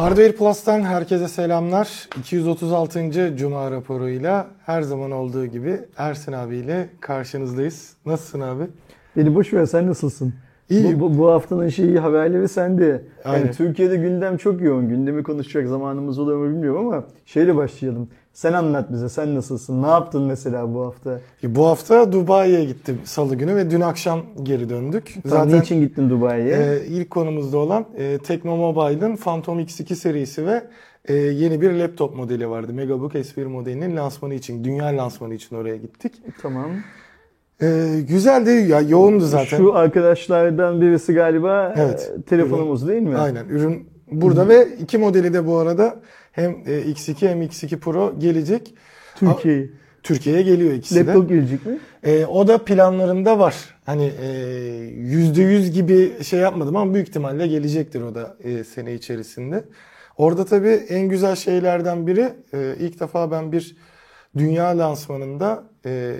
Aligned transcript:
Hardware 0.00 0.32
Plus'tan 0.32 0.82
herkese 0.82 1.28
selamlar. 1.28 2.08
236. 2.18 3.36
Cuma 3.36 3.70
raporuyla 3.70 4.46
her 4.66 4.82
zaman 4.82 5.10
olduğu 5.10 5.46
gibi 5.46 5.80
Ersin 5.96 6.32
abiyle 6.32 6.90
karşınızdayız. 7.00 7.96
Nasılsın 8.06 8.40
abi? 8.40 8.64
Beni 9.16 9.34
boş 9.34 9.52
ver 9.52 9.66
sen 9.66 9.86
nasılsın? 9.86 10.34
İyi. 10.70 11.00
Bu, 11.00 11.00
bu, 11.00 11.18
bu 11.18 11.30
haftanın 11.30 11.68
şeyi 11.68 11.98
haberleri 11.98 12.48
sende. 12.48 12.84
Yani 12.84 13.02
Aynen. 13.24 13.52
Türkiye'de 13.52 13.96
gündem 13.96 14.36
çok 14.36 14.60
yoğun. 14.60 14.88
Gündemi 14.88 15.22
konuşacak 15.22 15.68
zamanımız 15.68 16.18
olur 16.18 16.36
mu 16.36 16.50
bilmiyorum 16.50 16.86
ama 16.86 17.04
şeyle 17.26 17.56
başlayalım. 17.56 18.08
Sen 18.32 18.52
anlat 18.52 18.92
bize 18.92 19.08
sen 19.08 19.34
nasılsın? 19.34 19.82
Ne 19.82 19.86
yaptın 19.86 20.22
mesela 20.22 20.74
bu 20.74 20.84
hafta? 20.84 21.20
Bu 21.42 21.66
hafta 21.66 22.12
Dubai'ye 22.12 22.64
gittim 22.64 22.98
salı 23.04 23.34
günü 23.34 23.56
ve 23.56 23.70
dün 23.70 23.80
akşam 23.80 24.22
geri 24.42 24.68
döndük. 24.68 25.14
Zaten 25.24 25.60
niçin 25.60 25.80
gittin 25.80 26.10
Dubai'ye? 26.10 26.56
e, 26.56 26.86
ilk 26.86 27.10
konumuzda 27.10 27.58
olan 27.58 27.84
e, 27.96 28.18
Teknomobile'ın 28.18 29.16
Phantom 29.16 29.60
X2 29.60 29.94
serisi 29.94 30.46
ve 30.46 30.62
e, 31.04 31.14
yeni 31.14 31.60
bir 31.60 31.72
laptop 31.72 32.16
modeli 32.16 32.50
vardı. 32.50 32.72
Megabook 32.72 33.14
S1 33.14 33.44
modelinin 33.44 33.96
lansmanı 33.96 34.34
için, 34.34 34.64
dünya 34.64 34.86
lansmanı 34.86 35.34
için 35.34 35.56
oraya 35.56 35.76
gittik. 35.76 36.12
tamam. 36.42 36.70
E, 37.62 38.00
güzeldi 38.08 38.50
ya 38.50 38.80
yoğundu 38.80 39.24
zaten. 39.24 39.56
Şu 39.56 39.74
arkadaşlardan 39.74 40.80
birisi 40.80 41.14
galiba 41.14 41.74
Evet. 41.76 42.12
e, 42.18 42.22
telefonumuz 42.22 42.88
değil 42.88 43.02
mi? 43.02 43.16
Aynen 43.16 43.48
ürün 43.48 43.88
burada 44.12 44.48
ve 44.48 44.68
iki 44.80 44.98
modeli 44.98 45.34
de 45.34 45.46
bu 45.46 45.56
arada 45.56 46.00
hem 46.32 46.50
e, 46.50 46.80
X2 46.80 47.28
hem 47.28 47.42
X2 47.42 47.76
Pro 47.78 48.14
gelecek. 48.18 48.74
Türkiye. 49.16 49.70
Türkiye'ye 50.02 50.42
geliyor 50.42 50.72
ikisi 50.72 50.94
de. 50.94 51.06
Laptop 51.06 51.28
gelecek 51.28 51.66
mi? 51.66 51.78
E, 52.04 52.26
o 52.26 52.48
da 52.48 52.64
planlarında 52.64 53.38
var. 53.38 53.54
Hani 53.86 54.12
e, 54.22 54.28
yüzde 54.94 55.42
yüz 55.42 55.70
gibi 55.70 56.12
şey 56.24 56.40
yapmadım 56.40 56.76
ama 56.76 56.94
büyük 56.94 57.08
ihtimalle 57.08 57.46
gelecektir 57.46 58.02
o 58.02 58.14
da 58.14 58.36
e, 58.44 58.64
sene 58.64 58.94
içerisinde. 58.94 59.64
Orada 60.16 60.44
tabii 60.44 60.68
en 60.88 61.08
güzel 61.08 61.36
şeylerden 61.36 62.06
biri 62.06 62.28
e, 62.54 62.74
ilk 62.80 63.00
defa 63.00 63.30
ben 63.30 63.52
bir 63.52 63.76
dünya 64.38 64.78
lansmanında 64.78 65.64
e, 65.86 66.16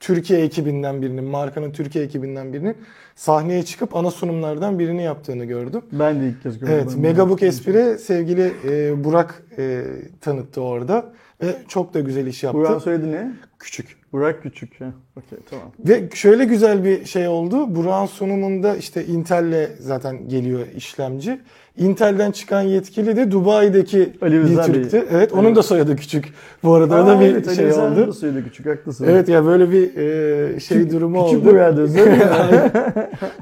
Türkiye 0.00 0.40
ekibinden 0.40 1.02
birinin, 1.02 1.24
markanın 1.24 1.72
Türkiye 1.72 2.04
ekibinden 2.04 2.52
birinin 2.52 2.76
sahneye 3.14 3.62
çıkıp 3.62 3.96
ana 3.96 4.10
sunumlardan 4.10 4.78
birini 4.78 5.02
yaptığını 5.02 5.44
gördüm. 5.44 5.82
Ben 5.92 6.20
de 6.20 6.28
ilk 6.28 6.42
kez 6.42 6.58
gördüm. 6.58 6.74
Evet, 6.74 6.96
Megabook 6.96 7.42
S1'i 7.42 7.98
sevgili 7.98 8.52
e, 8.68 9.04
Burak 9.04 9.42
e, 9.58 9.84
tanıttı 10.20 10.60
orada 10.60 11.12
ve 11.42 11.56
çok 11.68 11.94
da 11.94 12.00
güzel 12.00 12.26
iş 12.26 12.42
yaptı. 12.42 12.58
Burak'ın 12.58 12.78
söyledi 12.78 13.12
ne? 13.12 13.32
Küçük. 13.58 13.97
Burak 14.12 14.42
Küçük. 14.42 14.80
Ha. 14.80 14.84
Okey 15.16 15.38
tamam. 15.50 15.66
Ve 15.88 16.02
şöyle 16.14 16.44
güzel 16.44 16.84
bir 16.84 17.04
şey 17.04 17.28
oldu. 17.28 17.74
Burak'ın 17.76 18.06
sunumunda 18.06 18.76
işte 18.76 19.04
Intel'le 19.06 19.68
zaten 19.80 20.28
geliyor 20.28 20.60
işlemci. 20.76 21.40
Intel'den 21.76 22.30
çıkan 22.30 22.60
yetkili 22.62 23.16
de 23.16 23.30
Dubai'deki 23.30 24.12
Ali 24.22 24.44
bir. 24.44 24.56
Türk'tü. 24.56 25.04
Evet, 25.10 25.32
onun 25.32 25.44
Evet. 25.44 25.56
da 25.56 25.62
soyadı 25.62 25.96
küçük. 25.96 26.32
Bu 26.62 26.74
arada 26.74 27.02
o 27.02 27.06
da 27.06 27.12
Aa, 27.16 27.20
bir 27.20 27.26
evet, 27.26 27.48
Ali 27.48 27.56
şey 27.56 27.66
Rıza'nın 27.66 27.96
oldu. 28.02 28.06
da 28.08 28.12
söyledi 28.12 28.44
küçük 28.44 28.66
haklısın. 28.66 29.06
Evet 29.08 29.28
ya 29.28 29.44
böyle 29.44 29.70
bir 29.70 29.96
e, 29.96 30.60
şey 30.60 30.78
Küçük- 30.78 30.92
durumu 30.92 31.24
küçük 31.24 31.40
oldu. 31.40 31.50
Burak 31.50 31.76
diyorsun, 31.76 31.96
değil 31.96 32.06
mi? 32.08 32.18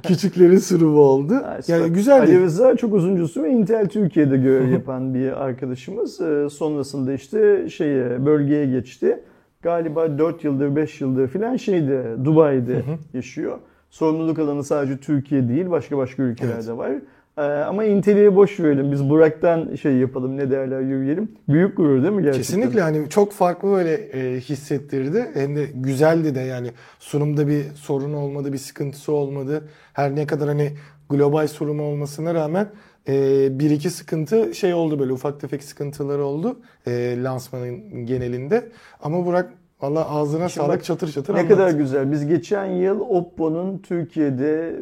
Küçüklerin 0.06 0.58
sunumu 0.58 0.98
oldu. 1.00 1.34
Ha, 1.34 1.58
yani 1.68 1.92
güzeldi. 1.92 2.20
Ali 2.32 2.40
Rıza 2.40 2.76
çok 2.76 2.94
uzuncusu 2.94 3.42
ve 3.42 3.50
Intel 3.50 3.88
Türkiye'de 3.88 4.36
görev 4.36 4.68
yapan 4.72 5.14
bir 5.14 5.44
arkadaşımız. 5.44 6.20
Ee, 6.20 6.48
Sonrasında 6.50 7.12
işte 7.12 7.68
şeye 7.68 8.26
bölgeye 8.26 8.66
geçti. 8.66 9.20
Galiba 9.66 10.18
4 10.18 10.44
yıldır 10.44 10.76
5 10.76 11.00
yıldır 11.00 11.28
falan 11.28 11.56
şeyde 11.56 12.24
Dubai'de 12.24 12.82
yaşıyor. 13.14 13.58
Sorumluluk 13.90 14.38
alanı 14.38 14.64
sadece 14.64 14.96
Türkiye 14.96 15.48
değil 15.48 15.70
başka 15.70 15.98
başka 15.98 16.22
ülkelerde 16.22 16.76
var. 16.76 16.90
Ee, 17.38 17.42
ama 17.42 17.84
Intel'e 17.84 18.36
boş 18.36 18.60
verelim. 18.60 18.92
Biz 18.92 19.10
Burak'tan 19.10 19.74
şey 19.74 19.96
yapalım 19.96 20.36
ne 20.36 20.50
derler 20.50 20.80
yürüyelim. 20.80 21.28
Büyük 21.48 21.76
gurur 21.76 22.02
değil 22.02 22.14
mi 22.14 22.22
gerçekten? 22.22 22.42
Kesinlikle 22.42 22.80
hani 22.80 23.08
çok 23.08 23.32
farklı 23.32 23.68
böyle 23.68 23.94
e, 23.94 24.40
hissettirdi. 24.40 25.30
Hem 25.34 25.56
de 25.56 25.66
güzeldi 25.74 26.34
de 26.34 26.40
yani 26.40 26.70
sunumda 26.98 27.48
bir 27.48 27.62
sorun 27.74 28.12
olmadı, 28.12 28.52
bir 28.52 28.58
sıkıntısı 28.58 29.12
olmadı. 29.12 29.68
Her 29.92 30.16
ne 30.16 30.26
kadar 30.26 30.48
hani 30.48 30.72
global 31.10 31.48
sunumu 31.48 31.82
olmasına 31.82 32.34
rağmen 32.34 32.68
e, 33.08 33.58
bir 33.58 33.70
iki 33.70 33.90
sıkıntı 33.90 34.54
şey 34.54 34.74
oldu 34.74 34.98
böyle 34.98 35.12
ufak 35.12 35.40
tefek 35.40 35.64
sıkıntıları 35.64 36.24
oldu 36.24 36.56
e, 36.86 37.22
lansmanın 37.22 38.06
genelinde. 38.06 38.68
Ama 39.02 39.26
Burak 39.26 39.52
valla 39.82 40.10
ağzına 40.10 40.48
Şimdi 40.48 40.66
sağlık 40.66 40.78
bak, 40.78 40.84
çatır 40.84 41.12
çatır 41.12 41.34
Ne 41.34 41.38
anlattı. 41.38 41.56
kadar 41.56 41.70
güzel. 41.70 42.12
Biz 42.12 42.26
geçen 42.26 42.64
yıl 42.66 43.00
Oppo'nun 43.00 43.78
Türkiye'de 43.78 44.76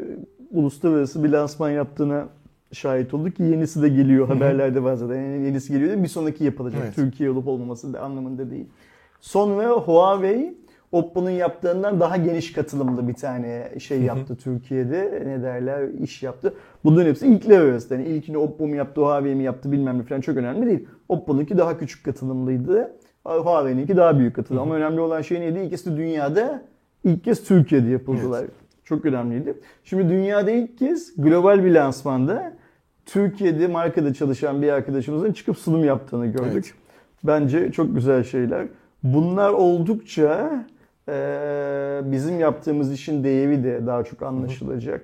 uluslararası 0.51 1.23
bir 1.23 1.29
lansman 1.29 1.69
yaptığına 1.69 2.27
şahit 2.71 3.13
olduk 3.13 3.39
yenisi 3.39 3.81
de 3.81 3.89
geliyor. 3.89 4.27
Haberlerde 4.27 4.83
var 4.83 4.93
zaten. 4.95 5.15
Yani 5.21 5.45
yenisi 5.45 5.73
geliyor 5.73 5.95
mi? 5.95 6.03
Bir 6.03 6.07
sonraki 6.07 6.43
yapılacak. 6.43 6.81
Evet. 6.83 6.95
Türkiye 6.95 7.29
olup 7.29 7.47
olmaması 7.47 7.93
da 7.93 8.01
anlamında 8.01 8.51
değil. 8.51 8.65
Sonra 9.21 9.69
Huawei 9.69 10.53
Oppo'nun 10.95 11.29
yaptığından 11.29 11.99
daha 11.99 12.17
geniş 12.17 12.53
katılımlı 12.53 13.07
bir 13.07 13.13
tane 13.13 13.71
şey 13.79 14.01
yaptı 14.01 14.35
Türkiye'de. 14.35 15.23
Ne 15.25 15.43
derler? 15.43 15.87
iş 16.03 16.23
yaptı. 16.23 16.53
Bunların 16.83 17.09
hepsi 17.09 17.27
ilkler 17.27 17.61
arasında. 17.61 17.95
Yani 17.95 18.07
ilkini 18.07 18.37
Oppo 18.37 18.67
mu 18.67 18.75
yaptı, 18.75 19.01
Huawei 19.01 19.35
mi 19.35 19.43
yaptı 19.43 19.71
bilmem 19.71 19.99
ne 19.99 20.03
falan 20.03 20.21
çok 20.21 20.37
önemli 20.37 20.65
değil. 20.65 20.87
Oppo'nunki 21.09 21.57
daha 21.57 21.77
küçük 21.77 22.05
katılımlıydı. 22.05 22.91
Huawei'ninki 23.23 23.97
daha 23.97 24.19
büyük 24.19 24.35
katılım. 24.35 24.61
Ama 24.61 24.75
önemli 24.75 25.01
olan 25.01 25.21
şey 25.21 25.41
neydi? 25.41 25.59
İkisi 25.59 25.91
de 25.91 25.97
dünyada 25.97 26.61
ilk 27.03 27.23
kez 27.23 27.43
Türkiye'de 27.43 27.89
yapıldılar. 27.89 28.45
Çok 28.83 29.05
önemliydi. 29.05 29.53
Şimdi 29.83 30.09
dünyada 30.09 30.51
ilk 30.51 30.77
kez 30.77 31.15
global 31.17 31.63
bir 31.63 31.71
lansmanda 31.71 32.53
Türkiye'de 33.05 33.67
markada 33.67 34.13
çalışan 34.13 34.61
bir 34.61 34.69
arkadaşımızın 34.69 35.33
çıkıp 35.33 35.57
sunum 35.57 35.83
yaptığını 35.83 36.25
gördük. 36.25 36.51
Evet. 36.53 36.73
Bence 37.23 37.71
çok 37.71 37.95
güzel 37.95 38.23
şeyler. 38.23 38.67
Bunlar 39.03 39.49
oldukça 39.49 40.65
eee, 41.07 42.01
bizim 42.11 42.39
yaptığımız 42.39 42.93
işin 42.93 43.23
değeri 43.23 43.63
de 43.63 43.85
daha 43.85 44.03
çok 44.03 44.21
anlaşılacak. 44.21 45.01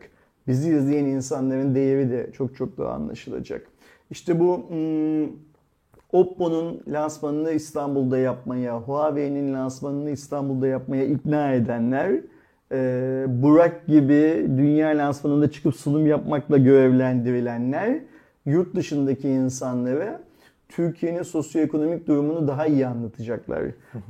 Bizi 0.47 0.75
izleyen 0.75 1.05
insanların 1.05 1.75
değeri 1.75 2.11
de 2.11 2.29
çok 2.33 2.55
çok 2.55 2.77
daha 2.77 2.91
anlaşılacak. 2.93 3.67
İşte 4.09 4.39
bu 4.39 4.65
hmm, 4.69 5.25
Oppo'nun 6.11 6.81
lansmanını 6.87 7.51
İstanbul'da 7.51 8.17
yapmaya, 8.17 8.79
Huawei'nin 8.79 9.53
lansmanını 9.53 10.09
İstanbul'da 10.09 10.67
yapmaya 10.67 11.05
ikna 11.05 11.53
edenler, 11.53 12.11
e, 12.71 13.25
Burak 13.27 13.87
gibi 13.87 14.45
dünya 14.57 14.89
lansmanında 14.89 15.51
çıkıp 15.51 15.75
sunum 15.75 16.07
yapmakla 16.07 16.57
görevlendirilenler, 16.57 17.99
yurt 18.45 18.75
dışındaki 18.75 19.29
insanlara 19.29 20.21
Türkiye'nin 20.71 21.23
sosyoekonomik 21.23 22.07
durumunu 22.07 22.47
daha 22.47 22.65
iyi 22.65 22.87
anlatacaklar. 22.87 23.63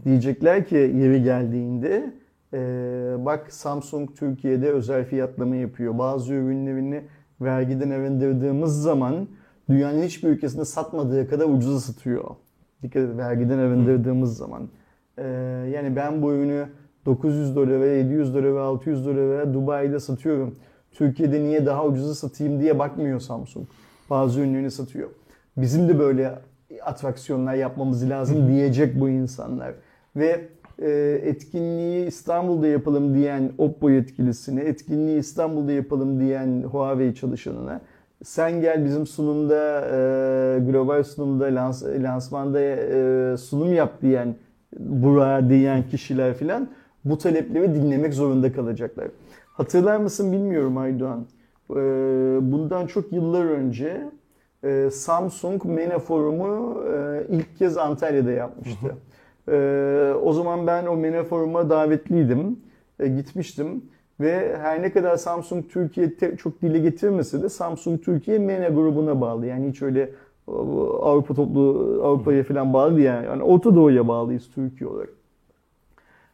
Diyecekler 0.05 0.66
ki 0.66 0.75
yeri 0.75 1.23
geldiğinde 1.23 2.13
e, 2.53 2.59
bak 3.19 3.53
Samsung 3.53 4.09
Türkiye'de 4.16 4.72
özel 4.72 5.05
fiyatlama 5.05 5.55
yapıyor. 5.55 5.97
Bazı 5.97 6.33
ürünlerini 6.33 7.03
vergiden 7.41 7.89
arındırdığımız 7.89 8.81
zaman 8.81 9.27
dünyanın 9.69 10.03
hiçbir 10.03 10.29
ülkesinde 10.29 10.66
satmadığı 10.66 11.29
kadar 11.29 11.45
ucuza 11.45 11.79
satıyor. 11.79 12.23
Dikkat 12.83 13.03
et 13.03 13.17
vergiden 13.17 13.57
arındırdığımız 13.57 14.38
zaman. 14.38 14.69
Ee, 15.17 15.23
yani 15.73 15.95
ben 15.95 16.22
bu 16.22 16.33
ürünü 16.33 16.66
900 17.05 17.55
dolara, 17.55 17.85
700 17.85 18.33
dolara, 18.33 18.61
600 18.61 19.05
dolara 19.05 19.53
Dubai'de 19.53 19.99
satıyorum. 19.99 20.55
Türkiye'de 20.91 21.43
niye 21.43 21.66
daha 21.66 21.85
ucuza 21.85 22.16
satayım 22.16 22.59
diye 22.59 22.79
bakmıyor 22.79 23.19
Samsung. 23.19 23.67
Bazı 24.09 24.39
ürünlerini 24.39 24.72
satıyor. 24.72 25.09
Bizim 25.57 25.89
de 25.89 25.99
böyle 25.99 26.39
atraksiyonlar 26.83 27.53
yapmamız 27.53 28.09
lazım 28.09 28.47
diyecek 28.47 28.99
bu 28.99 29.09
insanlar. 29.09 29.73
Ve 30.15 30.47
e, 30.79 31.21
etkinliği 31.23 32.07
İstanbul'da 32.07 32.67
yapalım 32.67 33.15
diyen 33.15 33.51
Oppo 33.57 33.89
yetkilisine, 33.89 34.61
etkinliği 34.61 35.19
İstanbul'da 35.19 35.71
yapalım 35.71 36.19
diyen 36.19 36.63
Huawei 36.63 37.15
çalışanına 37.15 37.81
sen 38.23 38.61
gel 38.61 38.85
bizim 38.85 39.07
sunumda 39.07 39.81
e, 39.81 40.59
global 40.59 41.03
sunumda 41.03 41.46
lans, 41.46 41.84
lansmanda 41.84 42.61
e, 42.61 43.37
sunum 43.37 43.73
yap 43.73 44.01
diyen 44.01 44.35
Burak'a 44.79 45.49
diyen 45.49 45.84
kişiler 45.84 46.34
filan 46.34 46.69
bu 47.05 47.17
talepleri 47.17 47.75
dinlemek 47.75 48.13
zorunda 48.13 48.53
kalacaklar. 48.53 49.07
Hatırlar 49.53 49.97
mısın 49.97 50.31
bilmiyorum 50.31 50.78
Aydoğan. 50.78 51.25
E, 51.69 51.75
bundan 52.41 52.87
çok 52.87 53.13
yıllar 53.13 53.46
önce 53.46 54.01
e, 54.63 54.90
Samsung 54.91 55.66
MENA 55.66 55.99
Forumu 55.99 56.84
e, 56.93 57.23
ilk 57.29 57.58
kez 57.58 57.78
Antalya'da 57.78 58.31
yapmıştı. 58.31 58.96
E, 59.52 60.13
o 60.23 60.34
zaman 60.34 60.67
ben 60.67 60.85
o 60.85 60.96
MENA 60.96 61.23
Forum'a 61.23 61.69
davetliydim. 61.69 62.59
E, 62.99 63.08
gitmiştim. 63.08 63.85
Ve 64.19 64.58
her 64.61 64.81
ne 64.81 64.91
kadar 64.91 65.17
Samsung 65.17 65.66
Türkiye 65.69 66.16
te- 66.17 66.37
çok 66.37 66.61
dile 66.61 66.79
getirmese 66.79 67.43
de 67.43 67.49
Samsung 67.49 68.03
Türkiye 68.03 68.40
MENA 68.40 68.69
grubuna 68.69 69.22
bağlı. 69.22 69.46
Yani 69.46 69.69
hiç 69.69 69.81
öyle 69.81 70.02
e, 70.47 70.52
Avrupa 71.02 71.34
toplu 71.34 71.99
Avrupa'ya 72.03 72.43
falan 72.43 72.73
bağlı 72.73 72.96
değil 72.96 73.05
yani. 73.05 73.25
yani 73.25 73.43
Orta 73.43 73.75
Doğu'ya 73.75 74.08
bağlıyız 74.08 74.49
Türkiye 74.55 74.90
olarak. 74.90 75.09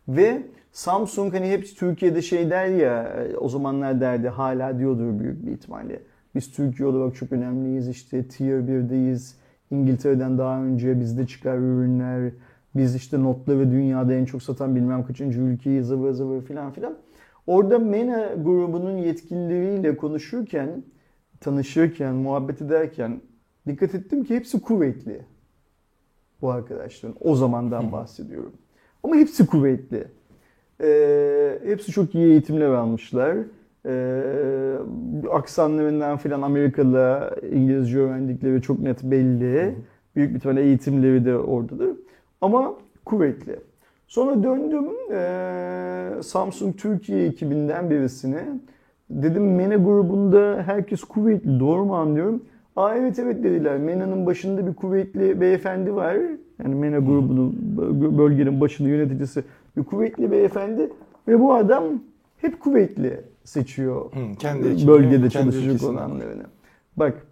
Ve 0.08 0.42
Samsung 0.72 1.34
hani 1.34 1.50
hep 1.50 1.66
Türkiye'de 1.78 2.22
şey 2.22 2.50
der 2.50 2.66
ya 2.68 3.16
o 3.40 3.50
zamanlar 3.50 4.02
derdi 4.02 4.30
hala 4.30 4.80
diyordur 4.80 5.20
büyük 5.20 5.46
bir 5.46 5.52
ihtimalle. 5.52 6.00
Biz 6.38 6.52
Türkiye 6.52 6.88
olarak 6.88 7.16
çok 7.16 7.32
önemliyiz. 7.32 7.88
İşte 7.88 8.28
Tier 8.28 8.60
1'deyiz. 8.60 9.34
İngiltere'den 9.72 10.38
daha 10.38 10.64
önce 10.64 11.00
bizde 11.00 11.28
çıkar 11.28 11.58
ürünler. 11.58 12.32
Biz 12.76 12.96
işte 12.96 13.24
notları 13.24 13.72
dünyada 13.72 14.14
en 14.14 14.26
çok 14.26 14.44
satan 14.44 14.76
bilmem 14.76 15.06
kaçıncı 15.06 15.42
ülkeyiz 15.42 15.88
zıvır 15.88 16.12
zıvır 16.12 16.42
filan 16.42 16.72
filan. 16.72 16.98
Orada 17.48 17.80
MENA 17.80 18.34
grubunun 18.34 18.98
yetkilileriyle 18.98 19.98
konuşurken, 19.98 20.84
tanışırken, 21.40 22.16
muhabbet 22.16 22.62
ederken 22.62 23.22
dikkat 23.68 23.96
ettim 23.96 24.24
ki 24.24 24.36
hepsi 24.36 24.62
kuvvetli. 24.62 25.22
Bu 26.42 26.52
arkadaşların. 26.52 27.18
O 27.22 27.36
zamandan 27.36 27.92
bahsediyorum. 27.92 28.54
Ama 29.04 29.16
hepsi 29.16 29.46
kuvvetli. 29.46 30.08
Ee, 30.84 31.60
hepsi 31.66 31.92
çok 31.92 32.16
iyi 32.16 32.26
eğitimler 32.26 32.70
almışlar. 32.70 33.38
Ee, 33.88 34.24
aksanlarından 35.32 36.18
filan 36.18 36.42
Amerikalı 36.42 37.36
İngilizce 37.52 38.00
öğrendikleri 38.00 38.62
çok 38.62 38.80
net 38.80 39.04
belli. 39.04 39.76
Büyük 40.16 40.36
bir 40.36 40.40
tane 40.40 40.62
eğitimleri 40.62 41.26
de 41.26 41.38
oradadır. 41.38 41.90
Ama 42.42 42.74
kuvvetli. 43.06 43.60
Sonra 44.08 44.44
döndüm 44.44 44.86
ee, 45.12 46.24
Samsung 46.24 46.78
Türkiye 46.78 47.26
ekibinden 47.26 47.90
birisine. 47.90 48.46
Dedim 49.10 49.56
MENA 49.56 49.76
grubunda 49.76 50.64
herkes 50.66 51.04
kuvvetli. 51.04 51.60
Doğru 51.60 51.86
mu 51.86 51.96
anlıyorum? 51.96 52.44
Aa 52.76 52.96
evet 52.96 53.20
evet 53.20 53.44
dediler. 53.44 53.78
MENA'nın 53.78 54.26
başında 54.26 54.68
bir 54.68 54.74
kuvvetli 54.74 55.42
beyefendi 55.42 55.96
var. 55.96 56.18
Yani 56.64 56.76
MENA 56.76 57.00
grubunun 57.00 57.56
bölgenin 58.18 58.62
başında 58.62 58.90
yöneticisi 58.90 59.44
bir 59.78 59.84
kuvvetli 59.84 60.32
beyefendi. 60.32 60.90
Ve 61.28 61.40
bu 61.40 61.54
adam 61.54 61.84
hep 62.38 62.60
kuvvetli 62.60 63.22
seçiyor 63.48 64.06
Hı, 64.06 64.36
kendi 64.40 64.68
ekibini, 64.68 64.88
bölgede 64.88 65.16
kendi 65.18 65.32
çalışacak 65.32 65.66
ülkesinde. 65.66 65.92
olanlarını. 65.92 66.44
Bak 66.98 67.28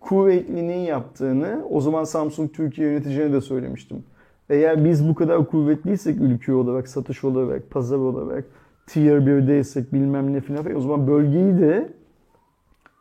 kuvvetlinin 0.00 0.78
yaptığını 0.78 1.64
o 1.70 1.80
zaman 1.80 2.04
Samsung 2.04 2.52
Türkiye 2.52 2.88
yöneticine 2.88 3.32
de 3.32 3.40
söylemiştim. 3.40 4.04
Eğer 4.50 4.84
biz 4.84 5.08
bu 5.08 5.14
kadar 5.14 5.46
kuvvetliysek 5.46 6.20
ülke 6.20 6.52
olarak, 6.52 6.88
satış 6.88 7.24
olarak, 7.24 7.70
pazar 7.70 7.96
olarak, 7.98 8.44
tier 8.86 9.18
1'deysek 9.18 9.92
bilmem 9.92 10.32
ne 10.32 10.40
filan 10.40 10.76
o 10.76 10.80
zaman 10.80 11.06
bölgeyi 11.06 11.58
de 11.58 11.92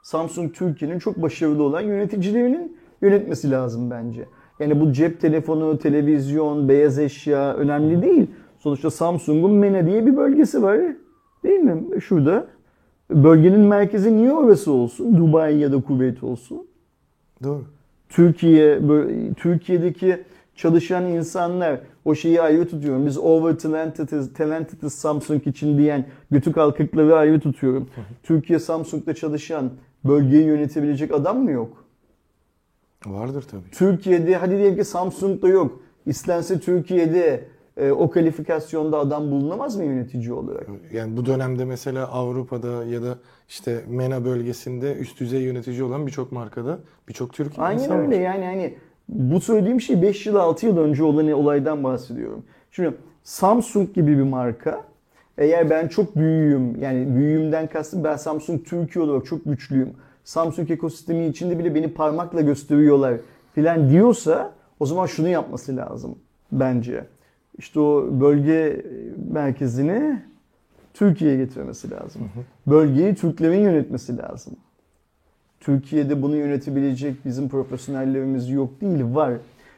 Samsung 0.03 0.53
Türkiye'nin 0.53 0.99
çok 0.99 1.21
başarılı 1.21 1.63
olan 1.63 1.81
yöneticilerinin 1.81 2.77
yönetmesi 3.01 3.51
lazım 3.51 3.91
bence. 3.91 4.25
Yani 4.59 4.81
bu 4.81 4.93
cep 4.93 5.21
telefonu, 5.21 5.77
televizyon, 5.77 6.69
beyaz 6.69 6.99
eşya 6.99 7.53
önemli 7.53 8.01
değil. 8.01 8.27
Sonuçta 8.59 8.89
Samsung'un 8.91 9.51
MENA 9.51 9.85
diye 9.85 10.05
bir 10.05 10.17
bölgesi 10.17 10.63
var. 10.63 10.79
Değil 11.43 11.59
mi? 11.59 12.01
Şurada. 12.01 12.47
Bölgenin 13.11 13.59
merkezi 13.59 14.17
niye 14.17 14.33
orası 14.33 14.71
olsun? 14.71 15.17
Dubai 15.17 15.57
ya 15.57 15.71
da 15.71 15.81
Kuveyt 15.81 16.23
olsun. 16.23 16.67
Doğru. 17.43 17.63
Türkiye, 18.09 18.79
Türkiye'deki 19.37 20.23
çalışan 20.55 21.05
insanlar 21.05 21.79
o 22.05 22.15
şeyi 22.15 22.41
ayrı 22.41 22.69
tutuyorum. 22.69 23.05
Biz 23.05 23.17
over 23.17 23.57
talented'iz, 23.57 24.33
talented'iz 24.33 24.93
Samsung 24.93 25.47
için 25.47 25.77
diyen 25.77 26.05
götü 26.31 26.51
kalkıkları 26.51 27.15
ayrı 27.15 27.39
tutuyorum. 27.39 27.87
Türkiye 28.23 28.59
Samsung'da 28.59 29.13
çalışan 29.13 29.71
bölgeyi 30.03 30.45
yönetebilecek 30.45 31.13
adam 31.13 31.43
mı 31.43 31.51
yok? 31.51 31.85
Vardır 33.05 33.45
tabii. 33.51 33.71
Türkiye'de 33.71 34.35
hadi 34.35 34.57
diyelim 34.57 34.75
ki 34.75 34.83
Samsung'da 34.83 35.47
yok. 35.47 35.79
İstense 36.05 36.59
Türkiye'de 36.59 37.43
e, 37.79 37.91
o 37.91 38.09
kalifikasyonda 38.09 38.97
adam 38.97 39.31
bulunamaz 39.31 39.75
mı 39.75 39.83
yönetici 39.83 40.33
olarak? 40.33 40.67
Yani 40.93 41.17
bu 41.17 41.25
dönemde 41.25 41.65
mesela 41.65 42.07
Avrupa'da 42.07 42.85
ya 42.85 43.01
da 43.01 43.17
işte 43.49 43.83
MENA 43.87 44.25
bölgesinde 44.25 44.95
üst 44.95 45.19
düzey 45.19 45.41
yönetici 45.41 45.83
olan 45.83 46.07
birçok 46.07 46.31
markada 46.31 46.79
birçok 47.07 47.33
Türk 47.33 47.53
Aynen 47.57 47.83
insan 47.83 47.99
öyle 47.99 48.15
var. 48.15 48.21
yani 48.21 48.45
hani 48.45 48.73
bu 49.09 49.41
söylediğim 49.41 49.81
şey 49.81 50.01
5 50.01 50.25
yıl 50.25 50.35
6 50.35 50.65
yıl 50.65 50.77
önce 50.77 51.03
olan 51.03 51.31
olaydan 51.31 51.83
bahsediyorum. 51.83 52.43
Şimdi 52.71 52.93
Samsung 53.23 53.93
gibi 53.93 54.17
bir 54.17 54.23
marka 54.23 54.83
eğer 55.37 55.69
ben 55.69 55.87
çok 55.87 56.15
büyüğüm 56.15 56.81
yani 56.81 57.15
büyüğümden 57.15 57.67
kastım 57.67 58.03
ben 58.03 58.15
Samsung 58.15 58.65
Türkiye 58.65 59.05
olarak 59.05 59.25
çok 59.25 59.45
güçlüyüm. 59.45 59.89
Samsung 60.23 60.71
ekosistemi 60.71 61.27
içinde 61.27 61.59
bile 61.59 61.75
beni 61.75 61.93
parmakla 61.93 62.41
gösteriyorlar 62.41 63.13
filan 63.55 63.89
diyorsa 63.89 64.51
o 64.79 64.85
zaman 64.85 65.05
şunu 65.05 65.27
yapması 65.27 65.77
lazım 65.77 66.15
bence. 66.51 67.05
İşte 67.59 67.79
o 67.79 68.07
bölge 68.11 68.85
merkezini 69.31 70.21
Türkiye'ye 70.93 71.37
getirmesi 71.37 71.91
lazım. 71.91 72.21
Bölgeyi 72.67 73.15
Türklerin 73.15 73.59
yönetmesi 73.59 74.17
lazım. 74.17 74.53
Türkiye'de 75.59 76.21
bunu 76.21 76.35
yönetebilecek 76.35 77.25
bizim 77.25 77.49
profesyonellerimiz 77.49 78.49
yok 78.49 78.81
değil, 78.81 79.15
var. 79.15 79.33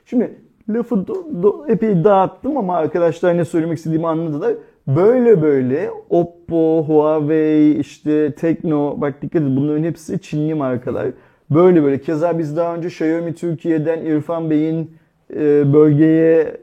Şimdi 0.05 0.35
lafı 0.69 0.95
do- 0.95 1.41
do- 1.41 1.71
epey 1.71 2.03
dağıttım 2.03 2.57
ama 2.57 2.77
arkadaşlar 2.77 3.37
ne 3.37 3.45
söylemek 3.45 3.77
istediğimi 3.77 4.07
anladılar. 4.07 4.53
Böyle 4.87 5.41
böyle 5.41 5.89
Oppo, 6.09 6.83
Huawei, 6.87 7.79
işte 7.79 8.35
Tekno, 8.35 9.01
bak 9.01 9.21
dikkat 9.21 9.41
edin 9.41 9.55
bunların 9.55 9.83
hepsi 9.83 10.19
Çinli 10.19 10.53
markalar. 10.53 11.07
Böyle 11.49 11.83
böyle. 11.83 12.01
Keza 12.01 12.39
biz 12.39 12.57
daha 12.57 12.75
önce 12.75 12.87
Xiaomi 12.87 13.35
Türkiye'den 13.35 14.05
İrfan 14.05 14.49
Bey'in 14.49 14.91
e, 15.35 15.73
bölgeye 15.73 16.57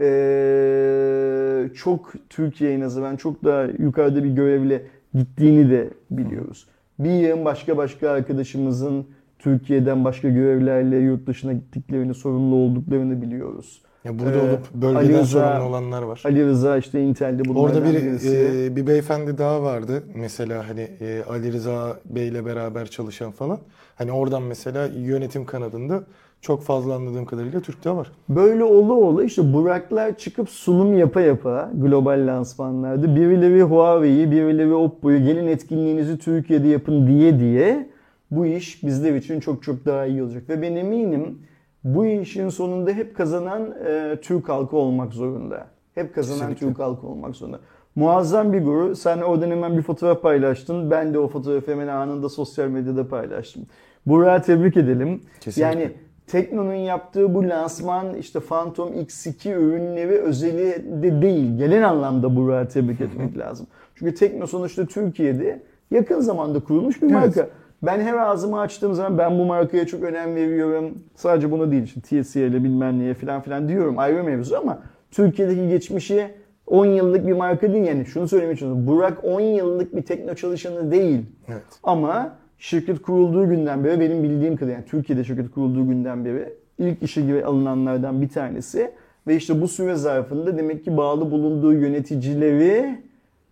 e, 0.00 1.68
çok 1.74 2.12
Türkiye'ye 2.30 2.80
nazaran 2.80 3.16
çok 3.16 3.44
daha 3.44 3.62
yukarıda 3.78 4.24
bir 4.24 4.30
görevle 4.30 4.82
gittiğini 5.14 5.70
de 5.70 5.90
biliyoruz. 6.10 6.66
Bir 6.98 7.10
yığın 7.10 7.44
başka 7.44 7.76
başka 7.76 8.10
arkadaşımızın 8.10 9.06
Türkiye'den 9.38 10.04
başka 10.04 10.28
görevlerle 10.28 10.96
yurt 10.96 11.26
dışına 11.26 11.52
gittiklerini, 11.52 12.14
sorumlu 12.14 12.54
olduklarını 12.56 13.22
biliyoruz. 13.22 13.82
Ya 14.04 14.18
burada 14.18 14.36
Ee, 14.36 14.48
olup 14.50 14.74
bölgeden 14.74 14.94
Ali 14.94 15.12
Rıza- 15.12 15.24
sorumlu 15.24 15.68
olanlar 15.68 16.02
var. 16.02 16.22
Ali 16.24 16.46
Rıza 16.46 16.76
işte 16.76 17.02
Intel'de 17.02 17.44
bunlardan 17.44 17.62
Orada 17.62 17.84
bir 17.84 17.94
birisi. 18.02 18.52
e, 18.54 18.76
bir 18.76 18.86
beyefendi 18.86 19.38
daha 19.38 19.62
vardı. 19.62 20.02
Mesela 20.14 20.68
hani 20.68 20.80
e, 21.00 21.22
Ali 21.28 21.52
Rıza 21.52 21.96
Bey'le 22.04 22.44
beraber 22.46 22.86
çalışan 22.86 23.30
falan. 23.30 23.58
Hani 23.94 24.12
oradan 24.12 24.42
mesela 24.42 24.86
yönetim 24.98 25.44
kanadında 25.44 26.04
çok 26.40 26.62
fazla 26.62 26.94
anladığım 26.94 27.24
kadarıyla 27.24 27.60
Türk 27.60 27.84
de 27.84 27.90
var. 27.90 28.12
Böyle 28.28 28.64
ola 28.64 28.92
ola 28.92 29.24
işte 29.24 29.52
Buraklar 29.52 30.18
çıkıp 30.18 30.50
sunum 30.50 30.98
yapa 30.98 31.20
yapa 31.20 31.70
global 31.74 32.26
lansmanlarda 32.26 33.16
birileri 33.16 33.62
Huawei'yi, 33.62 34.30
birileri 34.30 34.74
Oppo'yu 34.74 35.24
gelin 35.24 35.46
etkinliğinizi 35.46 36.18
Türkiye'de 36.18 36.68
yapın 36.68 37.06
diye 37.06 37.38
diye 37.38 37.90
bu 38.30 38.46
iş 38.46 38.82
bizler 38.82 39.14
için 39.14 39.40
çok 39.40 39.62
çok 39.62 39.86
daha 39.86 40.06
iyi 40.06 40.22
olacak. 40.22 40.48
Ve 40.48 40.62
ben 40.62 40.76
eminim 40.76 41.38
bu 41.84 42.06
işin 42.06 42.48
sonunda 42.48 42.90
hep 42.90 43.16
kazanan 43.16 43.74
e, 43.86 44.16
Türk 44.22 44.48
halkı 44.48 44.76
olmak 44.76 45.12
zorunda. 45.12 45.66
Hep 45.94 46.14
kazanan 46.14 46.38
Kesinlikle. 46.38 46.66
Türk 46.66 46.78
halkı 46.78 47.06
olmak 47.06 47.36
zorunda. 47.36 47.60
Muazzam 47.96 48.52
bir 48.52 48.64
guru. 48.64 48.96
Sen 48.96 49.18
oradan 49.18 49.50
hemen 49.50 49.76
bir 49.76 49.82
fotoğraf 49.82 50.22
paylaştın. 50.22 50.90
Ben 50.90 51.14
de 51.14 51.18
o 51.18 51.28
fotoğrafı 51.28 51.70
hemen 51.70 51.88
anında 51.88 52.28
sosyal 52.28 52.68
medyada 52.68 53.08
paylaştım. 53.08 53.66
Burak'ı 54.06 54.46
tebrik 54.46 54.76
edelim. 54.76 55.22
Kesinlikle. 55.40 55.62
Yani 55.62 55.92
Tekno'nun 56.30 56.74
yaptığı 56.74 57.34
bu 57.34 57.48
lansman 57.48 58.14
işte 58.14 58.40
Phantom 58.40 58.88
X2 58.92 59.52
ürünleri 59.54 60.12
özeli 60.18 60.84
de 61.02 61.22
değil. 61.22 61.58
Genel 61.58 61.88
anlamda 61.88 62.36
Burak'ı 62.36 62.72
tebrik 62.72 63.00
etmek 63.00 63.38
lazım. 63.38 63.66
Çünkü 63.94 64.14
Tekno 64.14 64.46
sonuçta 64.46 64.86
Türkiye'de 64.86 65.62
yakın 65.90 66.20
zamanda 66.20 66.60
kurulmuş 66.60 67.02
bir 67.02 67.10
Evet. 67.10 67.14
marka. 67.14 67.48
Ben 67.82 68.00
her 68.00 68.14
ağzımı 68.14 68.60
açtığım 68.60 68.94
zaman 68.94 69.18
ben 69.18 69.38
bu 69.38 69.44
markaya 69.44 69.86
çok 69.86 70.02
önem 70.02 70.34
veriyorum. 70.36 70.98
Sadece 71.14 71.50
buna 71.50 71.70
değil 71.70 71.82
işte 71.82 72.00
TSE 72.00 72.46
ile 72.46 72.64
bilmem 72.64 72.98
neye 72.98 73.14
falan 73.14 73.40
filan 73.42 73.68
diyorum 73.68 73.98
ayrı 73.98 74.24
mevzu 74.24 74.56
ama 74.56 74.78
Türkiye'deki 75.10 75.68
geçmişi 75.68 76.26
10 76.66 76.86
yıllık 76.86 77.26
bir 77.26 77.32
marka 77.32 77.72
değil 77.72 77.84
yani 77.86 78.06
şunu 78.06 78.28
söylemeye 78.28 78.56
çalışıyorum. 78.56 78.86
Burak 78.86 79.24
10 79.24 79.40
yıllık 79.40 79.96
bir 79.96 80.02
tekno 80.02 80.34
çalışanı 80.34 80.90
değil. 80.90 81.20
Evet. 81.48 81.62
Ama 81.82 82.32
şirket 82.60 83.02
kurulduğu 83.02 83.48
günden 83.48 83.84
beri 83.84 84.00
benim 84.00 84.22
bildiğim 84.22 84.56
kadarıyla 84.56 84.74
yani 84.74 84.84
Türkiye'de 84.90 85.24
şirket 85.24 85.50
kurulduğu 85.50 85.88
günden 85.88 86.24
beri 86.24 86.52
ilk 86.78 87.02
işe 87.02 87.20
gibi 87.20 87.44
alınanlardan 87.44 88.22
bir 88.22 88.28
tanesi. 88.28 88.90
Ve 89.26 89.36
işte 89.36 89.60
bu 89.60 89.68
süre 89.68 89.94
zarfında 89.94 90.58
demek 90.58 90.84
ki 90.84 90.96
bağlı 90.96 91.30
bulunduğu 91.30 91.72
yöneticileri 91.72 92.98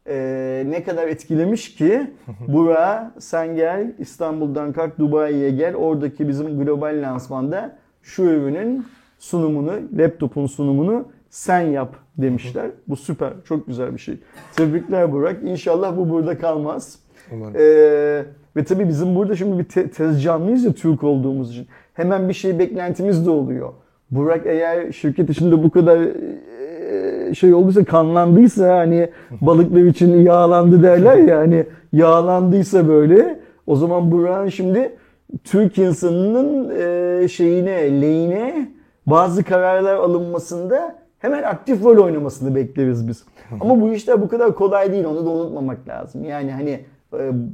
e, 0.06 0.64
ne 0.68 0.82
kadar 0.82 1.08
etkilemiş 1.08 1.74
ki 1.74 2.10
Burak 2.48 3.12
sen 3.18 3.56
gel 3.56 3.92
İstanbul'dan 3.98 4.72
kalk 4.72 4.98
Dubai'ye 4.98 5.50
gel 5.50 5.74
oradaki 5.74 6.28
bizim 6.28 6.64
global 6.64 7.02
lansmanda 7.02 7.78
şu 8.02 8.22
ürünün 8.22 8.86
sunumunu, 9.18 9.72
laptopun 9.98 10.46
sunumunu 10.46 11.08
sen 11.30 11.60
yap 11.60 11.96
demişler. 12.18 12.70
Bu 12.88 12.96
süper, 12.96 13.32
çok 13.44 13.66
güzel 13.66 13.94
bir 13.94 13.98
şey. 13.98 14.18
Tebrikler 14.56 15.12
Burak. 15.12 15.42
İnşallah 15.44 15.96
bu 15.96 16.10
burada 16.10 16.38
kalmaz. 16.38 16.98
Umarım. 17.32 17.54
Ee, 17.58 18.24
ve 18.58 18.64
tabii 18.64 18.88
bizim 18.88 19.14
burada 19.14 19.36
şimdi 19.36 19.58
bir 19.58 19.64
te- 19.64 19.90
tez 19.90 20.22
canlıyız 20.22 20.64
ya 20.64 20.72
Türk 20.72 21.04
olduğumuz 21.04 21.50
için. 21.50 21.66
Hemen 21.94 22.28
bir 22.28 22.34
şey 22.34 22.58
beklentimiz 22.58 23.26
de 23.26 23.30
oluyor. 23.30 23.72
Burak 24.10 24.46
eğer 24.46 24.92
şirket 24.92 25.30
içinde 25.30 25.62
bu 25.62 25.70
kadar 25.70 25.98
şey 27.34 27.54
olduysa 27.54 27.84
kanlandıysa 27.84 28.76
hani 28.78 29.08
balıklar 29.40 29.80
için 29.80 30.20
yağlandı 30.20 30.82
derler 30.82 31.16
ya 31.16 31.38
hani 31.38 31.66
yağlandıysa 31.92 32.88
böyle 32.88 33.40
O 33.66 33.76
zaman 33.76 34.12
Burak'ın 34.12 34.48
şimdi 34.48 34.96
Türk 35.44 35.78
insanının 35.78 37.26
şeyine, 37.26 38.00
lehine 38.02 38.68
bazı 39.06 39.44
kararlar 39.44 39.94
alınmasında 39.94 40.94
hemen 41.18 41.42
aktif 41.42 41.84
rol 41.84 42.04
oynamasını 42.04 42.54
bekleriz 42.54 43.08
biz. 43.08 43.24
Ama 43.60 43.80
bu 43.80 43.92
işler 43.92 44.22
bu 44.22 44.28
kadar 44.28 44.54
kolay 44.54 44.92
değil. 44.92 45.04
Onu 45.04 45.26
da 45.26 45.30
unutmamak 45.30 45.88
lazım. 45.88 46.24
Yani 46.24 46.52
hani 46.52 46.80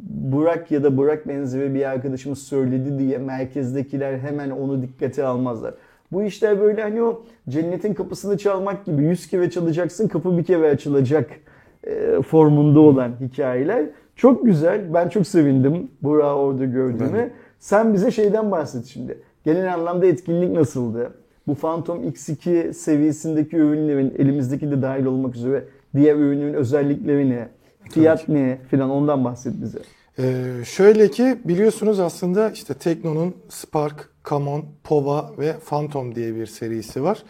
Burak 0.08 0.70
ya 0.70 0.82
da 0.82 0.96
Burak 0.96 1.28
benzeri 1.28 1.74
bir 1.74 1.90
arkadaşımız 1.90 2.38
söyledi 2.38 2.98
diye 2.98 3.18
merkezdekiler 3.18 4.18
hemen 4.18 4.50
onu 4.50 4.82
dikkate 4.82 5.24
almazlar. 5.24 5.74
Bu 6.12 6.22
işler 6.22 6.60
böyle 6.60 6.82
hani 6.82 7.02
o 7.02 7.22
cennetin 7.48 7.94
kapısını 7.94 8.38
çalmak 8.38 8.84
gibi 8.84 9.02
yüz 9.02 9.26
kere 9.26 9.50
çalacaksın 9.50 10.08
kapı 10.08 10.38
bir 10.38 10.44
kere 10.44 10.70
açılacak 10.70 11.30
e, 11.84 12.22
formunda 12.22 12.80
olan 12.80 13.12
hikayeler. 13.20 13.86
Çok 14.16 14.44
güzel. 14.44 14.94
Ben 14.94 15.08
çok 15.08 15.26
sevindim 15.26 15.88
Burak'ı 16.02 16.34
orada 16.34 16.64
gördüğüme. 16.64 17.18
Ben 17.18 17.30
Sen 17.58 17.94
bize 17.94 18.10
şeyden 18.10 18.50
bahset 18.50 18.86
şimdi. 18.86 19.18
Genel 19.44 19.74
anlamda 19.74 20.06
etkinlik 20.06 20.52
nasıldı? 20.52 21.10
Bu 21.46 21.54
Phantom 21.54 22.04
X2 22.04 22.72
seviyesindeki 22.72 23.56
ürünlerin 23.56 24.14
elimizdeki 24.18 24.70
de 24.70 24.82
dahil 24.82 25.04
olmak 25.04 25.36
üzere 25.36 25.64
diğer 25.96 26.16
ürünün 26.16 26.54
özellikleri 26.54 27.30
ne? 27.30 27.48
Fiyat 27.90 28.28
ne 28.28 28.58
filan 28.70 28.90
ondan 28.90 29.24
bahset 29.24 29.52
bize. 29.62 29.78
Ee, 30.18 30.44
şöyle 30.64 31.10
ki 31.10 31.38
biliyorsunuz 31.44 32.00
aslında 32.00 32.50
işte 32.50 32.74
Tekno'nun 32.74 33.34
Spark, 33.48 34.08
Camon, 34.30 34.64
Pova 34.84 35.30
ve 35.38 35.54
Phantom 35.68 36.14
diye 36.14 36.34
bir 36.34 36.46
serisi 36.46 37.02
var. 37.02 37.22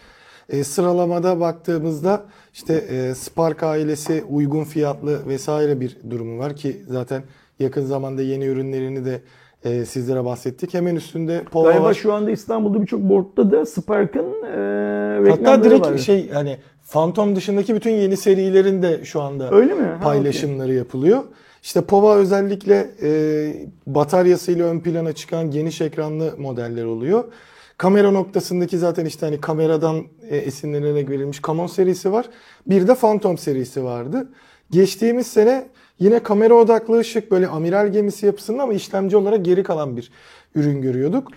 Ee, 0.49 0.63
sıralamada 0.63 1.39
baktığımızda 1.39 2.25
işte 2.53 2.73
e, 2.73 3.15
Spark 3.15 3.63
ailesi 3.63 4.23
uygun 4.29 4.63
fiyatlı 4.63 5.27
vesaire 5.27 5.79
bir 5.79 5.97
durumu 6.09 6.39
var 6.39 6.55
ki 6.55 6.81
zaten 6.87 7.23
yakın 7.59 7.85
zamanda 7.85 8.21
yeni 8.21 8.45
ürünlerini 8.45 9.05
de 9.05 9.21
e, 9.63 9.85
sizlere 9.85 10.25
bahsettik. 10.25 10.73
Hemen 10.73 10.95
üstünde 10.95 11.43
Pova 11.51 11.69
Galiba 11.69 11.83
var. 11.85 11.93
şu 11.93 12.13
anda 12.13 12.31
İstanbul'da 12.31 12.81
birçok 12.81 13.01
boardta 13.01 13.51
da 13.51 13.65
Spark'ın 13.65 14.43
e, 14.43 14.57
reklamları 15.19 15.31
Hatta 15.31 15.63
direkt 15.63 15.87
var. 15.87 15.97
şey 15.97 16.29
hani 16.29 16.57
Phantom 16.89 17.35
dışındaki 17.35 17.75
bütün 17.75 17.91
yeni 17.91 18.17
serilerin 18.17 18.81
de 18.81 19.05
şu 19.05 19.21
anda 19.21 19.51
Öyle 19.51 19.73
mi? 19.73 19.85
Ha, 19.85 19.99
paylaşımları 20.03 20.73
yapılıyor. 20.73 21.23
İşte 21.63 21.81
Pova 21.81 22.15
özellikle 22.15 22.91
e, 23.01 23.09
bataryasıyla 23.87 24.65
ön 24.67 24.79
plana 24.79 25.13
çıkan 25.13 25.51
geniş 25.51 25.81
ekranlı 25.81 26.33
modeller 26.37 26.85
oluyor. 26.85 27.23
Kamera 27.77 28.11
noktasındaki 28.11 28.77
zaten 28.77 29.05
işte 29.05 29.25
hani 29.25 29.41
kameradan 29.41 30.03
e, 30.29 30.37
esinlenerek 30.37 31.09
verilmiş 31.09 31.41
Camon 31.47 31.67
serisi 31.67 32.11
var. 32.11 32.25
Bir 32.67 32.87
de 32.87 32.95
Phantom 32.95 33.37
serisi 33.37 33.83
vardı. 33.83 34.27
Geçtiğimiz 34.71 35.27
sene 35.27 35.67
yine 35.99 36.19
kamera 36.19 36.53
odaklı 36.53 36.99
ışık 36.99 37.31
böyle 37.31 37.47
amiral 37.47 37.87
gemisi 37.87 38.25
yapısında 38.25 38.63
ama 38.63 38.73
işlemci 38.73 39.17
olarak 39.17 39.45
geri 39.45 39.63
kalan 39.63 39.97
bir 39.97 40.11
ürün 40.55 40.81
görüyorduk. 40.81 41.27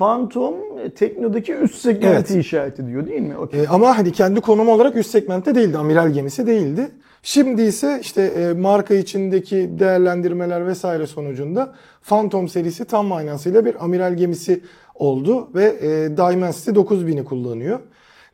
Phantom 0.00 0.54
e, 0.84 0.90
Tekno'daki 0.90 1.54
üst 1.54 1.74
segmenti 1.74 2.32
Evet. 2.34 2.44
işaret 2.44 2.80
ediyor 2.80 3.06
değil 3.06 3.20
mi? 3.20 3.36
Okey. 3.36 3.60
E, 3.60 3.68
ama 3.68 3.98
hani 3.98 4.12
kendi 4.12 4.40
konumu 4.40 4.72
olarak 4.72 4.96
üst 4.96 5.10
segmentte 5.10 5.54
değildi. 5.54 5.78
Amiral 5.78 6.10
gemisi 6.10 6.46
değildi. 6.46 6.90
Şimdi 7.22 7.62
ise 7.62 7.98
işte 8.00 8.22
e, 8.22 8.52
marka 8.52 8.94
içindeki 8.94 9.70
değerlendirmeler 9.78 10.66
vesaire 10.66 11.06
sonucunda 11.06 11.74
Phantom 12.02 12.48
serisi 12.48 12.84
tam 12.84 13.06
manasıyla 13.06 13.64
bir 13.64 13.84
amiral 13.84 14.14
gemisi 14.14 14.62
oldu 14.94 15.48
ve 15.54 15.64
e, 15.64 16.16
Dimensity 16.16 16.70
9000'i 16.70 17.24
kullanıyor. 17.24 17.78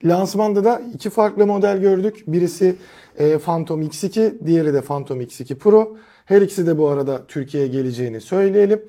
Lansmanda 0.04 0.64
da 0.64 0.82
iki 0.94 1.10
farklı 1.10 1.46
model 1.46 1.78
gördük. 1.78 2.24
Birisi 2.26 2.74
e, 3.18 3.38
Phantom 3.38 3.82
X2, 3.82 4.46
diğeri 4.46 4.74
de 4.74 4.80
Phantom 4.80 5.20
X2 5.20 5.54
Pro. 5.54 5.96
Her 6.24 6.42
ikisi 6.42 6.66
de 6.66 6.78
bu 6.78 6.88
arada 6.88 7.26
Türkiye'ye 7.28 7.68
geleceğini 7.68 8.20
söyleyelim. 8.20 8.82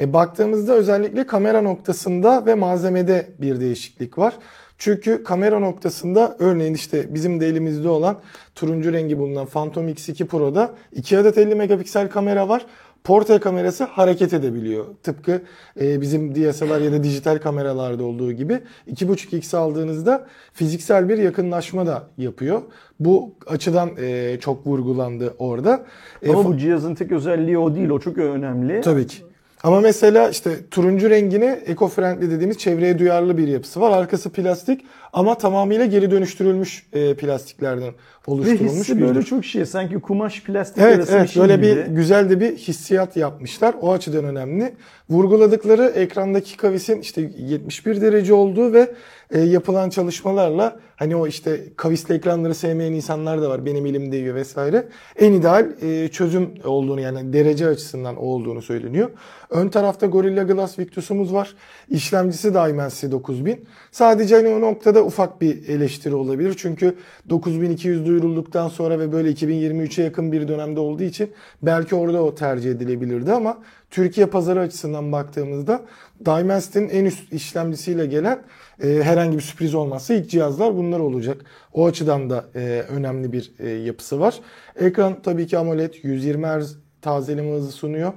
E, 0.00 0.12
baktığımızda 0.12 0.72
özellikle 0.74 1.26
kamera 1.26 1.62
noktasında 1.62 2.46
ve 2.46 2.54
malzemede 2.54 3.26
bir 3.38 3.60
değişiklik 3.60 4.18
var. 4.18 4.34
Çünkü 4.78 5.24
kamera 5.24 5.58
noktasında 5.58 6.36
örneğin 6.38 6.74
işte 6.74 7.14
bizim 7.14 7.40
de 7.40 7.46
elimizde 7.46 7.88
olan 7.88 8.16
turuncu 8.54 8.92
rengi 8.92 9.18
bulunan 9.18 9.46
Phantom 9.46 9.88
X2 9.88 10.26
Pro'da 10.26 10.70
2 10.92 11.18
adet 11.18 11.38
50 11.38 11.54
megapiksel 11.54 12.08
kamera 12.10 12.48
var. 12.48 12.66
Portre 13.04 13.38
kamerası 13.38 13.84
hareket 13.84 14.32
edebiliyor. 14.32 14.84
Tıpkı 15.02 15.42
e, 15.80 16.00
bizim 16.00 16.34
DSLR 16.34 16.80
ya 16.80 16.92
da 16.92 17.04
dijital 17.04 17.38
kameralarda 17.38 18.04
olduğu 18.04 18.32
gibi 18.32 18.60
2.5x 18.90 19.56
aldığınızda 19.56 20.26
fiziksel 20.52 21.08
bir 21.08 21.18
yakınlaşma 21.18 21.86
da 21.86 22.02
yapıyor. 22.18 22.62
Bu 23.00 23.34
açıdan 23.46 23.90
e, 24.00 24.36
çok 24.40 24.66
vurgulandı 24.66 25.34
orada. 25.38 25.86
E, 26.22 26.30
Ama 26.30 26.40
fa- 26.40 26.44
bu 26.44 26.56
cihazın 26.58 26.94
tek 26.94 27.12
özelliği 27.12 27.58
o 27.58 27.74
değil. 27.74 27.88
O 27.88 28.00
çok 28.00 28.18
önemli. 28.18 28.80
Tabii 28.80 29.06
ki. 29.06 29.16
Ama 29.62 29.80
mesela 29.80 30.28
işte 30.28 30.50
turuncu 30.70 31.10
rengini 31.10 31.44
eco-friendly 31.66 32.30
dediğimiz 32.30 32.58
çevreye 32.58 32.98
duyarlı 32.98 33.38
bir 33.38 33.48
yapısı 33.48 33.80
var. 33.80 33.98
Arkası 33.98 34.30
plastik 34.30 34.84
ama 35.12 35.38
tamamıyla 35.38 35.84
geri 35.86 36.10
dönüştürülmüş 36.10 36.86
e, 36.92 37.14
plastiklerden 37.16 37.92
Ve 38.28 38.32
oluşturulmuş 38.32 38.72
hissi 38.72 38.96
bir 38.96 39.02
böyle 39.02 39.22
çok 39.22 39.44
şey. 39.44 39.66
Sanki 39.66 39.94
kumaş 39.94 40.42
plastik 40.42 40.82
Evet 40.82 40.96
arası 40.96 41.12
evet 41.12 41.22
bir 41.22 41.28
şey 41.28 41.42
böyle 41.42 41.56
gibi. 41.56 41.66
bir 41.66 41.86
güzel 41.86 42.30
de 42.30 42.40
bir 42.40 42.56
hissiyat 42.56 43.16
yapmışlar. 43.16 43.74
O 43.80 43.92
açıdan 43.92 44.24
önemli. 44.24 44.74
Vurguladıkları 45.10 45.84
ekrandaki 45.84 46.56
kavisin 46.56 47.00
işte 47.00 47.30
71 47.38 48.00
derece 48.00 48.34
olduğu 48.34 48.72
ve 48.72 48.94
e, 49.30 49.40
yapılan 49.40 49.90
çalışmalarla 49.90 50.80
hani 50.96 51.16
o 51.16 51.26
işte 51.26 51.60
kavisli 51.76 52.14
ekranları 52.14 52.54
sevmeyen 52.54 52.92
insanlar 52.92 53.42
da 53.42 53.50
var. 53.50 53.66
Benim 53.66 53.86
elim 53.86 54.12
değiyor 54.12 54.34
vesaire. 54.34 54.88
En 55.18 55.32
ideal 55.32 55.68
e, 55.82 56.08
çözüm 56.08 56.50
olduğunu 56.64 57.00
yani 57.00 57.32
derece 57.32 57.66
açısından 57.66 58.16
o 58.16 58.20
olduğunu 58.20 58.62
söyleniyor. 58.62 59.10
Ön 59.50 59.68
tarafta 59.68 60.06
Gorilla 60.06 60.42
Glass 60.42 60.78
Victus'umuz 60.78 61.32
var. 61.32 61.54
İşlemcisi 61.90 62.54
Dimensity 62.54 63.10
9000. 63.10 63.64
Sadece 63.92 64.34
hani 64.34 64.48
o 64.48 64.60
noktada 64.60 65.04
ufak 65.04 65.40
bir 65.40 65.68
eleştiri 65.68 66.14
olabilir. 66.14 66.54
Çünkü 66.58 66.96
9200 67.28 68.06
duyurulduktan 68.06 68.68
sonra 68.68 68.98
ve 68.98 69.12
böyle 69.12 69.30
2023'e 69.30 70.04
yakın 70.04 70.32
bir 70.32 70.48
dönemde 70.48 70.80
olduğu 70.80 71.02
için 71.02 71.30
belki 71.62 71.94
orada 71.94 72.22
o 72.22 72.34
tercih 72.34 72.70
edilebilirdi 72.70 73.32
ama 73.32 73.58
Türkiye 73.90 74.26
pazarı 74.26 74.60
açısından 74.60 75.12
baktığımızda 75.12 75.82
Dimensity'nin 76.26 76.88
en 76.88 77.04
üst 77.04 77.32
işlemcisiyle 77.32 78.06
gelen 78.06 78.42
e, 78.82 78.88
herhangi 78.88 79.36
bir 79.36 79.42
sürpriz 79.42 79.74
olmazsa 79.74 80.14
ilk 80.14 80.30
cihazlar 80.30 80.76
bunlar 80.76 81.00
olacak. 81.00 81.36
O 81.72 81.86
açıdan 81.86 82.30
da 82.30 82.44
e, 82.54 82.84
önemli 82.88 83.32
bir 83.32 83.52
e, 83.58 83.68
yapısı 83.68 84.20
var. 84.20 84.40
Ekran 84.76 85.22
tabii 85.22 85.46
ki 85.46 85.58
AMOLED 85.58 85.94
120 86.02 86.46
Hz 86.46 86.76
tazeleme 87.02 87.52
hızı 87.52 87.72
sunuyor. 87.72 88.12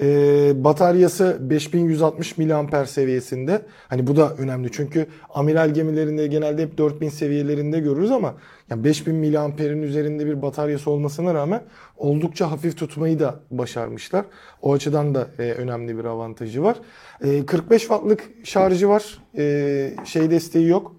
E, 0.00 0.64
bataryası 0.64 1.38
5160 1.40 2.38
mAh 2.38 2.86
seviyesinde. 2.86 3.62
Hani 3.88 4.06
bu 4.06 4.16
da 4.16 4.34
önemli 4.34 4.72
çünkü 4.72 5.06
amiral 5.34 5.74
gemilerinde 5.74 6.26
genelde 6.26 6.62
hep 6.62 6.78
4000 6.78 7.08
seviyelerinde 7.08 7.80
görürüz 7.80 8.10
ama 8.10 8.34
yani 8.70 8.84
5000 8.84 9.14
mAh'in 9.14 9.82
üzerinde 9.82 10.26
bir 10.26 10.42
bataryası 10.42 10.90
olmasına 10.90 11.34
rağmen 11.34 11.62
oldukça 11.96 12.50
hafif 12.50 12.78
tutmayı 12.78 13.20
da 13.20 13.40
başarmışlar. 13.50 14.24
O 14.62 14.72
açıdan 14.72 15.14
da 15.14 15.28
e, 15.38 15.42
önemli 15.42 15.98
bir 15.98 16.04
avantajı 16.04 16.62
var. 16.62 16.76
E, 17.24 17.46
45 17.46 17.80
wattlık 17.80 18.24
şarjı 18.44 18.88
var. 18.88 19.18
E, 19.38 19.94
şey 20.04 20.30
desteği 20.30 20.68
yok. 20.68 20.96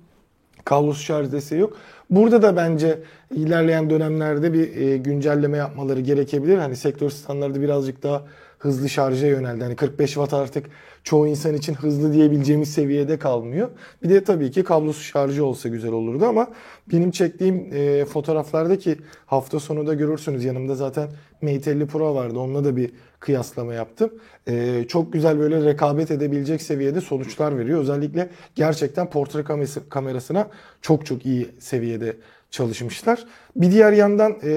Kablosuz 0.66 1.04
şarj 1.04 1.32
desteği 1.32 1.62
yok. 1.62 1.78
Burada 2.10 2.42
da 2.42 2.56
bence 2.56 3.00
ilerleyen 3.32 3.90
dönemlerde 3.90 4.54
bir 4.54 4.76
e, 4.78 4.98
güncelleme 4.98 5.58
yapmaları 5.58 6.00
gerekebilir. 6.00 6.58
Hani 6.58 6.76
sektör 6.76 7.10
standartı 7.10 7.62
birazcık 7.62 8.04
daha 8.04 8.26
hızlı 8.60 8.90
şarja 8.90 9.28
yöneldi. 9.28 9.64
Hani 9.64 9.76
45 9.76 10.14
watt 10.14 10.34
artık 10.34 10.66
çoğu 11.04 11.28
insan 11.28 11.54
için 11.54 11.74
hızlı 11.74 12.14
diyebileceğimiz 12.14 12.74
seviyede 12.74 13.20
kalmıyor. 13.20 13.70
Bir 14.04 14.10
de 14.10 14.24
tabii 14.24 14.52
ki 14.52 14.64
kablosuz 14.64 15.04
şarjı 15.04 15.46
olsa 15.46 15.70
güzel 15.70 15.92
olurdu 15.92 16.26
ama 16.26 16.48
benim 16.92 17.12
çektiğim 17.12 17.70
e, 17.74 18.06
fotoğraflardaki 18.06 18.98
hafta 19.26 19.60
sonu 19.60 19.88
da 19.88 19.94
görürsünüz. 19.94 20.44
Yanımda 20.44 20.76
zaten 20.76 21.10
Mate 21.42 21.72
50 21.72 21.88
Pro 21.88 22.16
vardı. 22.16 22.40
Onunla 22.40 22.64
da 22.64 22.76
bir 22.76 22.92
kıyaslama 23.20 23.74
yaptım. 23.74 24.14
E, 24.48 24.86
çok 24.88 25.14
güzel 25.14 25.40
böyle 25.40 25.66
rekabet 25.66 26.12
edebilecek 26.12 26.62
seviyede 26.62 27.02
sonuçlar 27.02 27.58
veriyor. 27.58 27.80
Özellikle 27.80 28.30
gerçekten 28.56 29.10
portre 29.10 29.44
kamerası, 29.44 29.90
kamerasına 29.90 30.48
çok 30.82 31.06
çok 31.06 31.26
iyi 31.26 31.50
seviyede 31.60 32.18
çalışmışlar. 32.56 33.26
Bir 33.56 33.72
diğer 33.72 33.92
yandan 33.92 34.36
e, 34.44 34.50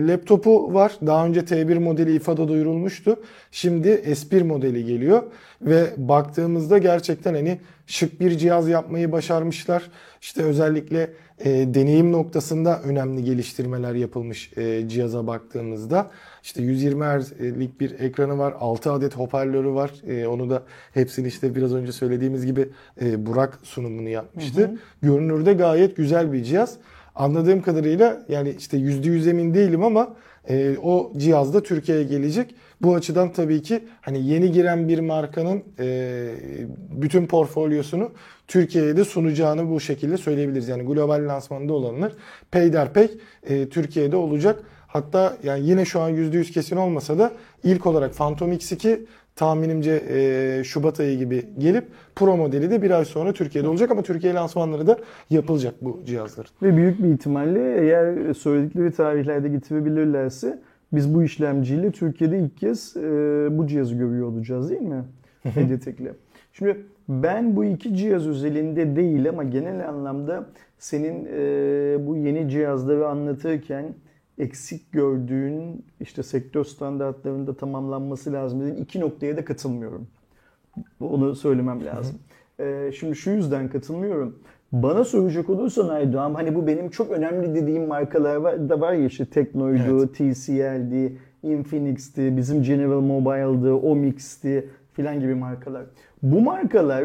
laptopu 0.00 0.74
var. 0.74 0.92
Daha 1.06 1.26
önce 1.26 1.40
T1 1.40 1.78
modeli 1.78 2.16
IFA'da 2.16 2.48
duyurulmuştu. 2.48 3.16
Şimdi 3.50 3.88
S1 3.88 4.44
modeli 4.44 4.84
geliyor 4.84 5.22
ve 5.62 5.90
baktığımızda 5.96 6.78
gerçekten 6.78 7.34
hani 7.34 7.60
şık 7.86 8.20
bir 8.20 8.38
cihaz 8.38 8.68
yapmayı 8.68 9.12
başarmışlar. 9.12 9.90
İşte 10.20 10.42
özellikle 10.42 11.10
e, 11.44 11.50
deneyim 11.74 12.12
noktasında 12.12 12.82
önemli 12.82 13.24
geliştirmeler 13.24 13.94
yapılmış 13.94 14.52
e, 14.56 14.88
cihaza 14.88 15.26
baktığımızda. 15.26 16.10
İşte 16.42 16.62
120 16.62 17.04
Hz'lik 17.04 17.80
bir 17.80 18.00
ekranı 18.00 18.38
var, 18.38 18.54
6 18.60 18.92
adet 18.92 19.16
hoparlörü 19.16 19.70
var. 19.70 19.90
E, 20.06 20.26
onu 20.26 20.50
da 20.50 20.62
hepsini 20.94 21.26
işte 21.28 21.54
biraz 21.54 21.74
önce 21.74 21.92
söylediğimiz 21.92 22.46
gibi 22.46 22.68
e, 23.00 23.26
Burak 23.26 23.58
sunumunu 23.62 24.08
yapmıştı. 24.08 24.78
Görünürde 25.02 25.52
gayet 25.52 25.96
güzel 25.96 26.32
bir 26.32 26.44
cihaz. 26.44 26.78
Anladığım 27.14 27.62
kadarıyla 27.62 28.22
yani 28.28 28.54
işte 28.58 28.76
%100 28.76 29.30
emin 29.30 29.54
değilim 29.54 29.82
ama 29.82 30.14
e, 30.48 30.76
o 30.82 31.12
cihaz 31.16 31.54
da 31.54 31.62
Türkiye'ye 31.62 32.04
gelecek. 32.04 32.54
Bu 32.82 32.94
açıdan 32.94 33.32
tabii 33.32 33.62
ki 33.62 33.80
hani 34.00 34.26
yeni 34.26 34.52
giren 34.52 34.88
bir 34.88 34.98
markanın 34.98 35.62
e, 35.78 36.28
bütün 36.90 37.26
portfolyosunu 37.26 38.10
Türkiye'ye 38.48 38.96
de 38.96 39.04
sunacağını 39.04 39.70
bu 39.70 39.80
şekilde 39.80 40.16
söyleyebiliriz. 40.16 40.68
Yani 40.68 40.82
global 40.82 41.28
lansmanda 41.28 41.72
olanlar 41.72 42.12
peyderpey 42.50 43.10
e, 43.42 43.68
Türkiye'de 43.68 44.16
olacak. 44.16 44.62
Hatta 44.86 45.36
yani 45.42 45.68
yine 45.68 45.84
şu 45.84 46.00
an 46.00 46.10
%100 46.10 46.52
kesin 46.52 46.76
olmasa 46.76 47.18
da 47.18 47.32
ilk 47.64 47.86
olarak 47.86 48.14
Phantom 48.14 48.52
X2 48.52 49.00
tahminimce 49.36 50.02
e, 50.08 50.64
Şubat 50.64 51.00
ayı 51.00 51.18
gibi 51.18 51.44
gelip 51.58 51.84
Pro 52.16 52.36
modeli 52.36 52.70
de 52.70 52.82
bir 52.82 52.90
ay 52.90 53.04
sonra 53.04 53.32
Türkiye'de 53.32 53.68
olacak 53.68 53.90
ama 53.90 54.02
Türkiye 54.02 54.34
lansmanları 54.34 54.86
da 54.86 54.98
yapılacak 55.30 55.74
bu 55.82 56.00
cihazların. 56.06 56.50
Ve 56.62 56.76
büyük 56.76 57.02
bir 57.02 57.08
ihtimalle 57.08 57.80
eğer 57.80 58.34
söyledikleri 58.34 58.92
tarihlerde 58.92 59.48
getirebilirlerse 59.48 60.58
biz 60.92 61.14
bu 61.14 61.22
işlemciyle 61.22 61.90
Türkiye'de 61.90 62.38
ilk 62.38 62.56
kez 62.56 62.96
e, 62.96 63.00
bu 63.50 63.66
cihazı 63.66 63.94
görüyor 63.94 64.28
olacağız 64.28 64.70
değil 64.70 64.82
mi? 64.82 65.04
Mediatek'le. 65.56 66.12
Şimdi 66.52 66.76
ben 67.08 67.56
bu 67.56 67.64
iki 67.64 67.96
cihaz 67.96 68.28
özelinde 68.28 68.96
değil 68.96 69.28
ama 69.28 69.44
genel 69.44 69.88
anlamda 69.88 70.46
senin 70.78 71.28
e, 71.32 72.06
bu 72.06 72.16
yeni 72.16 72.48
cihazları 72.48 73.08
anlatırken 73.08 73.84
eksik 74.38 74.92
gördüğün 74.92 75.84
işte 76.00 76.22
sektör 76.22 76.64
standartlarında 76.64 77.56
tamamlanması 77.56 78.32
lazım 78.32 78.60
dediğin 78.60 78.76
iki 78.76 79.00
noktaya 79.00 79.36
da 79.36 79.44
katılmıyorum. 79.44 80.06
Onu 81.00 81.34
söylemem 81.34 81.84
lazım. 81.84 82.18
Ee, 82.60 82.90
şimdi 82.98 83.16
şu 83.16 83.30
yüzden 83.30 83.68
katılmıyorum. 83.68 84.38
Bana 84.72 85.04
soracak 85.04 85.50
olursan 85.50 85.88
Aydoğan 85.88 86.34
hani 86.34 86.54
bu 86.54 86.66
benim 86.66 86.90
çok 86.90 87.10
önemli 87.10 87.54
dediğim 87.54 87.86
markalar 87.86 88.36
var, 88.36 88.68
da 88.68 88.80
var 88.80 88.92
ya 88.92 89.04
işte 89.04 89.26
Tekno'ydu, 89.26 89.98
Evet. 89.98 90.14
TCL'di, 90.14 91.18
Infinix'ti, 91.42 92.36
bizim 92.36 92.62
General 92.62 93.00
Mobile'dı, 93.00 93.74
Omix'ti 93.74 94.68
filan 94.92 95.20
gibi 95.20 95.34
markalar. 95.34 95.84
Bu 96.22 96.40
markalar 96.40 97.04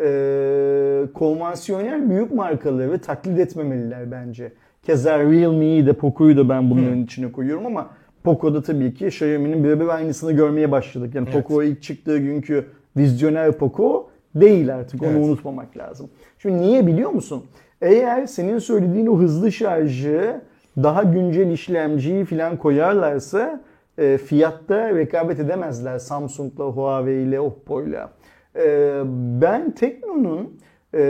e, 0.00 1.12
konvansiyonel 1.14 2.10
büyük 2.10 2.32
markaları 2.32 2.98
taklit 2.98 3.38
etmemeliler 3.38 4.10
bence. 4.10 4.52
Keza 4.84 5.18
Realme'yi 5.18 5.86
de 5.86 5.92
Poco'yu 5.92 6.36
da 6.36 6.48
ben 6.48 6.70
bunların 6.70 7.02
içine 7.02 7.32
koyuyorum 7.32 7.66
ama 7.66 7.90
Poco'da 8.24 8.62
tabii 8.62 8.94
ki 8.94 9.06
Xiaomi'nin 9.06 9.64
birebir 9.64 9.88
aynısını 9.88 10.32
görmeye 10.32 10.72
başladık. 10.72 11.14
Yani 11.14 11.28
Evet. 11.32 11.46
Poco 11.48 11.62
ilk 11.62 11.82
çıktığı 11.82 12.18
günkü 12.18 12.64
vizyoner 12.96 13.52
Poco 13.52 14.10
değil 14.34 14.74
artık 14.74 15.02
onu 15.02 15.10
Evet. 15.10 15.24
unutmamak 15.24 15.76
lazım. 15.76 16.10
Şimdi 16.38 16.60
niye 16.60 16.86
biliyor 16.86 17.10
musun? 17.10 17.44
Eğer 17.82 18.26
senin 18.26 18.58
söylediğin 18.58 19.06
o 19.06 19.18
hızlı 19.18 19.52
şarjı 19.52 20.40
daha 20.76 21.02
güncel 21.02 21.50
işlemciyi 21.50 22.24
falan 22.24 22.56
koyarlarsa 22.56 23.60
e, 23.98 24.18
fiyatta 24.18 24.94
rekabet 24.94 25.40
edemezler 25.40 25.98
Samsung'la, 25.98 26.64
Huawei'yle, 26.64 27.40
Oppo'yla. 27.40 28.10
E, 28.56 29.00
ben 29.40 29.70
Tekno'nun 29.70 30.50
e, 30.94 31.00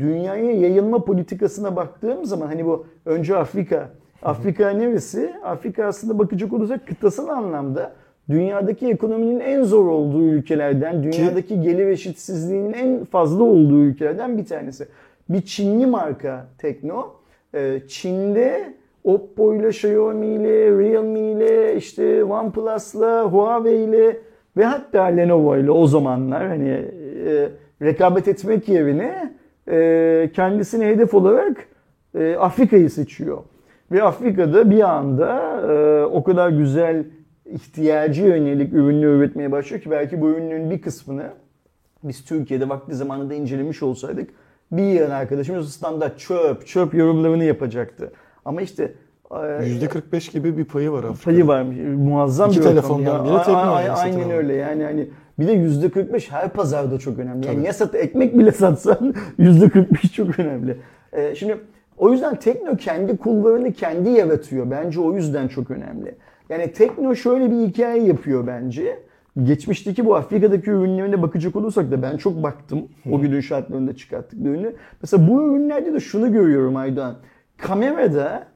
dünyaya 0.00 0.52
yayılma 0.52 1.04
politikasına 1.04 1.76
baktığım 1.76 2.24
zaman 2.24 2.46
hani 2.46 2.66
bu 2.66 2.86
önce 3.06 3.36
Afrika, 3.36 3.90
Afrika 4.22 4.70
neresi? 4.70 5.34
Afrika 5.44 5.84
aslında 5.84 6.18
bakacak 6.18 6.52
olursak 6.52 6.86
kıtasal 6.86 7.28
anlamda 7.28 7.92
dünyadaki 8.30 8.88
ekonominin 8.88 9.40
en 9.40 9.62
zor 9.62 9.86
olduğu 9.86 10.22
ülkelerden, 10.22 11.02
dünyadaki 11.02 11.60
gelir 11.60 11.86
eşitsizliğinin 11.86 12.72
en 12.72 13.04
fazla 13.04 13.44
olduğu 13.44 13.80
ülkelerden 13.80 14.38
bir 14.38 14.44
tanesi. 14.44 14.88
Bir 15.28 15.42
Çinli 15.42 15.86
marka 15.86 16.46
Tekno. 16.58 17.06
Ee, 17.54 17.80
Çin'de 17.88 18.74
Oppo 19.04 19.54
ile 19.54 19.68
Xiaomi 19.68 20.26
ile 20.26 20.78
Realme 20.78 21.20
ile 21.20 21.76
işte 21.76 22.24
OnePlus'la 22.24 23.22
Huawei 23.22 23.84
ile 23.84 24.16
ve 24.56 24.64
hatta 24.64 25.02
Lenovo 25.02 25.56
ile 25.56 25.70
o 25.70 25.86
zamanlar 25.86 26.48
hani 26.48 26.84
e, 27.26 27.48
rekabet 27.82 28.28
etmek 28.28 28.68
yerine 28.68 29.34
e, 29.70 30.30
kendisine 30.34 30.86
hedef 30.86 31.14
olarak 31.14 31.56
e, 32.18 32.36
Afrika'yı 32.36 32.90
seçiyor. 32.90 33.38
Ve 33.92 34.02
Afrika'da 34.02 34.70
bir 34.70 34.90
anda 34.90 35.60
e, 35.72 36.04
o 36.04 36.24
kadar 36.24 36.50
güzel 36.50 37.04
ihtiyacı 37.46 38.22
yönelik 38.22 38.72
ürünler 38.72 39.08
üretmeye 39.08 39.52
başlıyor 39.52 39.82
ki 39.82 39.90
belki 39.90 40.20
bu 40.20 40.28
ürünlerin 40.28 40.70
bir 40.70 40.82
kısmını 40.82 41.26
biz 42.02 42.24
Türkiye'de 42.24 42.68
vakti 42.68 42.94
zamanında 42.94 43.34
incelemiş 43.34 43.82
olsaydık 43.82 44.30
bir 44.72 44.82
yığın 44.82 45.10
arkadaşımız 45.10 45.72
standart 45.74 46.18
çöp, 46.18 46.66
çöp 46.66 46.94
yorumlarını 46.94 47.44
yapacaktı. 47.44 48.12
Ama 48.44 48.62
işte 48.62 48.94
e, 49.30 49.34
%45 49.34 50.32
gibi 50.32 50.58
bir 50.58 50.64
payı 50.64 50.92
var 50.92 51.04
Afrika'da. 51.04 51.24
payı 51.24 51.46
varmış. 51.46 51.76
Muazzam 51.96 52.50
İki 52.50 52.60
bir 52.60 52.64
rakam 52.64 52.74
telefondan 52.74 53.18
ya. 53.18 53.24
biri 53.24 53.44
satın 53.44 53.52
Aynen 53.94 54.30
öyle 54.30 54.54
yani 54.54 54.84
hani 54.84 55.10
bir 55.40 55.48
de 55.48 55.52
yüzde 55.52 55.90
45 55.90 56.30
her 56.32 56.48
pazarda 56.48 56.98
çok 56.98 57.18
önemli. 57.18 57.46
Yani 57.46 57.56
Tabii. 57.56 57.66
ya 57.66 57.72
sat 57.72 57.94
ekmek 57.94 58.38
bile 58.38 58.52
satsan 58.52 59.14
yüzde 59.38 59.68
45 59.68 60.12
çok 60.12 60.38
önemli. 60.38 60.76
Ee, 61.12 61.34
şimdi 61.34 61.58
o 61.98 62.12
yüzden 62.12 62.36
Tekno 62.36 62.76
kendi 62.76 63.16
kulvarını 63.16 63.72
kendi 63.72 64.10
yaratıyor. 64.10 64.70
Bence 64.70 65.00
o 65.00 65.14
yüzden 65.16 65.48
çok 65.48 65.70
önemli. 65.70 66.14
Yani 66.48 66.72
Tekno 66.72 67.14
şöyle 67.16 67.50
bir 67.50 67.56
hikaye 67.56 68.02
yapıyor 68.02 68.46
bence. 68.46 68.98
Geçmişteki 69.42 70.06
bu 70.06 70.16
Afrika'daki 70.16 70.70
ürünlerine 70.70 71.22
bakacak 71.22 71.56
olursak 71.56 71.90
da 71.90 72.02
ben 72.02 72.16
çok 72.16 72.42
baktım. 72.42 72.88
O 73.10 73.20
günün 73.20 73.40
şartlarında 73.40 73.96
çıkarttık 73.96 74.40
ürünü. 74.40 74.72
Mesela 75.02 75.28
bu 75.28 75.42
ürünlerde 75.42 75.92
de 75.92 76.00
şunu 76.00 76.32
görüyorum 76.32 76.76
Aydoğan. 76.76 77.16
Kamerada 77.56 78.46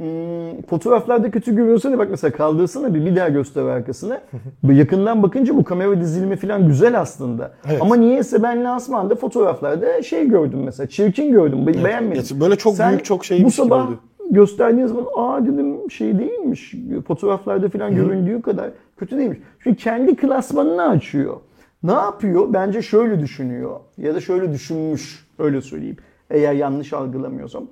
Hmm, 0.00 0.62
fotoğraflarda 0.62 1.30
kötü 1.30 1.56
görüyorsa 1.56 1.92
da 1.92 1.98
bak 1.98 2.08
mesela 2.10 2.32
kaldırsana 2.32 2.94
bir 2.94 3.06
bir 3.06 3.16
daha 3.16 3.28
göster 3.28 3.62
arkasını. 3.64 4.20
Yakından 4.72 5.22
bakınca 5.22 5.56
bu 5.56 5.64
kamera 5.64 6.00
dizilimi 6.00 6.36
falan 6.36 6.66
güzel 6.68 7.00
aslında. 7.00 7.52
Evet. 7.70 7.82
Ama 7.82 7.96
niyeyse 7.96 8.42
ben 8.42 8.64
lansmanda 8.64 9.14
fotoğraflarda 9.14 10.02
şey 10.02 10.28
gördüm 10.28 10.62
mesela 10.64 10.86
çirkin 10.86 11.32
gördüm 11.32 11.66
be- 11.66 11.84
beğenmedim. 11.84 12.22
Geç- 12.22 12.40
böyle 12.40 12.56
çok 12.56 12.78
büyük, 12.78 13.04
çok 13.04 13.24
şeymiş 13.24 13.44
Bu 13.44 13.62
gibi 13.62 13.68
sabah 13.70 13.88
oldu. 13.88 13.98
gösterdiğin 14.30 14.86
zaman 14.86 15.06
aa 15.16 15.44
dedim 15.46 15.90
şey 15.90 16.18
değilmiş 16.18 16.74
fotoğraflarda 17.06 17.68
falan 17.68 17.94
göründüğü 17.94 18.42
kadar 18.42 18.70
kötü 18.96 19.18
değilmiş. 19.18 19.38
Çünkü 19.60 19.76
kendi 19.76 20.16
klasmanını 20.16 20.88
açıyor. 20.88 21.36
Ne 21.82 21.92
yapıyor? 21.92 22.52
Bence 22.52 22.82
şöyle 22.82 23.20
düşünüyor 23.20 23.80
ya 23.98 24.14
da 24.14 24.20
şöyle 24.20 24.52
düşünmüş 24.52 25.26
öyle 25.38 25.60
söyleyeyim. 25.60 25.96
Eğer 26.30 26.52
yanlış 26.52 26.92
algılamıyorsam. 26.92 27.64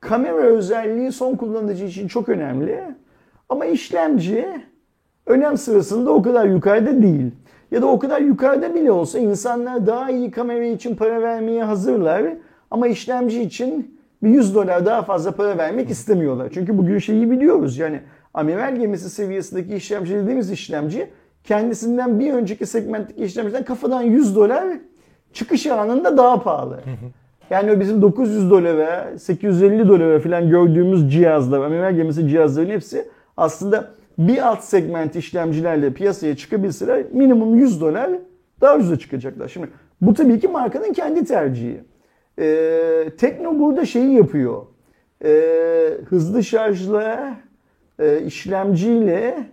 Kamera 0.00 0.42
özelliği 0.42 1.12
son 1.12 1.36
kullanıcı 1.36 1.84
için 1.84 2.08
çok 2.08 2.28
önemli. 2.28 2.84
Ama 3.48 3.64
işlemci 3.64 4.48
önem 5.26 5.56
sırasında 5.56 6.10
o 6.10 6.22
kadar 6.22 6.46
yukarıda 6.46 7.02
değil. 7.02 7.30
Ya 7.70 7.82
da 7.82 7.86
o 7.86 7.98
kadar 7.98 8.20
yukarıda 8.20 8.74
bile 8.74 8.92
olsa 8.92 9.18
insanlar 9.18 9.86
daha 9.86 10.10
iyi 10.10 10.30
kamera 10.30 10.64
için 10.64 10.96
para 10.96 11.22
vermeye 11.22 11.64
hazırlar. 11.64 12.24
Ama 12.70 12.88
işlemci 12.88 13.42
için 13.42 14.00
bir 14.22 14.28
100 14.28 14.54
dolar 14.54 14.86
daha 14.86 15.02
fazla 15.02 15.30
para 15.30 15.58
vermek 15.58 15.90
istemiyorlar. 15.90 16.50
Çünkü 16.54 16.78
bugün 16.78 16.98
şeyi 16.98 17.30
biliyoruz 17.30 17.78
yani 17.78 18.00
amiral 18.34 18.76
gemisi 18.76 19.10
seviyesindeki 19.10 19.74
işlemci 19.74 20.14
dediğimiz 20.14 20.50
işlemci 20.50 21.10
kendisinden 21.44 22.20
bir 22.20 22.32
önceki 22.32 22.66
segmentteki 22.66 23.24
işlemciden 23.24 23.64
kafadan 23.64 24.02
100 24.02 24.36
dolar 24.36 24.64
çıkış 25.32 25.66
anında 25.66 26.16
daha 26.16 26.42
pahalı. 26.42 26.80
Yani 27.50 27.72
o 27.72 27.80
bizim 27.80 28.02
900 28.02 28.50
dolara, 28.50 29.18
850 29.18 29.88
dolara 29.88 30.20
falan 30.20 30.50
gördüğümüz 30.50 31.12
cihazlar, 31.12 31.60
amiral 31.60 31.94
gemisi 31.94 32.28
cihazların 32.28 32.70
hepsi 32.70 33.08
aslında 33.36 33.90
bir 34.18 34.48
alt 34.48 34.64
segment 34.64 35.16
işlemcilerle 35.16 35.92
piyasaya 35.92 36.36
çıkabilseler 36.36 37.04
minimum 37.12 37.56
100 37.56 37.80
dolar 37.80 38.10
daha 38.60 38.76
ucuza 38.76 38.98
çıkacaklar. 38.98 39.48
Şimdi 39.48 39.68
bu 40.00 40.14
tabii 40.14 40.40
ki 40.40 40.48
markanın 40.48 40.92
kendi 40.92 41.24
tercihi. 41.24 41.80
Ee, 42.38 43.04
Tekno 43.18 43.58
burada 43.58 43.84
şeyi 43.84 44.12
yapıyor. 44.12 44.62
Ee, 45.24 45.90
hızlı 46.08 46.44
şarjla, 46.44 47.36
e, 47.98 48.22
işlemciyle 48.22 49.46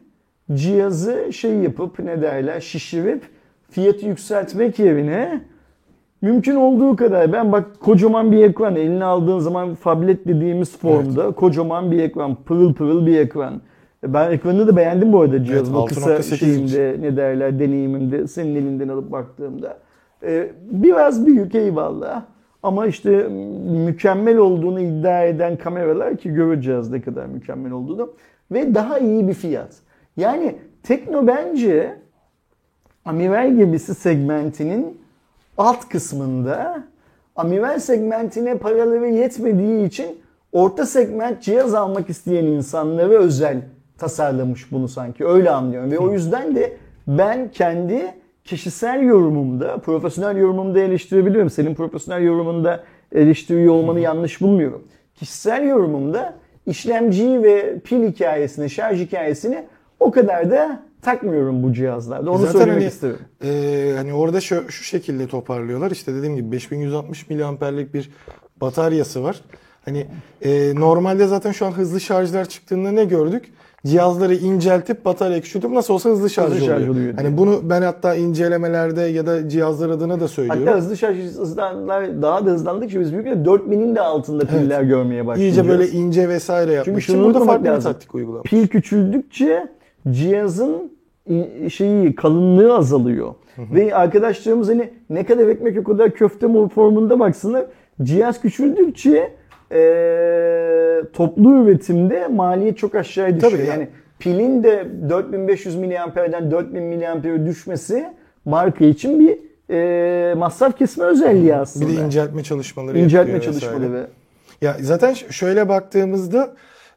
cihazı 0.53 1.33
şey 1.33 1.53
yapıp 1.53 1.99
ne 1.99 2.21
derler 2.21 2.59
şişirip 2.59 3.23
fiyatı 3.69 4.05
yükseltmek 4.05 4.79
yerine 4.79 5.41
Mümkün 6.21 6.55
olduğu 6.55 6.95
kadar 6.95 7.33
ben 7.33 7.51
bak 7.51 7.79
kocaman 7.79 8.31
bir 8.31 8.43
ekran 8.43 8.75
eline 8.75 9.03
aldığın 9.03 9.39
zaman 9.39 9.75
tablet 9.75 10.27
dediğimiz 10.27 10.77
formda 10.77 11.31
kocaman 11.31 11.91
bir 11.91 11.99
ekran 11.99 12.35
pırıl 12.35 12.73
pırıl 12.73 13.05
bir 13.07 13.19
ekran. 13.19 13.61
Ben 14.03 14.31
ekranını 14.31 14.67
da 14.67 14.77
beğendim 14.77 15.13
bu 15.13 15.21
arada 15.21 15.43
cihazın 15.43 15.73
Evet, 15.73 15.83
o 15.83 15.85
kısa 15.85 16.15
6.8 16.15 16.33
inç. 16.33 16.39
şeyimde 16.39 16.95
ne 16.99 17.17
derler 17.17 17.59
deneyimimde 17.59 18.27
senin 18.27 18.55
elinden 18.55 18.87
alıp 18.87 19.11
baktığımda. 19.11 19.77
Ee, 20.23 20.51
biraz 20.71 21.25
büyük 21.25 21.55
eyvallah 21.55 22.23
ama 22.63 22.87
işte 22.87 23.27
mükemmel 23.85 24.37
olduğunu 24.37 24.79
iddia 24.79 25.23
eden 25.23 25.57
kameralar 25.57 26.17
ki 26.17 26.33
göreceğiz 26.33 26.91
ne 26.91 27.01
kadar 27.01 27.25
mükemmel 27.25 27.71
olduğunu 27.71 28.09
ve 28.51 28.75
daha 28.75 28.99
iyi 28.99 29.27
bir 29.27 29.33
fiyat. 29.33 29.75
Yani 30.17 30.55
Tekno 30.83 31.27
bence 31.27 31.95
amiral 33.05 33.55
gemisi 33.55 33.95
segmentinin 33.95 34.97
alt 35.57 35.89
kısmında 35.89 36.83
amiral 37.35 37.79
segmentine 37.79 38.57
paraları 38.57 39.07
yetmediği 39.07 39.87
için 39.87 40.17
orta 40.51 40.85
segment 40.85 41.41
cihaz 41.41 41.73
almak 41.73 42.09
isteyen 42.09 42.45
insanlara 42.45 43.13
özel 43.13 43.61
tasarlamış 43.97 44.71
bunu 44.71 44.87
sanki. 44.87 45.25
Öyle 45.25 45.49
anlıyorum. 45.49 45.91
Ve 45.91 45.99
o 45.99 46.13
yüzden 46.13 46.55
de 46.55 46.77
ben 47.07 47.51
kendi 47.51 48.13
kişisel 48.43 49.03
yorumumda, 49.03 49.77
profesyonel 49.77 50.37
yorumumda 50.37 50.79
eleştirebiliyorum. 50.79 51.49
Senin 51.49 51.75
profesyonel 51.75 52.23
yorumunda 52.23 52.83
eleştiriyor 53.15 53.73
olmanı 53.73 53.99
yanlış 53.99 54.41
bulmuyorum. 54.41 54.83
Kişisel 55.15 55.67
yorumumda 55.67 56.33
işlemciyi 56.65 57.43
ve 57.43 57.79
pil 57.79 58.07
hikayesini, 58.07 58.69
şarj 58.69 58.99
hikayesini 58.99 59.65
o 59.99 60.11
kadar 60.11 60.51
da 60.51 60.79
takmıyorum 61.01 61.63
bu 61.63 61.73
cihazlarda. 61.73 62.31
Onu 62.31 62.37
Zaten 62.37 62.51
söylemek 62.51 62.75
hani, 62.75 62.87
isterim. 62.87 63.17
e, 63.43 63.93
hani 63.97 64.13
orada 64.13 64.41
şu, 64.41 64.71
şu 64.71 64.83
şekilde 64.83 65.27
toparlıyorlar. 65.27 65.91
İşte 65.91 66.13
dediğim 66.15 66.35
gibi 66.35 66.51
5160 66.51 67.29
miliamperlik 67.29 67.93
bir 67.93 68.09
bataryası 68.61 69.23
var. 69.23 69.41
Hani 69.85 70.05
e, 70.41 70.75
normalde 70.75 71.27
zaten 71.27 71.51
şu 71.51 71.65
an 71.65 71.71
hızlı 71.71 71.99
şarjlar 71.99 72.45
çıktığında 72.45 72.91
ne 72.91 73.05
gördük? 73.05 73.45
Cihazları 73.85 74.35
inceltip 74.35 75.05
batarya 75.05 75.41
küçültüp 75.41 75.71
nasıl 75.71 75.93
olsa 75.93 76.09
hızlı 76.09 76.29
şarj, 76.29 76.51
Hızlı 76.51 76.65
şarj 76.65 76.69
oluyor. 76.81 76.87
oluyor 76.89 77.17
diye. 77.17 77.25
Hani 77.25 77.37
bunu 77.37 77.59
ben 77.63 77.81
hatta 77.81 78.15
incelemelerde 78.15 79.01
ya 79.01 79.25
da 79.25 79.49
cihazlar 79.49 79.89
adına 79.89 80.19
da 80.19 80.27
söylüyorum. 80.27 80.63
Hatta 80.65 80.77
hızlı 80.77 80.97
şarj 80.97 81.17
hızlanlar 81.17 82.21
daha 82.21 82.45
da 82.45 82.49
hızlandıkça 82.51 82.99
biz 82.99 83.13
büyük 83.13 83.27
4000'in 83.27 83.95
de 83.95 84.01
altında 84.01 84.45
piller 84.45 84.81
görmeye 84.83 85.27
başlayacağız. 85.27 85.57
İyice 85.57 85.69
böyle 85.69 85.89
ince 85.89 86.29
vesaire 86.29 86.71
yapmak 86.71 86.85
Çünkü 86.85 87.01
şunu 87.01 87.17
burada 87.17 87.27
unutmamak 87.27 87.47
farklı 87.55 87.65
bir 87.65 87.69
lazım. 87.69 87.91
taktik 87.91 88.15
uygulamış. 88.15 88.49
Pil 88.49 88.67
küçüldükçe 88.67 89.67
cihazın 90.11 90.91
şeyi 91.69 92.15
kalınlığı 92.15 92.75
azalıyor. 92.75 93.33
Ve 93.57 93.95
arkadaşlarımız 93.95 94.69
hani 94.69 94.89
ne 95.09 95.25
kadar 95.25 95.47
ekmek 95.47 95.77
o 95.79 95.83
kadar 95.83 96.11
köfte 96.11 96.47
formunda 96.75 97.19
baksınlar. 97.19 97.65
Cihaz 98.03 98.41
küçüldükçe 98.41 99.31
eee, 99.71 101.01
toplu 101.13 101.63
üretimde 101.63 102.27
maliyet 102.27 102.77
çok 102.77 102.95
aşağıya 102.95 103.35
düşüyor. 103.35 103.51
Tabii 103.51 103.61
ya. 103.61 103.73
yani 103.73 103.87
pilin 104.19 104.63
de 104.63 104.87
4500 105.09 105.75
miliamperden 105.75 106.51
4000 106.51 106.83
miliampere 106.83 107.45
düşmesi 107.45 108.05
marka 108.45 108.85
için 108.85 109.19
bir 109.19 109.37
eee, 109.69 110.33
masraf 110.35 110.77
kesme 110.77 111.05
özelliği 111.05 111.55
aslında. 111.55 111.87
Bir 111.91 111.97
de 111.97 112.01
inceltme 112.05 112.43
çalışmaları 112.43 112.99
İnceltme 112.99 113.33
vesaire. 113.33 113.51
çalışmaları 113.59 113.93
ve 113.93 114.01
Ya 114.61 114.77
zaten 114.81 115.13
şöyle 115.13 115.69
baktığımızda 115.69 116.53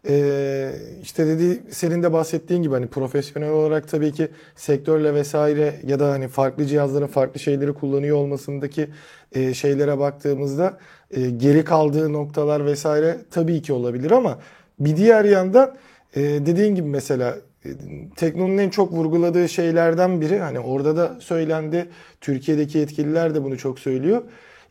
e, 0.09 0.73
işte 1.03 1.27
dediği 1.27 1.63
senin 1.71 2.03
de 2.03 2.13
bahsettiğin 2.13 2.63
gibi 2.63 2.75
hani 2.75 2.87
profesyonel 2.87 3.51
olarak 3.51 3.89
tabii 3.89 4.13
ki 4.13 4.29
sektörle 4.57 5.15
vesaire 5.15 5.81
ya 5.87 6.01
da 6.01 6.11
hani 6.11 6.29
farklı 6.29 6.67
cihazların 6.67 7.07
farklı 7.07 7.41
şeyleri 7.41 7.75
kullanıyor 7.75 8.17
olmasındaki 8.17 8.89
e, 9.33 9.55
şeylere 9.55 9.99
baktığımızda 9.99 10.79
e, 11.11 11.31
geri 11.31 11.65
kaldığı 11.65 12.13
noktalar 12.13 12.67
vesaire 12.67 13.19
tabii 13.31 13.63
ki 13.63 13.73
olabilir 13.73 14.11
ama 14.11 14.39
bir 14.81 14.97
diğer 14.97 15.25
yandan 15.25 15.77
e, 16.17 16.21
dediğin 16.23 16.75
gibi 16.75 16.89
mesela 16.89 17.37
e, 17.65 17.69
Tekno'nun 18.17 18.59
en 18.59 18.71
çok 18.71 18.93
vurguladığı 18.93 19.49
şeylerden 19.49 20.21
biri 20.21 20.39
hani 20.39 20.61
orada 20.61 20.97
da 20.97 21.17
söylendi 21.21 21.89
Türkiye'deki 22.21 22.79
yetkililer 22.79 23.35
de 23.35 23.45
bunu 23.45 23.59
çok 23.59 23.79
söylüyor 23.79 24.23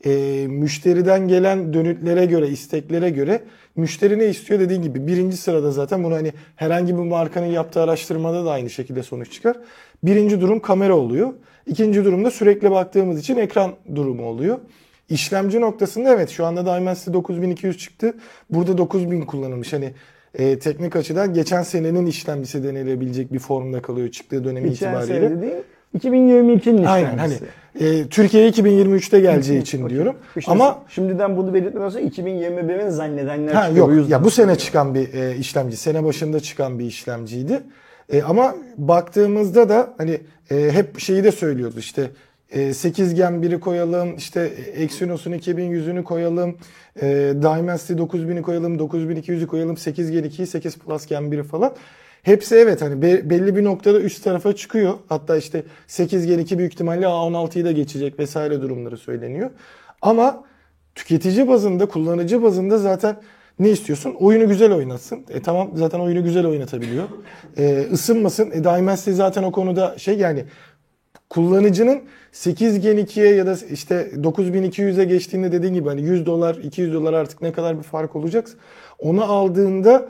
e, 0.05 0.45
müşteriden 0.47 1.27
gelen 1.27 1.73
dönütlere 1.73 2.25
göre, 2.25 2.47
isteklere 2.47 3.09
göre 3.09 3.41
müşteri 3.75 4.19
ne 4.19 4.25
istiyor 4.25 4.59
dediğin 4.59 4.81
gibi 4.81 5.07
birinci 5.07 5.37
sırada 5.37 5.71
zaten 5.71 6.03
bunu 6.03 6.15
hani 6.15 6.33
herhangi 6.55 6.97
bir 6.97 7.03
markanın 7.03 7.45
yaptığı 7.45 7.81
araştırmada 7.81 8.45
da 8.45 8.51
aynı 8.51 8.69
şekilde 8.69 9.03
sonuç 9.03 9.31
çıkar. 9.31 9.57
Birinci 10.03 10.41
durum 10.41 10.59
kamera 10.59 10.95
oluyor. 10.95 11.33
İkinci 11.67 12.05
durumda 12.05 12.31
sürekli 12.31 12.71
baktığımız 12.71 13.19
için 13.19 13.37
ekran 13.37 13.71
durumu 13.95 14.25
oluyor. 14.25 14.59
İşlemci 15.09 15.61
noktasında 15.61 16.13
evet 16.13 16.29
şu 16.29 16.45
anda 16.45 16.65
Dimensity 16.65 17.13
9200 17.13 17.77
çıktı. 17.77 18.13
Burada 18.49 18.77
9000 18.77 19.21
kullanılmış. 19.21 19.73
Hani 19.73 19.93
e, 20.33 20.59
teknik 20.59 20.95
açıdan 20.95 21.33
geçen 21.33 21.61
senenin 21.61 22.05
işlemcisi 22.05 22.63
denilebilecek 22.63 23.33
bir 23.33 23.39
formda 23.39 23.81
kalıyor 23.81 24.09
çıktığı 24.09 24.43
dönemi 24.43 24.69
geçen 24.69 24.87
itibariyle. 24.87 25.29
sene 25.29 25.41
değil 25.41 25.63
2022'nin 25.97 26.83
Aynen 26.83 27.17
hani 27.17 27.33
e, 27.79 28.07
Türkiye'ye 28.07 28.49
2023'te 28.49 29.19
geleceği 29.19 29.61
için 29.61 29.89
diyorum. 29.89 30.15
İşte 30.35 30.51
Ama 30.51 30.79
şimdiden 30.89 31.37
bunu 31.37 31.53
belirtmeden 31.53 31.89
sonra 31.89 32.03
2021'in 32.03 32.89
zannedenler 32.89 33.53
ha, 33.53 33.67
çıkıyor. 33.67 33.91
Yok 33.91 34.09
ya 34.09 34.23
bu 34.23 34.31
sene 34.31 34.55
çıkan 34.55 34.95
bir 34.95 35.13
e, 35.13 35.35
işlemci, 35.35 35.77
sene 35.77 36.03
başında 36.03 36.39
çıkan 36.39 36.79
bir 36.79 36.85
işlemciydi. 36.85 37.61
E, 38.09 38.21
ama 38.21 38.55
baktığımızda 38.77 39.69
da 39.69 39.93
hani 39.97 40.19
e, 40.51 40.71
hep 40.71 40.99
şeyi 40.99 41.23
de 41.23 41.31
söylüyordu 41.31 41.75
işte 41.79 42.09
e, 42.51 42.73
8 42.73 43.13
Gen 43.13 43.33
1'i 43.33 43.59
koyalım, 43.59 44.15
işte 44.15 44.41
Exynos'un 44.73 45.31
2100'ünü 45.31 46.03
koyalım, 46.03 46.57
e, 47.01 47.07
Dimensity 47.35 47.93
9000'i 47.93 48.41
koyalım, 48.41 48.77
9200'ü 48.77 49.47
koyalım, 49.47 49.77
8 49.77 50.11
Gen 50.11 50.23
2'yi, 50.23 50.47
8 50.47 50.77
Plus 50.77 51.05
Gen 51.05 51.23
1'i 51.23 51.43
falan. 51.43 51.73
Hepsi 52.23 52.55
evet 52.55 52.81
hani 52.81 53.01
be- 53.01 53.29
belli 53.29 53.55
bir 53.55 53.63
noktada 53.63 53.99
üst 53.99 54.23
tarafa 54.23 54.55
çıkıyor. 54.55 54.93
Hatta 55.09 55.37
işte 55.37 55.63
8 55.87 56.25
Gen 56.25 56.39
2 56.39 56.57
büyük 56.57 56.73
ihtimalle 56.73 57.05
A16'yı 57.05 57.65
da 57.65 57.71
geçecek 57.71 58.19
vesaire 58.19 58.61
durumları 58.61 58.97
söyleniyor. 58.97 59.49
Ama 60.01 60.43
tüketici 60.95 61.47
bazında, 61.47 61.85
kullanıcı 61.85 62.43
bazında 62.43 62.77
zaten 62.77 63.15
ne 63.59 63.69
istiyorsun? 63.69 64.15
Oyunu 64.19 64.47
güzel 64.47 64.73
oynatsın. 64.73 65.25
E 65.29 65.41
tamam 65.41 65.71
zaten 65.75 65.99
oyunu 65.99 66.23
güzel 66.23 66.45
oynatabiliyor. 66.45 67.03
E, 67.57 67.87
ısınmasın. 67.91 68.51
E, 68.51 68.63
Dimensity 68.63 69.11
zaten 69.11 69.43
o 69.43 69.51
konuda 69.51 69.97
şey 69.97 70.17
yani 70.17 70.45
kullanıcının 71.29 72.01
8 72.31 72.79
Gen 72.79 72.97
2'ye 72.97 73.35
ya 73.35 73.45
da 73.47 73.55
işte 73.71 74.11
9200'e 74.15 75.03
geçtiğinde 75.05 75.51
dediğin 75.51 75.73
gibi 75.73 75.89
hani 75.89 76.01
100 76.01 76.25
dolar 76.25 76.55
200 76.55 76.93
dolar 76.93 77.13
artık 77.13 77.41
ne 77.41 77.51
kadar 77.51 77.77
bir 77.77 77.83
fark 77.83 78.15
olacak 78.15 78.47
onu 78.99 79.23
aldığında 79.23 80.09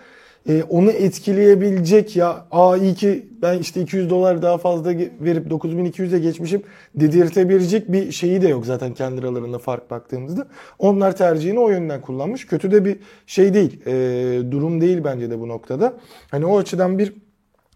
e, 0.50 0.64
onu 0.64 0.92
etkileyebilecek 0.92 2.16
ya 2.16 2.46
aa 2.52 2.78
iyi 2.78 2.96
ki 2.96 3.28
ben 3.42 3.60
işte 3.60 3.82
200 3.82 4.10
dolar 4.10 4.42
daha 4.42 4.58
fazla 4.58 4.94
verip 5.20 5.48
9200'e 5.52 6.20
geçmişim 6.20 6.64
dedirtebilecek 6.96 7.92
bir 7.92 8.12
şeyi 8.12 8.42
de 8.42 8.48
yok 8.48 8.66
zaten 8.66 8.94
kendi 8.94 9.22
aralarında 9.22 9.60
fark 9.60 9.92
baktığımızda. 9.92 10.48
Onlar 10.80 11.18
tercihini 11.18 11.60
o 11.60 11.70
yönden 11.70 12.02
kullanmış. 12.02 12.46
Kötü 12.46 12.72
de 12.72 12.86
bir 12.86 13.00
şey 13.28 13.54
değil. 13.54 13.82
e, 13.86 14.52
durum 14.52 14.82
değil 14.82 15.04
bence 15.04 15.30
de 15.30 15.40
bu 15.40 15.48
noktada. 15.48 15.94
Hani 16.32 16.46
o 16.46 16.58
açıdan 16.58 17.00
bir 17.00 17.14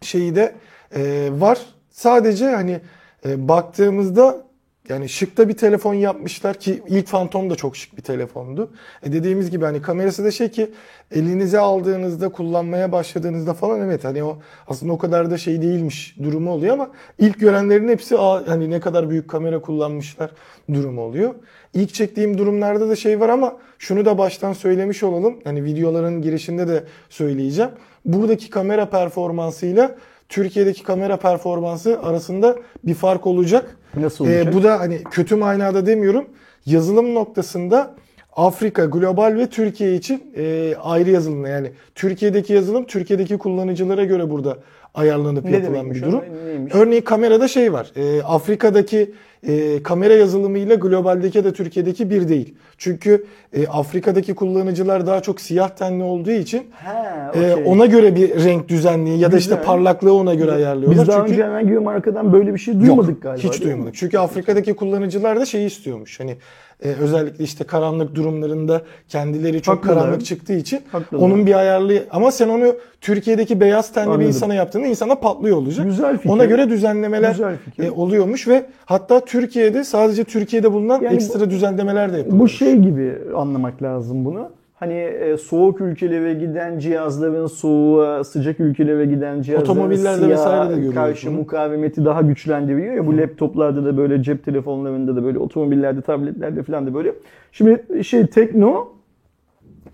şeyi 0.02 0.36
de 0.36 0.56
e, 0.96 1.30
var. 1.32 1.60
Sadece 1.90 2.46
hani 2.46 2.82
e, 3.26 3.48
baktığımızda 3.48 4.44
yani 4.90 5.10
şıkta 5.10 5.50
bir 5.50 5.58
telefon 5.58 5.94
yapmışlar 5.94 6.60
ki 6.60 6.84
ilk 6.88 7.08
Phantom 7.08 7.50
da 7.50 7.56
çok 7.56 7.78
şık 7.78 7.98
bir 7.98 8.02
telefondu. 8.02 8.72
E 9.04 9.14
dediğimiz 9.14 9.52
gibi 9.52 9.66
hani 9.66 9.82
kamerası 9.82 10.24
da 10.24 10.32
şey 10.32 10.52
ki 10.52 10.72
elinize 11.12 11.60
aldığınızda 11.60 12.30
kullanmaya 12.30 12.92
başladığınızda 12.92 13.54
falan 13.54 13.82
evet 13.82 14.04
hani 14.04 14.24
o 14.24 14.38
aslında 14.68 14.94
o 14.94 14.98
kadar 14.98 15.32
da 15.32 15.38
şey 15.38 15.62
değilmiş 15.62 16.16
durumu 16.24 16.52
oluyor 16.52 16.74
ama 16.74 16.92
ilk 17.20 17.40
görenlerin 17.40 17.88
hepsi 17.88 18.16
hani 18.16 18.70
ne 18.70 18.80
kadar 18.80 19.10
büyük 19.10 19.30
kamera 19.30 19.62
kullanmışlar 19.62 20.32
durumu 20.74 21.02
oluyor. 21.02 21.36
İlk 21.74 21.94
çektiğim 21.94 22.38
durumlarda 22.38 22.90
da 22.90 22.96
şey 22.96 23.20
var 23.20 23.30
ama 23.30 23.58
şunu 23.80 24.06
da 24.06 24.18
baştan 24.18 24.54
söylemiş 24.54 25.04
olalım. 25.04 25.40
Hani 25.44 25.64
videoların 25.64 26.22
girişinde 26.22 26.68
de 26.68 26.84
söyleyeceğim. 27.10 27.72
Buradaki 28.06 28.50
kamera 28.50 28.90
performansıyla 28.90 29.96
Türkiye'deki 30.38 30.84
kamera 30.84 31.18
performansı 31.18 32.00
arasında 32.04 32.56
bir 32.84 32.94
fark 32.94 33.28
olacak. 33.28 33.78
Nasıl 33.98 34.28
Ee, 34.28 34.38
olacak? 34.38 34.54
bu 34.54 34.64
da 34.64 34.80
hani 34.80 35.04
kötü 35.12 35.36
manada 35.36 35.86
demiyorum. 35.86 36.26
Yazılım 36.66 37.16
noktasında 37.16 37.96
Afrika, 38.36 38.86
global 38.86 39.36
ve 39.38 39.48
Türkiye 39.48 39.96
için 39.96 40.24
e, 40.38 40.76
ayrı 40.84 41.10
yazılım. 41.10 41.46
Yani 41.46 41.72
Türkiye'deki 41.96 42.54
yazılım 42.54 42.86
Türkiye'deki 42.86 43.38
kullanıcılara 43.38 44.04
göre 44.04 44.30
burada 44.30 44.58
ayarlanıp 44.94 45.46
Ne 45.46 45.52
yapılan 45.52 45.92
bir 45.92 46.02
durum. 46.02 46.22
Neymiş? 46.46 46.76
Örneğin 46.76 47.02
kamerada 47.02 47.48
şey 47.48 47.74
var. 47.74 47.92
E, 47.96 48.24
Afrika'daki 48.24 49.12
e, 49.48 49.84
kamera 49.84 50.14
yazılımıyla 50.14 50.76
globaldeki 50.76 51.44
da 51.44 51.54
Türkiye'deki 51.54 52.10
bir 52.10 52.28
değil. 52.28 52.54
Çünkü 52.78 53.26
e, 53.54 53.68
Afrika'daki 53.68 54.34
kullanıcılar 54.36 55.08
daha 55.08 55.22
çok 55.22 55.42
siyah 55.42 55.70
tenli 55.70 56.04
olduğu 56.04 56.32
için 56.32 56.64
Ha, 56.72 57.32
e, 57.36 57.52
okey. 57.52 57.64
ona 57.68 57.86
göre 57.86 58.16
bir 58.16 58.44
renk 58.44 58.70
düzenliği 58.70 59.20
ya 59.20 59.32
da 59.32 59.38
işte 59.38 59.50
Güzel. 59.56 59.66
parlaklığı 59.66 60.14
ona 60.14 60.34
göre 60.34 60.52
ayarlıyorlar. 60.52 61.02
Biz 61.02 61.08
daha 61.08 61.18
Çünkü 61.20 61.32
önce 61.34 61.44
herhangi 61.44 61.72
bir 61.72 61.78
markadan 61.78 62.34
böyle 62.34 62.54
bir 62.54 62.60
şey 62.60 62.74
duymadık 62.80 63.10
Yok, 63.10 63.22
galiba. 63.22 63.48
Hiç 63.48 63.62
duymadık. 63.62 63.96
Çünkü 63.96 64.18
Afrika'daki 64.18 64.74
kullanıcılar 64.74 65.40
da 65.40 65.46
şeyi 65.46 65.68
istiyormuş. 65.68 66.20
Hani 66.20 66.38
e, 66.84 66.88
özellikle 66.90 67.44
işte 67.44 67.64
karanlık 67.64 68.16
durumlarında 68.16 68.82
kendileri 69.10 69.62
çok 69.62 69.76
Haklılar. 69.78 69.96
karanlık 70.00 70.26
çıktığı 70.26 70.54
için 70.54 70.82
Haklılar. 70.92 71.22
onun 71.22 71.46
bir 71.46 71.54
ayarlı 71.54 72.04
ama 72.12 72.32
sen 72.32 72.50
onu 72.50 72.76
Türkiye'deki 73.02 73.60
beyaz 73.60 73.94
tenli 73.94 74.06
Anladım. 74.06 74.22
bir 74.22 74.26
insana 74.28 74.54
yaptığında 74.54 74.88
insana 74.88 75.16
patlıyor 75.16 75.58
olacak. 75.58 75.86
Güzel 75.86 76.18
fikir. 76.18 76.30
Ona 76.30 76.46
göre 76.46 76.70
düzenlemeler 76.70 77.32
Güzel 77.32 77.58
fikir. 77.66 77.84
e, 77.84 77.92
oluyormuş 77.92 78.48
ve 78.48 78.66
hatta 78.86 79.26
Türkiye'de 79.34 79.84
sadece 79.84 80.24
Türkiye'de 80.24 80.74
bulunan 80.74 81.02
Yani 81.02 81.16
ekstra 81.16 81.50
düzenlemeler 81.50 82.14
de 82.14 82.18
yapılıyor. 82.18 82.40
Bu 82.40 82.48
şey 82.48 82.76
gibi 82.76 83.18
anlamak 83.36 83.84
lazım 83.84 84.26
bunu. 84.26 84.50
Hani 84.74 84.94
e, 84.94 85.38
soğuk 85.38 85.82
ülkelere 85.82 86.34
giden 86.34 86.80
cihazların 86.80 87.48
soğuğa, 87.48 88.24
sıcak 88.24 88.60
ülkelere 88.60 89.06
giden 89.06 89.42
cihazların 89.42 89.72
Otomobillerde 89.72 90.26
siyah 90.26 90.30
vesaire 90.30 90.86
de 90.86 90.90
karşı 90.92 91.28
bunu. 91.28 91.36
mukavemeti 91.36 92.06
daha 92.06 92.22
güçlendiriyor 92.22 92.94
ya 92.96 93.08
bu 93.08 93.18
laptoplarda 93.18 93.86
da 93.86 93.98
böyle 93.98 94.24
cep 94.24 94.46
telefonlarında 94.46 95.16
da 95.16 95.24
böyle 95.24 95.40
otomobillerde 95.40 96.02
tabletlerde 96.02 96.64
falan 96.64 96.88
da 96.88 96.94
böyle. 96.94 97.14
Şimdi 97.52 98.04
şey 98.04 98.28
Tekno 98.28 98.88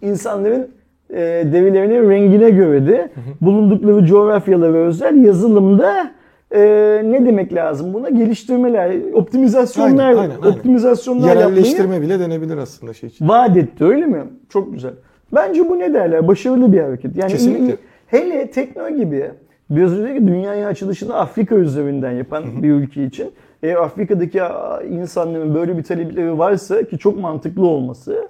insanların 0.01 0.67
e, 1.09 1.17
derilerinin 1.53 2.09
rengine 2.09 2.49
göre 2.49 2.87
de 2.87 3.09
bulundukları 3.41 4.05
coğrafyalara 4.05 4.77
özel 4.77 5.23
yazılımda 5.23 6.18
e, 6.51 6.59
ne 7.05 7.25
demek 7.25 7.53
lazım 7.53 7.93
buna? 7.93 8.09
Geliştirmeler, 8.09 9.13
optimizasyonlar, 9.13 10.09
Aynen, 10.09 10.19
aynen, 10.19 10.35
aynen. 10.41 10.55
optimizasyonlar 10.57 11.27
yapmayı 11.27 11.49
Yerelleştirme 11.49 12.01
bile 12.01 12.19
denebilir 12.19 12.57
aslında 12.57 12.93
şey 12.93 13.09
için. 13.09 13.27
vaat 13.27 13.57
etti 13.57 13.83
öyle 13.85 14.05
mi? 14.05 14.23
Çok 14.49 14.73
güzel. 14.73 14.91
Bence 15.35 15.69
bu 15.69 15.79
ne 15.79 15.93
derler? 15.93 16.27
Başarılı 16.27 16.73
bir 16.73 16.79
hareket. 16.79 17.17
Yani 17.17 17.31
Kesinlikle. 17.31 17.77
hele 18.07 18.51
tekno 18.51 18.89
gibi 18.89 19.31
biraz 19.69 19.93
önceki 19.93 20.27
dünyaya 20.27 20.67
açılışını 20.67 21.15
Afrika 21.15 21.55
üzerinden 21.55 22.11
yapan 22.11 22.63
bir 22.63 22.71
ülke 22.71 23.03
için 23.05 23.31
eğer 23.63 23.75
Afrika'daki 23.75 24.41
insanların 24.89 25.55
böyle 25.55 25.77
bir 25.77 25.83
talepleri 25.83 26.37
varsa 26.37 26.83
ki 26.83 26.97
çok 26.97 27.19
mantıklı 27.19 27.65
olması 27.67 28.27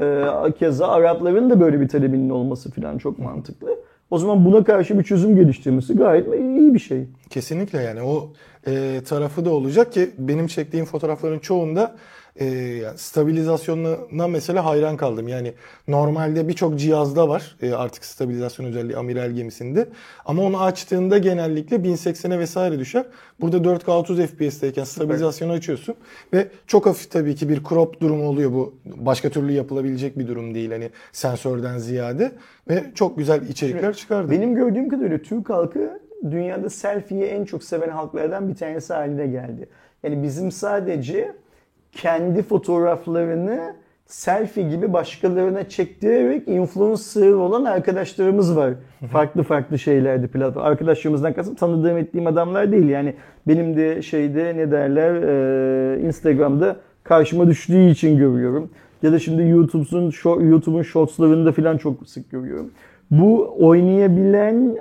e, 0.00 0.24
keza 0.58 0.88
Arapların 0.88 1.50
da 1.50 1.60
böyle 1.60 1.80
bir 1.80 1.88
talebinin 1.88 2.30
olması 2.30 2.70
falan 2.70 2.98
çok 2.98 3.18
mantıklı. 3.18 3.68
O 4.12 4.18
zaman 4.18 4.44
buna 4.44 4.64
karşı 4.64 4.98
bir 4.98 5.04
çözüm 5.04 5.36
geliştirmesi 5.36 5.94
gayet 5.94 6.26
iyi 6.26 6.74
bir 6.74 6.78
şey. 6.78 7.04
Kesinlikle 7.30 7.82
yani 7.82 8.02
o 8.02 8.32
e, 8.66 9.00
tarafı 9.08 9.44
da 9.44 9.50
olacak 9.50 9.92
ki 9.92 10.10
benim 10.18 10.46
çektiğim 10.46 10.86
fotoğrafların 10.86 11.38
çoğunda 11.38 11.96
e, 12.40 12.80
stabilizasyonuna 12.96 14.28
mesela 14.28 14.64
hayran 14.64 14.96
kaldım. 14.96 15.28
Yani 15.28 15.52
normalde 15.88 16.48
birçok 16.48 16.78
cihazda 16.78 17.28
var 17.28 17.56
e, 17.62 17.72
artık 17.72 18.04
stabilizasyon 18.04 18.66
özelliği 18.66 18.96
amiral 18.96 19.30
gemisinde. 19.30 19.88
Ama 20.24 20.42
onu 20.42 20.62
açtığında 20.62 21.18
genellikle 21.18 21.76
1080'e 21.76 22.38
vesaire 22.38 22.78
düşer. 22.78 23.04
Burada 23.40 23.56
4K 23.56 23.90
30 23.90 24.20
FPS'teyken 24.20 24.84
stabilizasyonu 24.84 25.52
açıyorsun 25.52 25.94
ve 26.32 26.48
çok 26.66 26.86
hafif 26.86 27.10
tabii 27.10 27.34
ki 27.34 27.48
bir 27.48 27.64
crop 27.68 28.00
durumu 28.00 28.24
oluyor 28.24 28.52
bu. 28.52 28.74
Başka 28.84 29.30
türlü 29.30 29.52
yapılabilecek 29.52 30.18
bir 30.18 30.28
durum 30.28 30.54
değil 30.54 30.70
hani 30.70 30.90
sensörden 31.12 31.78
ziyade 31.78 32.32
ve 32.68 32.84
çok 32.94 33.18
güzel 33.18 33.48
içerikler 33.48 33.94
çıkardı. 33.94 34.30
Benim 34.30 34.54
gördüğüm 34.54 34.88
kadarıyla 34.88 35.18
Türk 35.18 35.50
halkı 35.50 36.00
dünyada 36.30 36.70
selfie'yi 36.70 37.24
en 37.24 37.44
çok 37.44 37.64
seven 37.64 37.88
halklardan 37.88 38.48
bir 38.48 38.54
tanesi 38.54 38.94
haline 38.94 39.26
geldi. 39.26 39.68
Yani 40.02 40.22
bizim 40.22 40.52
sadece 40.52 41.41
kendi 41.92 42.42
fotoğraflarını 42.42 43.74
selfie 44.06 44.68
gibi 44.68 44.92
başkalarına 44.92 45.68
çektirerek 45.68 46.48
influencer 46.48 47.32
olan 47.32 47.64
arkadaşlarımız 47.64 48.56
var. 48.56 48.74
farklı 49.12 49.42
farklı 49.42 49.78
şeylerde 49.78 50.26
platform. 50.26 50.64
Arkadaşlarımızdan 50.64 51.32
kastım 51.32 51.54
tanıdığım 51.54 51.96
ettiğim 51.96 52.26
adamlar 52.26 52.72
değil. 52.72 52.88
Yani 52.88 53.14
benim 53.48 53.76
de 53.76 54.02
şeyde 54.02 54.56
ne 54.56 54.70
derler 54.70 55.14
e, 55.14 56.00
Instagram'da 56.00 56.76
karşıma 57.04 57.46
düştüğü 57.46 57.90
için 57.90 58.18
görüyorum. 58.18 58.70
Ya 59.02 59.12
da 59.12 59.18
şimdi 59.18 59.42
YouTube'un 59.42 60.12
YouTube'un 60.40 60.82
shortslarında 60.82 61.52
falan 61.52 61.76
çok 61.76 62.08
sık 62.08 62.30
görüyorum. 62.30 62.70
Bu 63.10 63.54
oynayabilen 63.58 64.76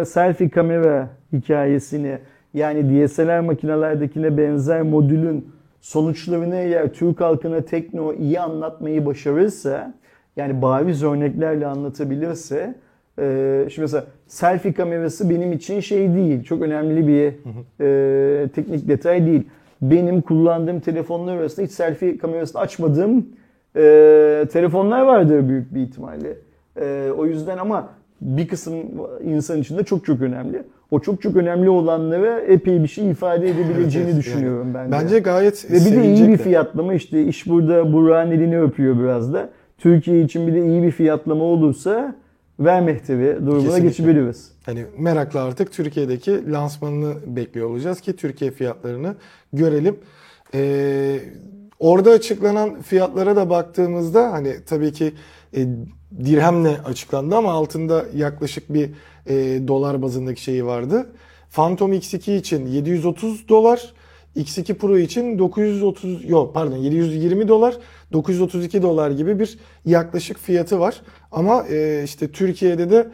e, 0.00 0.04
selfie 0.04 0.48
kamera 0.48 1.08
hikayesini 1.32 2.18
yani 2.54 3.06
DSLR 3.06 3.40
makinelerdekine 3.40 4.36
benzer 4.36 4.82
modülün 4.82 5.53
sonuçlarını 5.84 6.56
eğer 6.56 6.92
Türk 6.92 7.20
halkına 7.20 7.60
tekno 7.60 8.12
iyi 8.12 8.40
anlatmayı 8.40 9.06
başarırsa 9.06 9.94
yani 10.36 10.62
bariz 10.62 11.02
örneklerle 11.02 11.66
anlatabilirse 11.66 12.74
e, 13.18 13.66
şimdi 13.70 13.80
mesela 13.80 14.06
selfie 14.26 14.72
kamerası 14.72 15.30
benim 15.30 15.52
için 15.52 15.80
şey 15.80 16.14
değil 16.14 16.44
çok 16.44 16.62
önemli 16.62 17.08
bir 17.08 17.32
e, 17.80 18.48
teknik 18.48 18.88
detay 18.88 19.26
değil. 19.26 19.42
Benim 19.82 20.22
kullandığım 20.22 20.80
telefonlar 20.80 21.36
arasında 21.36 21.66
hiç 21.66 21.72
selfie 21.72 22.18
kamerasını 22.18 22.60
açmadığım 22.60 23.26
e, 23.76 24.46
telefonlar 24.52 25.02
vardır 25.02 25.48
büyük 25.48 25.74
bir 25.74 25.80
ihtimalle. 25.80 26.36
E, 26.80 27.10
o 27.18 27.26
yüzden 27.26 27.58
ama 27.58 27.88
bir 28.20 28.48
kısım 28.48 28.74
insan 29.24 29.60
için 29.60 29.78
de 29.78 29.84
çok 29.84 30.04
çok 30.04 30.20
önemli. 30.22 30.62
O 30.94 31.00
çok 31.00 31.22
çok 31.22 31.36
önemli 31.36 31.70
olanlara 31.70 32.40
epey 32.40 32.82
bir 32.82 32.88
şey 32.88 33.10
ifade 33.10 33.50
edebileceğini 33.50 34.10
Evet, 34.10 34.18
düşünüyorum 34.18 34.74
ben 34.74 34.88
de. 34.88 34.92
Bence 34.92 35.18
gayet 35.18 35.70
Ve 35.70 35.76
bir 35.76 35.96
de 35.96 36.04
iyi 36.14 36.28
bir 36.28 36.36
fiyatlama 36.36 36.94
işte 36.94 37.24
iş 37.24 37.46
burada 37.46 37.92
Burak'ın 37.92 38.30
elini 38.30 38.60
öpüyor 38.60 38.98
biraz 38.98 39.32
da. 39.32 39.50
Türkiye 39.78 40.20
için 40.20 40.46
bir 40.46 40.54
de 40.54 40.66
iyi 40.66 40.82
bir 40.82 40.90
fiyatlama 40.90 41.44
olursa 41.44 42.14
ver 42.60 42.82
mehtebi 42.82 43.36
durumuna 43.46 43.60
Kesinlikle. 43.62 43.88
geçebiliriz. 43.88 44.52
Hani 44.66 44.84
merakla 44.98 45.44
artık 45.44 45.72
Türkiye'deki 45.72 46.52
lansmanını 46.52 47.14
bekliyor 47.26 47.70
olacağız 47.70 48.00
ki 48.00 48.16
Türkiye 48.16 48.50
fiyatlarını 48.50 49.14
görelim. 49.52 49.96
Ee, 50.54 51.18
orada 51.78 52.10
açıklanan 52.10 52.80
fiyatlara 52.82 53.36
da 53.36 53.50
baktığımızda 53.50 54.32
hani 54.32 54.54
tabii 54.66 54.92
ki 54.92 55.12
e, 55.56 55.66
dirhemle 56.24 56.76
açıklandı 56.84 57.36
ama 57.36 57.52
altında 57.52 58.04
yaklaşık 58.14 58.74
bir 58.74 58.90
e, 59.26 59.34
dolar 59.68 60.02
bazındaki 60.02 60.42
şeyi 60.42 60.66
vardı. 60.66 61.06
Phantom 61.52 61.92
X2 61.92 62.36
için 62.36 62.66
730 62.66 63.48
dolar, 63.48 63.92
X2 64.36 64.74
Pro 64.74 64.98
için 64.98 65.38
930 65.38 66.28
yok 66.30 66.54
pardon 66.54 66.76
720 66.76 67.48
dolar, 67.48 67.76
932 68.12 68.82
dolar 68.82 69.10
gibi 69.10 69.38
bir 69.38 69.58
yaklaşık 69.84 70.38
fiyatı 70.38 70.80
var. 70.80 71.00
Ama 71.32 71.64
e, 71.70 72.02
işte 72.04 72.28
Türkiye'de 72.28 72.90
de 72.90 73.08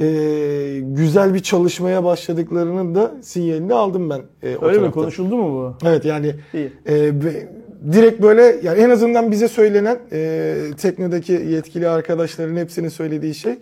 e, 0.00 0.80
güzel 0.82 1.34
bir 1.34 1.40
çalışmaya 1.40 2.04
başladıklarının 2.04 2.94
da 2.94 3.14
sinyalini 3.22 3.74
aldım 3.74 4.10
ben. 4.10 4.22
e, 4.42 4.56
o 4.56 4.64
Öyle 4.64 4.72
mi? 4.78 4.80
tarafta. 4.82 4.90
Konuşuldu 5.00 5.36
mu 5.36 5.52
bu? 5.82 5.88
Evet 5.88 6.04
yani 6.04 6.34
İyi. 6.54 6.72
e, 6.88 7.24
be- 7.24 7.48
direkt 7.92 8.22
böyle 8.22 8.42
yani 8.62 8.80
en 8.80 8.90
azından 8.90 9.30
bize 9.30 9.48
söylenen 9.48 9.98
e, 10.12 10.54
teknodaki 10.78 11.32
yetkili 11.32 11.88
arkadaşların 11.88 12.56
hepsinin 12.56 12.88
söylediği 12.88 13.34
şey 13.34 13.54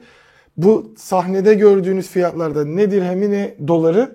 bu 0.56 0.94
sahnede 0.96 1.54
gördüğünüz 1.54 2.08
fiyatlarda 2.08 2.64
ne 2.64 2.90
dirhemi 2.90 3.30
ne 3.30 3.54
doları 3.68 4.10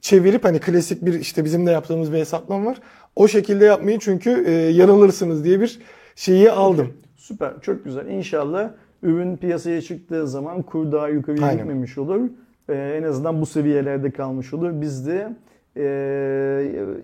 çevirip 0.00 0.44
hani 0.44 0.60
klasik 0.60 1.06
bir 1.06 1.14
işte 1.14 1.44
bizim 1.44 1.66
de 1.66 1.70
yaptığımız 1.70 2.12
bir 2.12 2.18
hesaplama 2.18 2.70
var. 2.70 2.78
O 3.16 3.28
şekilde 3.28 3.64
yapmayın 3.64 3.98
çünkü 3.98 4.44
e, 4.46 4.50
yanılırsınız 4.52 5.44
diye 5.44 5.60
bir 5.60 5.78
şeyi 6.16 6.50
aldım. 6.50 6.92
Süper, 7.16 7.52
çok 7.60 7.84
güzel. 7.84 8.06
İnşallah 8.06 8.70
ürün 9.02 9.36
piyasaya 9.36 9.80
çıktığı 9.80 10.28
zaman 10.28 10.62
kur 10.62 10.92
daha 10.92 11.08
yukarıya 11.08 11.46
Aynen. 11.46 11.58
gitmemiş 11.58 11.98
olur. 11.98 12.20
Ee, 12.68 12.74
en 12.74 13.02
azından 13.02 13.40
bu 13.40 13.46
seviyelerde 13.46 14.10
kalmış 14.10 14.54
olur. 14.54 14.80
Biz 14.80 15.06
de 15.06 15.28
e, 15.76 15.84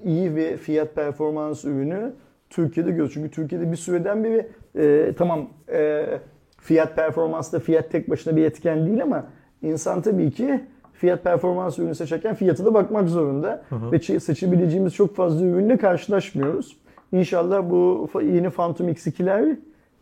iyi 0.05 0.35
ve 0.35 0.57
fiyat 0.57 0.95
performans 0.95 1.65
ürünü 1.65 2.13
Türkiye'de 2.51 2.91
görüyoruz. 2.91 3.15
Çünkü 3.15 3.31
Türkiye'de 3.31 3.73
bir 3.73 3.77
süreden 3.77 4.25
beri 4.25 4.49
e, 4.79 5.15
tamam 5.19 5.51
e, 5.73 6.07
fiyat 6.69 6.97
performansta 6.97 7.61
fiyat 7.61 7.91
tek 7.91 8.11
başına 8.11 8.37
bir 8.37 8.45
etken 8.45 8.87
değil 8.87 9.03
ama 9.03 9.27
insan 9.63 10.03
tabii 10.03 10.31
ki 10.31 10.61
fiyat 10.93 11.25
performans 11.25 11.79
ürünü 11.79 11.95
seçerken 11.95 12.35
fiyatı 12.35 12.65
da 12.65 12.75
bakmak 12.75 13.09
zorunda. 13.09 13.63
Ve 13.73 13.97
çe- 13.97 14.21
seçebileceğimiz 14.21 14.95
çok 14.95 15.17
fazla 15.17 15.47
ürünle 15.47 15.77
karşılaşmıyoruz. 15.77 16.77
İnşallah 17.13 17.71
bu 17.71 18.11
yeni 18.23 18.51
Phantom 18.51 18.89
X2'ler 18.89 19.57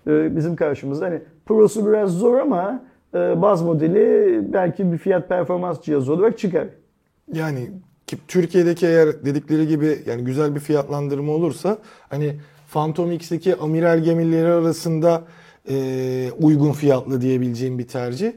e, 0.06 0.36
bizim 0.36 0.56
karşımızda. 0.56 1.06
Hani 1.06 1.20
Pro'su 1.46 1.86
biraz 1.86 2.10
zor 2.10 2.38
ama 2.38 2.82
e, 3.14 3.42
baz 3.42 3.62
modeli 3.62 4.40
belki 4.52 4.92
bir 4.92 4.98
fiyat 4.98 5.28
performans 5.28 5.82
cihazı 5.82 6.12
olarak 6.12 6.38
çıkar. 6.38 6.66
Yani 7.32 7.70
ki 8.06 8.16
Türkiye'deki 8.28 8.86
eğer 8.86 9.24
dedikleri 9.24 9.68
gibi 9.68 9.98
yani 10.06 10.24
güzel 10.24 10.54
bir 10.54 10.60
fiyatlandırma 10.60 11.32
olursa 11.32 11.78
hani 12.08 12.36
Phantom 12.72 13.12
X2 13.12 13.56
amiral 13.56 13.98
gemileri 13.98 14.52
arasında 14.52 15.22
e, 15.70 16.30
uygun 16.40 16.72
fiyatlı 16.72 17.20
diyebileceğim 17.20 17.78
bir 17.78 17.88
tercih. 17.88 18.32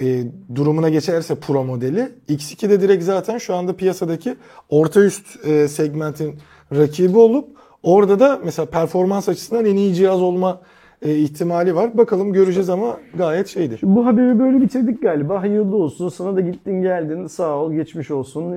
E, 0.00 0.24
durumuna 0.54 0.88
geçerse 0.88 1.34
Pro 1.34 1.64
modeli. 1.64 2.08
X2 2.28 2.70
de 2.70 2.80
direkt 2.80 3.04
zaten 3.04 3.38
şu 3.38 3.54
anda 3.54 3.76
piyasadaki 3.76 4.34
orta 4.68 5.00
üst 5.04 5.46
e, 5.46 5.68
segmentin 5.68 6.34
rakibi 6.76 7.18
olup 7.18 7.48
orada 7.82 8.20
da 8.20 8.40
mesela 8.44 8.66
performans 8.66 9.28
açısından 9.28 9.64
en 9.64 9.76
iyi 9.76 9.94
cihaz 9.94 10.22
olma 10.22 10.60
e, 11.02 11.14
ihtimali 11.14 11.74
var. 11.74 11.98
Bakalım 11.98 12.32
göreceğiz 12.32 12.70
ama 12.70 12.96
gayet 13.18 13.48
şeydir. 13.48 13.80
Bu 13.82 14.06
haberi 14.06 14.38
böyle 14.38 14.60
bitirdik 14.60 15.02
galiba. 15.02 15.42
Hayırlı 15.42 15.76
olsun. 15.76 16.08
Sana 16.08 16.36
da 16.36 16.40
gittin 16.40 16.82
geldin. 16.82 17.26
Sağ 17.26 17.56
ol. 17.56 17.72
Geçmiş 17.72 18.10
olsun. 18.10 18.52
E, 18.52 18.56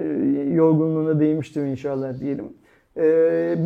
Yorgunluğuna 0.53 1.19
değmiştir 1.19 1.61
inşallah 1.61 2.19
diyelim. 2.19 2.45
E, 2.97 3.03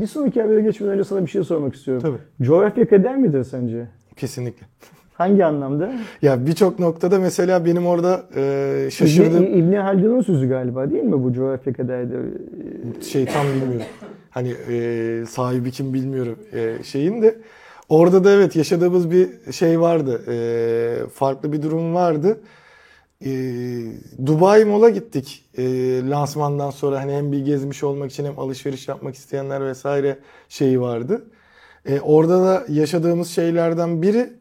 bir 0.01 0.07
sonraki 0.07 0.41
habere 0.41 0.61
geçmeden 0.61 0.93
önce 0.93 1.03
sana 1.03 1.21
bir 1.21 1.27
şey 1.27 1.43
sormak 1.43 1.75
istiyorum. 1.75 2.03
Tabii. 2.03 2.47
Coğrafya 2.47 2.87
kader 2.87 3.17
midir 3.17 3.43
sence? 3.43 3.87
Kesinlikle. 4.17 4.65
Hangi 5.13 5.45
anlamda? 5.45 5.93
Ya 6.21 6.45
birçok 6.45 6.79
noktada 6.79 7.19
mesela 7.19 7.65
benim 7.65 7.87
orada 7.87 8.23
e, 8.35 8.89
şaşırdığım 8.91 9.43
İbni, 9.43 9.55
İbni 9.55 9.77
Haldun'un 9.77 10.21
sözü 10.21 10.49
galiba 10.49 10.91
değil 10.91 11.03
mi 11.03 11.23
bu 11.23 11.33
coğrafya 11.33 11.73
kaderde? 11.73 12.15
şey 13.01 13.25
tam 13.25 13.45
bilmiyorum. 13.47 13.87
Hani 14.29 14.53
e, 14.69 15.25
sahibi 15.29 15.71
kim 15.71 15.93
bilmiyorum 15.93 16.39
e, 16.53 16.83
şeyin 16.83 17.21
de. 17.21 17.35
Orada 17.89 18.23
da 18.23 18.31
evet 18.31 18.55
yaşadığımız 18.55 19.11
bir 19.11 19.51
şey 19.51 19.79
vardı. 19.79 20.21
E, 20.27 21.07
farklı 21.13 21.53
bir 21.53 21.61
durum 21.61 21.95
vardı. 21.95 22.39
E, 23.25 23.29
Dubai 24.25 24.65
Mall'a 24.65 24.89
gittik. 24.89 25.45
E, 25.57 25.63
lansmandan 26.09 26.69
sonra 26.69 27.01
hani 27.01 27.13
hem 27.13 27.31
bir 27.31 27.45
gezmiş 27.45 27.83
olmak 27.83 28.11
için 28.11 28.25
hem 28.25 28.39
alışveriş 28.39 28.87
yapmak 28.87 29.15
isteyenler 29.15 29.65
vesaire 29.65 30.17
şeyi 30.49 30.81
vardı. 30.81 31.25
E, 31.85 31.99
orada 31.99 32.43
da 32.43 32.65
yaşadığımız 32.69 33.29
şeylerden 33.29 34.01
biri 34.01 34.33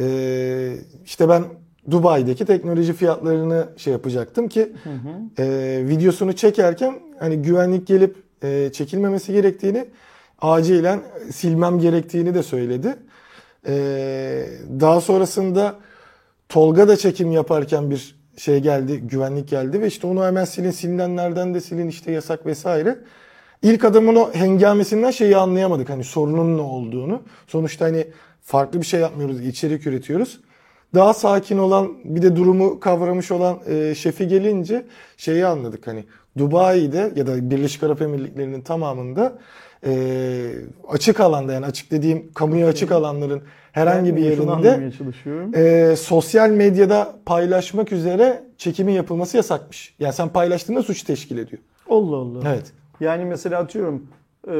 e, 0.00 0.76
işte 1.04 1.28
ben 1.28 1.44
Dubai'deki 1.90 2.46
teknoloji 2.46 2.92
fiyatlarını 2.92 3.68
şey 3.76 3.92
yapacaktım 3.92 4.48
ki 4.48 4.72
e, 5.38 5.78
videosunu 5.88 6.32
çekerken 6.32 6.94
hani 7.18 7.42
güvenlik 7.42 7.86
gelip 7.86 8.16
e, 8.42 8.70
çekilmemesi 8.72 9.32
gerektiğini 9.32 9.86
acilen 10.40 11.00
silmem 11.32 11.78
gerektiğini 11.78 12.34
de 12.34 12.42
söyledi. 12.42 12.96
E, 13.66 13.74
daha 14.80 15.00
sonrasında 15.00 15.76
Tolga 16.48 16.88
da 16.88 16.96
çekim 16.96 17.32
yaparken 17.32 17.90
bir 17.90 18.16
şey 18.36 18.60
geldi, 18.60 18.98
güvenlik 18.98 19.48
geldi 19.48 19.80
ve 19.80 19.86
işte 19.86 20.06
onu 20.06 20.24
hemen 20.24 20.44
silin, 20.44 20.70
silinenlerden 20.70 21.54
de 21.54 21.60
silin 21.60 21.88
işte 21.88 22.12
yasak 22.12 22.46
vesaire. 22.46 22.98
İlk 23.62 23.84
adamın 23.84 24.14
o 24.14 24.32
hengamesinden 24.32 25.10
şeyi 25.10 25.36
anlayamadık 25.36 25.90
hani 25.90 26.04
sorunun 26.04 26.58
ne 26.58 26.62
olduğunu. 26.62 27.22
Sonuçta 27.46 27.84
hani 27.84 28.06
farklı 28.40 28.80
bir 28.80 28.86
şey 28.86 29.00
yapmıyoruz, 29.00 29.46
içerik 29.46 29.86
üretiyoruz. 29.86 30.40
Daha 30.94 31.14
sakin 31.14 31.58
olan 31.58 31.92
bir 32.04 32.22
de 32.22 32.36
durumu 32.36 32.80
kavramış 32.80 33.30
olan 33.30 33.58
e, 33.68 33.94
şefi 33.94 34.28
gelince 34.28 34.86
şeyi 35.16 35.46
anladık 35.46 35.86
hani 35.86 36.04
Dubai'de 36.38 37.12
ya 37.16 37.26
da 37.26 37.50
Birleşik 37.50 37.82
Arap 37.82 38.02
Emirlikleri'nin 38.02 38.60
tamamında 38.60 39.38
e, 39.86 39.92
açık 40.88 41.20
alanda 41.20 41.52
yani 41.52 41.66
açık 41.66 41.90
dediğim 41.90 42.32
kamuya 42.32 42.68
açık 42.68 42.92
alanların 42.92 43.42
herhangi 43.72 44.16
bir 44.16 44.22
yerinde 44.22 44.90
e, 45.54 45.96
sosyal 45.96 46.50
medyada 46.50 47.14
paylaşmak 47.26 47.92
üzere 47.92 48.44
çekimin 48.58 48.92
yapılması 48.92 49.36
yasakmış. 49.36 49.94
Yani 49.98 50.12
sen 50.12 50.28
paylaştığında 50.28 50.82
suç 50.82 51.02
teşkil 51.02 51.38
ediyor. 51.38 51.62
Allah 51.90 52.16
Allah. 52.16 52.38
Evet. 52.46 52.72
Yani 53.00 53.24
mesela 53.24 53.58
atıyorum 53.58 54.06
eee, 54.46 54.52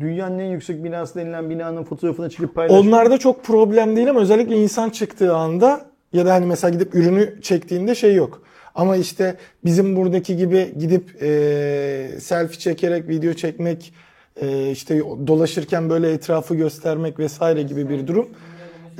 dünyanın 0.00 0.38
en 0.38 0.50
yüksek 0.50 0.84
binası 0.84 1.14
denilen 1.14 1.50
binanın 1.50 1.84
fotoğrafını 1.84 2.30
çekip 2.30 2.54
paylaşmak. 2.54 2.80
Onlarda 2.84 3.18
çok 3.18 3.44
problem 3.44 3.96
değil 3.96 4.10
ama 4.10 4.20
özellikle 4.20 4.56
insan 4.56 4.90
çıktığı 4.90 5.34
anda 5.34 5.86
ya 6.12 6.26
da 6.26 6.34
hani 6.34 6.46
mesela 6.46 6.70
gidip 6.70 6.94
ürünü 6.94 7.42
çektiğinde 7.42 7.94
şey 7.94 8.14
yok. 8.14 8.42
Ama 8.74 8.96
işte 8.96 9.36
bizim 9.64 9.96
buradaki 9.96 10.36
gibi 10.36 10.74
gidip 10.78 11.22
e, 11.22 12.08
selfie 12.20 12.58
çekerek 12.58 13.08
video 13.08 13.32
çekmek, 13.32 13.94
e, 14.40 14.70
işte 14.70 15.00
dolaşırken 15.26 15.90
böyle 15.90 16.12
etrafı 16.12 16.54
göstermek 16.54 17.18
vesaire 17.18 17.62
gibi 17.62 17.88
bir 17.88 18.06
durum. 18.06 18.28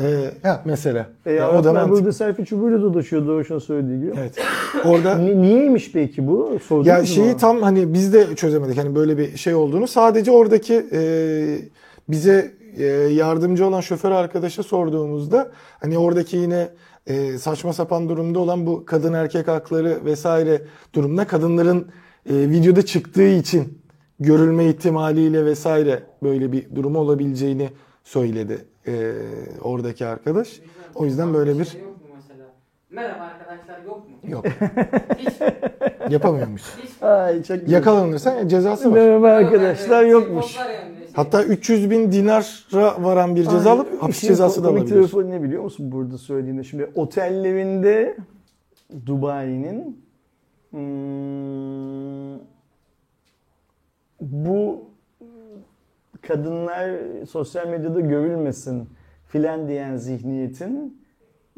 E, 0.00 0.30
ha, 0.42 0.62
mesela. 0.64 1.06
E, 1.26 1.32
Yani 1.32 1.44
Araplar 1.44 1.72
mantıklı. 1.72 1.96
burada 1.96 2.12
selfie 2.12 2.44
çubuğuyla 2.44 2.82
dolaşıyor 2.82 3.26
Doğuş'un 3.26 3.58
söylediği 3.58 4.00
gibi. 4.00 4.12
Evet. 4.18 4.34
Orada 4.84 5.18
Ni- 5.18 5.42
niyeymiş 5.42 5.92
peki 5.92 6.26
bu? 6.26 6.58
Sordunuz 6.66 6.86
Ya 6.86 6.98
mu? 6.98 7.06
şeyi 7.06 7.36
tam 7.36 7.62
hani 7.62 7.92
biz 7.94 8.12
de 8.12 8.36
çözemedik 8.36 8.78
hani 8.78 8.94
böyle 8.94 9.18
bir 9.18 9.36
şey 9.36 9.54
olduğunu. 9.54 9.86
Sadece 9.86 10.30
oradaki 10.30 10.86
e, 10.92 11.00
bize 12.08 12.54
e, 12.78 12.84
yardımcı 13.12 13.66
olan 13.66 13.80
şoför 13.80 14.10
arkadaşa 14.10 14.62
sorduğumuzda 14.62 15.50
hani 15.80 15.98
oradaki 15.98 16.36
yine 16.36 16.68
e, 17.06 17.38
saçma 17.38 17.72
sapan 17.72 18.08
durumda 18.08 18.38
olan 18.38 18.66
bu 18.66 18.84
kadın 18.84 19.12
erkek 19.12 19.48
hakları 19.48 19.98
vesaire 20.04 20.62
durumda 20.94 21.26
kadınların 21.26 21.78
e, 22.30 22.34
videoda 22.34 22.82
çıktığı 22.86 23.28
için 23.28 23.78
görülme 24.20 24.66
ihtimaliyle 24.66 25.44
vesaire 25.44 26.02
böyle 26.22 26.52
bir 26.52 26.74
durum 26.76 26.96
olabileceğini 26.96 27.68
söyledi 28.04 28.58
e, 28.86 29.12
oradaki 29.62 30.06
arkadaş. 30.06 30.60
O 30.94 31.04
yüzden 31.04 31.34
böyle 31.34 31.58
bir 31.58 31.64
Şey 31.64 31.80
yok 31.80 31.90
mu 31.90 32.06
mesela? 32.16 32.46
Merhaba 32.90 33.22
arkadaşlar 33.24 33.84
yok 33.84 34.08
mu? 34.08 34.30
yok 34.30 34.44
Hiç, 35.18 35.34
yapamıyormuş. 36.12 36.62
Ay 37.02 37.42
çok. 37.42 37.68
Yakalanırsa 37.68 38.48
cezası 38.48 38.90
var. 38.90 38.96
Merhaba 38.96 39.28
arkadaşlar 39.28 40.02
Yok, 40.04 40.22
yokmuş. 40.22 40.46
şey, 40.46 40.64
şey. 40.64 40.74
Hatta 41.12 41.44
300 41.44 41.90
bin 41.90 42.12
dinara 42.12 42.44
varan 43.04 43.36
bir 43.36 43.42
ceza 43.44 43.70
Ay, 43.70 43.76
alıp 43.76 44.02
hapis 44.02 44.16
işin 44.16 44.28
cezası 44.28 44.64
da 44.64 44.68
alabiliyorsun. 44.68 45.18
tarafı 45.18 45.30
ne 45.30 45.42
biliyor 45.42 45.62
musun 45.62 45.92
burada 45.92 46.18
söylediğinde? 46.18 46.64
Şimdi 46.64 46.90
otellerinde 46.94 48.16
Dubai'nin 49.06 50.04
hmm, 50.70 52.38
bu 54.20 54.84
kadınlar 56.26 56.90
sosyal 57.30 57.68
medyada 57.68 58.00
görülmesin 58.00 58.88
filan 59.26 59.68
diyen 59.68 59.96
zihniyetin 59.96 61.04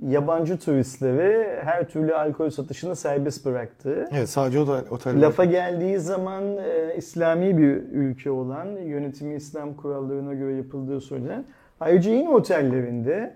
yabancı 0.03 0.59
turistlere 0.59 1.61
her 1.65 1.89
türlü 1.89 2.15
alkol 2.15 2.51
satışını 2.51 2.97
serbest 2.97 3.47
bıraktığı 3.47 4.09
Evet 4.13 4.29
sadece 4.29 4.61
otel, 4.61 4.85
otel 4.91 5.23
Lafa 5.23 5.45
geldiği 5.45 5.99
zaman 5.99 6.45
e, 6.57 6.95
İslami 6.97 7.59
bir 7.59 7.77
ülke 7.93 8.31
olan, 8.31 8.67
yönetimi 8.67 9.35
İslam 9.35 9.75
kurallarına 9.75 10.35
göre 10.35 10.55
yapıldığı 10.55 11.01
söylenen, 11.01 11.45
ayrıca 11.81 12.11
yine 12.11 12.29
otellerinde 12.29 13.35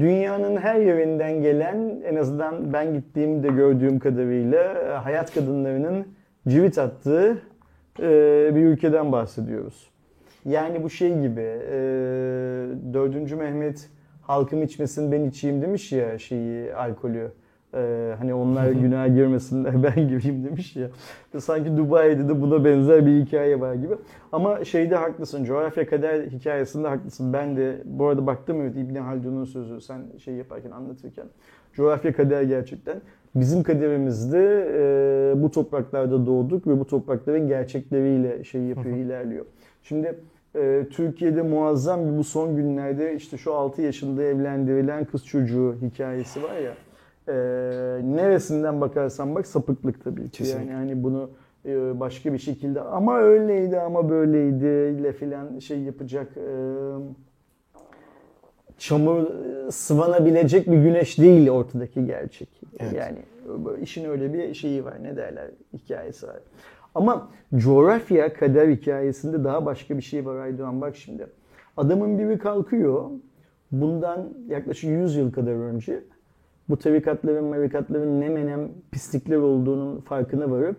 dünyanın 0.00 0.56
her 0.56 0.80
yerinden 0.80 1.42
gelen, 1.42 2.02
en 2.04 2.16
azından 2.16 2.72
ben 2.72 2.94
gittiğimde 2.94 3.48
gördüğüm 3.48 3.98
kadarıyla 3.98 4.62
e, 4.62 4.88
hayat 4.88 5.34
kadınlarının 5.34 6.06
civit 6.48 6.78
attığı 6.78 7.38
e, 8.00 8.50
bir 8.54 8.64
ülkeden 8.64 9.12
bahsediyoruz. 9.12 9.91
Yani 10.44 10.82
bu 10.82 10.90
şey 10.90 11.20
gibi, 11.20 11.40
e, 11.40 11.74
4. 12.92 13.32
Mehmet 13.32 13.90
halkım 14.22 14.62
içmesin 14.62 15.12
ben 15.12 15.24
içeyim 15.24 15.62
demiş 15.62 15.92
ya 15.92 16.18
şeyi, 16.18 16.74
alkolü. 16.74 17.30
Ee, 17.74 18.14
hani 18.18 18.34
onlar 18.34 18.70
günaha 18.70 19.14
girmesinler 19.14 19.82
ben 19.82 20.08
gireyim 20.08 20.44
demiş 20.44 20.76
ya. 20.76 20.88
Sanki 21.38 21.76
Dubai'de 21.76 22.28
de 22.28 22.40
buna 22.40 22.64
benzer 22.64 23.06
bir 23.06 23.24
hikaye 23.24 23.60
var 23.60 23.74
gibi. 23.74 23.94
Ama 24.32 24.64
şeyde 24.64 24.96
haklısın. 24.96 25.44
Coğrafya 25.44 25.86
kader 25.86 26.26
hikayesinde 26.26 26.88
haklısın. 26.88 27.32
Ben 27.32 27.56
de 27.56 27.82
bu 27.84 28.06
arada 28.06 28.26
baktım 28.26 28.62
evet 28.62 28.76
İbni 28.76 29.00
Haldun'un 29.00 29.44
sözü 29.44 29.80
sen 29.80 30.02
şey 30.18 30.34
yaparken 30.34 30.70
anlatırken. 30.70 31.26
Coğrafya 31.72 32.12
kader 32.12 32.42
gerçekten. 32.42 33.00
Bizim 33.34 33.62
kaderimizde 33.62 34.68
e, 34.74 35.42
bu 35.42 35.50
topraklarda 35.50 36.26
doğduk 36.26 36.66
ve 36.66 36.80
bu 36.80 36.86
toprakların 36.86 37.48
gerçekleriyle 37.48 38.44
şey 38.44 38.62
yapıyor, 38.62 38.96
ilerliyor. 38.96 39.46
Şimdi 39.82 40.18
e, 40.56 40.86
Türkiye'de 40.90 41.42
muazzam 41.42 42.12
bir 42.12 42.18
bu 42.18 42.24
son 42.24 42.56
günlerde 42.56 43.14
işte 43.14 43.36
şu 43.38 43.54
6 43.54 43.82
yaşında 43.82 44.22
evlendirilen 44.22 45.04
kız 45.04 45.26
çocuğu 45.26 45.76
hikayesi 45.82 46.42
var 46.42 46.56
ya. 46.56 46.74
e, 47.28 47.34
neresinden 48.16 48.80
bakarsan 48.80 49.34
bak 49.34 49.46
sapıklık 49.46 50.04
tabii 50.04 50.24
ki. 50.24 50.30
Kesinlikle. 50.30 50.70
Yani 50.70 50.72
hani 50.72 51.02
bunu 51.02 51.30
e, 51.66 52.00
başka 52.00 52.32
bir 52.32 52.38
şekilde 52.38 52.80
ama 52.80 53.18
öyleydi 53.18 53.80
ama 53.80 54.10
böyleydi 54.10 55.00
ile 55.00 55.12
filan 55.12 55.58
şey 55.58 55.78
yapacak 55.78 56.36
e, 56.36 56.46
çamur 58.78 59.26
sıvanabilecek 59.70 60.66
bir 60.66 60.82
güneş 60.82 61.18
değil 61.18 61.50
ortadaki 61.50 62.06
gerçek. 62.06 62.48
Evet. 62.78 62.92
Yani 62.92 63.18
işin 63.82 64.10
öyle 64.10 64.32
bir 64.32 64.54
şeyi 64.54 64.84
var 64.84 65.02
ne 65.02 65.16
derler 65.16 65.50
hikayesi 65.72 66.26
var. 66.26 66.36
Ama 66.94 67.28
coğrafya 67.54 68.34
kader 68.34 68.68
hikayesinde 68.68 69.44
daha 69.44 69.66
başka 69.66 69.96
bir 69.96 70.02
şey 70.02 70.26
var 70.26 70.36
Aydoğan 70.36 70.80
bak 70.80 70.96
şimdi. 70.96 71.26
Adamın 71.76 72.18
biri 72.18 72.38
kalkıyor 72.38 73.10
bundan 73.72 74.28
yaklaşık 74.48 74.90
100 74.90 75.16
yıl 75.16 75.32
kadar 75.32 75.52
önce 75.52 76.02
bu 76.68 76.76
tarikatların 76.76 77.44
marikatların 77.44 78.20
ne 78.20 78.28
menem 78.28 78.68
pislikler 78.90 79.36
olduğunun 79.36 80.00
farkına 80.00 80.50
varıp 80.50 80.76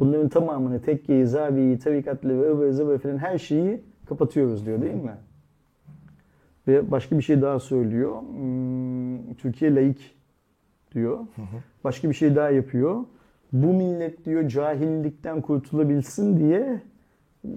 bunların 0.00 0.28
tamamını 0.28 0.82
tekkeyi, 0.82 1.26
zaviyi, 1.26 1.78
tarikatları, 1.78 2.52
ıvır 2.52 2.70
zıvır 2.70 2.98
falan 2.98 3.18
her 3.18 3.38
şeyi 3.38 3.80
kapatıyoruz 4.08 4.66
diyor 4.66 4.82
değil 4.82 4.94
mi? 4.94 5.16
Ve 6.68 6.90
başka 6.90 7.18
bir 7.18 7.22
şey 7.22 7.42
daha 7.42 7.60
söylüyor. 7.60 8.20
Hmm, 8.20 9.34
Türkiye 9.34 9.74
laik 9.74 10.16
diyor. 10.94 11.18
Başka 11.84 12.08
bir 12.08 12.14
şey 12.14 12.36
daha 12.36 12.50
yapıyor. 12.50 13.04
Bu 13.52 13.66
millet 13.66 14.24
diyor 14.24 14.48
cahillikten 14.48 15.40
kurtulabilsin 15.40 16.36
diye 16.36 16.80
e, 17.44 17.48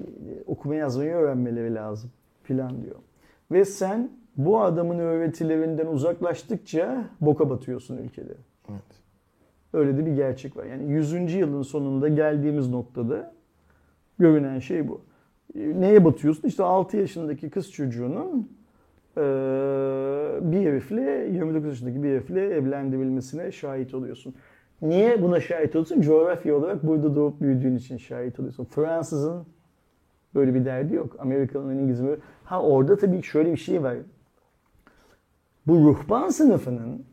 okuma 0.47 0.75
yazmayı 0.75 1.11
öğrenmeleri 1.11 1.75
lazım 1.75 2.11
filan 2.43 2.83
diyor. 2.83 2.95
Ve 3.51 3.65
sen 3.65 4.09
bu 4.37 4.61
adamın 4.61 4.99
öğretilerinden 4.99 5.87
uzaklaştıkça 5.87 7.05
boka 7.21 7.49
batıyorsun 7.49 7.97
ülkede. 7.97 8.33
Evet. 8.69 8.81
Öyle 9.73 9.97
de 9.97 10.05
bir 10.05 10.11
gerçek 10.11 10.57
var. 10.57 10.65
Yani 10.65 10.91
100. 10.93 11.33
yılın 11.33 11.61
sonunda 11.61 12.07
geldiğimiz 12.07 12.69
noktada 12.69 13.33
görünen 14.19 14.59
şey 14.59 14.87
bu. 14.87 15.01
E, 15.55 15.81
Neye 15.81 16.05
batıyorsun? 16.05 16.47
İşte 16.47 16.63
6 16.63 16.97
yaşındaki 16.97 17.49
kız 17.49 17.71
çocuğunun 17.71 18.49
eee, 19.17 19.23
bir 20.41 20.65
herifle 20.65 21.29
29 21.33 21.69
yaşındaki 21.69 22.03
bir 22.03 22.09
herifle 22.09 22.45
evlendirilmesine 22.47 23.51
şahit 23.51 23.93
oluyorsun. 23.93 24.33
Niye 24.81 25.21
buna 25.21 25.41
şahit 25.41 25.75
oluyorsun? 25.75 26.01
Coğrafya 26.01 26.55
olarak 26.55 26.87
burada 26.87 27.15
doğup 27.15 27.41
büyüdüğün 27.41 27.75
için 27.75 27.97
şahit 27.97 28.39
oluyorsun. 28.39 28.63
Fransızın 28.65 29.45
böyle 30.35 30.53
bir 30.53 30.65
derdi 30.65 30.95
yok. 30.95 31.15
Amerikalı'nın 31.19 31.77
İngiliz'in 31.77 32.07
böyle. 32.07 32.21
Ha 32.43 32.61
orada 32.61 32.97
tabii 32.97 33.23
şöyle 33.23 33.51
bir 33.51 33.57
şey 33.57 33.83
var. 33.83 33.95
Bu 35.67 35.75
ruhban 35.75 36.29
sınıfının 36.29 37.05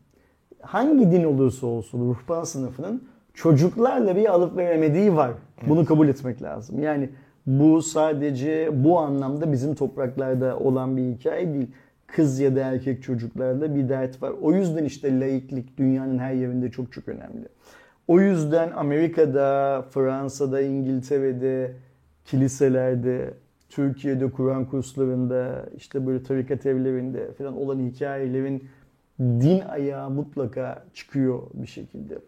hangi 0.61 1.11
din 1.11 1.23
olursa 1.23 1.67
olsun 1.67 2.09
ruhban 2.09 2.43
sınıfının 2.43 3.03
çocuklarla 3.33 4.15
bir 4.15 4.33
alıp 4.33 4.57
veremediği 4.57 5.15
var. 5.15 5.31
Bunu 5.67 5.85
kabul 5.85 6.07
etmek 6.07 6.41
lazım. 6.41 6.79
Yani 6.79 7.09
bu 7.47 7.81
sadece 7.81 8.83
bu 8.83 8.99
anlamda 8.99 9.51
bizim 9.51 9.75
topraklarda 9.75 10.59
olan 10.59 10.97
bir 10.97 11.03
hikaye 11.03 11.53
değil. 11.53 11.67
Kız 12.15 12.39
ya 12.39 12.55
da 12.55 12.59
erkek 12.59 13.03
çocuklarda 13.03 13.75
bir 13.75 13.89
dert 13.89 14.21
var. 14.21 14.33
O 14.41 14.53
yüzden 14.53 14.85
işte 14.85 15.19
laiklik 15.19 15.77
dünyanın 15.77 16.17
her 16.19 16.33
yerinde 16.33 16.71
çok 16.71 16.91
çok 16.93 17.07
önemli. 17.07 17.47
O 18.07 18.19
yüzden 18.19 18.71
Amerika'da, 18.71 19.81
Fransa'da, 19.91 20.61
İngiltere'de, 20.61 21.71
kiliselerde, 22.25 23.33
Türkiye'de 23.69 24.31
Kur'an 24.31 24.65
kurslarında, 24.65 25.65
işte 25.77 26.07
böyle 26.07 26.23
tarikat 26.23 26.65
evlerinde 26.65 27.31
falan 27.33 27.57
olan 27.57 27.79
hikayelerin 27.79 28.63
din 29.19 29.59
ayağı 29.59 30.09
mutlaka 30.09 30.83
çıkıyor 30.93 31.41
bir 31.53 31.67
şekilde. 31.67 32.19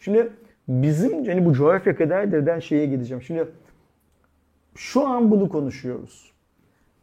Şimdi 0.00 0.30
bizim 0.68 1.26
hani 1.26 1.44
bu 1.44 1.52
coğrafya 1.52 1.96
kadar 1.96 2.32
deden 2.32 2.58
şeye 2.58 2.86
gideceğim. 2.86 3.22
Şimdi 3.22 3.48
şu 4.74 5.06
an 5.06 5.30
bunu 5.30 5.48
konuşuyoruz. 5.48 6.32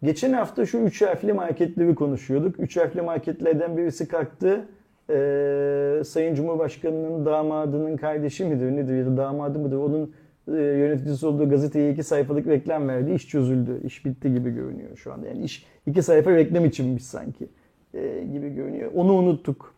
Geçen 0.06 0.34
hafta 0.34 0.66
şu 0.66 0.78
üç 0.78 1.02
harfli 1.02 1.34
marketleri 1.34 1.96
konuşuyorduk. 1.96 2.60
Üç 2.60 2.78
harfli 2.78 3.02
marketlerden 3.02 3.78
birisi 3.78 4.08
kalktı. 4.08 4.66
Ee, 5.10 6.02
Sayın 6.06 6.36
Cumhurbaşkanı'nın 6.36 7.26
damadının 7.26 7.98
kardeşi 7.98 8.46
midir 8.46 8.72
nedir 8.72 8.98
ya 8.98 9.06
da 9.06 9.18
damadı 9.18 9.60
mıdır 9.60 9.78
onun 9.78 10.14
e, 10.48 10.52
yöneticisi 10.52 11.26
olduğu 11.26 11.50
gazeteye 11.50 11.92
iki 11.92 12.04
sayfalık 12.04 12.48
reklam 12.48 12.88
verdi. 12.88 13.12
İş 13.12 13.28
çözüldü. 13.28 13.82
İş 13.84 14.06
bitti 14.06 14.34
gibi 14.34 14.52
görünüyor 14.52 14.98
şu 14.98 15.14
anda. 15.14 15.28
Yani 15.28 15.44
iş 15.44 15.66
iki 15.88 16.02
sayfa 16.02 16.32
reklam 16.32 16.66
içinmiş 16.66 17.04
sanki 17.06 17.48
e, 17.94 18.24
gibi 18.34 18.50
görünüyor. 18.50 18.92
Onu 18.96 19.14
unuttuk. 19.14 19.76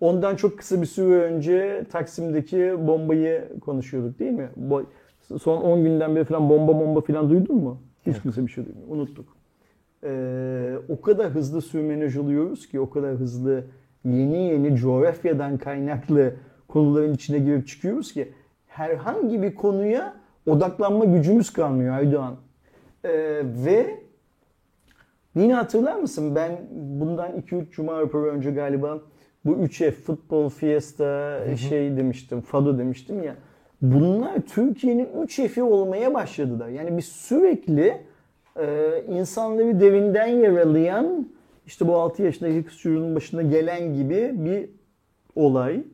Ondan 0.00 0.36
çok 0.36 0.58
kısa 0.58 0.80
bir 0.80 0.86
süre 0.86 1.22
önce 1.22 1.84
Taksim'deki 1.92 2.74
bombayı 2.86 3.48
konuşuyorduk 3.60 4.18
değil 4.18 4.32
mi? 4.32 4.48
Bo- 4.68 4.84
Son 5.38 5.62
10 5.62 5.84
günden 5.84 6.16
beri 6.16 6.24
falan 6.24 6.50
bomba 6.50 6.80
bomba 6.80 7.00
falan 7.00 7.30
duydun 7.30 7.56
mu? 7.56 7.82
Hiç 8.06 8.22
kimse 8.22 8.46
bir 8.46 8.50
şey 8.50 8.64
duymuyor. 8.66 8.88
Unuttuk. 8.88 9.37
Ee, 10.04 10.74
o 10.88 11.00
kadar 11.00 11.30
hızlı 11.30 11.62
sürmenaj 11.62 12.16
oluyoruz 12.16 12.68
ki 12.68 12.80
o 12.80 12.90
kadar 12.90 13.14
hızlı 13.14 13.64
yeni 14.04 14.36
yeni 14.36 14.76
coğrafyadan 14.76 15.58
kaynaklı 15.58 16.34
konuların 16.68 17.14
içine 17.14 17.38
girip 17.38 17.68
çıkıyoruz 17.68 18.12
ki 18.12 18.32
herhangi 18.66 19.42
bir 19.42 19.54
konuya 19.54 20.14
odaklanma 20.46 21.04
gücümüz 21.04 21.52
kalmıyor 21.52 21.94
Aydoğan. 21.94 22.36
Ee, 23.04 23.10
ve 23.44 24.00
yine 25.34 25.54
hatırlar 25.54 25.94
mısın 25.94 26.34
ben 26.34 26.58
bundan 26.70 27.40
2-3 27.40 27.70
cuma 27.70 28.00
raporu 28.00 28.26
önce 28.26 28.50
galiba 28.50 29.00
bu 29.44 29.52
3F 29.52 29.90
futbol 29.90 30.48
fiesta 30.48 31.40
şey 31.56 31.96
demiştim, 31.96 32.40
fado 32.40 32.78
demiştim 32.78 33.22
ya. 33.22 33.36
Bunlar 33.82 34.40
Türkiye'nin 34.40 35.06
3F'i 35.06 35.62
olmaya 35.62 36.14
başladılar. 36.14 36.68
Yani 36.68 36.96
biz 36.96 37.04
sürekli 37.04 38.00
e, 38.58 39.04
insanları 39.08 39.80
derinden 39.80 40.26
yaralayan 40.26 41.28
işte 41.66 41.88
bu 41.88 41.96
6 41.96 42.22
yaşındaki 42.22 42.64
kız 42.64 42.78
çocuğunun 42.78 43.14
başına 43.14 43.42
gelen 43.42 43.94
gibi 43.94 44.30
bir 44.34 44.70
olay. 45.36 45.84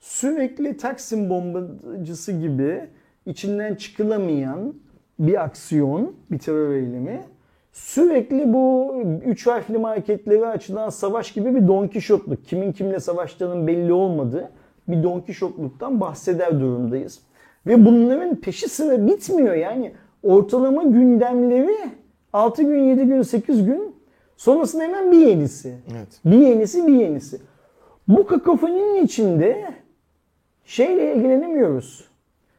Sürekli 0.00 0.76
Taksim 0.76 1.30
bombacısı 1.30 2.32
gibi 2.32 2.80
içinden 3.26 3.74
çıkılamayan 3.74 4.74
bir 5.18 5.44
aksiyon, 5.44 6.14
bir 6.30 6.38
terör 6.38 6.74
eylemi. 6.74 7.20
Sürekli 7.72 8.52
bu 8.52 8.94
üç 9.24 9.46
harfli 9.46 9.78
marketleri 9.78 10.46
açılan 10.46 10.90
savaş 10.90 11.32
gibi 11.32 11.54
bir 11.54 11.68
Don 11.68 11.88
Kişotluk. 11.88 12.44
Kimin 12.44 12.72
kimle 12.72 13.00
savaştığının 13.00 13.66
belli 13.66 13.92
olmadığı 13.92 14.50
bir 14.88 15.02
Don 15.02 15.20
Kişotluktan 15.20 16.00
bahseder 16.00 16.60
durumdayız. 16.60 17.20
Ve 17.66 17.84
bunların 17.84 18.36
peşi 18.36 18.68
sıra 18.68 19.06
bitmiyor. 19.06 19.54
Yani 19.54 19.92
ortalama 20.22 20.82
gündemleri 20.82 21.76
6 22.32 22.62
gün, 22.62 22.78
7 22.84 23.04
gün, 23.04 23.22
8 23.22 23.64
gün 23.64 23.94
sonrasında 24.36 24.82
hemen 24.82 25.12
bir 25.12 25.18
yenisi. 25.26 25.74
Evet. 25.96 26.08
Bir 26.24 26.38
yenisi, 26.38 26.86
bir 26.86 26.92
yenisi. 26.92 27.38
Bu 28.08 28.26
kakofoninin 28.26 29.04
içinde 29.04 29.74
şeyle 30.64 31.14
ilgilenemiyoruz. 31.14 32.08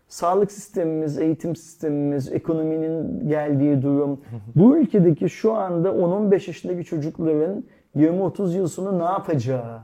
Sağlık 0.08 0.52
sistemimiz, 0.52 1.18
eğitim 1.20 1.56
sistemimiz, 1.56 2.32
ekonominin 2.32 3.30
geldiği 3.30 3.82
durum. 3.82 4.22
Bu 4.56 4.78
ülkedeki 4.78 5.30
şu 5.30 5.54
anda 5.54 5.90
10-15 5.90 6.34
yaşındaki 6.34 6.84
çocukların 6.86 7.64
20-30 7.96 8.56
yıl 8.58 8.68
sonra 8.68 8.92
ne 8.92 9.04
yapacağı 9.04 9.80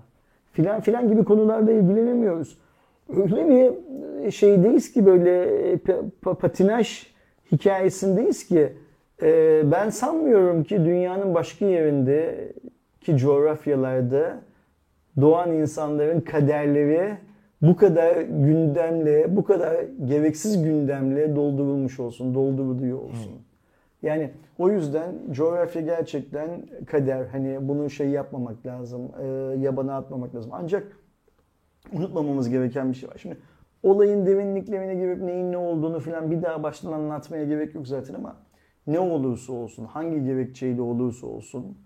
filan 0.52 0.82
filan 0.82 1.10
gibi 1.10 1.24
konularla 1.24 1.72
ilgilenemiyoruz. 1.72 2.58
Öyle 3.16 3.50
bir 3.50 4.32
şeydeyiz 4.32 4.92
ki 4.94 5.06
böyle 5.06 5.46
pa- 5.76 6.36
patinaj 6.36 7.08
hikayesindeyiz 7.52 8.48
ki 8.48 8.74
e, 9.24 9.62
ben 9.72 9.90
sanmıyorum 9.90 10.64
ki 10.64 10.86
dünyanın 10.86 11.34
başka 11.34 11.66
yerinde 11.66 12.52
ki 13.02 13.18
coğrafyalarda 13.18 14.42
doğan 15.22 15.52
insanların 15.52 16.22
kaderleri 16.22 17.18
bu 17.62 17.76
kadar 17.76 18.22
gündemle, 18.22 19.36
bu 19.36 19.44
kadar 19.44 19.76
gereksiz 20.06 20.64
gündemle 20.64 21.36
doldurulmuş 21.36 22.00
olsun, 22.00 22.36
dolduruluyor 22.36 22.98
olsun. 22.98 23.32
Yani 24.02 24.32
o 24.60 24.70
yüzden 24.70 25.16
coğrafya 25.32 25.82
gerçekten 25.82 26.50
kader. 26.86 27.26
Hani 27.26 27.58
bunu 27.62 27.90
şey 27.90 28.10
yapmamak 28.10 28.66
lazım, 28.66 29.12
e, 29.22 29.26
yabana 29.60 29.98
atmamak 29.98 30.36
lazım. 30.36 30.52
Ancak 30.54 30.98
unutmamamız 31.94 32.50
gereken 32.50 32.92
bir 32.92 32.98
şey 32.98 33.10
var. 33.10 33.16
Şimdi 33.18 33.38
olayın 33.84 34.26
derinliklerine 34.26 34.96
girip 34.96 35.22
neyin 35.22 35.52
ne 35.52 35.58
olduğunu 35.58 36.00
falan 36.00 36.32
bir 36.32 36.42
daha 36.42 36.64
baştan 36.64 36.92
anlatmaya 36.92 37.46
gerek 37.46 37.76
yok 37.76 37.88
zaten 37.88 38.14
ama 38.14 38.36
ne 38.88 39.00
olursa 39.00 39.54
olsun, 39.54 39.86
hangi 39.86 40.24
gerekçeyle 40.24 40.82
olursa 40.82 41.28
olsun 41.28 41.78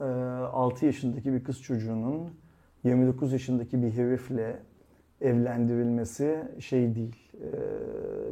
6 0.00 0.86
yaşındaki 0.86 1.32
bir 1.32 1.44
kız 1.44 1.62
çocuğunun 1.62 2.30
29 2.84 3.32
yaşındaki 3.32 3.82
bir 3.82 3.92
herifle 3.92 4.56
evlendirilmesi 5.20 6.38
şey 6.58 6.94
değil, 6.94 7.16
e, 7.34 7.48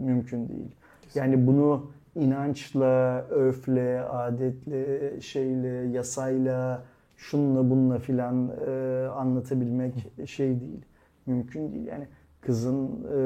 mümkün 0.03 0.49
değil. 0.49 0.75
Yani 1.15 1.47
bunu 1.47 1.91
inançla, 2.15 3.27
örfle, 3.31 4.01
adetle, 4.01 5.21
şeyle, 5.21 5.69
yasayla, 5.69 6.83
şunla 7.17 7.71
bununla 7.71 7.99
filan 7.99 8.51
e, 8.67 9.07
anlatabilmek 9.09 9.95
şey 10.27 10.61
değil. 10.61 10.85
Mümkün 11.27 11.73
değil. 11.73 11.87
Yani 11.87 12.07
kızın 12.41 12.87
e, 13.05 13.21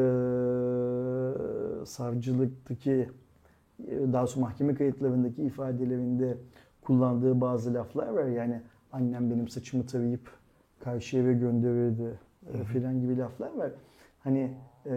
savcılıktaki 1.87 2.91
e, 2.93 3.09
daha 3.89 4.27
sonra 4.27 4.47
mahkeme 4.47 4.75
kayıtlarındaki 4.75 5.43
ifadelerinde 5.43 6.37
kullandığı 6.83 7.41
bazı 7.41 7.75
laflar 7.75 8.09
var. 8.09 8.25
Yani 8.25 8.61
annem 8.93 9.31
benim 9.31 9.49
saçımı 9.49 9.87
tarayıp 9.87 10.31
karşı 10.81 11.19
eve 11.19 11.33
gönderirdi 11.33 12.19
e, 12.53 12.65
filan 12.65 13.01
gibi 13.01 13.19
laflar 13.19 13.55
var. 13.55 13.71
Hani 14.21 14.51
e, 14.87 14.95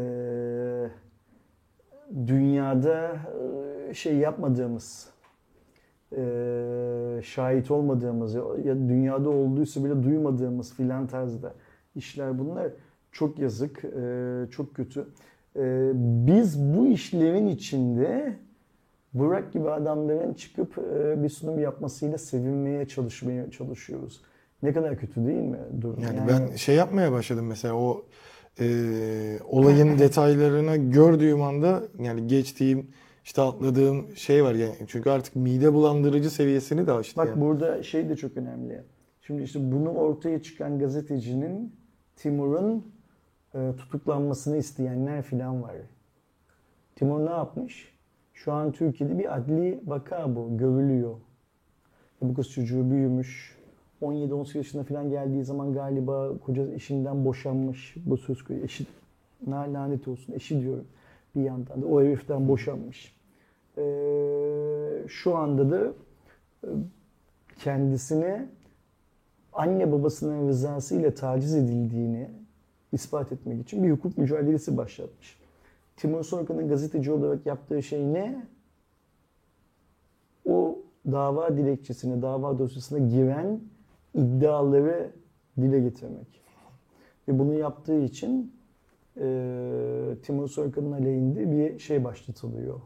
dünyada 2.28 3.16
e, 3.90 3.94
şey 3.94 4.18
yapmadığımız, 4.18 5.10
e, 6.18 7.20
şahit 7.24 7.72
olmadığımız 7.72 8.34
ya 8.34 8.44
ya 8.64 8.76
dünyada 8.76 9.30
olduysa 9.30 9.86
bile 9.86 10.04
duymadığımız 10.04 10.74
filan 10.74 11.08
tarzda 11.08 11.54
işler 11.96 12.40
bunlar. 12.40 12.72
Çok 13.12 13.40
yazık, 13.40 13.86
e, 13.86 14.46
çok 14.52 14.76
kötü. 14.76 15.08
E, 15.56 15.92
biz 15.96 16.78
bu 16.78 16.88
işlerin 16.88 17.48
içinde 17.48 18.38
Burak 19.20 19.54
gibi 19.54 19.70
adamların 19.70 20.34
çıkıp 20.34 20.78
e, 20.78 21.24
bir 21.24 21.30
sunum 21.30 21.60
yapmasıyla 21.60 22.18
sevinmeye 22.18 22.88
çalışmaya 22.88 23.52
çalışıyoruz. 23.52 24.22
Ne 24.64 24.74
kadar 24.74 24.98
kötü 25.00 25.26
değil 25.26 25.44
mi 25.44 25.60
durum? 25.82 26.04
Yani, 26.04 26.20
ben 26.28 26.56
şey 26.56 26.76
yapmaya 26.76 27.12
başladım 27.12 27.46
mesela 27.48 27.74
o 27.74 28.06
e, 28.60 28.66
olayın 29.50 30.00
detaylarını 30.00 30.78
gördüğüm 30.78 31.42
anda 31.42 31.84
yani 32.00 32.28
geçtiğim 32.28 32.88
işte 33.26 33.42
atladığım 33.42 34.16
şey 34.16 34.44
var 34.44 34.54
yani 34.54 34.76
çünkü 34.88 35.10
artık 35.10 35.36
mide 35.36 35.74
bulandırıcı 35.74 36.30
seviyesini 36.30 36.88
de 36.88 36.92
aştı. 36.92 37.18
Bak 37.18 37.28
yani. 37.28 37.42
burada 37.42 37.84
şey 37.84 38.10
de 38.10 38.16
çok 38.16 38.38
önemli. 38.38 38.84
Şimdi 39.22 39.44
işte 39.44 39.72
bunu 39.72 39.90
ortaya 39.90 40.42
çıkan 40.42 40.80
gazetecinin 40.80 41.76
Timur'un 42.16 42.94
e, 43.56 43.76
tutuklanmasını 43.78 44.58
isteyenler 44.58 45.22
filan 45.22 45.64
var. 45.64 45.76
Timur 46.96 47.26
ne 47.26 47.30
yapmış? 47.30 47.97
Şu 48.44 48.54
an 48.54 48.72
Türkiye'de 48.72 49.20
bir 49.20 49.36
adli 49.36 49.82
vaka 49.86 50.36
bu. 50.36 50.58
Görülüyor. 50.58 51.16
Bu 52.22 52.34
kız 52.34 52.50
çocuğu 52.50 52.92
büyümüş. 52.92 53.58
17-18 54.02 54.58
yaşına 54.58 54.84
falan 54.84 55.10
geldiği 55.10 55.44
zaman 55.44 55.74
galiba 55.74 56.38
koca 56.46 56.68
eşinden 56.68 57.26
boşanmış. 57.26 57.96
Bu 58.06 58.18
söz 58.18 58.44
konusu 58.44 58.66
eşi 58.66 58.86
lanet 59.48 60.08
olsun 60.08 60.34
eşi 60.34 60.62
diyorum 60.62 60.86
bir 61.36 61.42
yandan 61.42 61.82
da 61.82 61.86
o 61.86 62.02
heriften 62.02 62.48
boşanmış. 62.48 63.16
Ee, 63.78 65.04
şu 65.08 65.36
anda 65.36 65.72
da 65.72 65.94
e, 66.64 66.70
kendisine 67.60 68.50
anne 69.54 69.92
babasının 69.92 70.48
rızasıyla 70.48 71.14
taciz 71.14 71.56
edildiğini 71.56 72.30
ispat 72.92 73.32
etmek 73.32 73.62
için 73.62 73.84
bir 73.84 73.92
hukuk 73.92 74.18
mücadelesi 74.18 74.78
başlatmış. 74.78 75.37
Timur 75.98 76.24
Soykan'ın 76.24 76.68
gazeteci 76.68 77.12
olarak 77.12 77.46
yaptığı 77.46 77.84
şey 77.84 78.14
ne? 78.14 78.46
O 80.46 80.80
dava 81.12 81.58
dilekçesine, 81.58 82.22
dava 82.22 82.60
dosyasına 82.60 83.00
giren 83.00 83.60
iddiaları 84.14 85.12
dile 85.58 85.80
getirmek. 85.80 86.42
Ve 87.28 87.40
bunu 87.40 87.54
yaptığı 87.54 88.00
için 88.00 88.54
e, 89.18 90.18
Timur 90.24 90.48
Soykan'ın 90.48 90.92
aleyhinde 90.92 91.52
bir 91.52 91.80
şey 91.80 92.04
başlatılıyor. 92.04 92.82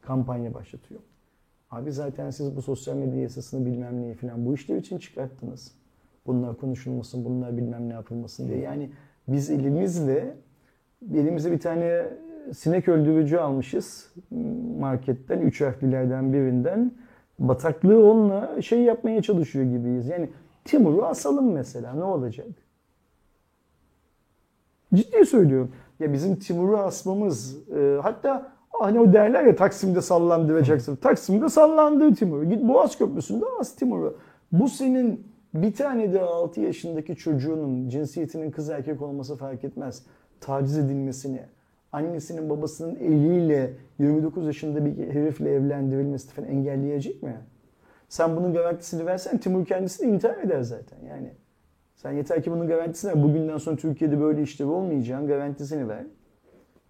Kampanya 0.00 0.54
başlatıyor. 0.54 1.00
Abi 1.70 1.92
zaten 1.92 2.30
siz 2.30 2.56
bu 2.56 2.62
sosyal 2.62 2.96
medya 2.96 3.22
yasasını 3.22 3.66
bilmem 3.66 4.02
neyi 4.02 4.14
falan 4.14 4.46
bu 4.46 4.54
işler 4.54 4.76
için 4.76 4.98
çıkarttınız. 4.98 5.72
Bunlar 6.26 6.56
konuşulmasın, 6.56 7.24
bunlar 7.24 7.56
bilmem 7.56 7.88
ne 7.88 7.92
yapılmasın 7.92 8.48
diye. 8.48 8.58
Yani 8.58 8.90
biz 9.28 9.50
elimizle 9.50 10.36
elimize 11.14 11.52
bir 11.52 11.60
tane 11.60 12.06
sinek 12.54 12.88
öldürücü 12.88 13.36
almışız 13.36 14.12
marketten, 14.80 15.40
üç 15.40 15.60
harflilerden 15.60 16.32
birinden. 16.32 16.92
Bataklığı 17.38 18.10
onunla 18.10 18.62
şey 18.62 18.82
yapmaya 18.82 19.22
çalışıyor 19.22 19.64
gibiyiz. 19.64 20.08
Yani 20.08 20.30
Timur'u 20.64 21.06
asalım 21.06 21.52
mesela 21.52 21.92
ne 21.92 22.04
olacak? 22.04 22.46
Ciddi 24.94 25.26
söylüyorum. 25.26 25.72
Ya 26.00 26.12
bizim 26.12 26.36
Timur'u 26.36 26.78
asmamız 26.78 27.68
e, 27.70 27.98
hatta 28.02 28.52
hani 28.70 29.00
o 29.00 29.12
derler 29.12 29.44
ya 29.44 29.56
Taksim'de 29.56 30.02
sallandıracaksın. 30.02 30.96
Taksim'de 30.96 31.48
sallandır 31.48 32.16
Timur'u. 32.16 32.48
Git 32.48 32.62
Boğaz 32.62 32.98
Köprüsü'nde 32.98 33.44
as 33.60 33.76
Timur'u. 33.76 34.18
Bu 34.52 34.68
senin 34.68 35.26
bir 35.54 35.74
tane 35.74 36.12
de 36.12 36.20
6 36.20 36.60
yaşındaki 36.60 37.16
çocuğunun 37.16 37.88
cinsiyetinin 37.88 38.50
kız 38.50 38.70
erkek 38.70 39.02
olması 39.02 39.36
fark 39.36 39.64
etmez. 39.64 40.02
Taciz 40.40 40.78
edilmesini, 40.78 41.42
annesinin 41.92 42.50
babasının 42.50 42.96
eliyle 42.96 43.72
29 43.98 44.46
yaşında 44.46 44.84
bir 44.84 45.14
herifle 45.14 45.50
evlendirilmesini 45.50 46.32
falan 46.32 46.48
engelleyecek 46.48 47.22
mi? 47.22 47.36
Sen 48.08 48.36
bunun 48.36 48.52
garantisini 48.52 49.06
versen 49.06 49.38
Timur 49.38 49.64
kendisi 49.64 50.02
de 50.02 50.08
intihar 50.08 50.38
eder 50.38 50.62
zaten 50.62 50.98
yani. 51.08 51.30
Sen 51.96 52.12
yeter 52.12 52.42
ki 52.42 52.50
bunun 52.50 52.66
garantisini 52.66 53.12
ver. 53.12 53.22
Bugünden 53.22 53.58
sonra 53.58 53.76
Türkiye'de 53.76 54.20
böyle 54.20 54.42
işler 54.42 54.66
olmayacağın 54.66 55.26
garantisini 55.26 55.88
ver. 55.88 56.04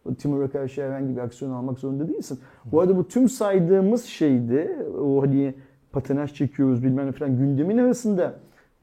O 0.04 0.14
Timur'a 0.14 0.50
karşı 0.50 0.82
herhangi 0.82 1.16
bir 1.16 1.20
aksiyon 1.20 1.52
almak 1.52 1.78
zorunda 1.78 2.08
değilsin. 2.08 2.40
Bu 2.64 2.80
arada 2.80 2.96
bu 2.96 3.08
tüm 3.08 3.28
saydığımız 3.28 4.04
şeydi. 4.04 4.76
O 5.00 5.22
hani 5.22 5.54
patinaj 5.92 6.34
çekiyoruz 6.34 6.84
bilmem 6.84 7.06
ne 7.06 7.12
falan 7.12 7.36
gündemin 7.36 7.78
arasında 7.78 8.34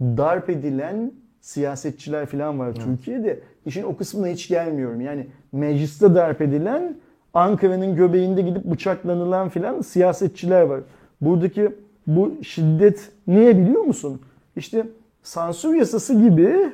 darp 0.02 0.50
edilen 0.50 1.12
siyasetçiler 1.42 2.26
falan 2.26 2.60
var 2.60 2.76
Türkiye'de. 2.76 3.40
İşin 3.66 3.84
o 3.84 3.98
kısmına 3.98 4.28
hiç 4.28 4.48
gelmiyorum. 4.48 5.02
Yani 5.02 5.28
mecliste 5.52 6.16
darp 6.16 6.42
edilen 6.42 6.96
Ankara'nın 7.34 7.96
göbeğinde 7.96 8.42
gidip 8.42 8.64
bıçaklanılan 8.66 9.50
filan 9.50 9.82
siyasetçiler 9.82 10.62
var. 10.62 10.82
Buradaki 11.22 11.72
bu 12.08 12.32
şiddet 12.42 13.12
niye 13.28 13.58
biliyor 13.58 13.82
musun? 13.82 14.22
İşte 14.56 14.86
sansür 15.24 15.76
yasası 15.76 16.22
gibi 16.22 16.72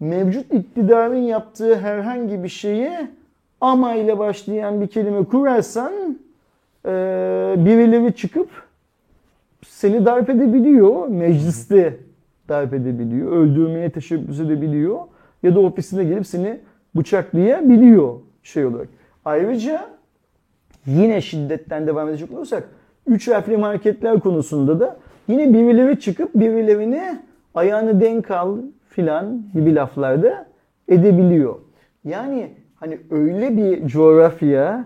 mevcut 0.00 0.52
iktidarın 0.52 1.16
yaptığı 1.16 1.76
herhangi 1.78 2.42
bir 2.42 2.48
şeyi 2.48 2.90
ama 3.60 3.94
ile 3.94 4.18
başlayan 4.18 4.80
bir 4.80 4.86
kelime 4.86 5.24
kurarsan 5.24 5.92
e, 6.86 6.90
birileri 7.56 8.14
çıkıp 8.14 8.48
seni 9.66 10.04
darp 10.04 10.30
edebiliyor. 10.30 11.08
Mecliste 11.08 11.96
darp 12.48 12.74
edebiliyor. 12.74 13.32
Öldürmeye 13.32 13.90
teşebbüs 13.90 14.40
edebiliyor. 14.40 14.98
Ya 15.42 15.54
da 15.54 15.60
ofisine 15.60 16.04
gelip 16.04 16.26
seni 16.26 16.60
bıçaklayabiliyor 16.96 18.18
şey 18.42 18.64
olarak. 18.64 18.88
Ayrıca 19.24 19.86
yine 20.86 21.20
şiddetten 21.20 21.86
devam 21.86 22.08
edecek 22.08 22.32
olursak 22.32 22.68
üç 23.06 23.28
harfli 23.28 23.56
marketler 23.56 24.20
konusunda 24.20 24.80
da 24.80 24.96
yine 25.28 25.52
birileri 25.52 26.00
çıkıp 26.00 26.34
birilerini 26.34 27.18
ayağını 27.54 28.00
denk 28.00 28.30
al 28.30 28.58
filan 28.88 29.42
gibi 29.54 29.74
laflarda 29.74 30.46
edebiliyor. 30.88 31.54
Yani 32.04 32.50
hani 32.74 32.98
öyle 33.10 33.56
bir 33.56 33.86
coğrafya 33.86 34.84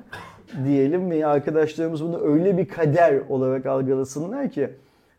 diyelim 0.65 1.11
ve 1.11 1.27
arkadaşlarımız 1.27 2.05
bunu 2.05 2.21
öyle 2.21 2.59
bir 2.59 2.69
kader 2.69 3.21
olarak 3.29 3.67
algılasınlar 3.67 4.51
ki 4.51 4.71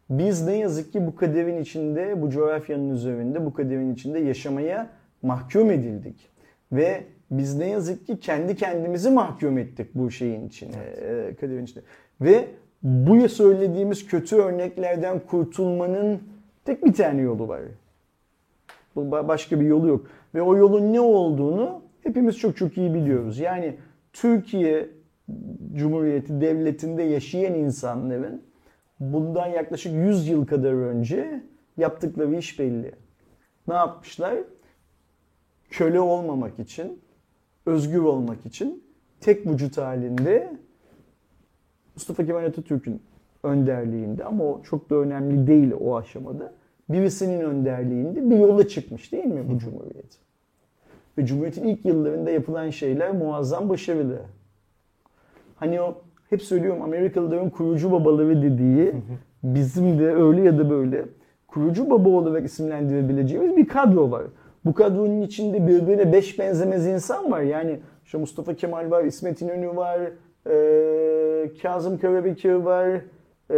biz 0.09 0.47
ne 0.47 0.57
yazık 0.57 0.93
ki 0.93 1.07
bu 1.07 1.15
kaderin 1.15 1.61
içinde, 1.61 2.21
bu 2.21 2.29
coğrafyanın 2.29 2.89
üzerinde, 2.89 3.45
bu 3.45 3.53
kaderin 3.53 3.93
içinde 3.93 4.19
yaşamaya 4.19 4.87
mahkum 5.27 5.71
edildik. 5.71 6.29
Ve 6.71 7.03
biz 7.31 7.57
ne 7.57 7.69
yazık 7.69 8.07
ki 8.07 8.19
kendi 8.19 8.55
kendimizi 8.55 9.09
mahkum 9.09 9.57
ettik 9.57 9.87
bu 9.95 10.11
şeyin 10.11 10.47
içine, 10.47 10.75
evet. 11.01 11.39
kaderin 11.39 11.63
içinde. 11.63 11.83
Ve 12.21 12.47
bu 12.83 13.29
söylediğimiz 13.29 14.07
kötü 14.07 14.35
örneklerden 14.35 15.19
kurtulmanın 15.19 16.19
tek 16.65 16.85
bir 16.85 16.93
tane 16.93 17.21
yolu 17.21 17.47
var. 17.47 17.61
Başka 18.95 19.59
bir 19.59 19.65
yolu 19.65 19.87
yok. 19.87 20.07
Ve 20.35 20.41
o 20.41 20.57
yolun 20.57 20.93
ne 20.93 20.99
olduğunu 20.99 21.81
hepimiz 22.03 22.37
çok 22.37 22.57
çok 22.57 22.77
iyi 22.77 22.93
biliyoruz. 22.93 23.39
Yani 23.39 23.75
Türkiye 24.13 24.89
Cumhuriyeti 25.75 26.41
Devleti'nde 26.41 27.03
yaşayan 27.03 27.53
insanların 27.53 28.41
bundan 28.99 29.47
yaklaşık 29.47 29.93
100 29.93 30.27
yıl 30.27 30.45
kadar 30.45 30.73
önce 30.73 31.43
yaptıkları 31.77 32.35
iş 32.35 32.59
belli. 32.59 32.91
Ne 33.67 33.73
yapmışlar? 33.73 34.35
Köle 35.69 35.99
olmamak 35.99 36.59
için, 36.59 36.99
özgür 37.65 38.01
olmak 38.01 38.45
için 38.45 38.83
tek 39.19 39.47
vücut 39.47 39.77
halinde 39.77 40.53
Mustafa 41.95 42.25
Kemal 42.25 42.45
Atatürk'ün 42.45 43.01
önderliğinde 43.43 44.23
ama 44.23 44.43
o 44.43 44.61
çok 44.63 44.89
da 44.89 44.95
önemli 44.95 45.47
değil 45.47 45.71
o 45.79 45.97
aşamada. 45.97 46.53
Birisinin 46.89 47.41
önderliğinde 47.41 48.29
bir 48.29 48.37
yola 48.37 48.67
çıkmış 48.67 49.11
değil 49.11 49.25
mi 49.25 49.43
bu 49.49 49.59
Cumhuriyet? 49.59 50.19
Ve 51.17 51.25
Cumhuriyet'in 51.25 51.67
ilk 51.67 51.85
yıllarında 51.85 52.31
yapılan 52.31 52.69
şeyler 52.69 53.11
muazzam 53.11 53.69
başarılı. 53.69 54.19
Hani 55.55 55.81
o 55.81 56.01
hep 56.29 56.41
söylüyorum 56.41 56.81
Amerikalıların 56.81 57.49
kurucu 57.49 57.91
babaları 57.91 58.41
dediği 58.41 58.93
bizim 59.43 59.99
de 59.99 60.13
öyle 60.13 60.41
ya 60.41 60.57
da 60.57 60.69
böyle 60.69 61.05
kurucu 61.47 61.89
baba 61.89 62.09
olarak 62.09 62.45
isimlendirebileceğimiz 62.45 63.57
bir 63.57 63.67
kadro 63.67 64.11
var. 64.11 64.23
Bu 64.67 64.73
kadronun 64.73 65.21
içinde 65.21 65.67
birbirine 65.67 66.13
beş 66.13 66.39
benzemez 66.39 66.87
insan 66.87 67.31
var. 67.31 67.41
Yani 67.41 67.79
işte 68.05 68.17
Mustafa 68.17 68.53
Kemal 68.53 68.91
var, 68.91 69.03
İsmet 69.03 69.41
İnönü 69.41 69.75
var, 69.75 69.99
e, 70.49 71.51
Kazım 71.61 71.97
Karabekir 71.97 72.53
var. 72.53 72.87
E, 73.51 73.57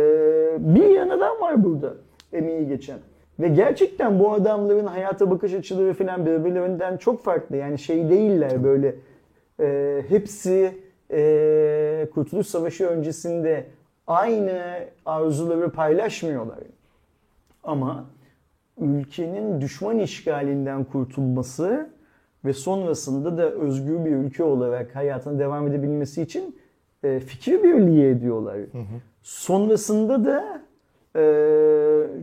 bir 0.60 0.86
yan 0.86 1.10
adam 1.10 1.42
var 1.42 1.64
burada 1.64 1.94
emeği 2.34 2.68
geçen. 2.68 3.00
Ve 3.40 3.48
gerçekten 3.48 4.20
bu 4.20 4.34
adamların 4.34 4.86
hayata 4.86 5.32
bakış 5.32 5.54
açıları 5.54 5.94
falan 5.94 6.26
birbirlerinden 6.26 6.98
çok 6.98 7.24
farklı. 7.24 7.56
Yani 7.56 7.80
şey 7.80 8.10
değiller 8.10 8.64
böyle 8.64 8.96
e, 9.60 10.04
hepsi 10.10 10.72
e, 11.12 12.08
Kurtuluş 12.14 12.48
Savaşı 12.48 12.88
öncesinde 12.88 13.66
aynı 14.08 14.62
arzuları 15.06 15.70
paylaşmıyorlar. 15.70 16.60
Ama 17.64 18.06
ülkenin 18.82 19.62
düşman 19.62 20.00
işgalinden 20.00 20.84
kurtulması 20.84 21.90
ve 22.46 22.54
sonrasında 22.54 23.38
da 23.38 23.52
özgür 23.52 24.06
bir 24.06 24.12
ülke 24.12 24.44
olarak 24.44 24.96
hayatına 24.96 25.40
devam 25.40 25.68
edebilmesi 25.68 26.22
için 26.22 26.56
e, 27.04 27.20
fikir 27.20 27.64
birliği 27.64 28.06
ediyorlar. 28.06 28.58
Hı 28.58 28.78
hı. 28.78 29.02
Sonrasında 29.22 30.26
da 30.26 30.62
e, 31.16 31.24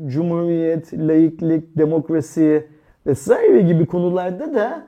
cumhuriyet, 0.07 0.92
laiklik, 0.92 1.76
demokrasi 1.76 2.66
vesaire 3.07 3.61
gibi 3.61 3.86
konularda 3.86 4.54
da 4.54 4.86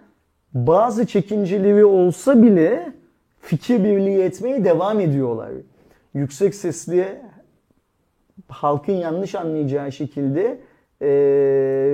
bazı 0.55 1.07
çekinceleri 1.07 1.85
olsa 1.85 2.43
bile 2.43 2.93
fikir 3.41 3.85
birliği 3.85 4.21
etmeye 4.21 4.65
devam 4.65 5.01
ediyorlar. 5.01 5.51
Yüksek 6.15 6.55
sesli 6.55 7.07
halkın 8.49 8.93
yanlış 8.93 9.35
anlayacağı 9.35 9.93
şekilde 9.93 10.59
e, 11.03 11.07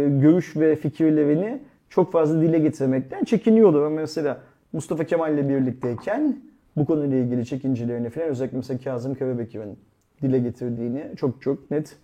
görüş 0.08 0.56
ve 0.56 0.76
fikirlerini 0.76 1.62
çok 1.88 2.12
fazla 2.12 2.40
dile 2.40 2.58
getirmekten 2.58 3.24
çekiniyorlar. 3.24 3.88
Mesela 3.88 4.40
Mustafa 4.72 5.04
Kemal 5.04 5.34
ile 5.34 5.48
birlikteyken 5.48 6.38
bu 6.76 6.86
konuyla 6.86 7.16
ilgili 7.16 7.46
çekincelerini 7.46 8.10
falan 8.10 8.28
özellikle 8.28 8.56
mesela 8.56 8.80
Kazım 8.84 9.14
Karabekir'in 9.14 9.78
dile 10.22 10.38
getirdiğini 10.38 11.16
çok 11.16 11.42
çok 11.42 11.70
net 11.70 11.96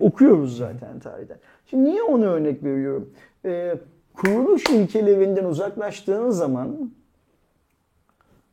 okuyoruz 0.00 0.56
zaten 0.56 1.00
tarihten. 1.00 1.38
Şimdi 1.66 1.84
niye 1.84 2.02
onu 2.02 2.24
örnek 2.24 2.64
veriyorum? 2.64 3.10
Ee, 3.44 3.74
kuruluş 4.14 4.70
ilkelerinden 4.70 5.44
uzaklaştığınız 5.44 6.36
zaman 6.36 6.90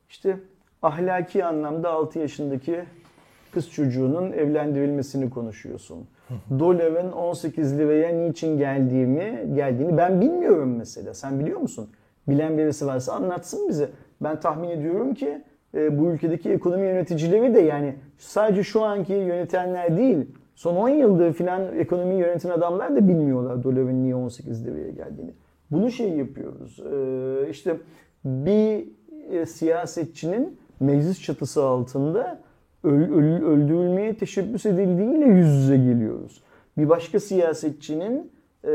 işte 0.09 0.37
ahlaki 0.81 1.45
anlamda 1.45 1.89
6 1.89 2.19
yaşındaki 2.19 2.83
kız 3.51 3.71
çocuğunun 3.71 4.31
evlendirilmesini 4.31 5.29
konuşuyorsun. 5.29 6.07
Doların 6.59 7.11
18 7.11 7.77
liraya 7.77 8.15
niçin 8.15 8.57
geldiğimi 8.57 9.55
geldiğini 9.55 9.97
ben 9.97 10.21
bilmiyorum 10.21 10.75
mesela. 10.77 11.13
Sen 11.13 11.39
biliyor 11.39 11.59
musun? 11.59 11.89
Bilen 12.27 12.57
birisi 12.57 12.87
varsa 12.87 13.13
anlatsın 13.13 13.69
bize. 13.69 13.89
Ben 14.21 14.39
tahmin 14.39 14.69
ediyorum 14.69 15.13
ki 15.13 15.41
e, 15.75 15.99
bu 15.99 16.11
ülkedeki 16.11 16.49
ekonomi 16.49 16.85
yöneticileri 16.85 17.55
de 17.55 17.59
yani 17.59 17.95
sadece 18.17 18.63
şu 18.63 18.83
anki 18.83 19.13
yönetenler 19.13 19.97
değil 19.97 20.25
Son 20.55 20.75
10 20.75 20.89
yıldır 20.89 21.33
filan 21.33 21.77
ekonomiyi 21.77 22.19
yöneten 22.19 22.49
adamlar 22.49 22.95
da 22.95 23.07
bilmiyorlar 23.07 23.63
doların 23.63 24.03
niye 24.03 24.15
18 24.15 24.65
liraya 24.65 24.89
geldiğini. 24.89 25.31
Bunu 25.71 25.91
şey 25.91 26.09
yapıyoruz. 26.09 26.79
Ee, 26.79 27.49
işte 27.49 27.77
bir 28.25 28.87
e, 29.31 29.45
siyasetçinin 29.45 30.57
meclis 30.79 31.21
çatısı 31.21 31.63
altında 31.63 32.39
öldürülmeye 32.83 34.17
teşebbüs 34.17 34.65
edildiğiyle 34.65 35.25
yüz 35.25 35.47
yüze 35.47 35.77
geliyoruz. 35.77 36.43
Bir 36.77 36.89
başka 36.89 37.19
siyasetçinin 37.19 38.31
e, 38.63 38.71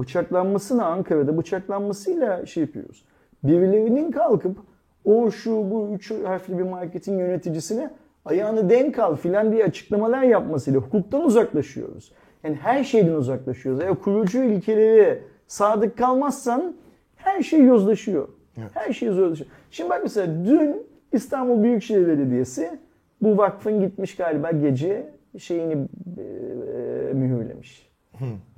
bıçaklanmasına 0.00 0.86
Ankara'da 0.86 1.38
bıçaklanmasıyla 1.38 2.46
şey 2.46 2.62
yapıyoruz. 2.62 3.04
Birilerinin 3.44 4.10
kalkıp 4.10 4.56
o 5.04 5.30
şu 5.30 5.70
bu 5.70 5.90
üç 5.94 6.10
harfli 6.10 6.58
bir 6.58 6.62
marketin 6.62 7.18
yöneticisine 7.18 7.90
ayağını 8.24 8.70
denk 8.70 8.98
al 8.98 9.16
filan 9.16 9.52
diye 9.52 9.64
açıklamalar 9.64 10.22
yapmasıyla 10.22 10.80
hukuktan 10.80 11.24
uzaklaşıyoruz. 11.24 12.12
Yani 12.44 12.56
her 12.56 12.84
şeyden 12.84 13.12
uzaklaşıyoruz. 13.12 13.80
Eğer 13.80 13.94
kurucu 13.94 14.42
ilkeleri 14.42 15.22
sadık 15.46 15.98
kalmazsan 15.98 16.74
her 17.16 17.42
şey 17.42 17.64
yozlaşıyor. 17.64 18.28
Evet. 18.58 18.70
Her 18.74 18.92
şey 18.92 19.08
yozlaşıyor. 19.08 19.50
Şimdi 19.70 19.90
bak 19.90 20.00
mesela 20.02 20.44
dün 20.46 20.86
İstanbul 21.12 21.62
Büyükşehir 21.62 22.06
Belediyesi 22.06 22.78
bu 23.22 23.38
vakfın 23.38 23.80
gitmiş 23.80 24.16
galiba 24.16 24.50
gece 24.50 25.10
şeyini 25.38 25.72
e, 26.18 26.22
mühürlemiş. 27.14 27.90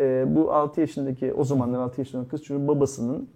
E, 0.00 0.24
bu 0.28 0.53
6 0.53 0.80
yaşındaki 0.80 1.32
o 1.32 1.44
zamanlar 1.44 1.78
6 1.78 2.00
yaşındaki 2.00 2.28
kız 2.28 2.42
çocuğun 2.44 2.68
babasının 2.68 3.28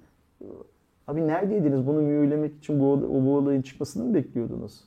abi 1.06 1.26
neredeydiniz 1.26 1.86
bunu 1.86 2.02
mühürlemek 2.02 2.56
için 2.58 2.80
bu, 2.80 2.92
o, 2.92 3.24
bu 3.24 3.36
olayın 3.36 3.62
çıkmasını 3.62 4.04
mı 4.04 4.14
bekliyordunuz? 4.14 4.84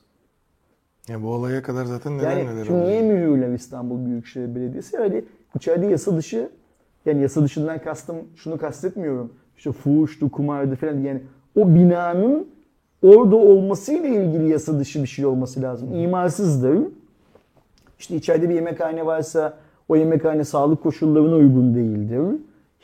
Ya 1.08 1.22
bu 1.22 1.28
olaya 1.28 1.62
kadar 1.62 1.84
zaten 1.84 2.18
neler 2.18 2.36
Yani 2.36 2.46
neler 2.46 2.66
oldu. 2.66 2.84
niye 2.84 3.02
mühürler 3.02 3.52
İstanbul 3.52 4.06
Büyükşehir 4.06 4.54
Belediyesi? 4.54 4.98
Öyle 4.98 5.24
içeride 5.56 5.86
yasa 5.86 6.16
dışı 6.16 6.50
yani 7.06 7.22
yasa 7.22 7.42
dışından 7.42 7.78
kastım 7.82 8.16
şunu 8.36 8.58
kastetmiyorum. 8.58 9.32
İşte 9.56 9.72
fuhuştu, 9.72 10.30
kumardı 10.30 10.76
falan 10.76 10.98
yani 10.98 11.22
o 11.56 11.74
binanın 11.74 12.46
orada 13.02 13.36
olmasıyla 13.36 14.08
ilgili 14.08 14.48
yasa 14.48 14.78
dışı 14.78 15.02
bir 15.02 15.08
şey 15.08 15.26
olması 15.26 15.62
lazım. 15.62 15.94
İmarsızdır. 15.94 16.78
İşte 17.98 18.16
içeride 18.16 18.48
bir 18.48 18.54
yemekhane 18.54 19.06
varsa 19.06 19.58
o 19.88 19.96
yemekhane 19.96 20.44
sağlık 20.44 20.82
koşullarına 20.82 21.34
uygun 21.34 21.74
değildir. 21.74 22.40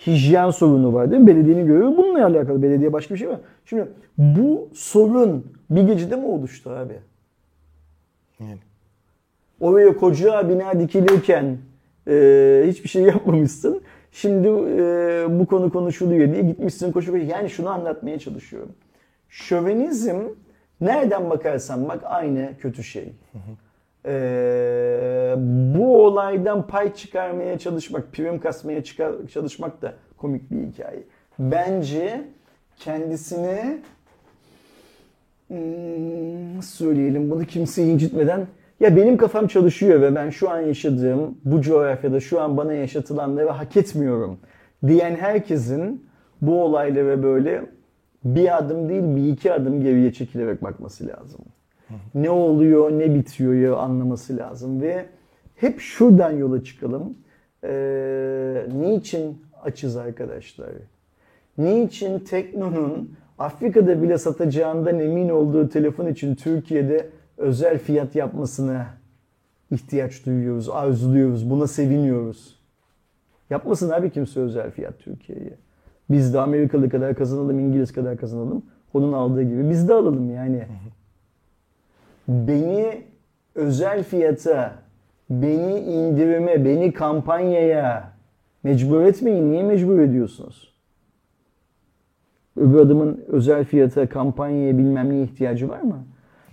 Hijyen 0.07 0.51
sorunu 0.51 0.95
var 0.95 1.11
değil 1.11 1.23
mi? 1.23 1.27
Belediyenin 1.27 1.67
görevi 1.67 1.97
bununla 1.97 2.27
alakalı. 2.27 2.63
Belediye 2.63 2.93
başka 2.93 3.15
bir 3.15 3.19
şey 3.19 3.29
var. 3.29 3.41
Şimdi 3.65 3.89
bu 4.19 4.69
sorun 4.75 5.47
bir 5.71 5.83
gecede 5.83 6.17
mi 6.17 6.27
oluştu 6.27 6.71
abi? 6.71 6.95
Yani. 8.41 8.59
Oraya 9.61 9.97
koca 9.97 10.49
bina 10.49 10.81
dikilirken 10.81 11.59
e, 12.09 12.65
hiçbir 12.67 12.89
şey 12.89 13.03
yapmamışsın. 13.03 13.81
Şimdi 14.13 14.49
e, 14.49 15.27
bu 15.41 15.47
konu 15.47 15.73
konuşuluyor 15.73 16.33
diye 16.33 16.43
gitmişsin 16.43 16.93
koşu 16.93 17.13
koşu. 17.13 17.25
Yani 17.25 17.51
şunu 17.51 17.69
anlatmaya 17.69 18.19
çalışıyorum. 18.19 18.73
Şövenizm 19.29 20.21
nereden 20.81 21.31
bakarsan 21.31 21.89
bak 21.89 22.01
aynı 22.05 22.51
kötü 22.59 22.85
şey. 22.85 23.13
E, 24.05 25.35
bu 25.75 26.05
olaydan 26.05 26.67
pay 26.67 26.95
çıkarmaya 26.95 27.59
çalışmak, 27.59 28.13
prim 28.13 28.41
kasmaya 28.41 28.85
çıkar, 28.85 29.13
çalışmak 29.33 29.83
da 29.83 29.95
komik 30.17 30.51
bir 30.51 30.67
hikaye. 30.67 31.03
Bence 31.39 32.25
kendisini 32.77 33.83
Hmm, 35.49 36.63
söyleyelim 36.63 37.31
bunu 37.31 37.45
kimseyi 37.45 37.93
incitmeden 37.93 38.47
ya 38.81 38.97
benim 38.97 39.17
kafam 39.17 39.47
çalışıyor 39.47 40.01
ve 40.01 40.15
ben 40.15 40.31
şu 40.31 40.51
an 40.51 40.61
yaşadığım 40.61 41.39
bu 41.45 41.63
coğrafyada 41.63 42.21
şu 42.21 42.41
an 42.41 42.57
bana 42.57 42.73
yaşatılanları 42.73 43.49
hak 43.49 43.77
etmiyorum 43.77 44.39
diyen 44.87 45.17
herkesin 45.17 46.07
bu 46.41 46.63
olaylara 46.63 47.23
böyle 47.23 47.63
bir 48.35 48.57
adım 48.57 48.89
değil 48.89 49.17
bir 49.17 49.33
iki 49.33 49.53
adım 49.53 49.81
geriye 49.83 50.13
çekilerek 50.13 50.63
bakması 50.63 51.07
lazım. 51.07 51.41
Ne 52.15 52.31
oluyor 52.31 52.91
ne 52.91 53.15
bitiyor 53.15 53.55
ya 53.55 53.77
anlaması 53.77 54.37
lazım 54.37 54.81
ve 54.81 55.07
hep 55.55 55.81
şuradan 55.81 56.31
yola 56.31 56.65
çıkalım. 56.65 57.17
Ee, 57.65 58.67
niçin 58.73 59.43
açız 59.63 59.97
arkadaşlar? 59.97 60.69
Niçin 61.59 62.19
Tekno'nun 62.19 63.11
Afrika'da 63.39 64.03
bile 64.03 64.19
satacağından 64.19 65.01
emin 65.01 65.29
olduğu 65.29 65.69
telefon 65.69 66.07
için 66.07 66.35
Türkiye'de 66.35 67.09
özel 67.37 67.79
fiyat 67.79 68.15
yapmasına 68.15 68.87
ihtiyaç 69.71 70.27
duyuyoruz, 70.27 70.69
arzuluyoruz, 70.69 71.51
buna 71.51 71.67
seviniyoruz. 71.67 72.57
Yapmasın 73.51 73.91
abi 73.91 74.11
kimse 74.11 74.41
özel 74.41 74.71
fiyat 74.71 74.99
Türkiye'ye. 74.99 75.59
Biz 76.11 76.35
de 76.35 76.41
Amerikalı 76.41 76.91
kadar 76.91 77.15
kazanalım, 77.15 77.59
İngiliz 77.59 77.93
kadar 77.93 78.17
kazanalım. 78.17 78.63
Onun 78.95 79.13
aldığı 79.13 79.43
gibi 79.43 79.71
biz 79.71 79.89
de 79.89 79.95
alalım 79.95 80.31
yani. 80.31 80.63
Beni 82.29 83.03
özel 83.55 84.03
fiyata, 84.03 84.75
beni 85.31 85.79
indirime, 85.79 86.65
beni 86.65 86.93
kampanyaya 86.93 88.13
mecbur 88.63 89.03
etmeyin. 89.03 89.53
Niye 89.53 89.63
mecbur 89.63 89.99
ediyorsunuz? 89.99 90.75
Öbür 92.57 92.79
adamın 92.79 93.25
özel 93.29 93.65
fiyata, 93.65 94.09
kampanyaya 94.09 94.79
bilmem 94.79 95.11
ne 95.11 95.23
ihtiyacı 95.23 95.69
var 95.69 95.81
mı? 95.81 96.05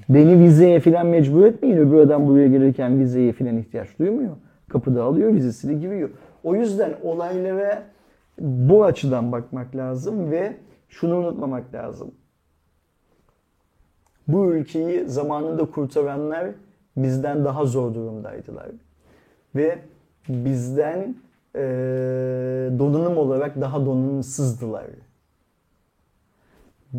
Beni 0.10 0.40
vizeye 0.40 0.80
falan 0.80 1.08
mecbur 1.08 1.46
etmeyin. 1.46 1.78
Öbür 1.78 1.98
adam 1.98 2.28
buraya 2.28 2.48
gelirken 2.48 3.00
vizeye 3.00 3.32
falan 3.32 3.58
ihtiyaç 3.58 4.00
duymuyor. 4.00 4.36
Kapıda 4.70 5.04
alıyor 5.04 5.34
vizesini 5.34 5.80
giriyor. 5.80 6.10
O 6.44 6.56
yüzden 6.56 6.94
olaylara 7.04 7.84
bu 8.40 8.84
açıdan 8.84 9.32
bakmak 9.32 9.76
lazım 9.76 10.32
ve 10.32 10.58
şunu 10.90 11.16
unutmamak 11.16 11.74
lazım. 11.74 12.12
Bu 14.28 14.54
ülkeyi 14.54 15.06
zamanında 15.06 15.66
kurtaranlar 15.66 16.48
bizden 16.98 17.46
daha 17.46 17.66
zor 17.66 17.94
durumdaydılar. 17.94 18.68
Ve 19.56 19.80
bizden 20.30 21.16
eee 21.56 21.62
donanım 22.80 23.18
olarak 23.18 23.62
daha 23.62 23.86
donanımsızdılar. 23.86 24.86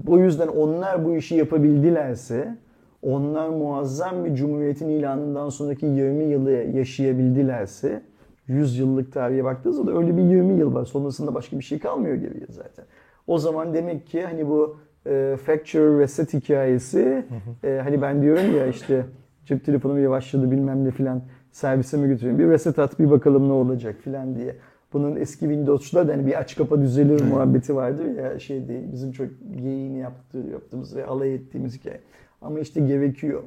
O 0.07 0.18
yüzden 0.18 0.49
onlar 0.49 1.05
bu 1.05 1.16
işi 1.16 1.35
yapabildilerse, 1.35 2.57
onlar 3.03 3.49
muazzam 3.49 4.24
bir 4.24 4.35
cumhuriyetin 4.35 4.89
ilanından 4.89 5.49
sonraki 5.49 5.87
20 5.87 6.24
yılı 6.24 6.51
yaşayabildilerse, 6.51 8.03
100 8.49 8.78
yıllık 8.78 9.12
tarihe 9.12 9.45
baktığınızda 9.45 9.86
da 9.86 9.99
öyle 9.99 10.16
bir 10.16 10.22
20 10.22 10.59
yıl 10.59 10.74
var. 10.74 10.84
Sonrasında 10.84 11.34
başka 11.34 11.59
bir 11.59 11.64
şey 11.64 11.78
kalmıyor 11.78 12.14
geriye 12.14 12.47
zaten. 12.49 12.84
O 13.26 13.38
zaman 13.38 13.74
demek 13.74 14.07
ki 14.07 14.22
hani 14.22 14.49
bu 14.49 14.76
e, 15.07 15.36
factory 15.47 15.99
reset 15.99 16.34
hikayesi, 16.34 17.24
e, 17.64 17.80
hani 17.84 18.03
ben 18.03 18.22
diyorum 18.22 18.57
ya 18.57 18.66
işte 18.66 19.05
cep 19.47 19.64
telefonum 19.64 20.03
yavaşladı 20.03 20.51
bilmem 20.51 20.84
ne 20.84 20.90
filan 20.90 21.22
servise 21.53 21.97
mi 21.97 22.09
götüreyim 22.09 22.38
bir 22.38 22.49
reset 22.49 22.78
at 22.78 22.99
bir 22.99 23.11
bakalım 23.11 23.49
ne 23.49 23.53
olacak 23.53 23.97
filan 24.01 24.36
diye. 24.36 24.57
Bunun 24.92 25.16
eski 25.16 25.40
Windows'da 25.40 26.09
da 26.09 26.12
hani 26.12 26.26
bir 26.26 26.40
aç 26.40 26.57
kapa 26.57 26.80
düzelir 26.80 27.24
muhabbeti 27.24 27.76
vardır 27.76 28.05
ya 28.05 28.38
şey 28.38 28.68
değil 28.68 28.84
bizim 28.92 29.12
çok 29.12 29.26
geyiğini 29.62 29.99
yaptığı, 29.99 30.38
yaptığımız 30.38 30.97
ve 30.97 31.07
alay 31.07 31.34
ettiğimiz 31.34 31.78
hikaye. 31.78 32.01
Ama 32.42 32.61
işte 32.61 32.80
gerekiyor. 32.80 33.42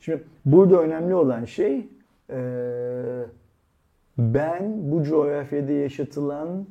Şimdi 0.00 0.24
burada 0.44 0.80
önemli 0.80 1.14
olan 1.14 1.44
şey 1.44 1.86
e, 2.30 2.38
ben 4.18 4.92
bu 4.92 5.04
coğrafyada 5.04 5.72
yaşatılan 5.72 6.66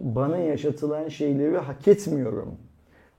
bana 0.00 0.38
yaşatılan 0.38 1.08
şeyleri 1.08 1.58
hak 1.58 1.88
etmiyorum. 1.88 2.56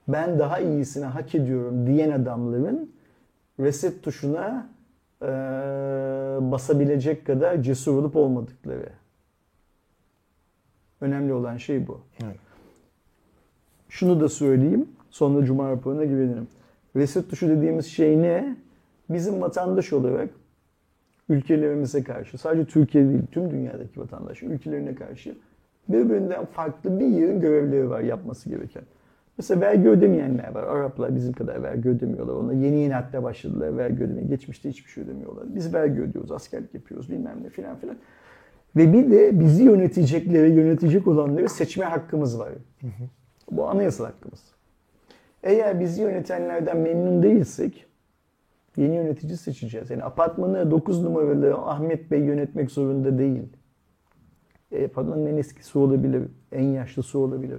Ben 0.07 0.39
daha 0.39 0.59
iyisini 0.59 1.05
hak 1.05 1.36
ediyorum 1.36 1.88
diyen 1.88 2.12
adamların 2.12 2.91
reset 3.59 4.03
tuşuna 4.03 4.70
e, 5.22 5.28
basabilecek 6.51 7.26
kadar 7.26 7.64
cesur 7.64 7.97
olup 7.97 8.16
olmadıkları. 8.16 8.89
Önemli 11.01 11.34
olan 11.34 11.57
şey 11.57 11.88
bu. 11.88 12.01
Evet. 12.24 12.36
Şunu 13.89 14.20
da 14.20 14.30
söyleyeyim. 14.30 14.89
Sonra 15.09 15.45
Cuma 15.45 15.72
raporuna 15.72 16.05
güvenirim. 16.05 16.47
Reset 16.95 17.30
tuşu 17.30 17.49
dediğimiz 17.49 17.86
şey 17.86 18.22
ne? 18.22 18.55
Bizim 19.09 19.41
vatandaş 19.41 19.93
olarak 19.93 20.30
ülkelerimize 21.32 22.03
karşı, 22.03 22.38
sadece 22.38 22.65
Türkiye 22.65 23.09
değil, 23.09 23.21
tüm 23.32 23.51
dünyadaki 23.51 23.99
vatandaş 23.99 24.43
ülkelerine 24.43 24.95
karşı 24.95 25.36
birbirinden 25.89 26.45
farklı 26.45 26.99
bir 26.99 27.05
yerin 27.05 27.39
görevleri 27.39 27.89
var 27.89 28.01
yapması 28.01 28.49
gereken. 28.49 28.84
Mesela 29.38 29.61
vergi 29.61 29.89
ödemeyenler 29.89 30.55
var. 30.55 30.63
Araplar 30.63 31.15
bizim 31.15 31.34
kadar 31.34 31.63
vergi 31.63 31.89
ödemiyorlar. 31.89 32.34
Onlar 32.34 32.53
yeni 32.53 32.79
yeni 32.79 32.93
hatta 32.93 33.23
başladılar 33.23 33.77
vergi 33.77 34.03
ödemeye. 34.03 34.27
Geçmişte 34.27 34.69
hiçbir 34.69 34.91
şey 34.91 35.03
ödemiyorlar. 35.03 35.55
Biz 35.55 35.73
vergi 35.73 36.01
ödüyoruz, 36.01 36.32
askerlik 36.32 36.73
yapıyoruz 36.73 37.09
bilmem 37.09 37.38
ne 37.43 37.49
filan 37.49 37.75
filan. 37.75 37.95
Ve 38.75 38.93
bir 38.93 39.11
de 39.11 39.39
bizi 39.39 39.63
yönetecekleri, 39.63 40.51
yönetecek 40.51 41.07
olanları 41.07 41.49
seçme 41.49 41.86
hakkımız 41.86 42.39
var. 42.39 42.49
Bu 43.51 43.69
anayasal 43.69 44.05
hakkımız. 44.05 44.43
Eğer 45.43 45.79
bizi 45.79 46.01
yönetenlerden 46.01 46.77
memnun 46.77 47.23
değilsek 47.23 47.86
Yeni 48.78 48.95
yönetici 48.95 49.38
seçeceğiz. 49.38 49.89
Yani 49.89 50.03
apartmanı 50.03 50.72
9 50.72 51.03
numaralı 51.03 51.53
Ahmet 51.55 52.11
Bey 52.11 52.19
yönetmek 52.19 52.72
zorunda 52.72 53.19
değil. 53.19 53.43
E, 54.72 54.86
apartmanın 54.86 55.26
en 55.26 55.38
eskisi 55.38 55.80
olabilir, 55.80 56.24
en 56.51 56.63
yaşlısı 56.63 57.19
olabilir. 57.19 57.57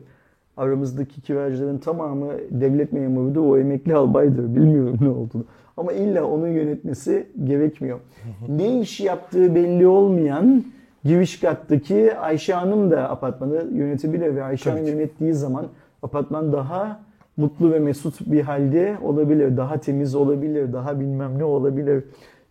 Aramızdaki 0.56 1.20
kiracıların 1.20 1.78
tamamı 1.78 2.32
devlet 2.50 2.92
memurudur, 2.92 3.46
o 3.46 3.58
emekli 3.58 3.94
albaydır. 3.94 4.54
Bilmiyorum 4.54 4.98
ne 5.00 5.08
olduğunu. 5.08 5.44
Ama 5.76 5.92
illa 5.92 6.24
onun 6.24 6.48
yönetmesi 6.48 7.26
gerekmiyor. 7.44 8.00
ne 8.48 8.80
iş 8.80 9.00
yaptığı 9.00 9.54
belli 9.54 9.86
olmayan 9.86 10.64
giriş 11.04 11.40
kattaki 11.40 12.16
Ayşe 12.16 12.54
Hanım 12.54 12.90
da 12.90 13.10
apartmanı 13.10 13.64
yönetebilir 13.72 14.36
ve 14.36 14.44
Ayşe 14.44 14.70
Hanım 14.70 14.86
yönettiği 14.86 15.34
zaman 15.34 15.66
apartman 16.02 16.52
daha 16.52 17.00
mutlu 17.36 17.72
ve 17.72 17.78
mesut 17.78 18.20
bir 18.20 18.40
halde 18.40 18.96
olabilir. 19.02 19.56
Daha 19.56 19.80
temiz 19.80 20.14
olabilir, 20.14 20.72
daha 20.72 21.00
bilmem 21.00 21.38
ne 21.38 21.44
olabilir. 21.44 22.04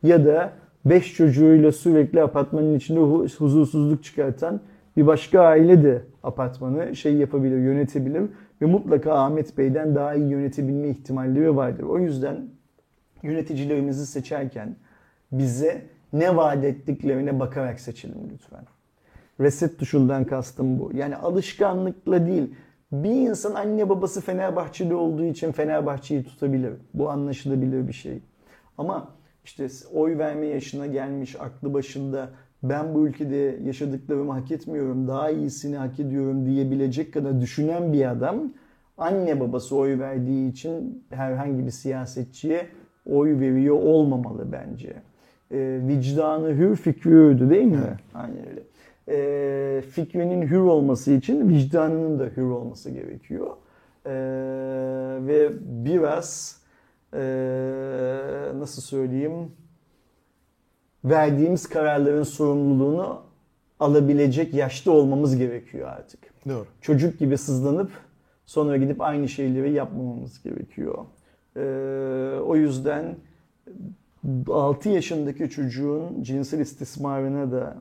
Ya 0.03 0.25
da 0.25 0.53
beş 0.85 1.15
çocuğuyla 1.15 1.71
sürekli 1.71 2.21
apartmanın 2.21 2.75
içinde 2.75 2.99
hu- 2.99 3.37
huzursuzluk 3.37 4.03
çıkartan 4.03 4.61
bir 4.97 5.07
başka 5.07 5.41
aile 5.41 5.83
de 5.83 6.01
apartmanı 6.23 6.95
şey 6.95 7.15
yapabilir, 7.15 7.57
yönetebilir 7.57 8.23
ve 8.61 8.65
mutlaka 8.65 9.13
Ahmet 9.13 9.57
Bey'den 9.57 9.95
daha 9.95 10.13
iyi 10.15 10.29
yönetebilme 10.29 10.89
ihtimalleri 10.89 11.55
vardır. 11.55 11.83
O 11.83 11.99
yüzden 11.99 12.37
yöneticilerimizi 13.23 14.05
seçerken 14.05 14.75
bize 15.31 15.81
ne 16.13 16.35
vaat 16.37 16.63
ettiklerine 16.63 17.39
bakarak 17.39 17.79
seçelim 17.79 18.17
lütfen. 18.33 18.63
Reset 19.39 19.79
tuşundan 19.79 20.23
kastım 20.23 20.79
bu. 20.79 20.91
Yani 20.93 21.15
alışkanlıkla 21.15 22.25
değil. 22.27 22.53
Bir 22.91 23.09
insan 23.09 23.55
anne 23.55 23.89
babası 23.89 24.21
Fenerbahçeli 24.21 24.93
olduğu 24.93 25.23
için 25.23 25.51
Fenerbahçe'yi 25.51 26.23
tutabilir. 26.23 26.73
Bu 26.93 27.09
anlaşılabilir 27.09 27.87
bir 27.87 27.93
şey. 27.93 28.19
Ama 28.77 29.07
işte 29.45 29.67
oy 29.93 30.17
verme 30.17 30.45
yaşına 30.45 30.87
gelmiş, 30.87 31.35
aklı 31.39 31.73
başında 31.73 32.29
ben 32.63 32.95
bu 32.95 33.07
ülkede 33.07 33.59
yaşadıklarımı 33.65 34.31
hak 34.31 34.51
etmiyorum, 34.51 35.07
daha 35.07 35.29
iyisini 35.29 35.77
hak 35.77 35.99
ediyorum 35.99 36.45
diyebilecek 36.45 37.13
kadar 37.13 37.41
düşünen 37.41 37.93
bir 37.93 38.11
adam 38.11 38.43
anne 38.97 39.39
babası 39.39 39.75
oy 39.75 39.99
verdiği 39.99 40.51
için 40.51 41.03
herhangi 41.09 41.65
bir 41.65 41.71
siyasetçiye 41.71 42.67
oy 43.05 43.39
veriyor 43.39 43.75
olmamalı 43.75 44.51
bence. 44.51 44.93
Ee, 45.51 45.79
vicdanı 45.87 46.49
hür, 46.49 46.75
fikri 46.75 47.09
hürdü 47.11 47.49
değil 47.49 47.65
mi? 47.65 47.97
Aynen 48.13 48.49
öyle. 48.49 48.61
Ee, 49.07 49.83
fikrinin 49.91 50.47
hür 50.47 50.59
olması 50.59 51.11
için 51.11 51.49
vicdanının 51.49 52.19
da 52.19 52.25
hür 52.25 52.49
olması 52.49 52.91
gerekiyor. 52.91 53.47
Ee, 54.05 54.11
ve 55.27 55.49
biraz 55.61 56.61
ee, 57.13 57.19
nasıl 58.55 58.81
söyleyeyim 58.81 59.51
verdiğimiz 61.05 61.69
kararların 61.69 62.23
sorumluluğunu 62.23 63.21
alabilecek 63.79 64.53
yaşta 64.53 64.91
olmamız 64.91 65.37
gerekiyor 65.37 65.87
artık. 65.87 66.19
Doğru. 66.49 66.65
Çocuk 66.81 67.19
gibi 67.19 67.37
sızlanıp 67.37 67.91
sonra 68.45 68.77
gidip 68.77 69.01
aynı 69.01 69.29
şeyleri 69.29 69.73
yapmamamız 69.73 70.43
gerekiyor. 70.43 71.05
Ee, 71.55 71.61
o 72.39 72.55
yüzden 72.55 73.15
6 74.49 74.89
yaşındaki 74.89 75.49
çocuğun 75.49 76.23
cinsel 76.23 76.59
istismarına 76.59 77.51
da 77.51 77.77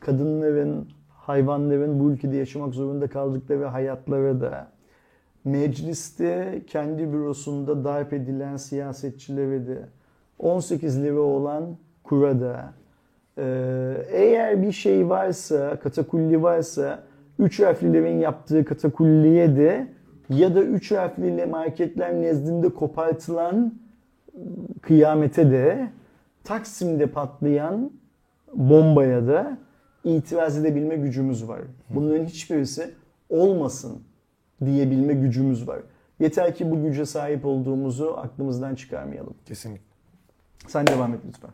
kadınların, 0.00 0.88
hayvanların 1.08 2.00
bu 2.00 2.10
ülkede 2.10 2.36
yaşamak 2.36 2.74
zorunda 2.74 3.06
kaldıkları 3.06 3.64
hayatlara 3.64 4.40
da 4.40 4.68
mecliste 5.44 6.62
kendi 6.66 7.12
bürosunda 7.12 7.84
darp 7.84 8.12
edilen 8.12 8.56
siyasetçilere 8.56 9.66
de 9.66 9.78
18 10.38 11.02
lira 11.02 11.20
olan 11.20 11.76
kura 12.04 12.40
da 12.40 12.72
ee, 13.38 14.06
eğer 14.10 14.62
bir 14.62 14.72
şey 14.72 15.08
varsa, 15.08 15.76
katakulli 15.76 16.42
varsa 16.42 17.02
üç 17.38 17.60
harflilerin 17.60 18.18
yaptığı 18.18 18.64
katakulliye 18.64 19.56
de 19.56 19.86
ya 20.30 20.54
da 20.54 20.62
üç 20.62 20.92
harfliyle 20.92 21.46
marketler 21.46 22.14
nezdinde 22.14 22.68
kopartılan 22.68 23.74
kıyamete 24.82 25.50
de 25.50 25.88
Taksim'de 26.44 27.06
patlayan 27.06 27.90
bombaya 28.54 29.26
da 29.26 29.58
itiraz 30.04 30.58
edebilme 30.58 30.96
gücümüz 30.96 31.48
var. 31.48 31.60
Bunların 31.90 32.24
hiçbirisi 32.24 32.90
olmasın 33.28 34.02
diyebilme 34.64 35.14
gücümüz 35.14 35.68
var. 35.68 35.80
Yeter 36.20 36.54
ki 36.54 36.70
bu 36.70 36.82
güce 36.82 37.06
sahip 37.06 37.46
olduğumuzu 37.46 38.14
aklımızdan 38.16 38.74
çıkarmayalım. 38.74 39.34
Kesinlikle. 39.46 39.84
Sen 40.66 40.86
devam 40.86 41.14
et 41.14 41.20
lütfen. 41.28 41.50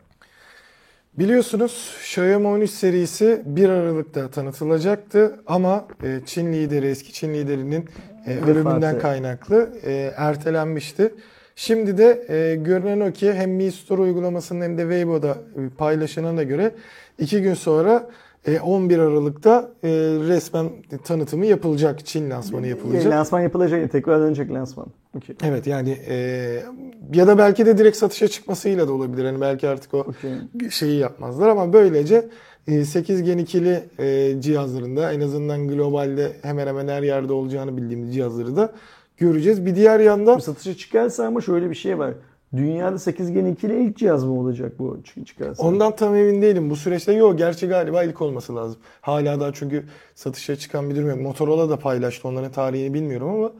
Biliyorsunuz 1.13 1.95
Xiaomi 1.99 2.47
13 2.47 2.69
serisi 2.69 3.41
1 3.45 3.69
Aralık'ta 3.69 4.29
tanıtılacaktı 4.29 5.39
ama 5.47 5.87
e, 6.03 6.21
Çin 6.25 6.53
lideri, 6.53 6.87
eski 6.87 7.13
Çin 7.13 7.33
liderinin 7.33 7.89
e, 8.25 8.39
ölümünden 8.39 8.99
kaynaklı 8.99 9.69
e, 9.83 10.13
ertelenmişti. 10.17 11.13
Şimdi 11.55 11.97
de 11.97 12.25
görünen 12.61 12.99
o 12.99 13.11
ki 13.11 13.33
hem 13.33 13.51
Mi 13.51 13.71
Store 13.71 14.01
uygulamasının 14.01 14.61
hem 14.61 14.77
de 14.77 14.81
Weibo'da 14.81 15.37
paylaşılana 15.77 16.43
göre 16.43 16.71
2 17.19 17.41
gün 17.41 17.53
sonra 17.53 18.09
11 18.63 18.99
Aralık'ta 18.99 19.71
e, 19.83 19.89
resmen 20.27 20.69
tanıtımı 21.03 21.45
yapılacak. 21.45 22.05
Çin 22.05 22.29
lansmanı 22.29 22.67
yapılacak. 22.67 23.13
Lansman 23.13 23.41
yapılacak, 23.41 23.91
tekrar 23.91 24.21
dönecek 24.21 24.51
lansman. 24.51 24.87
Okey. 25.17 25.35
Evet 25.43 25.67
yani 25.67 25.97
e, 26.07 26.15
ya 27.13 27.27
da 27.27 27.37
belki 27.37 27.65
de 27.65 27.77
direkt 27.77 27.97
satışa 27.97 28.27
çıkmasıyla 28.27 28.87
da 28.87 28.93
olabilir. 28.93 29.25
Yani 29.25 29.41
belki 29.41 29.67
artık 29.67 29.93
o 29.93 29.99
Okey. 29.99 30.69
şeyi 30.69 30.99
yapmazlar 30.99 31.47
ama 31.49 31.73
böylece 31.73 32.29
e, 32.67 32.85
8 32.85 33.23
Gen 33.23 33.39
2'li 33.39 33.83
e, 33.99 34.41
cihazlarında 34.41 35.13
en 35.13 35.21
azından 35.21 35.67
globalde 35.67 36.31
hemen 36.41 36.67
hemen 36.67 36.87
her 36.87 37.03
yerde 37.03 37.33
olacağını 37.33 37.77
bildiğimiz 37.77 38.13
cihazları 38.13 38.55
da 38.55 38.73
göreceğiz. 39.17 39.65
Bir 39.65 39.75
diğer 39.75 39.99
yandan 39.99 40.39
Satışa 40.39 40.73
çıkarsa 40.73 41.25
ama 41.25 41.41
şöyle 41.41 41.69
bir 41.69 41.75
şey 41.75 41.99
var. 41.99 42.13
Dünyada 42.55 42.99
8 42.99 43.31
Gen 43.31 43.45
2 43.45 43.67
ile 43.67 43.81
ilk 43.81 43.97
cihaz 43.97 44.23
mı 44.23 44.39
olacak 44.39 44.79
bu 44.79 44.97
çı- 45.03 45.25
çıkarsa? 45.25 45.63
ondan 45.63 45.95
tam 45.95 46.15
emin 46.15 46.41
değilim. 46.41 46.69
Bu 46.69 46.75
süreçte 46.75 47.13
yok. 47.13 47.37
Gerçi 47.37 47.67
galiba 47.67 48.03
ilk 48.03 48.21
olması 48.21 48.55
lazım. 48.55 48.79
Hala 49.01 49.39
daha 49.39 49.53
çünkü 49.53 49.83
satışa 50.15 50.55
çıkan 50.55 50.89
bir 50.89 50.95
durum 50.95 51.09
yok. 51.09 51.21
Motorola 51.21 51.69
da 51.69 51.79
paylaştı. 51.79 52.27
Onların 52.27 52.51
tarihini 52.51 52.93
bilmiyorum 52.93 53.29
ama 53.29 53.51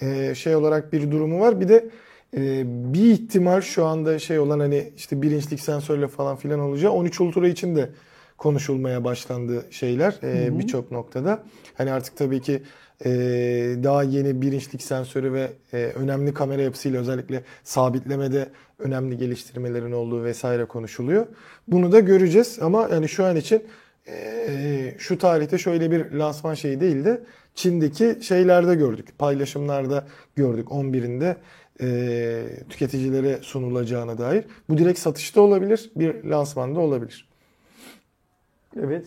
e, 0.00 0.34
şey 0.34 0.56
olarak 0.56 0.92
bir 0.92 1.10
durumu 1.10 1.40
var. 1.40 1.60
Bir 1.60 1.68
de 1.68 1.88
e, 2.36 2.62
bir 2.66 3.10
ihtimal 3.10 3.60
şu 3.60 3.84
anda 3.86 4.18
şey 4.18 4.38
olan 4.38 4.60
hani 4.60 4.92
işte 4.96 5.22
bir 5.22 5.30
inçlik 5.30 5.60
sensörle 5.60 6.08
falan 6.08 6.36
filan 6.36 6.60
olacağı 6.60 6.92
13 6.92 7.20
Ultra 7.20 7.48
için 7.48 7.76
de 7.76 7.90
konuşulmaya 8.38 9.04
başlandı 9.04 9.64
şeyler 9.70 10.14
e, 10.22 10.58
birçok 10.58 10.90
noktada. 10.90 11.42
Hani 11.74 11.92
artık 11.92 12.16
tabii 12.16 12.40
ki 12.40 12.62
e, 13.04 13.10
daha 13.82 14.02
yeni 14.02 14.42
bir 14.42 14.60
sensörü 14.60 15.32
ve 15.32 15.52
e, 15.72 15.76
önemli 15.76 16.34
kamera 16.34 16.62
yapısıyla 16.62 17.00
özellikle 17.00 17.42
sabitlemede 17.64 18.48
önemli 18.78 19.18
geliştirmelerin 19.18 19.92
olduğu 19.92 20.24
vesaire 20.24 20.64
konuşuluyor. 20.64 21.26
Bunu 21.68 21.92
da 21.92 22.00
göreceğiz 22.00 22.58
ama 22.62 22.88
yani 22.92 23.08
şu 23.08 23.24
an 23.24 23.36
için 23.36 23.62
e, 24.08 24.94
şu 24.98 25.18
tarihte 25.18 25.58
şöyle 25.58 25.90
bir 25.90 26.10
lansman 26.10 26.54
şeyi 26.54 26.80
değil 26.80 27.04
de 27.04 27.20
Çin'deki 27.54 28.18
şeylerde 28.22 28.74
gördük. 28.74 29.18
Paylaşımlarda 29.18 30.06
gördük 30.36 30.68
11'inde 30.68 31.36
e, 31.82 32.46
tüketicilere 32.68 33.38
sunulacağına 33.42 34.18
dair. 34.18 34.44
Bu 34.68 34.78
direkt 34.78 34.98
satışta 34.98 35.40
olabilir, 35.40 35.90
bir 35.96 36.24
lansmanda 36.24 36.80
olabilir. 36.80 37.28
Evet. 38.76 39.06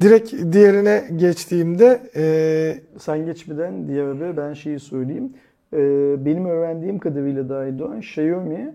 Direkt 0.00 0.52
diğerine 0.52 1.04
geçtiğimde 1.16 2.00
e, 2.16 2.98
Sen 2.98 3.24
geçmeden 3.26 3.88
diğer 3.88 4.06
haber 4.06 4.36
ben 4.36 4.52
şeyi 4.52 4.80
söyleyeyim. 4.80 5.32
Ee, 5.72 5.78
benim 6.24 6.46
öğrendiğim 6.46 6.98
kadarıyla 6.98 7.48
dahi 7.48 7.78
Doğan 7.78 7.98
Xiaomi 7.98 8.74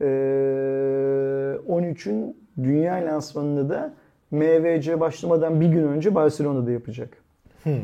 e, 0.00 0.04
13'ün 1.68 2.36
dünya 2.62 2.94
lansmanını 2.94 3.68
da 3.68 3.94
MVC 4.30 5.00
başlamadan 5.00 5.60
bir 5.60 5.66
gün 5.68 5.82
önce 5.82 6.14
Barcelona'da 6.14 6.70
yapacak. 6.70 7.08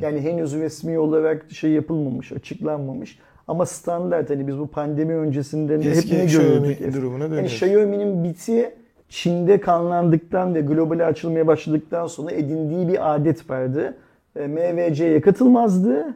Yani 0.02 0.20
henüz 0.20 0.54
resmi 0.54 0.98
olarak 0.98 1.46
şey 1.50 1.70
yapılmamış, 1.70 2.32
açıklanmamış. 2.32 3.18
Ama 3.48 3.66
standart 3.66 4.30
hani 4.30 4.48
biz 4.48 4.58
bu 4.58 4.66
pandemi 4.66 5.14
öncesinde 5.14 5.78
hep 5.78 5.86
eski 5.86 6.18
ne 6.18 6.24
Xiaomi 6.24 6.76
gördük? 6.76 6.94
durumuna 6.94 7.22
Yani 7.22 7.30
dönüyoruz. 7.30 7.52
Xiaomi'nin 7.52 8.24
biti 8.24 8.74
Çin'de 9.10 9.60
kanlandıktan 9.60 10.54
ve 10.54 10.60
globale 10.60 11.04
açılmaya 11.04 11.46
başladıktan 11.46 12.06
sonra 12.06 12.32
edindiği 12.32 12.88
bir 12.88 13.14
adet 13.14 13.50
vardı. 13.50 13.96
E, 14.36 14.46
MVC'ye 14.46 15.20
katılmazdı. 15.20 16.14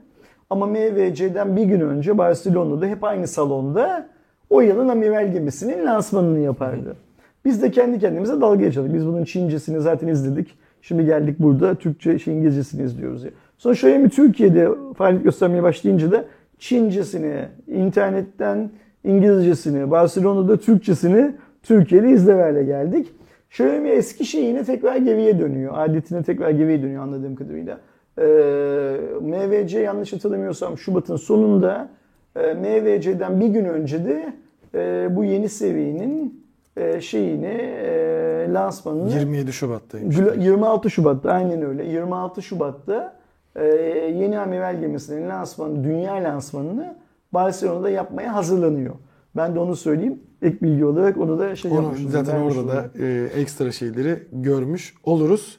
Ama 0.51 0.67
MVC'den 0.67 1.57
bir 1.57 1.65
gün 1.65 1.81
önce 1.81 2.19
Barcelona'da 2.19 2.87
hep 2.87 3.05
aynı 3.05 3.27
salonda 3.27 4.09
o 4.51 4.61
yılın 4.61 4.89
amiral 4.89 5.33
gemisinin 5.33 5.87
lansmanını 5.87 6.39
yapardı. 6.39 6.97
Biz 7.45 7.63
de 7.63 7.71
kendi 7.71 7.99
kendimize 7.99 8.41
dalga 8.41 8.65
geçiyorduk. 8.65 8.95
Biz 8.95 9.07
bunun 9.07 9.25
Çincesini 9.25 9.81
zaten 9.81 10.09
izledik. 10.09 10.59
Şimdi 10.83 11.05
geldik 11.05 11.37
burada 11.39 11.75
Türkçe, 11.75 12.19
şey, 12.19 12.39
İngilizcesini 12.39 12.83
izliyoruz. 12.83 13.23
diye. 13.23 13.33
Sonra 13.59 13.75
Xiaomi 13.75 14.09
Türkiye'de 14.09 14.69
faaliyet 14.97 15.25
göstermeye 15.25 15.63
başlayınca 15.63 16.13
da 16.13 16.25
Çincesini 16.59 17.49
internetten 17.67 18.71
İngilizcesini, 19.05 19.91
Barcelona'da 19.91 20.57
Türkçesini 20.57 21.35
Türkiye'de 21.69 22.11
izler 22.11 22.41
hale 22.41 22.65
geldik. 22.65 23.13
Xiaomi 23.51 23.89
eski 23.89 24.25
şeyine 24.25 24.65
tekrar 24.65 24.97
geriye 24.97 25.39
dönüyor. 25.39 25.73
Adetine 25.77 26.23
tekrar 26.23 26.51
geriye 26.51 26.83
dönüyor 26.83 27.03
anladığım 27.03 27.35
kadarıyla. 27.35 27.81
Ee, 28.19 28.23
MVC 29.21 29.79
yanlış 29.81 30.13
hatırlamıyorsam 30.13 30.79
Şubat'ın 30.79 31.17
sonunda 31.17 31.89
e, 32.37 32.55
MVC'den 32.55 33.41
bir 33.41 33.47
gün 33.47 33.65
önce 33.65 34.05
de 34.05 34.33
e, 34.75 35.09
bu 35.17 35.25
yeni 35.25 35.49
seviyenin 35.49 36.45
e, 36.77 37.01
şeyini 37.01 37.47
e, 37.47 38.47
lansmanını 38.53 39.11
27 39.11 39.53
Şubat'taymış. 39.53 40.17
Gül- 40.17 40.41
26 40.43 40.91
Şubat'ta 40.91 41.31
aynen 41.33 41.63
öyle. 41.63 41.85
26 41.85 42.43
Şubat'ta 42.43 43.17
e, 43.57 43.65
yeni 44.15 44.39
amiral 44.39 44.81
gemisinin 44.81 45.29
lansmanı, 45.29 45.85
dünya 45.85 46.15
lansmanını 46.15 46.95
Barcelona'da 47.33 47.91
yapmaya 47.91 48.35
hazırlanıyor. 48.35 48.95
Ben 49.37 49.55
de 49.55 49.59
onu 49.59 49.77
söyleyeyim. 49.77 50.23
Ek 50.43 50.57
bilgi 50.63 50.85
olarak 50.85 51.17
onu 51.17 51.39
da 51.39 51.57
şey 51.57 51.71
Onu 51.71 51.83
yapmış 51.83 52.01
olayım, 52.01 52.11
zaten 52.11 52.41
orada 52.41 52.69
da 52.69 52.91
e, 52.99 53.29
ekstra 53.37 53.73
şeyleri 53.73 54.23
görmüş 54.33 54.95
oluruz. 55.05 55.59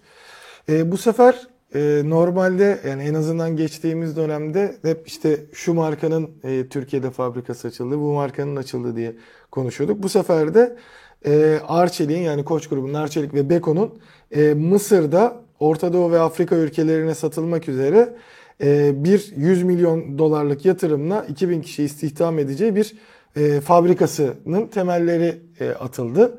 E, 0.70 0.92
bu 0.92 0.98
sefer 0.98 1.48
e, 1.76 2.02
normalde 2.06 2.80
yani 2.88 3.04
en 3.04 3.14
azından 3.14 3.56
geçtiğimiz 3.58 4.18
dönemde 4.18 4.76
hep 4.82 5.08
işte 5.08 5.40
şu 5.54 5.74
markanın 5.74 6.30
e, 6.44 6.68
Türkiye'de 6.68 7.10
fabrikası 7.10 7.68
açıldı, 7.68 8.00
bu 8.00 8.14
markanın 8.14 8.56
açıldı 8.56 8.96
diye 8.96 9.16
konuşuyorduk. 9.52 10.04
Bu 10.04 10.10
sefer 10.10 10.54
de 10.54 10.76
e, 11.26 11.60
Arçelik'in 11.68 12.22
yani 12.22 12.46
Koç 12.46 12.68
grubunun 12.68 12.94
Arçelik 12.94 13.34
ve 13.34 13.50
Beko'nun 13.50 14.00
e, 14.32 14.54
Mısır'da 14.54 15.46
Orta 15.60 15.94
Doğu 15.94 16.12
ve 16.12 16.20
Afrika 16.20 16.56
ülkelerine 16.56 17.16
satılmak 17.16 17.70
üzere 17.70 18.16
e, 18.64 19.04
bir 19.04 19.34
100 19.36 19.64
milyon 19.64 20.18
dolarlık 20.18 20.66
yatırımla 20.66 21.26
2000 21.30 21.62
kişi 21.62 21.84
istihdam 21.84 22.40
edeceği 22.40 22.76
bir 22.76 22.96
e, 23.36 23.62
fabrikasının 23.62 24.68
temelleri 24.68 25.36
e, 25.60 25.70
atıldı. 25.70 26.38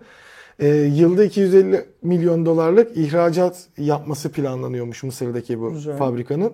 E, 0.58 0.68
yılda 0.68 1.24
250 1.24 1.84
milyon 2.02 2.46
dolarlık 2.46 2.96
ihracat 2.96 3.66
yapması 3.78 4.32
planlanıyormuş 4.32 5.02
Mısır'daki 5.02 5.60
bu 5.60 5.72
Güzel. 5.72 5.96
fabrikanın. 5.96 6.52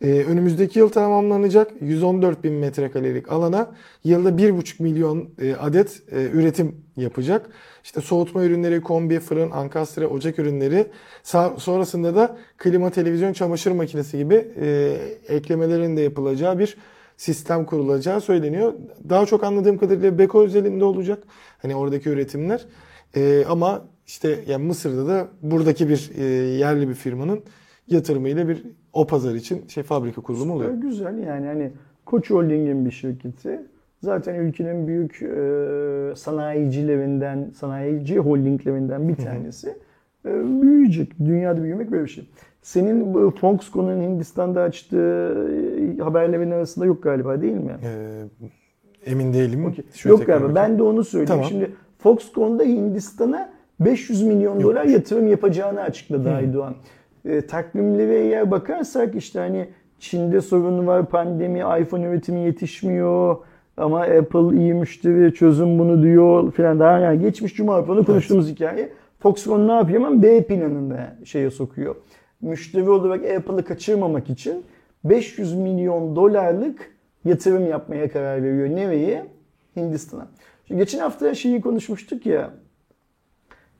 E, 0.00 0.06
önümüzdeki 0.06 0.78
yıl 0.78 0.88
tamamlanacak 0.88 1.70
114 1.80 2.44
bin 2.44 2.52
metrekarelik 2.52 3.32
alana 3.32 3.70
yılda 4.04 4.28
1,5 4.28 4.82
milyon 4.82 5.28
e, 5.40 5.54
adet 5.54 6.02
e, 6.12 6.22
üretim 6.32 6.76
yapacak. 6.96 7.50
İşte 7.84 8.00
soğutma 8.00 8.44
ürünleri, 8.44 8.80
kombi, 8.80 9.20
fırın, 9.20 9.50
ankastre, 9.50 10.06
ocak 10.06 10.38
ürünleri 10.38 10.86
sonrasında 11.56 12.14
da 12.16 12.36
klima, 12.58 12.90
televizyon, 12.90 13.32
çamaşır 13.32 13.72
makinesi 13.72 14.18
gibi 14.18 14.48
e, 14.60 14.96
eklemelerin 15.28 15.96
de 15.96 16.00
yapılacağı 16.00 16.58
bir 16.58 16.76
sistem 17.20 17.64
kurulacağı 17.64 18.20
söyleniyor. 18.20 18.72
Daha 19.08 19.26
çok 19.26 19.44
anladığım 19.44 19.78
kadarıyla 19.78 20.18
Beko 20.18 20.44
özelinde 20.44 20.84
olacak. 20.84 21.22
Hani 21.62 21.76
oradaki 21.76 22.08
üretimler. 22.08 22.66
Ee, 23.16 23.44
ama 23.48 23.82
işte 24.06 24.38
yani 24.46 24.66
Mısır'da 24.66 25.06
da 25.06 25.28
buradaki 25.42 25.88
bir 25.88 26.10
e, 26.18 26.24
yerli 26.58 26.88
bir 26.88 26.94
firmanın 26.94 27.40
yatırımıyla 27.88 28.48
bir 28.48 28.62
o 28.92 29.06
pazar 29.06 29.34
için 29.34 29.66
şey 29.68 29.82
fabrika 29.82 30.20
kurulumu 30.20 30.54
oluyor. 30.54 30.74
Güzel 30.74 31.18
yani 31.18 31.46
hani 31.46 31.72
Koç 32.06 32.30
Holding'in 32.30 32.86
bir 32.86 32.90
şirketi. 32.90 33.60
Zaten 34.02 34.34
ülkenin 34.34 34.86
büyük 34.86 35.22
e, 35.22 36.16
sanayicilerinden, 36.16 37.50
sanayici 37.54 38.18
holdinglerinden 38.18 39.08
bir 39.08 39.16
tanesi. 39.16 39.76
E, 40.26 40.30
büyüyecek. 40.62 41.18
Dünyada 41.18 41.62
büyümek 41.62 41.90
böyle 41.90 42.04
bir 42.04 42.10
şey. 42.10 42.30
Senin 42.62 43.30
Foxconn'un 43.30 44.02
Hindistan'da 44.02 44.62
açtığı 44.62 45.48
e, 45.98 46.02
haberlerin 46.02 46.50
arasında 46.50 46.86
yok 46.86 47.02
galiba 47.02 47.42
değil 47.42 47.52
mi? 47.56 47.76
Ee, 47.84 49.10
emin 49.10 49.32
değilim. 49.32 49.64
Okey. 49.64 49.84
Şöyle 49.94 50.12
Yok 50.12 50.26
galiba. 50.26 50.48
bakayım. 50.48 50.54
Ben 50.70 50.78
de 50.78 50.82
onu 50.82 51.04
söyleyeyim. 51.04 51.28
Tamam. 51.28 51.44
Şimdi 51.44 51.70
Foxconn'da 51.98 52.62
Hindistan'a 52.62 53.50
500 53.80 54.22
milyon 54.22 54.60
dolar 54.62 54.84
yatırım 54.84 55.26
yapacağını 55.26 55.80
açıkladı 55.80 56.30
Aydoğan. 56.30 56.74
E, 57.24 57.46
takvimlere 57.46 58.14
eğer 58.18 58.50
bakarsak 58.50 59.14
işte 59.14 59.38
hani 59.38 59.68
Çin'de 59.98 60.40
sorun 60.40 60.86
var, 60.86 61.06
pandemi, 61.06 61.58
iPhone 61.58 62.06
üretimi 62.06 62.40
yetişmiyor 62.40 63.36
ama 63.76 64.00
Apple 64.00 64.56
iyi 64.56 64.74
müşteri, 64.74 65.34
çözüm 65.34 65.78
bunu 65.78 66.02
diyor 66.02 66.52
filan. 66.52 66.78
Daha 66.78 66.98
yani 66.98 67.20
geçmiş 67.20 67.54
cuma 67.54 67.78
raporunda 67.78 68.04
konuştuğumuz 68.04 68.48
hikaye. 68.48 68.92
Foxconn 69.18 69.68
ne 69.68 69.72
yapıyor 69.72 70.00
hemen 70.00 70.22
B 70.22 70.42
planında 70.46 71.16
şeye 71.24 71.50
sokuyor. 71.50 71.94
Müşteri 72.40 72.90
olarak 72.90 73.24
Apple'ı 73.24 73.64
kaçırmamak 73.64 74.30
için 74.30 74.64
500 75.04 75.54
milyon 75.54 76.16
dolarlık 76.16 76.90
yatırım 77.24 77.66
yapmaya 77.66 78.10
karar 78.12 78.42
veriyor. 78.42 78.68
Nereye? 78.68 79.26
Hindistan'a. 79.76 80.28
Şimdi 80.68 80.80
geçen 80.80 80.98
hafta 80.98 81.34
şeyi 81.34 81.60
konuşmuştuk 81.60 82.26
ya. 82.26 82.50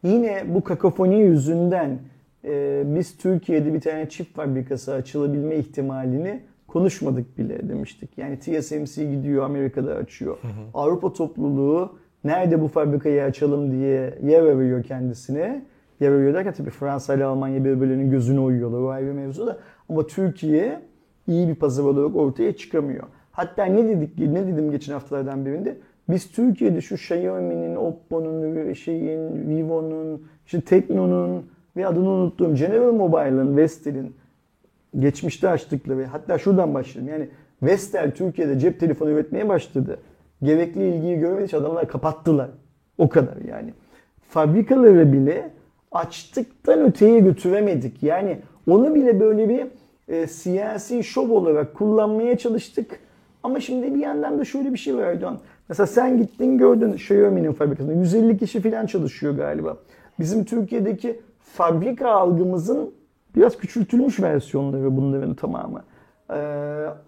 Yine 0.02 0.44
bu 0.48 0.64
kakofoni 0.64 1.20
yüzünden 1.20 1.98
e, 2.44 2.82
biz 2.86 3.16
Türkiye'de 3.16 3.74
bir 3.74 3.80
tane 3.80 4.08
çip 4.08 4.34
fabrikası 4.34 4.92
açılabilme 4.94 5.56
ihtimalini 5.56 6.40
konuşmadık 6.66 7.38
bile 7.38 7.68
demiştik. 7.68 8.18
Yani 8.18 8.38
TSMC 8.38 9.04
gidiyor 9.04 9.44
Amerika'da 9.44 9.94
açıyor. 9.94 10.38
Avrupa 10.74 11.12
topluluğu 11.12 11.98
nerede 12.24 12.60
bu 12.60 12.68
fabrikayı 12.68 13.22
açalım 13.22 13.72
diye 13.72 14.18
yer 14.22 14.58
veriyor 14.58 14.82
kendisine. 14.82 15.64
Yer 16.00 16.12
veriyor 16.12 16.34
derken 16.34 16.52
tabii 16.52 16.70
Fransa 16.70 17.14
ile 17.14 17.24
Almanya 17.24 17.64
birbirlerinin 17.64 18.10
gözüne 18.10 18.40
uyuyorlar. 18.40 18.80
O 18.80 18.88
ayrı 18.88 19.14
mevzu 19.14 19.46
da. 19.46 19.58
Ama 19.88 20.06
Türkiye 20.06 20.80
iyi 21.26 21.48
bir 21.48 21.54
pazar 21.54 21.84
olarak 21.84 22.16
ortaya 22.16 22.56
çıkamıyor. 22.56 23.04
Hatta 23.32 23.64
ne 23.64 23.88
dedik 23.88 24.18
ne 24.18 24.46
dedim 24.46 24.70
geçen 24.70 24.92
haftalardan 24.92 25.46
birinde? 25.46 25.76
Biz 26.08 26.32
Türkiye'de 26.32 26.80
şu 26.80 26.94
Xiaomi'nin, 26.94 27.76
Oppo'nun, 27.76 28.72
şeyin, 28.72 29.48
Vivo'nun, 29.48 30.22
işte 30.46 30.60
Tekno'nun 30.60 31.46
ve 31.76 31.86
adını 31.86 32.08
unuttuğum 32.08 32.54
General 32.54 32.92
Mobile'ın, 32.92 33.56
Vestel'in 33.56 34.14
geçmişte 34.98 35.48
açtıkları 35.48 36.04
hatta 36.04 36.38
şuradan 36.38 36.74
başlayalım. 36.74 37.12
Yani 37.12 37.28
Vestel 37.62 38.10
Türkiye'de 38.10 38.58
cep 38.58 38.80
telefonu 38.80 39.10
üretmeye 39.10 39.48
başladı. 39.48 39.98
Gerekli 40.42 40.88
ilgiyi 40.88 41.18
görmediği 41.18 41.46
için 41.46 41.56
adamlar 41.56 41.88
kapattılar. 41.88 42.50
O 42.98 43.08
kadar 43.08 43.36
yani. 43.48 43.74
Fabrikaları 44.28 45.12
bile 45.12 45.50
açtıktan 45.92 46.80
öteye 46.80 47.20
götüremedik. 47.20 48.02
Yani 48.02 48.38
onu 48.70 48.94
bile 48.94 49.20
böyle 49.20 49.48
bir 49.48 49.66
e, 50.08 50.26
siyasi 50.26 51.04
şov 51.04 51.30
olarak 51.30 51.74
kullanmaya 51.74 52.38
çalıştık. 52.38 53.00
Ama 53.42 53.60
şimdi 53.60 53.94
bir 53.94 54.00
yandan 54.00 54.38
da 54.38 54.44
şöyle 54.44 54.72
bir 54.72 54.78
şey 54.78 54.96
var 54.96 55.02
Erdoğan. 55.02 55.38
Mesela 55.68 55.86
sen 55.86 56.18
gittin 56.18 56.58
gördün 56.58 56.92
Xiaomi'nin 56.92 57.52
fabrikasında. 57.52 57.92
150 57.92 58.38
kişi 58.38 58.60
falan 58.60 58.86
çalışıyor 58.86 59.36
galiba. 59.36 59.76
Bizim 60.18 60.44
Türkiye'deki 60.44 61.20
fabrika 61.38 62.10
algımızın 62.10 62.90
biraz 63.36 63.58
küçültülmüş 63.58 64.20
versiyonları 64.20 64.96
bunların 64.96 65.34
tamamı. 65.34 65.82
Ee, 66.30 66.34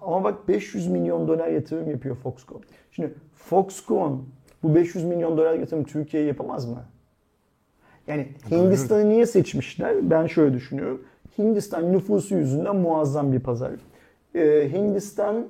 ama 0.00 0.24
bak 0.24 0.48
500 0.48 0.88
milyon 0.88 1.28
dolar 1.28 1.48
yatırım 1.48 1.90
yapıyor 1.90 2.16
Foxconn. 2.16 2.60
Şimdi 2.90 3.14
Foxconn 3.34 4.24
bu 4.62 4.74
500 4.74 5.04
milyon 5.04 5.36
dolar 5.36 5.54
yatırım 5.54 5.84
Türkiye'ye 5.84 6.28
yapamaz 6.28 6.68
mı? 6.68 6.84
Yani 8.06 8.26
Hindistan'ı 8.50 9.08
niye 9.08 9.26
seçmişler? 9.26 10.10
Ben 10.10 10.26
şöyle 10.26 10.54
düşünüyorum. 10.54 11.02
Hindistan 11.38 11.92
nüfusu 11.92 12.34
yüzünden 12.34 12.76
muazzam 12.76 13.32
bir 13.32 13.40
pazar. 13.40 13.70
Ee, 14.34 14.68
Hindistan 14.72 15.46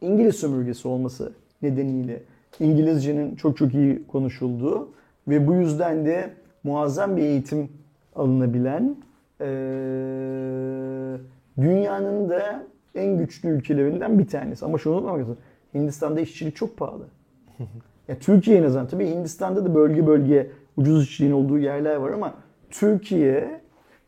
İngiliz 0.00 0.36
sömürgesi 0.36 0.88
olması 0.88 1.32
nedeniyle 1.62 2.22
İngilizcenin 2.60 3.36
çok 3.36 3.56
çok 3.56 3.74
iyi 3.74 4.06
konuşulduğu 4.06 4.88
ve 5.28 5.46
bu 5.46 5.54
yüzden 5.54 6.06
de 6.06 6.30
muazzam 6.64 7.16
bir 7.16 7.22
eğitim 7.22 7.68
alınabilen 8.16 8.96
eee, 9.40 9.46
dünyanın 11.58 12.28
da 12.28 12.62
en 12.94 13.18
güçlü 13.18 13.48
ülkelerinden 13.48 14.18
bir 14.18 14.26
tanesi. 14.26 14.64
Ama 14.64 14.78
şunu 14.78 14.94
unutmamak 14.94 15.20
lazım. 15.20 15.36
Hindistan'da 15.74 16.20
işçilik 16.20 16.56
çok 16.56 16.76
pahalı. 16.76 17.04
Ya 18.08 18.18
Türkiye 18.18 18.58
en 18.58 18.62
azından 18.62 18.88
tabii 18.88 19.06
Hindistan'da 19.06 19.64
da 19.64 19.74
bölge 19.74 20.06
bölge 20.06 20.50
ucuz 20.80 21.02
işçiliğin 21.02 21.32
olduğu 21.32 21.58
yerler 21.58 21.96
var 21.96 22.10
ama 22.10 22.34
Türkiye 22.70 23.60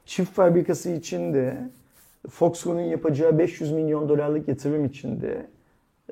çift 0.06 0.32
fabrikası 0.32 0.90
içinde 0.90 1.56
Foxconn'un 2.30 2.80
yapacağı 2.80 3.38
500 3.38 3.72
milyon 3.72 4.08
dolarlık 4.08 4.48
yatırım 4.48 4.84
içinde 4.84 5.46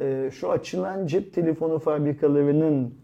e, 0.01 0.31
şu 0.33 0.51
açılan 0.51 1.07
cep 1.07 1.35
telefonu 1.35 1.79
fabrikalarının 1.79 2.95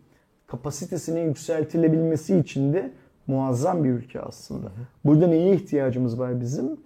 kapasitesinin 0.47 1.29
yükseltilebilmesi 1.29 2.39
için 2.39 2.73
de 2.73 2.91
muazzam 3.27 3.85
bir 3.85 3.91
ülke 3.91 4.21
aslında. 4.21 4.73
Burada 5.05 5.27
neye 5.27 5.55
ihtiyacımız 5.55 6.19
var 6.19 6.41
bizim? 6.41 6.77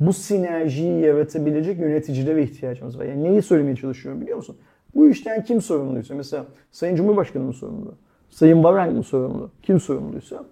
Bu 0.00 0.12
sinerjiyi 0.12 1.00
yaratabilecek 1.00 1.78
yöneticilere 1.78 2.42
ihtiyacımız 2.42 2.98
var. 2.98 3.04
Yani 3.04 3.24
neyi 3.24 3.42
söylemeye 3.42 3.76
çalışıyorum 3.76 4.20
biliyor 4.20 4.36
musun? 4.36 4.56
Bu 4.94 5.08
işten 5.08 5.44
kim 5.44 5.62
sorumluysa, 5.62 6.14
mesela 6.14 6.46
Sayın 6.70 6.96
Cumhurbaşkanı 6.96 7.44
mı 7.44 7.52
sorumlu? 7.52 7.94
Sayın 8.30 8.64
Varank 8.64 8.96
mı 8.96 9.02
sorumlu? 9.02 9.50
Kim 9.62 9.80
sorumluysa? 9.80 10.44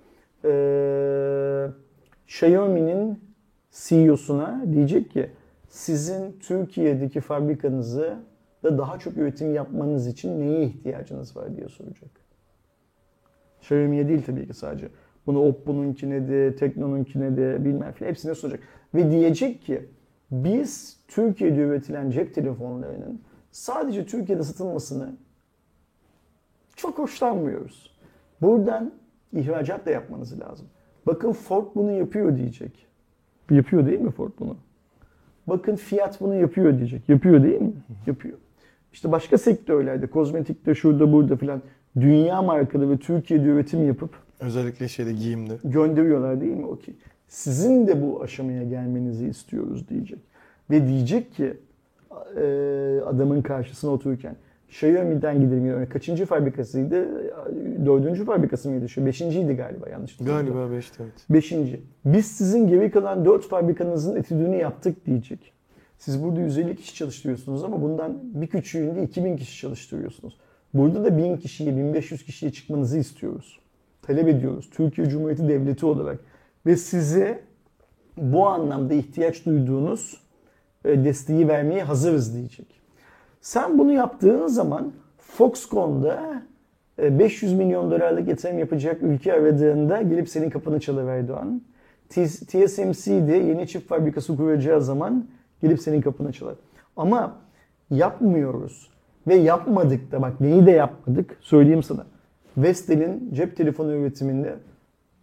Ee, 0.44 1.66
Xiaomi'nin 2.26 3.20
CEO'suna 3.70 4.64
diyecek 4.72 5.10
ki 5.10 5.30
sizin 5.68 6.36
Türkiye'deki 6.40 7.20
fabrikanızı 7.20 8.16
da 8.64 8.78
daha 8.78 8.98
çok 8.98 9.16
üretim 9.16 9.54
yapmanız 9.54 10.06
için 10.06 10.40
neye 10.40 10.62
ihtiyacınız 10.64 11.36
var 11.36 11.56
diye 11.56 11.68
soracak. 11.68 12.10
Xiaomi'ye 13.60 14.08
değil 14.08 14.22
tabii 14.26 14.46
ki 14.46 14.54
sadece. 14.54 14.88
Bunu 15.26 15.40
Oppo'nunkine 15.40 16.28
de, 16.28 16.56
Tekno'nunkine 16.56 17.36
de 17.36 17.64
bilmem 17.64 17.92
filan 17.92 18.10
hepsine 18.10 18.34
soracak. 18.34 18.60
Ve 18.94 19.10
diyecek 19.10 19.62
ki 19.62 19.88
biz 20.30 21.00
Türkiye'de 21.08 21.60
üretilen 21.60 22.10
cep 22.10 22.34
telefonlarının 22.34 23.20
sadece 23.50 24.06
Türkiye'de 24.06 24.42
satılmasını 24.42 25.16
çok 26.76 26.98
hoşlanmıyoruz. 26.98 27.96
Buradan 28.42 28.92
ihracat 29.32 29.86
da 29.86 29.90
yapmanız 29.90 30.40
lazım. 30.40 30.66
Bakın 31.06 31.32
Ford 31.32 31.64
bunu 31.74 31.92
yapıyor 31.92 32.36
diyecek. 32.36 32.86
Yapıyor 33.50 33.86
değil 33.86 34.00
mi 34.00 34.10
Ford 34.10 34.30
bunu? 34.40 34.56
Bakın 35.46 35.76
Fiat 35.76 36.20
bunu 36.20 36.34
yapıyor 36.34 36.78
diyecek. 36.78 37.08
Yapıyor 37.08 37.42
değil 37.42 37.60
mi? 37.60 37.72
Yapıyor. 38.06 38.38
İşte 38.92 39.12
başka 39.12 39.38
sektörlerde, 39.38 40.06
kozmetikte, 40.06 40.74
şurada 40.74 41.12
burada 41.12 41.36
filan 41.36 41.62
dünya 42.00 42.42
markalı 42.42 42.90
ve 42.90 42.96
Türkiye'de 42.96 43.44
üretim 43.48 43.86
yapıp 43.86 44.10
Özellikle 44.40 44.88
şeyde 44.88 45.12
giyimde. 45.12 45.58
gönderiyorlar 45.64 46.40
değil 46.40 46.56
mi? 46.56 46.66
Okey. 46.66 46.94
Sizin 47.28 47.86
de 47.86 48.02
bu 48.02 48.22
aşamaya 48.22 48.64
gelmenizi 48.64 49.28
istiyoruz 49.28 49.88
diyecek. 49.88 50.18
Ve 50.70 50.88
diyecek 50.88 51.32
ki 51.34 51.54
adamın 53.06 53.42
karşısına 53.42 53.90
otururken 53.90 54.36
Xiaomi'den 54.68 55.40
gidelim. 55.40 55.66
Yani 55.66 55.88
kaçıncı 55.88 56.26
fabrikasıydı? 56.26 57.06
Dördüncü 57.86 58.24
fabrikası 58.24 58.70
mıydı? 58.70 58.88
Şu 58.88 59.06
beşinciydi 59.06 59.56
galiba 59.56 59.88
yanlış. 59.88 60.16
Galiba 60.16 60.58
5'te 60.58 61.02
evet. 61.02 61.12
Beşinci. 61.30 61.80
Biz 62.04 62.26
sizin 62.26 62.68
geri 62.68 62.90
kalan 62.90 63.24
dört 63.24 63.48
fabrikanızın 63.48 64.16
etüdünü 64.16 64.56
yaptık 64.56 65.06
diyecek. 65.06 65.52
Siz 65.98 66.22
burada 66.22 66.40
150 66.40 66.76
kişi 66.76 66.94
çalıştırıyorsunuz 66.94 67.64
ama 67.64 67.82
bundan 67.82 68.18
bir 68.22 68.46
küçüğünde 68.46 69.02
2000 69.02 69.36
kişi 69.36 69.60
çalıştırıyorsunuz. 69.60 70.36
Burada 70.74 71.04
da 71.04 71.18
1000 71.18 71.36
kişiye, 71.36 71.76
1500 71.76 72.24
kişiye 72.24 72.52
çıkmanızı 72.52 72.98
istiyoruz. 72.98 73.60
Talep 74.02 74.28
ediyoruz. 74.28 74.70
Türkiye 74.70 75.08
Cumhuriyeti 75.08 75.48
Devleti 75.48 75.86
olarak. 75.86 76.20
Ve 76.66 76.76
size 76.76 77.40
bu 78.16 78.46
anlamda 78.46 78.94
ihtiyaç 78.94 79.46
duyduğunuz 79.46 80.20
e, 80.84 81.04
desteği 81.04 81.48
vermeye 81.48 81.82
hazırız 81.82 82.34
diyecek. 82.34 82.66
Sen 83.46 83.78
bunu 83.78 83.92
yaptığın 83.92 84.46
zaman 84.46 84.92
Foxconn'da 85.18 86.42
e, 86.98 87.18
500 87.18 87.52
milyon 87.52 87.90
dolarlık 87.90 88.28
yatırım 88.28 88.58
yapacak 88.58 89.02
ülke 89.02 89.32
aradığında 89.32 90.02
gelip 90.02 90.28
senin 90.28 90.50
kapını 90.50 90.80
çalar 90.80 91.04
Erdoğan. 91.18 91.62
TSMC'de 92.48 93.36
yeni 93.36 93.68
çip 93.68 93.88
fabrikası 93.88 94.36
kuracağı 94.36 94.82
zaman 94.82 95.24
gelip 95.62 95.80
senin 95.80 96.00
kapını 96.00 96.32
çalar. 96.32 96.54
Ama 96.96 97.36
yapmıyoruz. 97.90 98.90
Ve 99.26 99.34
yapmadık 99.34 100.12
da 100.12 100.22
bak 100.22 100.40
neyi 100.40 100.66
de 100.66 100.70
yapmadık 100.70 101.36
söyleyeyim 101.40 101.82
sana. 101.82 102.06
Vestel'in 102.56 103.30
cep 103.34 103.56
telefonu 103.56 103.92
üretiminde 103.92 104.54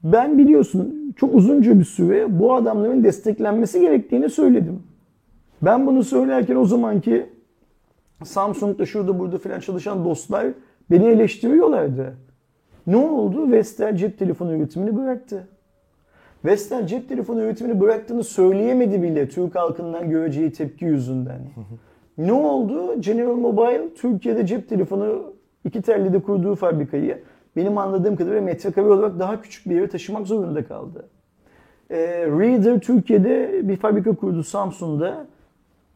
ben 0.03 0.38
biliyorsun 0.38 1.13
çok 1.17 1.36
uzunca 1.36 1.80
bir 1.80 1.86
süre 1.86 2.39
bu 2.39 2.53
adamların 2.53 3.03
desteklenmesi 3.03 3.82
gerektiğini 3.82 4.30
söyledim. 4.30 4.84
Ben 5.61 5.88
bunu 5.88 6.03
söylerken 6.03 6.55
o 6.55 6.65
zamanki 6.65 7.32
Samsung'da 8.24 8.86
şurada 8.86 9.20
burada 9.20 9.38
filan 9.38 9.59
çalışan 9.59 10.05
dostlar 10.05 10.47
beni 10.91 11.05
eleştiriyorlardı. 11.05 12.16
Ne 12.88 12.95
oldu? 12.97 13.51
Vestel 13.51 13.95
cep 13.95 14.20
telefonu 14.20 14.53
üretimini 14.53 14.97
bıraktı. 14.97 15.47
Vestel 16.45 16.88
cep 16.88 17.09
telefonu 17.09 17.41
üretimini 17.41 17.82
bıraktığını 17.82 18.24
söyleyemedi 18.24 19.01
bile 19.01 19.30
Türk 19.30 19.55
halkından 19.55 20.09
göreceği 20.09 20.51
tepki 20.51 20.86
yüzünden. 20.86 21.41
ne 22.18 22.34
oldu? 22.34 23.01
General 23.01 23.36
Mobile 23.36 23.93
Türkiye'de 23.93 24.45
cep 24.45 24.70
telefonu 24.70 25.34
iki 25.66 25.82
telli 25.82 26.14
de 26.14 26.20
kurduğu 26.20 26.55
fabrikayı 26.55 27.24
benim 27.55 27.78
anladığım 27.78 28.16
kadarıyla 28.16 28.41
metrekare 28.41 28.86
olarak 28.86 29.20
daha 29.20 29.41
küçük 29.41 29.70
bir 29.70 29.76
yere 29.76 29.88
taşımak 29.88 30.28
zorunda 30.28 30.66
kaldı. 30.66 31.09
Ee, 31.91 31.97
Reader 32.26 32.80
Türkiye'de 32.80 33.61
bir 33.64 33.78
fabrika 33.78 34.16
kurdu 34.16 34.43
Samsung'da. 34.43 35.28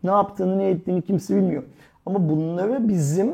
Ne 0.03 0.09
yaptığını 0.09 0.57
ne 0.57 0.69
ettiğini 0.69 1.01
kimse 1.01 1.35
bilmiyor. 1.35 1.63
Ama 2.07 2.29
bunları 2.29 2.87
bizim 2.87 3.33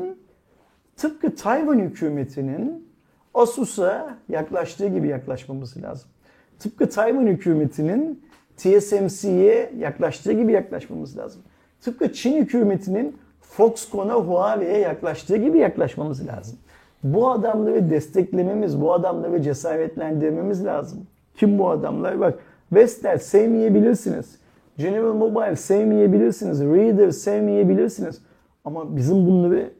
tıpkı 0.96 1.34
Tayvan 1.34 1.78
hükümetinin 1.78 2.88
Asus'a 3.34 4.18
yaklaştığı 4.28 4.86
gibi 4.86 5.08
yaklaşmamız 5.08 5.82
lazım. 5.82 6.10
Tıpkı 6.58 6.88
Tayvan 6.88 7.26
hükümetinin 7.26 8.22
TSMC'ye 8.56 9.72
yaklaştığı 9.78 10.32
gibi 10.32 10.52
yaklaşmamız 10.52 11.18
lazım. 11.18 11.42
Tıpkı 11.80 12.12
Çin 12.12 12.36
hükümetinin 12.36 13.16
Foxconn'a, 13.40 14.14
Huawei'ye 14.14 14.78
yaklaştığı 14.78 15.36
gibi 15.36 15.58
yaklaşmamız 15.58 16.26
lazım. 16.26 16.58
Bu 17.04 17.30
adamları 17.30 17.90
desteklememiz, 17.90 18.80
bu 18.80 18.92
adamları 18.92 19.42
cesaretlendirmemiz 19.42 20.64
lazım. 20.64 21.06
Kim 21.36 21.58
bu 21.58 21.70
adamlar? 21.70 22.20
Bak 22.20 22.38
Vestel 22.72 23.18
sevmeyebilirsiniz. 23.18 24.38
General 24.78 25.12
Mobile 25.14 25.56
sevmeyebilirsiniz. 25.56 26.60
Reader 26.60 27.10
sevmeyebilirsiniz. 27.10 28.20
Ama 28.64 28.96
bizim 28.96 29.26
bunları 29.26 29.70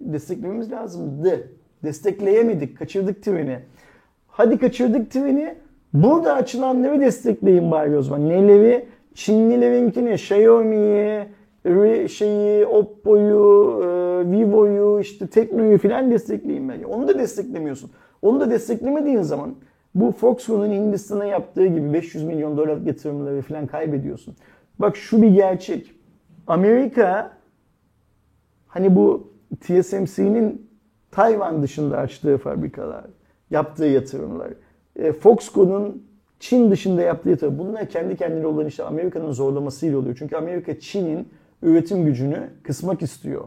desteklememiz 0.00 0.72
lazımdı. 0.72 1.48
Destekleyemedik. 1.84 2.78
Kaçırdık 2.78 3.22
treni. 3.22 3.58
Hadi 4.28 4.58
kaçırdık 4.58 5.10
treni. 5.10 5.54
Burada 5.94 6.34
açılanları 6.34 7.00
destekleyin 7.00 7.70
bari 7.70 7.96
o 7.96 8.02
zaman. 8.02 8.28
Neleri? 8.28 8.86
Çinlilerinkini, 9.14 10.12
Xiaomi'yi, 10.12 11.26
şeyi, 12.08 12.66
Oppo'yu, 12.66 13.80
e, 13.82 13.86
Vivo'yu, 14.30 15.00
işte 15.00 15.26
Tekno'yu 15.26 15.78
filan 15.78 16.10
destekleyin 16.10 16.68
bence. 16.68 16.86
Onu 16.86 17.08
da 17.08 17.18
desteklemiyorsun. 17.18 17.90
Onu 18.22 18.40
da 18.40 18.50
desteklemediğin 18.50 19.22
zaman 19.22 19.54
bu 19.94 20.12
Foxconn'un 20.12 20.72
Hindistan'a 20.72 21.24
yaptığı 21.24 21.66
gibi 21.66 21.92
500 21.92 22.24
milyon 22.24 22.56
dolar 22.56 22.76
yatırımları 22.86 23.42
filan 23.42 23.66
kaybediyorsun. 23.66 24.34
Bak 24.78 24.96
şu 24.96 25.22
bir 25.22 25.28
gerçek. 25.28 25.92
Amerika 26.46 27.35
hani 28.76 28.96
bu 28.96 29.32
TSMC'nin 29.60 30.66
Tayvan 31.10 31.62
dışında 31.62 31.98
açtığı 31.98 32.38
fabrikalar, 32.38 33.04
yaptığı 33.50 33.84
yatırımlar, 33.84 34.48
e, 34.96 35.12
Foxconn'un 35.12 36.02
Çin 36.40 36.70
dışında 36.70 37.02
yaptığı 37.02 37.30
yatırım. 37.30 37.58
Bunlar 37.58 37.88
kendi 37.88 38.16
kendine 38.16 38.46
olan 38.46 38.66
işte 38.66 38.82
Amerika'nın 38.82 39.32
zorlamasıyla 39.32 39.98
oluyor. 39.98 40.16
Çünkü 40.18 40.36
Amerika 40.36 40.80
Çin'in 40.80 41.28
üretim 41.62 42.04
gücünü 42.04 42.48
kısmak 42.62 43.02
istiyor. 43.02 43.44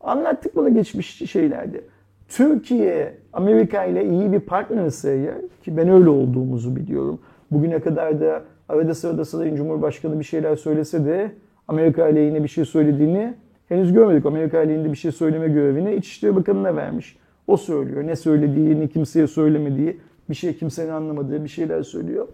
Anlattık 0.00 0.56
bunu 0.56 0.74
geçmiş 0.74 1.30
şeylerde. 1.30 1.80
Türkiye 2.28 3.14
Amerika 3.32 3.84
ile 3.84 4.08
iyi 4.08 4.32
bir 4.32 4.40
partnerse 4.40 5.12
eğer 5.12 5.40
ki 5.62 5.76
ben 5.76 5.88
öyle 5.88 6.08
olduğumuzu 6.08 6.76
biliyorum. 6.76 7.20
Bugüne 7.50 7.80
kadar 7.80 8.20
da 8.20 8.42
arada 8.68 8.94
sırada 8.94 9.24
Sayın 9.24 9.56
Cumhurbaşkanı 9.56 10.18
bir 10.18 10.24
şeyler 10.24 10.56
söylese 10.56 11.04
de 11.04 11.32
Amerika 11.68 12.02
aleyhine 12.02 12.42
bir 12.42 12.48
şey 12.48 12.64
söylediğini 12.64 13.34
henüz 13.68 13.92
görmedik. 13.92 14.26
Amerika 14.26 14.58
aleyhinde 14.58 14.92
bir 14.92 14.96
şey 14.96 15.12
söyleme 15.12 15.48
görevini 15.48 15.94
İçişleri 15.94 16.36
Bakanı'na 16.36 16.76
vermiş. 16.76 17.16
O 17.46 17.56
söylüyor. 17.56 18.06
Ne 18.06 18.16
söylediğini 18.16 18.88
kimseye 18.88 19.26
söylemediği, 19.26 20.00
bir 20.30 20.34
şey 20.34 20.56
kimsenin 20.56 20.90
anlamadığı 20.90 21.44
bir 21.44 21.48
şeyler 21.48 21.82
söylüyor. 21.82 22.28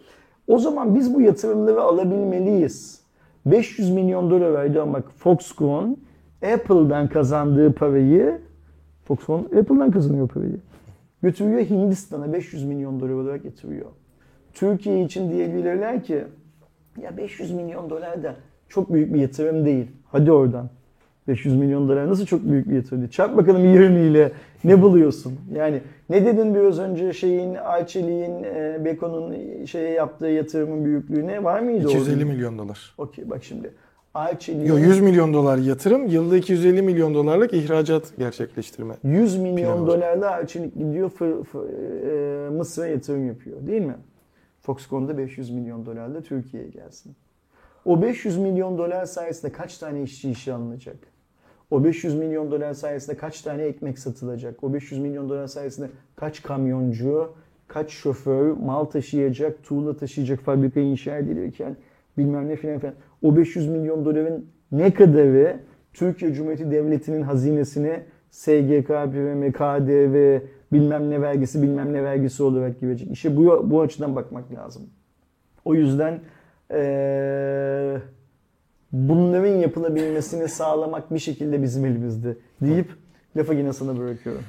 O 0.48 0.58
zaman 0.58 0.94
biz 0.94 1.14
bu 1.14 1.20
yatırımları 1.20 1.82
alabilmeliyiz. 1.82 3.00
500 3.46 3.90
milyon 3.90 4.30
dolar 4.30 4.54
verdi 4.54 4.80
ama 4.80 5.02
Foxconn 5.16 5.96
Apple'dan 6.54 7.08
kazandığı 7.08 7.72
parayı 7.72 8.38
Foxconn 9.04 9.44
Apple'dan 9.44 9.90
kazanıyor 9.90 10.28
parayı. 10.28 10.56
Götürüyor 11.22 11.60
Hindistan'a 11.60 12.32
500 12.32 12.64
milyon 12.64 13.00
dolar 13.00 13.12
olarak 13.12 13.42
getiriyor. 13.42 13.86
Türkiye 14.54 15.04
için 15.04 15.30
diyebilirler 15.32 16.02
ki 16.04 16.24
ya 17.02 17.16
500 17.16 17.50
milyon 17.50 17.90
dolar 17.90 18.22
da 18.22 18.34
çok 18.68 18.92
büyük 18.92 19.14
bir 19.14 19.20
yatırım 19.20 19.64
değil. 19.64 19.86
Hadi 20.04 20.32
oradan. 20.32 20.70
500 21.28 21.56
milyon 21.56 21.88
dolar 21.88 22.08
nasıl 22.08 22.26
çok 22.26 22.44
büyük 22.44 22.68
bir 22.68 22.74
yatırım. 22.74 23.08
Çarp 23.08 23.36
bakalım 23.36 23.64
20 23.74 24.00
ile 24.00 24.32
ne 24.64 24.82
buluyorsun? 24.82 25.38
Yani 25.52 25.80
ne 26.10 26.26
dedin 26.26 26.54
biraz 26.54 26.78
önce 26.78 27.12
şeyin 27.12 27.54
Arçelik'in, 27.54 28.42
e, 28.44 28.84
Beko'nun 28.84 29.34
şeye 29.64 29.90
yaptığı 29.90 30.26
yatırımın 30.26 30.84
büyüklüğüne 30.84 31.44
var 31.44 31.60
mıydı? 31.60 31.88
250 31.88 32.14
orada? 32.14 32.32
milyon 32.32 32.58
dolar. 32.58 32.94
Okey 32.98 33.30
bak 33.30 33.44
şimdi. 33.44 33.70
Arçelik'in 34.14 34.66
Yo 34.66 34.78
100 34.78 35.00
milyon 35.00 35.34
dolar 35.34 35.58
yatırım, 35.58 36.06
yılda 36.06 36.36
250 36.36 36.82
milyon 36.82 37.14
dolarlık 37.14 37.52
ihracat 37.52 38.02
gerçekleştirme. 38.18 38.94
100 39.04 39.38
milyon 39.38 39.86
dolarla 39.86 40.30
Arçelik 40.30 40.74
gidiyor 40.78 41.10
Fır- 41.10 41.44
Fır- 41.44 42.46
e, 42.46 42.50
Mısır'a 42.50 42.86
yatırım 42.86 43.26
yapıyor 43.26 43.66
değil 43.66 43.82
mi? 43.82 43.96
Foxconn'da 44.62 45.18
500 45.18 45.50
milyon 45.50 45.86
dolarla 45.86 46.20
Türkiye'ye 46.20 46.68
gelsin. 46.68 47.12
O 47.84 48.02
500 48.02 48.38
milyon 48.38 48.78
dolar 48.78 49.06
sayesinde 49.06 49.52
kaç 49.52 49.78
tane 49.78 50.02
işçi 50.02 50.30
işe 50.30 50.52
alınacak? 50.52 50.96
O 51.74 51.84
500 51.84 52.14
milyon 52.14 52.50
dolar 52.50 52.74
sayesinde 52.74 53.16
kaç 53.16 53.40
tane 53.40 53.62
ekmek 53.62 53.98
satılacak? 53.98 54.64
O 54.64 54.74
500 54.74 55.00
milyon 55.00 55.28
dolar 55.28 55.46
sayesinde 55.46 55.90
kaç 56.16 56.42
kamyoncu, 56.42 57.32
kaç 57.68 57.90
şoför 57.90 58.50
mal 58.50 58.84
taşıyacak, 58.84 59.64
tuğla 59.64 59.96
taşıyacak 59.96 60.40
fabrika 60.40 60.80
inşa 60.80 61.18
edilirken 61.18 61.76
bilmem 62.18 62.48
ne 62.48 62.56
filan 62.56 62.78
filan. 62.78 62.94
O 63.22 63.36
500 63.36 63.68
milyon 63.68 64.04
doların 64.04 64.46
ne 64.72 64.94
kadarı 64.94 65.56
Türkiye 65.92 66.32
Cumhuriyeti 66.32 66.70
Devleti'nin 66.70 67.22
hazinesine 67.22 68.02
SGK, 68.30 68.86
PRM, 68.86 69.52
KDV, 69.52 70.40
bilmem 70.72 71.10
ne 71.10 71.22
vergisi, 71.22 71.62
bilmem 71.62 71.92
ne 71.92 72.04
vergisi 72.04 72.42
olarak 72.42 72.80
girecek. 72.80 73.10
İşte 73.10 73.36
bu, 73.36 73.70
bu 73.70 73.80
açıdan 73.80 74.16
bakmak 74.16 74.52
lazım. 74.52 74.82
O 75.64 75.74
yüzden 75.74 76.20
eee 76.70 78.00
bunların 78.94 79.56
yapılabilmesini 79.56 80.48
sağlamak 80.48 81.14
bir 81.14 81.18
şekilde 81.18 81.62
bizim 81.62 81.86
elimizde 81.86 82.36
deyip 82.60 82.88
lafı 83.36 83.54
yine 83.54 83.72
sana 83.72 83.98
bırakıyorum. 83.98 84.42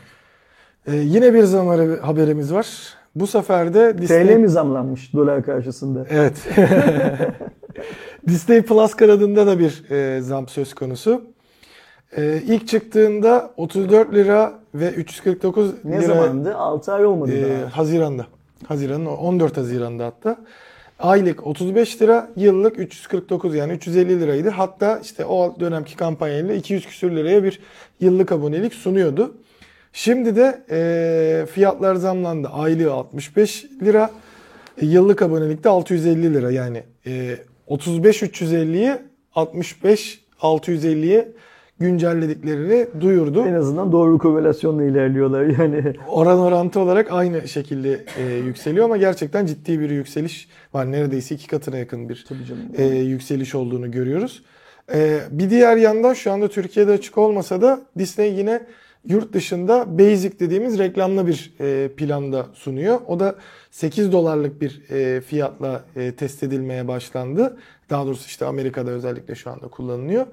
Ee, 0.87 0.95
yine 0.95 1.33
bir 1.33 1.43
zam 1.43 1.67
haberi- 1.67 1.99
haberimiz 1.99 2.53
var. 2.53 2.67
Bu 3.15 3.27
sefer 3.27 3.73
de 3.73 3.97
Disney... 3.97 4.27
TL 4.27 4.35
mi 4.39 4.49
zamlanmış 4.49 5.13
dolar 5.13 5.43
karşısında? 5.45 6.05
Evet. 6.09 6.33
Disney 8.27 8.61
Plus 8.61 8.93
kanadında 8.93 9.47
da 9.47 9.59
bir 9.59 9.91
e, 9.91 10.21
zam 10.21 10.47
söz 10.47 10.73
konusu. 10.73 11.21
E, 12.17 12.41
ilk 12.47 12.67
çıktığında 12.67 13.51
34 13.57 14.13
lira 14.13 14.53
ve 14.75 14.89
349 14.89 15.73
Ne 15.83 15.97
lira 16.01 16.01
zamandı? 16.01 16.55
6 16.55 16.93
ay 16.93 17.05
olmadı 17.05 17.31
e, 17.31 17.43
daha. 17.43 17.77
Haziran'da. 17.77 18.25
Haziran'ın 18.67 19.05
14 19.05 19.57
Haziran'da 19.57 20.05
hatta. 20.05 20.37
Aylık 20.99 21.47
35 21.47 22.01
lira, 22.01 22.31
yıllık 22.35 22.79
349 22.79 23.55
yani 23.55 23.73
350 23.73 24.21
liraydı. 24.21 24.49
Hatta 24.49 24.99
işte 25.03 25.25
o 25.25 25.59
dönemki 25.59 25.95
kampanyayla 25.95 26.53
200 26.53 26.85
küsür 26.85 27.15
liraya 27.15 27.43
bir 27.43 27.59
yıllık 27.99 28.31
abonelik 28.31 28.73
sunuyordu. 28.73 29.37
Şimdi 29.93 30.35
de 30.35 30.61
e, 30.69 31.45
fiyatlar 31.45 31.95
zamlandı. 31.95 32.47
Aylığı 32.47 32.93
65 32.93 33.65
lira, 33.81 34.11
e, 34.81 34.85
yıllık 34.85 35.21
abonelik 35.21 35.63
de 35.63 35.69
650 35.69 36.33
lira. 36.33 36.51
Yani 36.51 36.83
e, 37.07 37.37
35 37.67 38.21
350'yi 38.21 38.95
65 39.35 40.25
650'ye 40.41 41.31
güncellediklerini 41.79 42.87
duyurdu. 43.01 43.45
En 43.45 43.53
azından 43.53 43.91
doğru 43.91 44.17
korelasyonla 44.17 44.83
ilerliyorlar 44.83 45.45
yani. 45.59 45.93
Oran 46.07 46.39
orantı 46.39 46.79
olarak 46.79 47.11
aynı 47.11 47.47
şekilde 47.47 48.05
e, 48.17 48.33
yükseliyor 48.33 48.85
ama 48.85 48.97
gerçekten 48.97 49.45
ciddi 49.45 49.79
bir 49.79 49.89
yükseliş 49.89 50.47
var. 50.73 50.91
Neredeyse 50.91 51.35
iki 51.35 51.47
katına 51.47 51.77
yakın 51.77 52.09
bir 52.09 52.25
e, 52.77 52.85
yükseliş 52.85 53.55
olduğunu 53.55 53.91
görüyoruz. 53.91 54.43
E, 54.93 55.19
bir 55.31 55.49
diğer 55.49 55.77
yandan 55.77 56.13
şu 56.13 56.31
anda 56.31 56.47
Türkiye'de 56.47 56.91
açık 56.91 57.17
olmasa 57.17 57.61
da 57.61 57.81
Disney 57.97 58.33
yine 58.33 58.61
yurt 59.07 59.33
dışında 59.33 59.99
Basic 59.99 60.39
dediğimiz 60.39 60.79
reklamlı 60.79 61.27
bir 61.27 61.53
e, 61.59 61.87
planda 61.87 62.45
sunuyor. 62.53 62.99
O 63.07 63.19
da 63.19 63.35
8 63.71 64.11
dolarlık 64.11 64.61
bir 64.61 64.81
e, 64.89 65.21
fiyatla 65.21 65.83
e, 65.95 66.11
test 66.15 66.43
edilmeye 66.43 66.87
başlandı. 66.87 67.57
Daha 67.89 68.05
doğrusu 68.05 68.27
işte 68.27 68.45
Amerika'da 68.45 68.91
özellikle 68.91 69.35
şu 69.35 69.51
anda 69.51 69.67
kullanılıyor. 69.67 70.25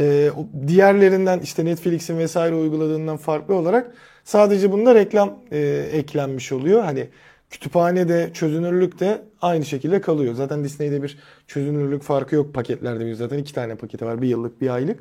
E, 0.00 0.30
diğerlerinden 0.66 1.38
işte 1.38 1.64
Netflix'in 1.64 2.18
vesaire 2.18 2.54
uyguladığından 2.54 3.16
farklı 3.16 3.54
olarak 3.54 3.92
sadece 4.24 4.72
bunda 4.72 4.94
reklam 4.94 5.38
e, 5.52 5.88
eklenmiş 5.92 6.52
oluyor. 6.52 6.82
Hani 6.82 7.08
kütüphanede 7.50 8.30
çözünürlük 8.34 9.00
de 9.00 9.22
aynı 9.42 9.64
şekilde 9.64 10.00
kalıyor. 10.00 10.34
Zaten 10.34 10.64
Disney'de 10.64 11.02
bir 11.02 11.18
çözünürlük 11.46 12.02
farkı 12.02 12.34
yok 12.34 12.54
paketlerde. 12.54 13.06
Biz 13.06 13.18
Zaten 13.18 13.38
iki 13.38 13.54
tane 13.54 13.74
paketi 13.74 14.06
var. 14.06 14.22
Bir 14.22 14.28
yıllık 14.28 14.60
bir 14.60 14.68
aylık. 14.68 15.00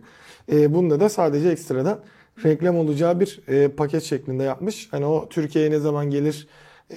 E, 0.51 0.73
bunda 0.73 0.99
da 0.99 1.09
sadece 1.09 1.49
ekstradan 1.49 1.99
reklam 2.43 2.77
olacağı 2.77 3.19
bir 3.19 3.39
e, 3.47 3.67
paket 3.67 4.03
şeklinde 4.03 4.43
yapmış. 4.43 4.87
Hani 4.91 5.05
o 5.05 5.29
Türkiye'ye 5.29 5.71
ne 5.71 5.79
zaman 5.79 6.09
gelir 6.09 6.47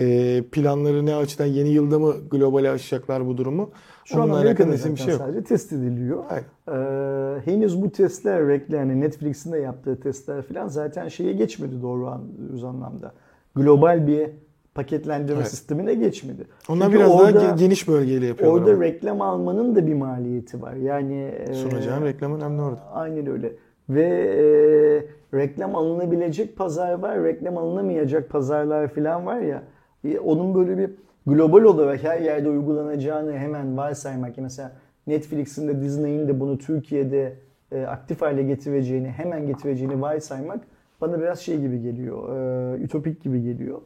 e, 0.00 0.42
planları 0.52 1.06
ne 1.06 1.14
açıdan 1.14 1.46
yeni 1.46 1.68
yılda 1.68 1.98
mı 1.98 2.16
globale 2.30 2.70
aşacaklar 2.70 3.26
bu 3.26 3.36
durumu? 3.36 3.72
Şu 4.04 4.22
an 4.22 4.28
Amerika'da 4.28 4.76
zaten 4.76 4.92
bir 4.94 5.00
şey 5.00 5.08
yok. 5.12 5.18
sadece 5.18 5.44
test 5.44 5.72
ediliyor. 5.72 6.24
Aynen. 6.30 6.44
Ee, 6.68 7.40
henüz 7.44 7.82
bu 7.82 7.90
testler 7.90 8.48
reklam 8.48 8.78
yani 8.80 9.00
Netflix'in 9.00 9.52
de 9.52 9.58
yaptığı 9.58 10.00
testler 10.00 10.42
falan 10.42 10.68
zaten 10.68 11.08
şeye 11.08 11.32
geçmedi 11.32 11.82
doğru 11.82 12.06
an, 12.06 12.22
anlamda. 12.68 13.12
Global 13.54 14.06
bir 14.06 14.30
paketlendirme 14.74 15.38
Evet. 15.40 15.50
sistemine 15.50 15.94
geçmedi. 15.94 16.44
Onlar 16.68 16.84
Çünkü 16.86 16.98
biraz 16.98 17.10
orada- 17.10 17.34
daha 17.40 17.50
ge- 17.54 17.58
geniş 17.58 17.88
bölgeyle 17.88 18.26
yapıyorlar. 18.26 18.58
Orada 18.60 18.70
ama. 18.72 18.84
reklam 18.84 19.20
almanın 19.20 19.74
da 19.76 19.86
bir 19.86 19.94
maliyeti 19.94 20.62
var. 20.62 20.74
Yani 20.74 21.22
e, 21.48 21.54
Sunacağın 21.54 22.04
reklam 22.04 22.34
önemli 22.34 22.62
orada. 22.62 22.80
Aynen 22.92 23.26
öyle. 23.26 23.52
Ve 23.88 24.02
e, 24.04 25.38
reklam 25.38 25.76
alınabilecek 25.76 26.56
pazar 26.56 26.92
var, 26.92 27.24
reklam 27.24 27.58
alınamayacak 27.58 28.28
pazarlar 28.30 28.88
falan 28.88 29.26
var 29.26 29.40
ya. 29.40 29.62
e, 30.04 30.18
onun 30.18 30.54
böyle 30.54 30.78
bir 30.78 30.90
global 31.34 31.62
olarak 31.62 32.02
her 32.04 32.20
yerde 32.20 32.48
uygulanacağını 32.48 33.32
hemen 33.38 33.76
varsaymak. 33.76 34.38
Mesela 34.38 34.72
Netflix'in 35.06 35.68
de 35.68 35.80
Disney'in 35.80 36.28
de 36.28 36.40
bunu 36.40 36.58
Türkiye'de 36.58 37.34
e, 37.72 37.82
aktif 37.82 38.22
hale 38.22 38.42
getireceğini, 38.42 39.08
hemen 39.08 39.46
getireceğini 39.46 40.00
varsaymak 40.00 40.60
bana 41.00 41.20
biraz 41.20 41.38
şey 41.40 41.60
gibi 41.60 41.82
geliyor. 41.82 42.36
E, 42.78 42.82
ütopik 42.82 43.22
gibi 43.22 43.42
geliyor. 43.42 43.80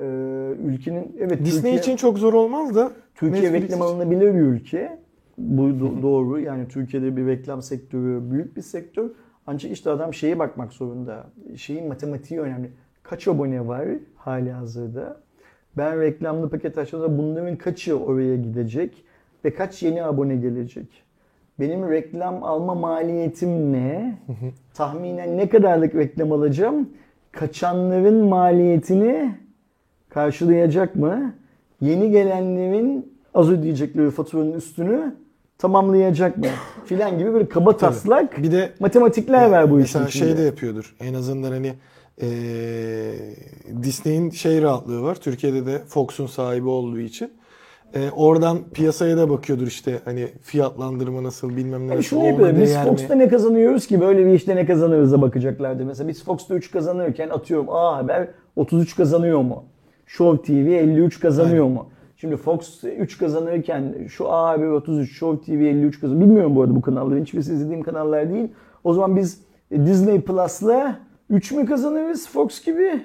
E, 0.00 0.04
ülkenin 0.66 1.16
evet 1.20 1.38
Disney 1.44 1.60
Türkiye- 1.62 1.76
için 1.78 1.96
çok 1.96 2.18
zor 2.18 2.32
olmaz 2.34 2.74
da 2.74 2.90
Türkiye 3.14 3.42
Netflix 3.52 3.62
reklam 3.62 3.82
alınabilir 3.82 4.34
bir 4.34 4.40
ülke. 4.40 4.98
Bu 5.38 5.62
do- 5.62 6.02
doğru. 6.02 6.40
Yani 6.40 6.68
Türkiye'de 6.68 7.16
bir 7.16 7.26
reklam 7.26 7.62
sektörü 7.62 8.30
büyük 8.30 8.56
bir 8.56 8.62
sektör. 8.62 9.10
Ancak 9.46 9.72
işte 9.72 9.90
adam 9.90 10.14
şeye 10.14 10.38
bakmak 10.38 10.72
zorunda. 10.72 11.26
Şeyin 11.56 11.88
matematiği 11.88 12.40
önemli. 12.40 12.70
Kaç 13.02 13.28
abone 13.28 13.66
var 13.68 13.88
hali 14.16 14.50
hazırda? 14.52 15.20
Ben 15.76 16.00
reklamlı 16.00 16.50
paket 16.50 16.78
açtığımda 16.78 17.18
bunların 17.18 17.56
kaçı 17.56 17.98
oraya 17.98 18.36
gidecek? 18.36 19.04
Ve 19.44 19.54
kaç 19.54 19.82
yeni 19.82 20.04
abone 20.04 20.36
gelecek? 20.36 20.86
Benim 21.60 21.90
reklam 21.90 22.42
alma 22.44 22.74
maliyetim 22.74 23.72
ne? 23.72 24.18
Tahminen 24.74 25.36
ne 25.36 25.48
kadarlık 25.48 25.94
reklam 25.94 26.32
alacağım? 26.32 26.88
Kaçanların 27.32 28.24
maliyetini 28.24 29.34
karşılayacak 30.08 30.96
mı? 30.96 31.34
Yeni 31.80 32.10
gelenlerin 32.10 33.12
az 33.34 33.50
ödeyecekleri 33.50 34.10
faturanın 34.10 34.52
üstünü 34.52 35.14
tamamlayacak 35.58 36.36
mı? 36.38 36.46
Filan 36.84 37.18
gibi 37.18 37.32
böyle 37.32 37.48
kaba 37.48 37.76
taslak 37.76 38.42
bir 38.42 38.52
de 38.52 38.70
matematikler 38.80 39.50
var 39.50 39.70
bu 39.70 39.80
işin 39.80 40.00
Mesela 40.00 40.08
içinde. 40.08 40.28
şey 40.28 40.38
de 40.38 40.42
yapıyordur. 40.42 40.96
En 41.00 41.14
azından 41.14 41.50
hani 41.52 41.72
eee 42.22 43.14
Disney'in 43.82 44.30
şey 44.30 44.62
rahatlığı 44.62 45.02
var. 45.02 45.14
Türkiye'de 45.14 45.66
de 45.66 45.78
Fox'un 45.88 46.26
sahibi 46.26 46.68
olduğu 46.68 46.98
için. 46.98 47.30
Eee, 47.94 48.10
oradan 48.16 48.58
piyasaya 48.74 49.16
da 49.16 49.30
bakıyordur 49.30 49.66
işte 49.66 49.98
hani 50.04 50.28
fiyatlandırma 50.42 51.22
nasıl 51.22 51.56
bilmem 51.56 51.80
ne 51.80 51.90
Yani 51.90 51.96
nasıl 51.98 52.16
ona 52.16 52.26
yapıyor. 52.26 52.56
Biz 52.60 52.70
değer 52.70 52.84
mi? 52.84 52.90
Fox'ta 52.90 53.14
ne 53.14 53.28
kazanıyoruz 53.28 53.86
ki 53.86 54.00
böyle 54.00 54.26
bir 54.26 54.32
işte 54.32 54.56
ne 54.56 54.66
kazanırız'a 54.66 55.22
bakacaklardı. 55.22 55.84
Mesela 55.84 56.08
biz 56.08 56.24
Fox'ta 56.24 56.54
3 56.54 56.70
kazanırken 56.70 57.28
atıyorum 57.28 57.66
A 57.70 57.96
Haber 57.96 58.28
33 58.56 58.96
kazanıyor 58.96 59.40
mu? 59.40 59.64
Show 60.06 60.42
TV 60.54 60.68
53 60.68 61.20
kazanıyor 61.20 61.66
mu? 61.66 61.86
Şimdi 62.16 62.36
Fox 62.36 62.84
3 62.84 63.18
kazanırken 63.18 63.94
şu 64.08 64.32
A 64.32 64.48
Haber 64.48 64.66
33, 64.66 65.18
Show 65.18 65.52
TV 65.52 65.60
53 65.60 66.00
kazanıyor. 66.00 66.26
Bilmiyorum 66.26 66.56
bu 66.56 66.62
arada 66.62 66.74
bu 66.76 66.82
kanalları. 66.82 67.20
Hiçbirisi 67.20 67.52
izlediğim 67.52 67.82
kanallar 67.82 68.30
değil. 68.30 68.48
O 68.84 68.94
zaman 68.94 69.16
biz 69.16 69.40
Disney 69.72 70.20
Plus'la 70.20 71.00
3 71.30 71.52
mü 71.52 71.66
kazanırız 71.66 72.28
Fox 72.28 72.64
gibi? 72.64 73.04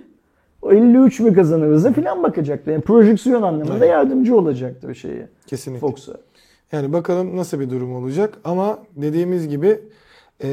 53 0.70 1.20
mü 1.20 1.34
kazanırız 1.34 1.94
falan 1.94 2.24
bakacaktır. 2.24 2.72
Yani 2.72 2.82
projeksiyon 2.82 3.42
anlamında 3.42 3.78
Evet. 3.78 3.90
yardımcı 3.90 4.38
olacaktır 4.38 4.96
şeye 4.96 5.28
Kesinlikle. 5.48 5.88
Fox'a. 5.88 6.14
Yani 6.72 6.94
bakalım 6.94 7.38
nasıl 7.38 7.60
bir 7.60 7.70
durum 7.70 7.96
olacak 7.96 8.38
ama 8.44 8.80
dediğimiz 8.96 9.48
gibi 9.48 9.80
e, 10.44 10.50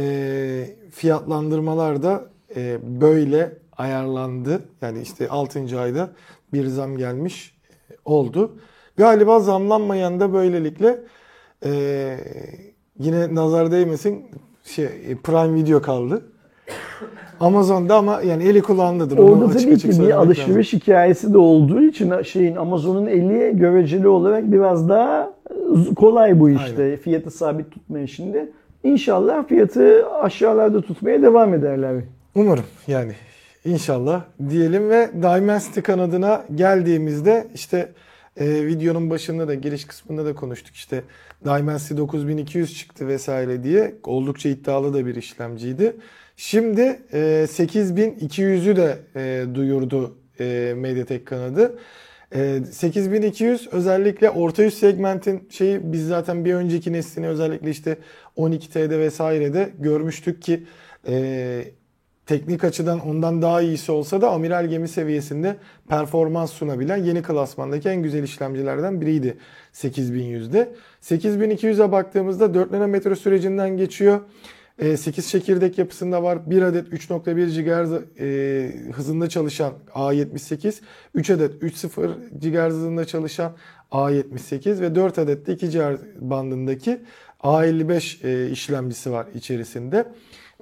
fiyatlandırmalar 0.91 2.03
da 2.03 2.25
e, 2.57 2.79
böyle 3.01 3.53
ayarlandı. 3.77 4.63
Yani 4.81 5.01
işte 5.03 5.29
6. 5.29 5.81
ayda 5.81 6.11
bir 6.53 6.67
zam 6.67 6.97
gelmiş 6.97 7.59
e, 7.91 7.95
oldu. 8.05 8.59
Galiba 8.97 9.41
zamlanmayan 9.41 10.21
da 10.21 10.33
böylelikle 10.33 11.01
e, 11.65 11.71
yine 12.99 13.35
nazar 13.35 13.73
değmesin 13.73 14.25
şey, 14.65 14.85
e, 14.85 15.17
Prime 15.23 15.55
Video 15.55 15.83
kaldı. 15.83 16.23
Amazon'da 17.41 17.97
ama 17.97 18.23
yani 18.23 18.45
eli 18.45 18.63
kulağındadır. 18.63 19.19
Onu 19.19 19.31
Orada 19.33 19.45
açık 19.45 19.61
tabii 19.61 19.75
açık 19.75 19.83
ki 19.83 19.89
bir 19.89 19.93
söylemek 19.93 20.17
lazım. 20.17 20.29
alışveriş 20.29 20.73
hikayesi 20.73 21.33
de 21.33 21.39
olduğu 21.39 21.83
için 21.83 22.23
şeyin 22.23 22.57
Amazon'un 22.57 23.07
eli 23.07 23.57
göreceli 23.57 24.09
olarak 24.09 24.53
biraz 24.53 24.89
daha 24.89 25.31
kolay 25.97 26.41
bu 26.41 26.51
işte. 26.51 26.97
Fiyatı 26.97 27.31
sabit 27.31 27.71
tutma 27.71 28.01
işinde. 28.01 28.49
İnşallah 28.85 29.49
fiyatı 29.49 30.07
aşağılarda 30.23 30.83
tutmaya 30.83 31.23
devam 31.23 31.55
ederler. 31.55 31.95
Umarım 32.35 32.65
yani 32.87 33.13
inşallah 33.65 34.23
diyelim 34.51 34.91
ve 34.91 35.11
Dimensity 35.23 35.81
kanadına 35.81 36.45
geldiğimizde 36.55 37.49
işte 37.55 37.93
e, 38.37 38.67
videonun 38.67 39.11
başında 39.11 39.49
da 39.49 39.55
giriş 39.55 39.85
kısmında 39.85 40.25
da 40.25 40.35
konuştuk 40.35 40.75
işte 40.75 41.03
Dimensity 41.45 41.97
9200 41.97 42.79
çıktı 42.79 43.07
vesaire 43.09 43.63
diye 43.63 43.95
oldukça 44.05 44.49
iddialı 44.49 44.95
da 44.95 45.07
bir 45.07 45.15
işlemciydi. 45.15 45.97
Şimdi 46.41 47.01
e, 47.13 47.47
8200'ü 47.49 48.77
de 48.77 48.99
e, 49.17 49.55
duyurdu 49.55 50.19
e, 50.41 50.75
Mediatek 50.77 51.27
kanadı. 51.27 51.79
E, 52.35 52.61
8200 52.73 53.69
özellikle 53.73 54.31
orta 54.31 54.65
üst 54.65 54.79
segmentin 54.79 55.49
şeyi 55.51 55.81
biz 55.93 56.07
zaten 56.07 56.45
bir 56.45 56.55
önceki 56.55 56.93
neslini 56.93 57.29
özellikle 57.29 57.71
işte 57.71 57.99
12T'de 58.37 58.99
vesairede 58.99 59.71
görmüştük 59.79 60.43
ki 60.43 60.65
e, 61.09 61.65
teknik 62.27 62.65
açıdan 62.65 63.01
ondan 63.01 63.43
daha 63.43 63.63
iyisi 63.63 63.93
olsa 63.93 64.21
da 64.21 64.31
amiral 64.31 64.67
gemi 64.67 64.89
seviyesinde 64.89 65.57
performans 65.89 66.53
sunabilen 66.53 66.97
yeni 66.97 67.23
klasmandaki 67.23 67.89
en 67.89 68.03
güzel 68.03 68.23
işlemcilerden 68.23 69.01
biriydi 69.01 69.39
8100'de. 69.73 70.75
8200'e 71.03 71.93
baktığımızda 71.93 72.55
4 72.55 72.71
nanometre 72.71 73.17
sürecinden 73.17 73.77
geçiyor. 73.77 74.21
8 74.79 75.29
çekirdek 75.29 75.79
yapısında 75.79 76.23
var. 76.23 76.51
1 76.51 76.63
adet 76.63 76.89
3.1 76.89 77.63
GHz 77.63 78.21
e, 78.21 78.93
hızında 78.93 79.29
çalışan 79.29 79.73
A78, 79.95 80.81
3 81.15 81.31
adet 81.31 81.63
3.0 81.63 82.15
GHz 82.39 82.75
hızında 82.75 83.05
çalışan 83.05 83.57
A78 83.93 84.81
ve 84.81 84.95
4 84.95 85.19
adet 85.19 85.47
de 85.47 85.53
2 85.53 85.71
GHz 85.71 85.99
bandındaki 86.21 87.01
A55 87.41 88.27
e, 88.27 88.51
işlemcisi 88.51 89.13
var 89.13 89.27
içerisinde. 89.35 90.05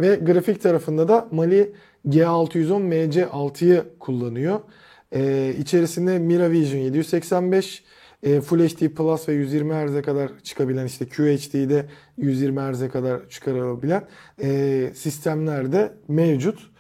Ve 0.00 0.14
grafik 0.14 0.62
tarafında 0.62 1.08
da 1.08 1.28
Mali 1.30 1.72
G610 2.08 2.82
MC6'yı 2.82 3.84
kullanıyor. 4.00 4.60
Ee, 5.12 5.54
içerisinde 5.58 6.18
MiraVision 6.18 6.80
785, 6.80 7.84
e, 8.22 8.40
Full 8.40 8.68
HD 8.68 8.88
Plus 8.88 9.28
ve 9.28 9.32
120 9.32 9.74
Hz'e 9.74 10.02
kadar 10.02 10.30
çıkabilen 10.42 10.86
işte 10.86 11.06
QHD'de 11.06 11.86
120 12.16 12.60
Hz'e 12.60 12.88
kadar 12.88 13.28
çıkarılabilen 13.28 14.04
e, 14.42 14.90
sistemler 14.94 15.72
de 15.72 15.92
mevcut. 16.08 16.70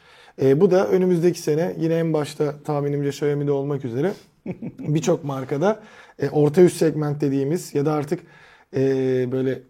E, 0.42 0.60
bu 0.60 0.70
da 0.70 0.88
önümüzdeki 0.88 1.40
sene 1.40 1.76
yine 1.78 1.94
en 1.94 2.12
başta 2.12 2.62
tahminimce 2.64 3.08
Xiaomi'de 3.08 3.52
olmak 3.52 3.84
üzere 3.84 4.12
birçok 4.78 5.24
markada 5.24 5.82
e, 6.18 6.28
orta 6.28 6.62
üst 6.62 6.76
segment 6.76 7.20
dediğimiz 7.20 7.74
ya 7.74 7.86
da 7.86 7.92
artık 7.92 8.20
e, 8.76 8.82
böyle 9.32 9.62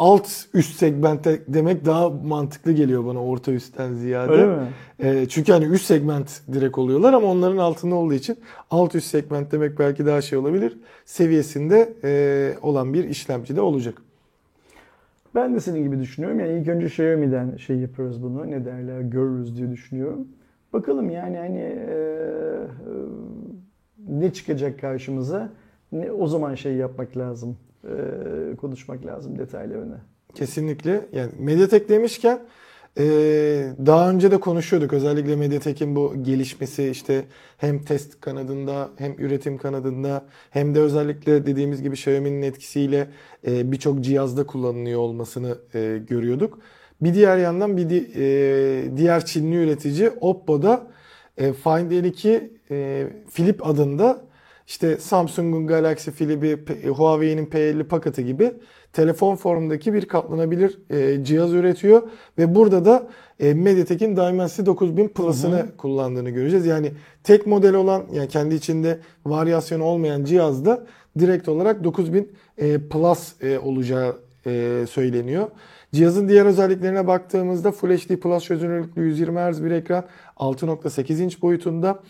alt 0.00 0.28
üst 0.54 0.76
segmentte 0.76 1.40
demek 1.48 1.84
daha 1.84 2.10
mantıklı 2.10 2.72
geliyor 2.72 3.06
bana 3.06 3.24
orta 3.24 3.52
üstten 3.52 3.94
ziyade. 3.94 4.32
Öyle 4.32 4.46
mi? 4.46 4.68
E, 4.98 5.26
çünkü 5.28 5.52
hani 5.52 5.64
üst 5.64 5.84
segment 5.84 6.42
direkt 6.52 6.78
oluyorlar 6.78 7.12
ama 7.12 7.26
onların 7.26 7.56
altında 7.56 7.94
olduğu 7.94 8.14
için 8.14 8.36
alt 8.70 8.94
üst 8.94 9.06
segment 9.06 9.52
demek 9.52 9.78
belki 9.78 10.06
daha 10.06 10.20
şey 10.20 10.38
olabilir. 10.38 10.78
Seviyesinde 11.04 11.92
e, 12.04 12.54
olan 12.62 12.94
bir 12.94 13.04
işlemci 13.04 13.56
de 13.56 13.60
olacak. 13.60 14.02
Ben 15.34 15.54
de 15.54 15.60
senin 15.60 15.82
gibi 15.82 15.98
düşünüyorum. 15.98 16.40
Yani 16.40 16.60
ilk 16.60 16.68
önce 16.68 16.86
Xiaomi'den 16.86 17.56
şey 17.56 17.76
yaparız 17.76 18.22
bunu. 18.22 18.50
Ne 18.50 18.64
derler 18.64 19.00
görürüz 19.00 19.56
diye 19.56 19.70
düşünüyorum. 19.70 20.28
Bakalım 20.72 21.10
yani 21.10 21.36
hani 21.36 21.58
e, 21.58 21.66
e, 21.68 22.92
ne 24.08 24.32
çıkacak 24.32 24.80
karşımıza. 24.80 25.48
Ne, 25.92 26.12
o 26.12 26.26
zaman 26.26 26.54
şey 26.54 26.74
yapmak 26.74 27.16
lazım. 27.16 27.56
E, 27.84 28.56
konuşmak 28.56 29.06
lazım 29.06 29.38
detaylarını. 29.38 29.98
Kesinlikle. 30.34 31.08
Yani 31.12 31.32
Mediatek 31.38 31.88
demişken 31.88 32.40
e, 32.98 33.04
daha 33.86 34.10
önce 34.10 34.30
de 34.30 34.40
konuşuyorduk. 34.40 34.92
Özellikle 34.92 35.36
Mediatek'in 35.36 35.96
bu 35.96 36.14
gelişmesi 36.22 36.88
işte 36.88 37.24
hem 37.56 37.82
test 37.82 38.20
kanadında 38.20 38.90
hem 38.96 39.12
üretim 39.18 39.58
kanadında 39.58 40.24
hem 40.50 40.74
de 40.74 40.80
özellikle 40.80 41.46
dediğimiz 41.46 41.82
gibi 41.82 41.94
Xiaomi'nin 41.94 42.42
etkisiyle 42.42 43.08
e, 43.46 43.72
birçok 43.72 44.00
cihazda 44.00 44.46
kullanılıyor 44.46 45.00
olmasını 45.00 45.58
e, 45.74 46.00
görüyorduk. 46.08 46.58
Bir 47.00 47.14
diğer 47.14 47.38
yandan 47.38 47.76
bir 47.76 47.90
di- 47.90 48.96
diğer 48.96 49.24
Çinli 49.24 49.56
üretici 49.56 50.10
Oppo'da 50.20 50.86
e, 51.36 51.52
Find 51.52 51.90
N2 51.90 52.50
e, 52.70 53.54
adında 53.60 54.29
işte 54.70 54.96
Samsung'un 54.96 55.66
Galaxy 55.66 56.10
Flip'i, 56.10 56.88
Huawei'nin 56.88 57.46
P50 57.46 57.84
paketi 57.84 58.24
gibi 58.24 58.52
telefon 58.92 59.36
formundaki 59.36 59.94
bir 59.94 60.04
katlanabilir 60.04 60.78
e, 60.90 61.24
cihaz 61.24 61.52
üretiyor 61.52 62.02
ve 62.38 62.54
burada 62.54 62.84
da 62.84 63.08
e, 63.40 63.54
Mediatek'in 63.54 64.16
Dimensity 64.16 64.66
9000 64.66 65.08
Plus'ını 65.08 65.66
kullandığını 65.76 66.30
göreceğiz. 66.30 66.66
Yani 66.66 66.92
tek 67.24 67.46
model 67.46 67.74
olan 67.74 68.02
yani 68.12 68.28
kendi 68.28 68.54
içinde 68.54 68.98
varyasyonu 69.26 69.84
olmayan 69.84 70.24
cihazda 70.24 70.86
direkt 71.18 71.48
olarak 71.48 71.84
9000 71.84 72.32
e, 72.58 72.78
Plus 72.88 73.42
e, 73.42 73.58
olacağı 73.58 74.16
e, 74.46 74.84
söyleniyor. 74.90 75.48
Cihazın 75.92 76.28
diğer 76.28 76.46
özelliklerine 76.46 77.06
baktığımızda 77.06 77.72
Full 77.72 77.96
HD 77.96 78.16
Plus 78.16 78.44
çözünürlüklü 78.44 79.02
120 79.02 79.38
Hz 79.38 79.64
bir 79.64 79.70
ekran 79.70 80.04
6.8 80.36 81.22
inç 81.22 81.42
boyutunda. 81.42 82.02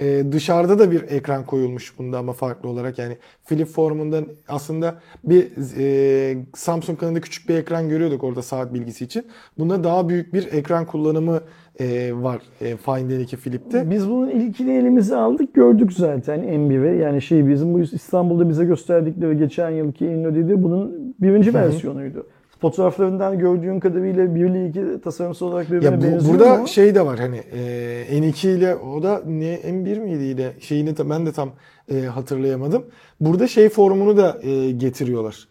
Ee, 0.00 0.24
dışarıda 0.32 0.78
da 0.78 0.90
bir 0.90 1.02
ekran 1.02 1.46
koyulmuş 1.46 1.98
bunda 1.98 2.18
ama 2.18 2.32
farklı 2.32 2.68
olarak 2.68 2.98
yani 2.98 3.16
flip 3.44 3.68
formundan 3.68 4.26
aslında 4.48 4.94
bir 5.24 5.48
e, 5.78 6.36
Samsung 6.54 6.98
kanalında 6.98 7.20
küçük 7.20 7.48
bir 7.48 7.54
ekran 7.54 7.88
görüyorduk 7.88 8.24
orada 8.24 8.42
saat 8.42 8.74
bilgisi 8.74 9.04
için. 9.04 9.24
Bunda 9.58 9.84
daha 9.84 10.08
büyük 10.08 10.34
bir 10.34 10.52
ekran 10.52 10.86
kullanımı 10.86 11.40
e, 11.80 12.12
var 12.14 12.42
e, 12.60 12.76
Find 12.76 13.10
N2 13.10 13.36
Flip'te. 13.36 13.90
Biz 13.90 14.08
bunun 14.08 14.30
ilkini 14.30 14.72
elimize 14.72 15.16
aldık 15.16 15.54
gördük 15.54 15.92
zaten 15.92 16.40
M1'i. 16.40 17.00
Yani 17.00 17.22
şey 17.22 17.48
bizim 17.48 17.74
bu 17.74 17.80
İstanbul'da 17.80 18.48
bize 18.48 18.64
gösterdikleri 18.64 19.38
geçen 19.38 19.70
yılki 19.70 20.06
InnoD'de 20.06 20.62
bunun 20.62 21.14
birinci 21.20 21.54
versiyonuydu. 21.54 22.26
Fotoğraflarından 22.60 23.38
gördüğün 23.38 23.80
kadarıyla 23.80 24.34
1 24.34 24.40
ile 24.40 24.68
2 24.68 25.00
tasarımsal 25.00 25.46
olarak 25.46 25.70
birbirine 25.70 25.84
Ya 25.84 25.98
bu, 25.98 26.02
benziyor 26.02 26.34
burada 26.34 26.52
ama 26.52 26.66
şey 26.66 26.94
de 26.94 27.06
var 27.06 27.18
hani 27.18 27.36
e, 27.36 28.20
N2 28.20 28.48
ile 28.48 28.76
o 28.76 29.02
da 29.02 29.22
ne 29.26 29.54
M1 29.54 30.00
miydi 30.00 30.22
yine 30.22 30.52
şeyini 30.60 30.96
de 30.96 31.10
ben 31.10 31.26
de 31.26 31.32
tam 31.32 31.50
e, 31.92 32.00
hatırlayamadım. 32.00 32.84
Burada 33.20 33.48
şey 33.48 33.68
formunu 33.68 34.16
da 34.16 34.38
e, 34.42 34.70
getiriyorlar. 34.70 35.48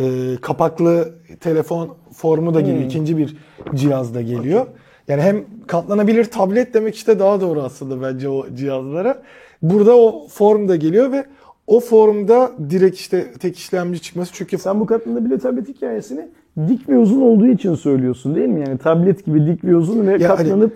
E, 0.00 0.04
kapaklı 0.40 1.14
telefon 1.40 1.96
formu 2.12 2.54
da 2.54 2.60
geliyor. 2.60 2.78
Hmm. 2.78 2.86
İkinci 2.86 3.18
bir 3.18 3.36
cihazda 3.74 4.22
geliyor. 4.22 4.66
Yani 5.08 5.22
hem 5.22 5.44
katlanabilir 5.66 6.24
tablet 6.24 6.74
demek 6.74 6.94
işte 6.94 7.18
daha 7.18 7.40
doğru 7.40 7.62
aslında 7.62 8.02
bence 8.02 8.28
o 8.28 8.46
cihazlara. 8.54 9.22
Burada 9.62 9.96
o 9.96 10.28
form 10.28 10.68
da 10.68 10.76
geliyor 10.76 11.12
ve 11.12 11.24
o 11.66 11.80
formda 11.80 12.52
direkt 12.70 12.96
işte 12.96 13.32
tek 13.32 13.58
işlemci 13.58 14.02
çıkması 14.02 14.32
çünkü 14.34 14.58
sen 14.58 14.80
bu 14.80 14.86
katlanabilir 14.86 15.40
tablet 15.40 15.68
hikayesini 15.68 16.28
dik 16.68 16.88
ve 16.88 16.98
uzun 16.98 17.20
olduğu 17.20 17.46
için 17.46 17.74
söylüyorsun 17.74 18.34
değil 18.34 18.48
mi? 18.48 18.60
Yani 18.60 18.78
tablet 18.78 19.26
gibi 19.26 19.46
dik 19.46 19.64
ve 19.64 19.76
uzun 19.76 20.06
ve 20.06 20.12
Ya 20.12 20.28
hani- 20.30 20.36
katlanıp 20.48 20.72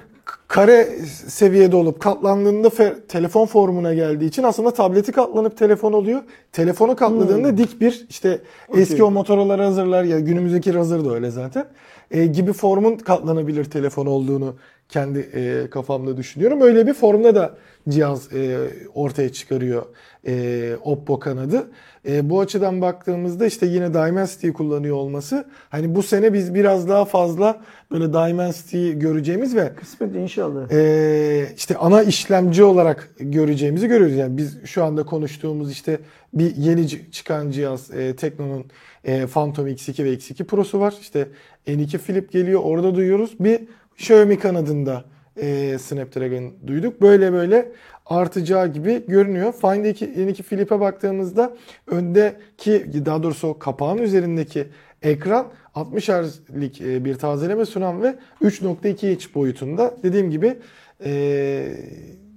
kare 0.48 0.84
seviyede 1.26 1.76
olup 1.76 2.00
katlandığında 2.00 2.68
fe- 2.68 3.06
telefon 3.09 3.46
formuna 3.46 3.94
geldiği 3.94 4.24
için 4.26 4.42
aslında 4.42 4.70
tableti 4.70 5.12
katlanıp 5.12 5.56
telefon 5.59 5.92
oluyor. 5.92 6.20
Telefonu 6.52 6.96
katladığında 6.96 7.59
dik 7.59 7.80
bir 7.80 8.06
işte 8.10 8.38
eski 8.76 8.94
Okey. 8.94 9.02
o 9.02 9.10
Motorola 9.10 9.59
Razr'lar 9.59 10.05
ya 10.05 10.20
günümüzdeki 10.20 10.74
Razr 10.74 11.05
da 11.05 11.14
öyle 11.14 11.30
zaten. 11.30 11.64
e, 12.10 12.26
gibi 12.26 12.52
formun 12.52 12.96
katlanabilir 12.96 13.64
telefon 13.64 14.06
olduğunu 14.06 14.55
kendi 14.88 15.18
e, 15.18 15.70
kafamda 15.70 16.16
düşünüyorum. 16.16 16.60
Öyle 16.60 16.86
bir 16.86 16.94
formda 16.94 17.34
da 17.34 17.55
cihaz 17.89 18.32
e, 18.32 18.59
ortaya 18.94 19.32
çıkarıyor 19.32 19.86
e, 20.27 20.77
Oppo 20.85 21.19
kanadı. 21.19 21.70
E, 22.09 22.31
bu 22.31 22.40
açıdan 22.40 22.81
baktığımızda 22.81 23.47
işte 23.47 23.66
yine 23.66 23.94
Dimensity'yi 23.94 24.52
kullanıyor 24.52 24.97
olması 24.97 25.48
hani 25.70 25.94
bu 25.94 26.02
sene 26.02 26.32
biz 26.32 26.55
biraz 26.55 26.89
daha 26.89 27.05
fazla 27.05 27.60
böyle 27.90 28.12
Dimensity'yi 28.12 28.98
göreceğimiz 28.98 29.56
ve 29.56 29.74
kısmet 29.74 30.15
inşallah. 30.15 30.73
ee, 30.73 31.47
işte 31.56 31.77
ana 31.77 32.02
işlemci 32.02 32.65
olarak 32.65 33.10
göreceğimizi 33.20 33.89
görüyoruz. 33.89 34.16
Yani 34.16 34.36
biz 34.36 34.65
şu 34.65 34.85
anda 34.85 35.06
konuştuğumuz 35.06 35.73
işte 35.73 35.98
bir 36.35 36.56
yeni 36.56 37.10
çıkan 37.12 37.51
cihaz 37.51 37.90
e, 37.90 38.16
Tekno'nun 38.16 38.65
e, 39.05 39.27
Phantom 39.27 39.69
X2 39.69 40.05
ve 40.05 40.15
X2 40.15 40.44
Pro'su 40.44 40.81
var. 40.81 40.94
İşte 41.01 41.28
N2 41.66 41.98
Flip 41.98 42.32
geliyor 42.32 42.60
orada 42.65 42.94
duyuyoruz. 42.94 43.31
Bir 43.40 43.60
Xiaomi 43.98 44.39
kanadında 44.39 45.05
e, 45.40 45.78
Snapdragon 45.78 46.52
duyduk. 46.66 47.02
Böyle 47.02 47.32
böyle 47.32 47.73
artacağı 48.06 48.73
gibi 48.73 49.06
görünüyor. 49.06 49.52
Find 49.52 49.85
2, 49.85 50.06
N2 50.06 50.43
Flip'e 50.43 50.81
baktığımızda 50.81 51.56
öndeki 51.86 53.05
daha 53.06 53.23
doğrusu 53.23 53.48
o 53.48 53.59
kapağın 53.59 53.98
üzerindeki 53.98 54.66
ekran 55.02 55.47
60 55.74 56.09
Hz'lik 56.09 56.81
e, 56.81 57.05
bir 57.05 57.15
tazeleme 57.15 57.65
sunan 57.65 58.02
ve 58.02 58.15
3.2 58.43 59.12
inç 59.12 59.35
boyutunda. 59.35 59.94
Dediğim 60.02 60.31
gibi 60.31 60.56
e, 61.05 61.73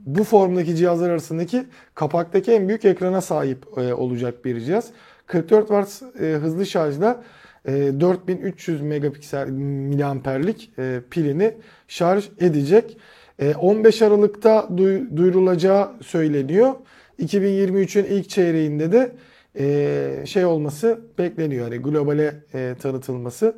bu 0.06 0.24
formdaki 0.24 0.76
cihazlar 0.76 1.10
arasındaki 1.10 1.64
kapaktaki 1.96 2.52
en 2.52 2.68
büyük 2.68 2.86
ekrana 2.86 3.22
sahip 3.22 3.66
e, 3.78 3.94
olacak 3.94 4.46
bir 4.46 4.60
cihaz. 4.60 4.90
44 5.28 5.68
Watt 5.68 6.22
e, 6.22 6.26
hızlı 6.26 6.66
şarjla 6.66 7.24
4300 7.68 8.82
megapiksel 8.82 9.50
miliamperlik 9.50 10.72
e, 10.80 11.00
pilini 11.12 11.54
şarj 11.88 12.30
edecek. 12.40 12.98
E, 13.40 13.56
15 13.56 14.02
Aralık'ta 14.02 14.68
duy- 14.78 15.18
duyurulacağı 15.18 15.90
söyleniyor. 16.02 16.74
2023'ün 17.20 18.04
ilk 18.04 18.30
çeyreğinde 18.30 18.92
de 18.92 19.12
e, 19.60 20.26
şey 20.26 20.46
olması 20.46 21.00
bekleniyor. 21.18 21.64
Hani 21.64 21.78
globale 21.78 22.34
e, 22.54 22.76
tanıtılması 22.82 23.56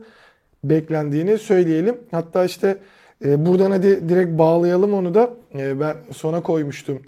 beklendiğini 0.64 1.38
söyleyelim. 1.38 1.98
Hatta 2.12 2.46
işte 2.46 2.78
buradan 3.26 3.72
hadi 3.72 4.10
direkt 4.10 4.38
bağlayalım 4.38 4.94
onu 4.94 5.14
da. 5.14 5.34
Ben 5.54 5.96
sona 6.12 6.42
koymuştum 6.44 7.02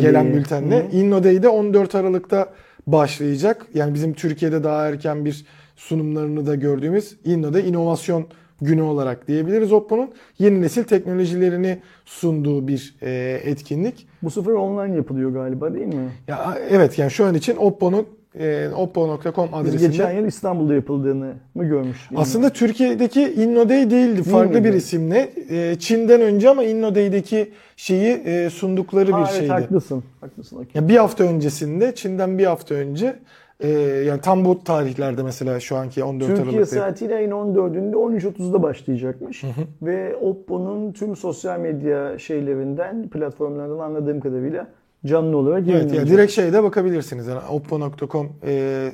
gelen 0.00 0.32
bültenle. 0.34 0.88
InnoDay'de 0.92 1.48
14 1.48 1.94
Aralık'ta 1.94 2.52
başlayacak. 2.86 3.66
Yani 3.74 3.94
bizim 3.94 4.14
Türkiye'de 4.14 4.64
daha 4.64 4.88
erken 4.88 5.24
bir 5.24 5.44
sunumlarını 5.76 6.46
da 6.46 6.54
gördüğümüz 6.54 7.16
InnoDay 7.24 7.68
inovasyon 7.68 8.26
günü 8.60 8.82
olarak 8.82 9.28
diyebiliriz 9.28 9.72
Oppo'nun. 9.72 10.10
Yeni 10.38 10.62
nesil 10.62 10.84
teknolojilerini 10.84 11.78
sunduğu 12.04 12.68
bir 12.68 12.94
e, 13.02 13.40
etkinlik. 13.44 14.06
Bu 14.22 14.30
sefer 14.30 14.52
online 14.52 14.96
yapılıyor 14.96 15.30
galiba 15.30 15.74
değil 15.74 15.86
mi? 15.86 16.12
Ya 16.28 16.58
evet 16.70 16.98
yani 16.98 17.10
şu 17.10 17.24
an 17.24 17.34
için 17.34 17.56
Oppo'nun 17.56 18.06
e, 18.38 18.68
oppo.com 18.76 19.48
Biz 19.52 19.54
adresinde. 19.60 19.86
geçen 19.86 20.10
yıl 20.12 20.24
İstanbul'da 20.26 20.74
yapıldığını 20.74 21.32
mı 21.54 21.64
görmüştük? 21.64 22.18
Aslında 22.18 22.50
Türkiye'deki 22.50 23.22
InnoDay 23.32 23.90
değildi. 23.90 24.22
Farklı 24.22 24.54
miydi? 24.60 24.64
bir 24.68 24.72
isimle. 24.74 25.30
E, 25.50 25.76
Çin'den 25.78 26.20
önce 26.20 26.50
ama 26.50 26.64
InnoDay'deki 26.64 27.50
şeyi 27.76 28.08
e, 28.24 28.50
sundukları 28.50 29.12
Ha, 29.12 29.18
bir 29.18 29.24
evet, 29.24 29.34
şeydi. 29.38 29.52
haklısın. 29.52 30.04
Haklısın. 30.20 30.56
okey. 30.56 30.70
Ya 30.74 30.88
bir 30.88 30.96
hafta 30.96 31.24
öncesinde 31.24 31.94
Çin'den 31.94 32.38
bir 32.38 32.46
hafta 32.46 32.74
önce 32.74 33.16
e, 33.60 33.68
yani 34.06 34.20
tam 34.20 34.44
bu 34.44 34.64
tarihlerde 34.64 35.22
mesela 35.22 35.60
şu 35.60 35.76
anki 35.76 36.04
14 36.04 36.26
Türkiye 36.28 36.46
Aralık'ta. 36.48 36.66
saatiyle 36.76 37.16
ayın 37.16 37.30
14'ünde 37.30 37.94
13.30'da 37.94 38.62
başlayacakmış. 38.62 39.44
Ve 39.82 40.16
Oppo'nun 40.16 40.92
tüm 40.92 41.16
sosyal 41.16 41.60
medya 41.60 42.18
şeylerinden, 42.18 43.08
platformlarından 43.08 43.78
anladığım 43.78 44.20
kadarıyla 44.20 44.66
canlı 45.06 45.36
olarak 45.36 45.58
Evet 45.58 45.68
ya 45.68 45.74
yayınlanacak. 45.74 46.06
direkt 46.06 46.32
şeyde 46.32 46.62
bakabilirsiniz. 46.62 47.26
Yani 47.26 47.40
oppo.com 47.50 48.32
e, 48.46 48.92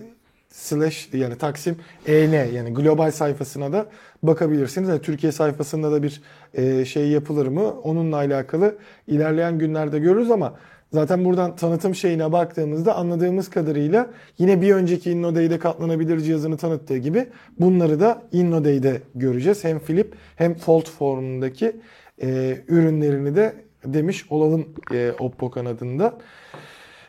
slash 0.51 1.09
yani 1.12 1.39
taksim 1.39 1.77
en 2.07 2.53
yani 2.53 2.74
global 2.74 3.11
sayfasına 3.11 3.73
da 3.73 3.87
bakabilirsiniz. 4.23 4.89
Yani 4.89 5.01
Türkiye 5.03 5.33
sayfasında 5.33 5.93
da 5.93 6.03
bir 6.03 6.23
e, 6.55 6.85
şey 6.85 7.09
yapılır 7.09 7.47
mı? 7.47 7.81
Onunla 7.81 8.16
alakalı 8.16 8.74
ilerleyen 9.07 9.59
günlerde 9.59 9.99
görürüz 9.99 10.31
ama 10.31 10.55
zaten 10.93 11.24
buradan 11.24 11.57
tanıtım 11.57 11.95
şeyine 11.95 12.33
baktığımızda 12.33 12.97
anladığımız 12.97 13.51
kadarıyla 13.51 14.11
yine 14.39 14.62
bir 14.62 14.74
önceki 14.74 15.11
InnoDay'de 15.11 15.59
katlanabilir 15.59 16.20
cihazını 16.20 16.57
tanıttığı 16.57 16.97
gibi 16.97 17.27
bunları 17.61 18.01
da 18.01 18.23
InnoDay'de 18.33 19.03
göreceğiz. 19.15 19.65
Hem 19.65 19.78
Flip 19.78 20.15
hem 20.37 20.55
Fold 20.55 20.87
formundaki 20.87 21.77
e, 22.23 22.59
ürünlerini 22.69 23.37
de 23.37 23.66
demiş 23.95 24.27
olalım 24.31 24.67
e, 24.95 25.13
Oppo 25.19 25.51
kanadında. 25.51 26.15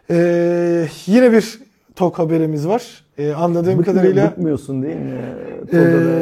Ee, 0.09 0.87
yine 1.05 1.31
bir 1.31 1.59
TOK 1.95 2.19
haberimiz 2.19 2.67
var. 2.67 3.03
Ee, 3.17 3.31
anladığım 3.33 3.73
Bıkmıyor- 3.79 3.85
kadarıyla 3.85 4.31
Bıkmıyorsun 4.31 4.83
değil 4.83 4.95
mi? 4.95 5.21
Tozada 5.71 6.17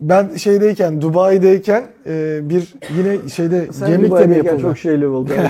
ben 0.00 0.34
şeydeyken 0.36 1.00
Dubai'deyken 1.00 1.84
e, 2.06 2.40
bir 2.42 2.74
yine 2.98 3.28
şeyde 3.28 3.72
Sen 3.72 3.88
Gemlik'te 3.90 4.26
mi 4.26 4.36
yapıldı? 4.36 4.62
çok 4.62 4.78
şeyler 4.78 5.06
oldu. 5.06 5.32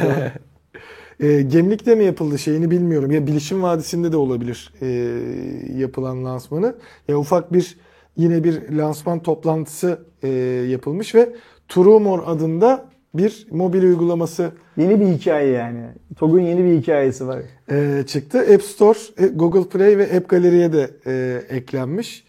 E, 1.21 1.43
Gemlik'te 1.43 1.95
mi 1.95 2.05
yapıldı 2.05 2.39
şeyini 2.39 2.71
bilmiyorum. 2.71 3.11
Ya 3.11 3.27
Bilişim 3.27 3.63
Vadisi'nde 3.63 4.13
de 4.13 4.17
olabilir 4.17 4.73
e, 4.83 4.87
yapılan 5.79 6.25
lansmanı. 6.25 6.75
Ya 7.09 7.19
ufak 7.19 7.53
bir 7.53 7.77
yine 8.17 8.45
bir 8.45 8.71
lansman 8.73 9.23
toplantısı 9.23 9.99
e, 10.23 10.29
yapılmış 10.71 11.15
ve 11.15 11.29
Trumor 11.69 12.21
adında 12.27 12.85
bir 13.19 13.47
mobil 13.51 13.83
uygulaması 13.83 14.51
yeni 14.77 15.01
bir 15.01 15.07
hikaye 15.07 15.51
yani. 15.53 15.81
TOG'un 16.19 16.41
yeni 16.41 16.65
bir 16.65 16.81
hikayesi 16.81 17.27
var. 17.27 17.39
e, 17.71 18.03
çıktı. 18.07 18.39
App 18.55 18.63
Store, 18.63 18.99
e, 19.19 19.27
Google 19.27 19.69
Play 19.69 19.99
ve 19.99 20.17
App 20.17 20.29
Gallery'e 20.29 20.73
de 20.73 20.91
e, 21.07 21.43
eklenmiş. 21.57 22.25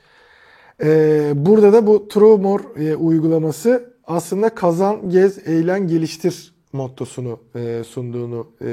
E, 0.84 1.32
burada 1.36 1.74
da 1.74 1.88
bu 1.88 2.08
Trumor 2.08 2.60
e, 2.80 2.96
uygulaması 2.96 3.94
aslında 4.08 4.50
kazan, 4.50 5.10
gez, 5.10 5.48
eğlen, 5.48 5.88
geliştir 5.88 6.54
mottosunu 6.74 7.40
e, 7.56 7.84
sunduğunu 7.84 8.48
e, 8.62 8.66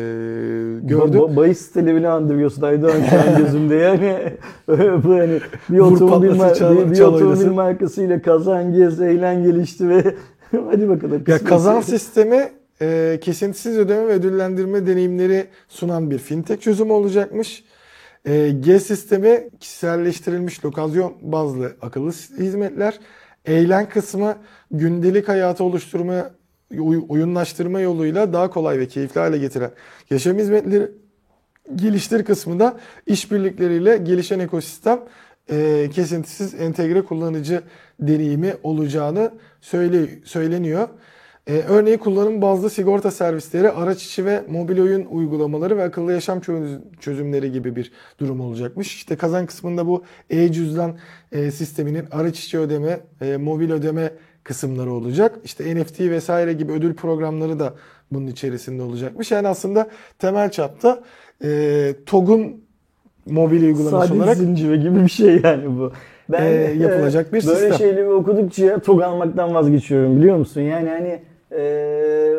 gördüm. 0.83 1.21
Ba- 1.21 1.33
ba- 1.33 1.37
bahis 1.37 1.59
sitelerini 1.59 2.09
andırıyorsun 2.09 2.63
Aydoğan 2.63 3.03
şu 3.11 3.17
an 3.21 3.39
gözümde 3.39 3.75
yani. 3.75 4.17
bu 5.05 5.11
hani 5.15 5.41
bir 5.71 5.79
otomobil, 5.79 6.29
mar- 6.31 6.87
bir, 6.87 6.91
bir 6.95 7.01
otomobil 7.01 7.47
markasıyla 7.47 8.23
kazan, 8.23 8.73
gez, 8.75 9.01
eğlen 9.01 9.43
gelişti 9.45 9.89
ve 9.89 10.15
hadi 10.71 10.89
bakalım. 10.89 11.25
Ya 11.27 11.45
kazan 11.45 11.81
sistemi 11.81 12.53
e, 12.81 13.19
kesintisiz 13.23 13.79
ödeme 13.79 14.07
ve 14.07 14.13
ödüllendirme 14.13 14.87
deneyimleri 14.87 15.47
sunan 15.69 16.11
bir 16.11 16.19
fintech 16.19 16.61
çözümü 16.61 16.93
olacakmış. 16.93 17.65
E, 18.25 18.51
G 18.51 18.81
sistemi 18.81 19.51
kişiselleştirilmiş 19.61 20.65
lokasyon 20.65 21.15
bazlı 21.23 21.77
akıllı 21.83 22.11
hizmetler. 22.39 22.99
Eğlen 23.45 23.89
kısmı 23.89 24.37
gündelik 24.71 25.29
hayatı 25.29 25.65
oluşturma, 25.65 26.31
oyunlaştırma 27.09 27.81
yoluyla 27.81 28.33
daha 28.33 28.51
kolay 28.51 28.79
ve 28.79 28.89
keyifli 28.89 29.21
hale 29.21 29.39
getiren 29.39 29.71
yaşam 30.11 30.39
hizmetleri. 30.39 30.91
Geliştir 31.77 32.25
kısmında 32.25 32.81
işbirlikleriyle 33.07 33.97
gelişen 33.97 34.39
ekosistem 34.39 35.01
e, 35.51 35.91
kesintisiz 35.93 36.55
entegre 36.55 37.03
kullanıcı 37.03 37.63
deneyimi 38.01 38.55
olacağını 38.63 39.33
söyle, 39.61 40.09
söyleniyor. 40.25 40.89
E, 41.47 41.53
örneğin 41.53 41.99
kullanım 41.99 42.43
bazlı 42.43 42.71
sigorta 42.71 43.11
servisleri, 43.11 43.71
araç 43.71 44.05
içi 44.05 44.27
ve 44.27 44.45
mobil 44.49 44.81
oyun 44.81 45.05
uygulamaları 45.05 45.77
ve 45.77 45.83
akıllı 45.83 46.13
yaşam 46.13 46.41
çöz- 46.41 46.81
çözümleri 47.01 47.53
gibi 47.53 47.77
bir 47.77 47.93
durum 48.21 48.41
olacakmış. 48.41 48.95
İşte 48.95 49.17
kazan 49.17 49.47
kısmında 49.47 49.87
bu 49.87 50.05
e-cüzdan 50.31 50.99
e, 51.33 51.51
sisteminin 51.51 52.07
araç 52.11 52.41
içi 52.41 52.59
ödeme, 52.59 53.01
e, 53.21 53.37
mobil 53.37 53.71
ödeme 53.71 54.13
kısımları 54.45 54.93
olacak. 54.93 55.39
İşte 55.45 55.81
NFT 55.81 56.01
vesaire 56.01 56.53
gibi 56.53 56.73
ödül 56.73 56.95
programları 56.95 57.59
da 57.59 57.75
bunun 58.13 58.27
içerisinde 58.27 58.83
olacakmış. 58.83 59.31
Yani 59.31 59.49
aslında 59.49 59.91
temel 60.19 60.51
çapta 60.51 61.03
e, 61.45 61.95
TOG'un 62.07 62.64
mobil 63.27 63.63
uygulaması 63.63 63.91
Saadet 64.07 64.23
olarak 64.23 64.37
zinciri 64.37 64.81
gibi 64.81 65.03
bir 65.03 65.09
şey 65.09 65.41
yani 65.45 65.79
bu. 65.79 65.93
Ben 66.29 66.43
Ee, 66.43 66.55
yapılacak 66.79 67.27
bir 67.33 67.47
böyle 67.47 67.59
sistem. 67.59 67.73
şeyleri 67.79 68.09
okudukça 68.09 68.79
TOG 68.79 69.03
almaktan 69.03 69.55
vazgeçiyorum 69.55 70.17
biliyor 70.17 70.37
musun? 70.37 70.61
Yani 70.61 70.89
hani 70.89 71.19
ee, 71.53 72.33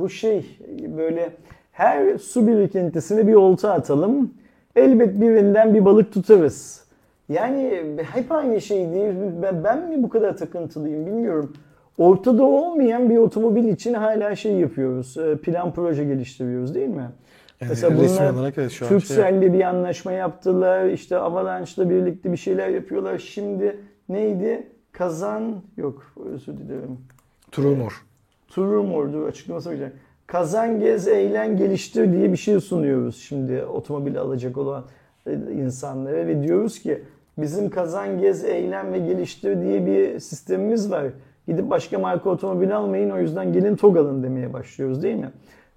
bu 0.00 0.08
şey 0.08 0.58
böyle 0.96 1.30
her 1.72 2.18
su 2.18 2.46
birikintisine 2.46 3.26
bir 3.26 3.34
olta 3.34 3.72
atalım. 3.72 4.30
Elbet 4.76 5.20
birinden 5.20 5.74
bir 5.74 5.84
balık 5.84 6.12
tutarız. 6.12 6.86
Yani 7.28 7.82
hep 8.12 8.32
aynı 8.32 8.60
şey 8.60 8.78
değil. 8.92 9.14
Ben, 9.42 9.64
ben 9.64 9.88
mi 9.88 10.02
bu 10.02 10.08
kadar 10.08 10.36
takıntılıyım 10.36 11.06
bilmiyorum. 11.06 11.52
Ortada 11.98 12.42
olmayan 12.44 13.10
bir 13.10 13.16
otomobil 13.16 13.64
için 13.64 13.94
hala 13.94 14.36
şey 14.36 14.52
yapıyoruz. 14.52 15.16
e, 15.16 15.36
Plan 15.36 15.72
proje 15.72 16.04
geliştiriyoruz 16.04 16.74
değil 16.74 16.88
mi? 16.88 17.06
Yani 17.60 17.68
Mesela 17.68 17.98
bunlar 17.98 18.32
olarak 18.32 18.58
evet 18.58 18.70
şu 18.70 18.86
an 18.86 18.98
şey 18.98 19.52
bir 19.52 19.60
anlaşma 19.60 20.12
yaptılar. 20.12 20.86
İşte 20.86 21.16
Avalanche'la 21.16 21.90
birlikte 21.90 22.32
bir 22.32 22.36
şeyler 22.36 22.68
yapıyorlar. 22.68 23.18
Şimdi 23.18 23.76
neydi? 24.08 24.66
Kazan 24.92 25.62
yok 25.76 26.02
özür 26.32 26.52
dilerim. 26.58 26.98
Trumor. 27.52 28.04
Turumor'du 28.48 29.24
açıklaması 29.24 29.70
olacak. 29.70 29.92
Kazan 30.26 30.80
gez 30.80 31.08
eğlen 31.08 31.56
geliştir 31.56 32.12
diye 32.12 32.32
bir 32.32 32.36
şey 32.36 32.60
sunuyoruz 32.60 33.16
şimdi 33.16 33.64
otomobili 33.64 34.18
alacak 34.18 34.58
olan 34.58 34.84
e, 35.26 35.32
insanlara 35.32 36.26
ve 36.26 36.42
diyoruz 36.42 36.78
ki 36.78 37.02
bizim 37.38 37.70
kazan 37.70 38.18
gez 38.18 38.44
eğlen 38.44 38.92
ve 38.92 38.98
geliştir 38.98 39.62
diye 39.62 39.86
bir 39.86 40.20
sistemimiz 40.20 40.90
var. 40.90 41.06
Gidip 41.46 41.70
başka 41.70 41.98
marka 41.98 42.30
otomobil 42.30 42.76
almayın 42.76 43.10
o 43.10 43.18
yüzden 43.18 43.52
gelin 43.52 43.76
TOG 43.76 43.96
alın 43.96 44.22
demeye 44.22 44.52
başlıyoruz 44.52 45.02
değil 45.02 45.16
mi? 45.16 45.30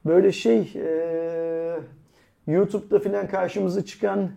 Böyle 0.05 0.31
şey 0.31 0.73
e, 0.75 1.75
YouTube'da 2.47 2.99
filan 2.99 3.27
karşımıza 3.27 3.85
çıkan 3.85 4.29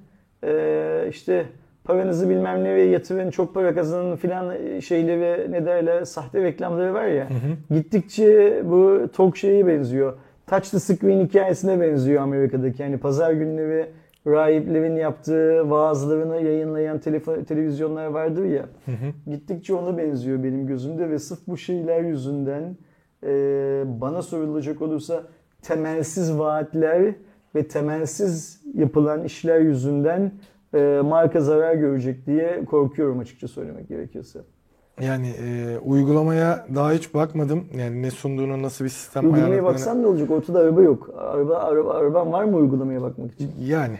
e, 0.44 1.06
işte 1.10 1.47
paranızı 1.84 2.30
bilmem 2.30 2.64
nereye 2.64 2.86
yatırın 2.86 3.30
çok 3.30 3.55
para 3.55 3.74
kazanın 3.74 4.16
filan 4.16 4.80
şeyleri 4.80 5.52
ne 5.52 5.66
derler 5.66 6.05
sahte 6.05 6.43
reklamları 6.43 6.94
var 6.94 7.06
ya. 7.06 7.28
Gittikçe 7.70 8.62
bu 8.64 9.09
talk 9.12 9.36
şeyi 9.36 9.66
benziyor. 9.66 10.12
Touch 10.47 10.70
the 10.70 10.78
screen 10.78 11.26
hikayesine 11.26 11.80
benziyor 11.80 12.22
Amerika'daki. 12.22 12.82
Yani 12.82 12.98
pazar 12.98 13.32
günleri 13.32 13.86
rahiplerin 14.26 14.97
yaptığı 14.97 15.70
vaazlarını 15.70 16.40
yayınlayan 16.40 16.98
telefon, 16.98 17.44
televizyonlar 17.44 18.06
vardır 18.06 18.44
ya. 18.44 18.66
Gittikçe 19.26 19.74
ona 19.74 19.98
benziyor 19.98 20.43
benim 20.43 20.66
gözümde 20.66 21.10
ve 21.10 21.18
sırf 21.18 21.39
bu 21.48 21.56
şeyler 21.56 22.02
yüzünden 22.02 22.76
e, 23.26 23.30
bana 24.01 24.22
sorulacak 24.22 24.82
olursa 24.82 25.22
temelsiz 25.62 26.39
vaatler 26.39 27.14
ve 27.55 27.68
temelsiz 27.68 28.60
yapılan 28.74 29.24
işler 29.24 29.60
yüzünden 29.60 30.32
e, 30.74 31.01
marka 31.05 31.40
zarar 31.40 31.74
görecek 31.74 32.26
diye 32.26 32.64
korkuyorum 32.64 33.18
açıkça 33.18 33.48
söylemek 33.48 33.89
gerekirse. 33.89 34.40
Yani 35.01 35.28
e, 35.28 35.78
uygulamaya 35.78 36.66
daha 36.74 36.93
hiç 36.93 37.14
bakmadım. 37.14 37.64
Yani 37.76 38.02
ne 38.02 38.10
sunduğunu, 38.10 38.62
nasıl 38.62 38.84
bir 38.84 38.90
sistem 38.90 39.24
Uygulamaya 39.24 39.47
ayarladığını. 39.47 39.72
baksan 39.72 40.02
ne 40.02 40.06
olacak? 40.06 40.30
Ortada 40.30 40.59
araba 40.59 40.82
yok. 40.82 41.10
Araba, 41.18 41.56
araba, 41.56 41.94
araban 41.94 42.32
var 42.32 42.44
mı 42.44 42.56
uygulamaya 42.56 43.02
bakmak 43.02 43.32
için? 43.32 43.51
Yani 43.60 43.98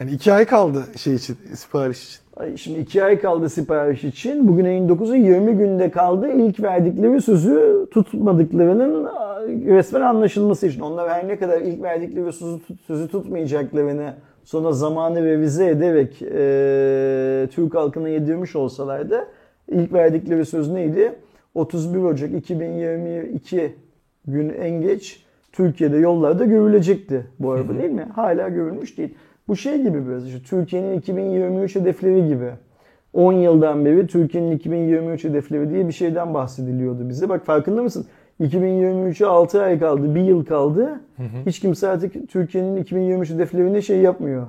Yani 0.00 0.10
iki 0.10 0.32
ay 0.32 0.44
kaldı 0.46 0.84
şey 0.96 1.14
için, 1.14 1.36
sipariş 1.54 2.04
için. 2.04 2.22
Ay, 2.36 2.56
Şimdi 2.56 2.78
iki 2.78 3.04
ay 3.04 3.20
kaldı 3.20 3.48
sipariş 3.48 4.04
için. 4.04 4.48
Bugün 4.48 4.64
ayın 4.64 4.88
9'u 4.88 5.16
20 5.16 5.52
günde 5.52 5.90
kaldı. 5.90 6.28
İlk 6.32 6.62
verdikleri 6.62 7.20
sözü 7.20 7.86
tutmadıklarının 7.90 9.08
resmen 9.66 10.00
anlaşılması 10.00 10.66
için. 10.66 10.80
Onlar 10.80 11.10
her 11.10 11.28
ne 11.28 11.38
kadar 11.38 11.60
ilk 11.60 11.82
verdikleri 11.82 12.32
sözü, 12.32 12.58
sözü 12.86 13.08
tutmayacaklarını 13.08 14.14
sonra 14.44 14.72
zamanı 14.72 15.24
revize 15.24 15.68
ederek 15.68 16.22
e, 16.22 17.48
Türk 17.50 17.74
halkına 17.74 18.08
yedirmiş 18.08 18.56
olsalar 18.56 19.10
da 19.10 19.28
ilk 19.68 19.92
verdikleri 19.92 20.46
söz 20.46 20.70
neydi? 20.70 21.12
31 21.54 21.98
Ocak 21.98 22.32
2022 22.32 23.74
gün 24.26 24.48
en 24.48 24.80
geç 24.80 25.24
Türkiye'de 25.52 25.96
yollarda 25.96 26.44
görülecekti 26.44 27.26
bu 27.38 27.52
araba 27.52 27.78
değil 27.78 27.90
mi? 27.90 28.06
Hala 28.14 28.48
görülmüş 28.48 28.98
değil. 28.98 29.14
Bu 29.48 29.56
şey 29.56 29.82
gibi 29.82 30.08
biraz 30.08 30.26
işte 30.26 30.38
Türkiye'nin 30.42 30.98
2023 30.98 31.76
hedefleri 31.76 32.28
gibi. 32.28 32.50
10 33.12 33.32
yıldan 33.32 33.84
beri 33.84 34.06
Türkiye'nin 34.06 34.52
2023 34.52 35.24
hedefleri 35.24 35.70
diye 35.70 35.88
bir 35.88 35.92
şeyden 35.92 36.34
bahsediliyordu 36.34 37.08
bize. 37.08 37.28
Bak 37.28 37.46
farkında 37.46 37.82
mısın? 37.82 38.06
2023'e 38.40 39.26
6 39.26 39.62
ay 39.62 39.78
kaldı, 39.78 40.14
1 40.14 40.20
yıl 40.20 40.44
kaldı. 40.44 41.00
Hiç 41.46 41.60
kimse 41.60 41.88
artık 41.88 42.30
Türkiye'nin 42.30 42.76
2023 42.76 43.30
hedeflerine 43.30 43.82
şey 43.82 43.98
yapmıyor. 43.98 44.46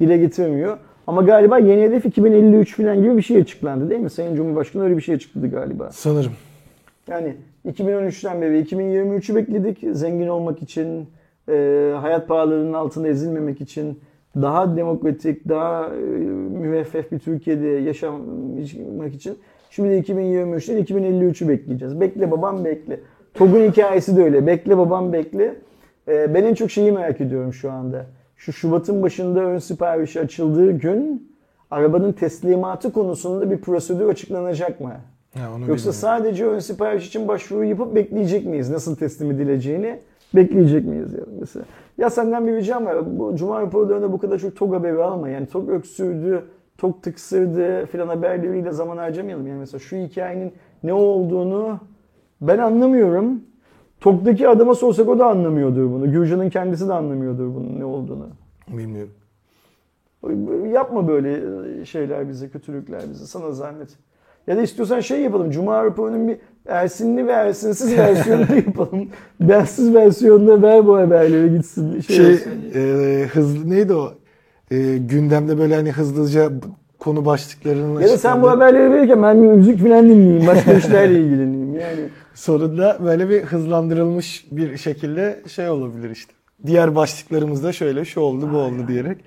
Dile 0.00 0.16
getirmiyor. 0.16 0.78
Ama 1.06 1.22
galiba 1.22 1.58
yeni 1.58 1.82
hedef 1.82 2.06
2053 2.06 2.76
falan 2.76 3.02
gibi 3.02 3.16
bir 3.16 3.22
şey 3.22 3.36
açıklandı 3.36 3.90
değil 3.90 4.00
mi? 4.00 4.10
Sayın 4.10 4.36
Cumhurbaşkanı 4.36 4.84
öyle 4.84 4.96
bir 4.96 5.02
şey 5.02 5.14
açıkladı 5.14 5.50
galiba. 5.50 5.90
Sanırım. 5.92 6.32
Yani 7.08 7.36
2013'ten 7.68 8.42
beri 8.42 8.62
2023'ü 8.62 9.34
bekledik 9.34 9.96
zengin 9.96 10.28
olmak 10.28 10.62
için, 10.62 11.08
e, 11.48 11.52
hayat 12.00 12.28
pahalılığının 12.28 12.72
altında 12.72 13.08
ezilmemek 13.08 13.60
için, 13.60 13.98
daha 14.36 14.76
demokratik, 14.76 15.48
daha 15.48 15.86
e, 15.86 16.00
müeffeh 16.60 17.12
bir 17.12 17.18
Türkiye'de 17.18 17.66
yaşamak 17.66 19.14
için. 19.14 19.38
Şimdi 19.70 19.90
de 19.90 20.00
2023'ten 20.00 20.84
2053'ü 20.84 21.48
bekleyeceğiz. 21.48 22.00
Bekle 22.00 22.30
babam 22.30 22.64
bekle. 22.64 23.00
TOG'un 23.34 23.70
hikayesi 23.70 24.16
de 24.16 24.22
öyle. 24.22 24.46
Bekle 24.46 24.78
babam 24.78 25.12
bekle. 25.12 25.54
E, 26.08 26.34
ben 26.34 26.44
en 26.44 26.54
çok 26.54 26.70
şeyi 26.70 26.92
merak 26.92 27.20
ediyorum 27.20 27.52
şu 27.52 27.70
anda. 27.72 28.06
Şu 28.36 28.52
Şubat'ın 28.52 29.02
başında 29.02 29.40
ön 29.40 29.58
siparişi 29.58 30.20
açıldığı 30.20 30.72
gün 30.72 31.32
arabanın 31.70 32.12
teslimatı 32.12 32.92
konusunda 32.92 33.50
bir 33.50 33.58
prosedür 33.58 34.08
açıklanacak 34.08 34.80
mı? 34.80 34.92
Ya 35.38 35.48
onu 35.48 35.60
Yoksa 35.60 35.66
bilmiyorum. 35.66 35.92
sadece 35.92 36.46
ön 36.46 36.58
sipariş 36.58 37.06
için 37.08 37.28
başvuru 37.28 37.64
yapıp 37.64 37.94
bekleyecek 37.94 38.46
miyiz? 38.46 38.70
Nasıl 38.70 38.96
teslim 38.96 39.30
edileceğini 39.30 39.98
bekleyecek 40.34 40.84
miyiz 40.84 41.12
yani 41.12 41.38
mesela. 41.40 41.64
Ya 41.98 42.10
senden 42.10 42.46
bir 42.46 42.52
ricam 42.52 42.86
var. 42.86 43.18
Bu 43.18 43.36
Cuma 43.36 43.62
raporlarında 43.62 44.12
bu 44.12 44.18
kadar 44.18 44.38
çok 44.38 44.56
TOG 44.56 44.74
haberi 44.74 45.02
alma. 45.02 45.28
Yani 45.28 45.46
TOG 45.46 45.68
öksürdü, 45.68 46.44
TOG 46.78 47.02
tıksırdı 47.02 47.86
filan 47.86 48.08
haberleriyle 48.08 48.72
zaman 48.72 48.96
harcamayalım. 48.96 49.46
Yani 49.46 49.58
mesela 49.58 49.78
şu 49.78 49.96
hikayenin 49.96 50.52
ne 50.82 50.92
olduğunu 50.92 51.78
ben 52.40 52.58
anlamıyorum. 52.58 53.40
TOG'daki 54.00 54.48
adama 54.48 54.74
sorsak 54.74 55.08
o 55.08 55.18
da 55.18 55.26
anlamıyordur 55.26 55.90
bunu. 55.90 56.12
Gürcan'ın 56.12 56.50
kendisi 56.50 56.88
de 56.88 56.92
anlamıyordur 56.92 57.54
bunun 57.54 57.80
ne 57.80 57.84
olduğunu. 57.84 58.28
Bilmiyorum. 58.68 59.12
Yapma 60.72 61.08
böyle 61.08 61.40
şeyler 61.84 62.28
bize, 62.28 62.48
kötülükler 62.48 63.02
bize. 63.10 63.26
Sana 63.26 63.50
zahmet. 63.50 63.88
Ya 64.46 64.56
da 64.56 64.62
istiyorsan 64.62 65.00
şey 65.00 65.22
yapalım. 65.22 65.50
Cuma 65.50 65.84
raporunun 65.84 66.28
bir 66.28 66.38
Ersinli 66.66 67.26
ve 67.26 67.32
Ersinsiz 67.32 67.96
versiyonunu 67.98 68.56
yapalım. 68.66 69.08
Bensiz 69.40 69.94
versiyonunda 69.94 70.62
ver 70.62 70.86
bu 70.86 70.96
haberleri 70.96 71.52
gitsin. 71.56 72.00
Şey, 72.00 72.16
Şey, 72.16 72.32
olsun. 72.34 72.50
e, 72.74 73.24
hızlı 73.32 73.70
neydi 73.70 73.94
o? 73.94 74.12
E, 74.70 74.96
gündemde 74.98 75.58
böyle 75.58 75.74
hani 75.74 75.90
hızlıca 75.92 76.50
konu 76.98 77.24
başlıklarını 77.24 78.02
ya 78.02 78.08
da 78.08 78.18
sen 78.18 78.42
bu 78.42 78.50
haberleri 78.50 78.90
verirken 78.92 79.22
ben 79.22 79.42
bir 79.42 79.48
müzik 79.48 79.82
falan 79.82 80.08
dinleyeyim. 80.08 80.46
Başka 80.46 80.72
işlerle 80.72 81.20
ilgileneyim. 81.20 81.74
Yani 81.74 82.00
Sonunda 82.34 82.98
böyle 83.04 83.28
bir 83.28 83.42
hızlandırılmış 83.42 84.46
bir 84.52 84.76
şekilde 84.76 85.40
şey 85.48 85.68
olabilir 85.70 86.10
işte. 86.10 86.32
Diğer 86.66 86.94
başlıklarımızda 86.96 87.72
şöyle 87.72 88.04
şu 88.04 88.20
oldu 88.20 88.48
bu 88.52 88.56
oldu 88.56 88.88
diyerek 88.88 89.18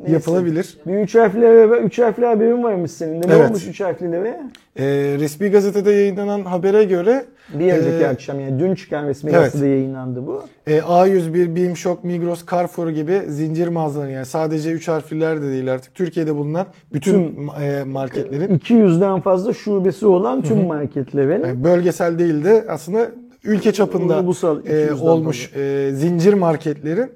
Neyse. 0.00 0.12
yapılabilir. 0.12 0.78
bir 0.86 0.98
üç 0.98 1.14
harfli, 1.14 1.46
haber- 1.46 1.82
üç 1.82 1.98
harfli 1.98 2.26
haberin 2.26 2.62
varmış 2.62 2.90
senin 2.90 3.22
de. 3.22 3.28
Ne 3.28 3.32
Evet. 3.34 3.48
olmuş 3.50 3.66
üç 3.68 3.80
harflilere? 3.80 4.40
E, 4.76 4.84
resmi 5.20 5.48
gazetede 5.50 5.90
yayınlanan 5.92 6.42
habere 6.44 6.84
göre 6.84 7.24
Bir 7.54 7.72
önceki 7.72 8.04
Ee, 8.04 8.06
akşam 8.06 8.40
yani 8.40 8.58
dün 8.60 8.74
çıkan 8.74 9.06
resmi 9.06 9.30
evet. 9.30 9.40
gazetede 9.40 9.66
yayınlandı 9.66 10.26
bu. 10.26 10.42
e, 10.66 10.78
A101, 10.78 11.54
BİM, 11.56 11.74
Migros, 12.02 12.46
Carrefour 12.50 12.88
gibi 12.90 13.22
zincir 13.28 13.68
mağazaların 13.68 14.10
yani 14.10 14.26
sadece 14.26 14.70
3 14.72 14.88
harfliler 14.88 15.42
de 15.42 15.46
değil 15.46 15.72
artık 15.72 15.94
Türkiye'de 15.94 16.34
bulunan 16.36 16.66
bütün 16.92 17.48
e, 17.62 17.84
marketlerin 17.84 18.58
200'den 18.58 19.20
fazla 19.20 19.52
şubesi 19.52 20.06
olan 20.06 20.42
tüm 20.42 20.66
marketlerin 20.66 21.44
yani 21.46 21.64
bölgesel 21.64 22.18
değil 22.18 22.44
de 22.44 22.64
aslında 22.68 23.06
ülke 23.44 23.72
çapında 23.72 24.20
Ulusal 24.20 24.66
e, 24.66 24.70
200'den 24.70 25.06
olmuş 25.06 25.50
e, 25.56 25.90
zincir 25.94 26.34
marketlerin 26.34 27.10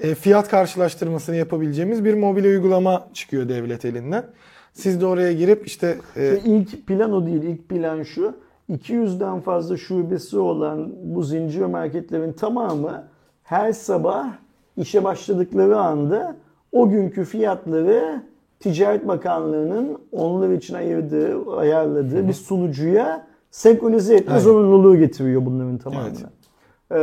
e, 0.00 0.14
fiyat 0.14 0.48
karşılaştırmasını 0.48 1.36
yapabileceğimiz 1.36 2.04
bir 2.04 2.14
mobil 2.14 2.44
uygulama 2.44 3.08
çıkıyor 3.14 3.48
devlet 3.48 3.84
elinden. 3.84 4.24
Siz 4.72 5.00
de 5.00 5.06
oraya 5.06 5.32
girip 5.32 5.66
işte 5.66 5.98
e, 6.16 6.40
ilk 6.44 6.86
plan 6.86 7.12
o 7.12 7.26
değil. 7.26 7.42
İlk 7.42 7.68
plan 7.68 8.02
şu. 8.02 8.34
200'den 8.70 9.40
fazla 9.40 9.76
şubesi 9.76 10.38
olan 10.38 10.92
bu 11.02 11.22
zincir 11.22 11.60
marketlerin 11.60 12.32
tamamı 12.32 13.04
her 13.42 13.72
sabah 13.72 14.32
işe 14.76 15.04
başladıkları 15.04 15.78
anda 15.78 16.36
o 16.72 16.88
günkü 16.88 17.24
fiyatları 17.24 18.22
Ticaret 18.60 19.08
Bakanlığı'nın 19.08 19.98
onlar 20.12 20.50
için 20.50 20.74
ayırdığı, 20.74 21.56
ayarladığı 21.56 22.28
bir 22.28 22.32
sunucuya 22.32 23.26
senkronize 23.50 24.14
etme 24.14 24.32
Aynen. 24.32 24.44
zorunluluğu 24.44 24.96
getiriyor 24.96 25.46
bunların 25.46 25.78
tamamını. 25.78 26.08
Evet. 26.08 26.37
Ee, 26.90 26.96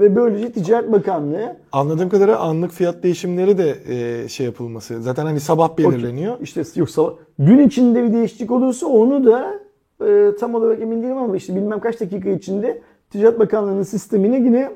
ve 0.00 0.16
böylece 0.16 0.52
Ticaret 0.52 0.92
Bakanlığı 0.92 1.56
anladığım 1.72 2.08
kadarıyla 2.08 2.38
anlık 2.38 2.72
fiyat 2.72 3.02
değişimleri 3.02 3.58
de 3.58 3.76
e, 3.88 4.28
şey 4.28 4.46
yapılması. 4.46 5.02
Zaten 5.02 5.26
hani 5.26 5.40
sabah 5.40 5.78
belirleniyor. 5.78 6.40
İşte 6.40 6.62
yoksa 6.76 7.14
gün 7.38 7.58
içinde 7.58 8.04
bir 8.04 8.12
değişiklik 8.12 8.50
olursa 8.50 8.86
onu 8.86 9.24
da 9.26 9.60
e, 10.06 10.36
tam 10.40 10.54
olarak 10.54 10.80
emin 10.80 11.02
değilim 11.02 11.16
ama 11.16 11.36
işte 11.36 11.56
bilmem 11.56 11.80
kaç 11.80 12.00
dakika 12.00 12.30
içinde 12.30 12.82
Ticaret 13.10 13.38
Bakanlığı'nın 13.38 13.82
sistemine 13.82 14.36
yine 14.36 14.72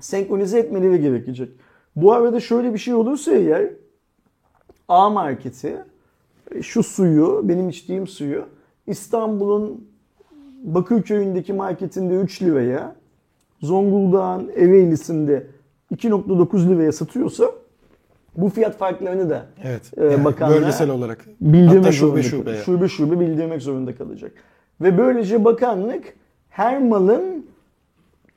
senkronize 0.00 0.58
etmeleri 0.58 1.00
gerekecek. 1.00 1.48
Bu 1.96 2.12
arada 2.12 2.40
şöyle 2.40 2.74
bir 2.74 2.78
şey 2.78 2.94
olursa 2.94 3.32
eğer 3.32 3.70
A 4.88 5.10
marketi 5.10 5.76
e, 6.54 6.62
şu 6.62 6.82
suyu, 6.82 7.40
benim 7.44 7.68
içtiğim 7.68 8.06
suyu 8.06 8.44
İstanbul'un 8.86 9.88
Bakırköy'ündeki 10.62 11.52
marketinde 11.52 12.14
3 12.14 12.42
liraya, 12.42 12.99
Zonguldak'ın 13.62 14.48
Ereğlisi'nde 14.56 15.46
2.9 15.94 16.68
liraya 16.68 16.92
satıyorsa 16.92 17.44
bu 18.36 18.48
fiyat 18.48 18.78
farklarını 18.78 19.30
da 19.30 19.46
Evet. 19.64 19.82
Ee, 19.96 20.04
Yani 20.04 20.24
bakanlığa 20.24 20.56
bölgesel 20.60 20.90
olarak. 20.90 21.26
bildirmek 21.40 21.76
Hatta 21.76 21.92
şube 21.92 22.22
zorunda 22.22 22.22
şube. 22.22 22.54
Şube 22.64 22.88
şube 22.88 23.20
bildirmek 23.20 23.62
zorunda 23.62 23.94
kalacak. 23.94 24.32
Ve 24.80 24.98
böylece 24.98 25.44
bakanlık 25.44 26.14
her 26.48 26.82
malın 26.82 27.46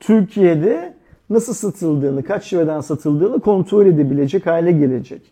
Türkiye'de 0.00 0.94
nasıl 1.30 1.54
satıldığını, 1.54 2.22
kaç 2.22 2.52
liradan 2.52 2.80
satıldığını 2.80 3.40
kontrol 3.40 3.86
edebilecek 3.86 4.46
hale 4.46 4.72
gelecek. 4.72 5.22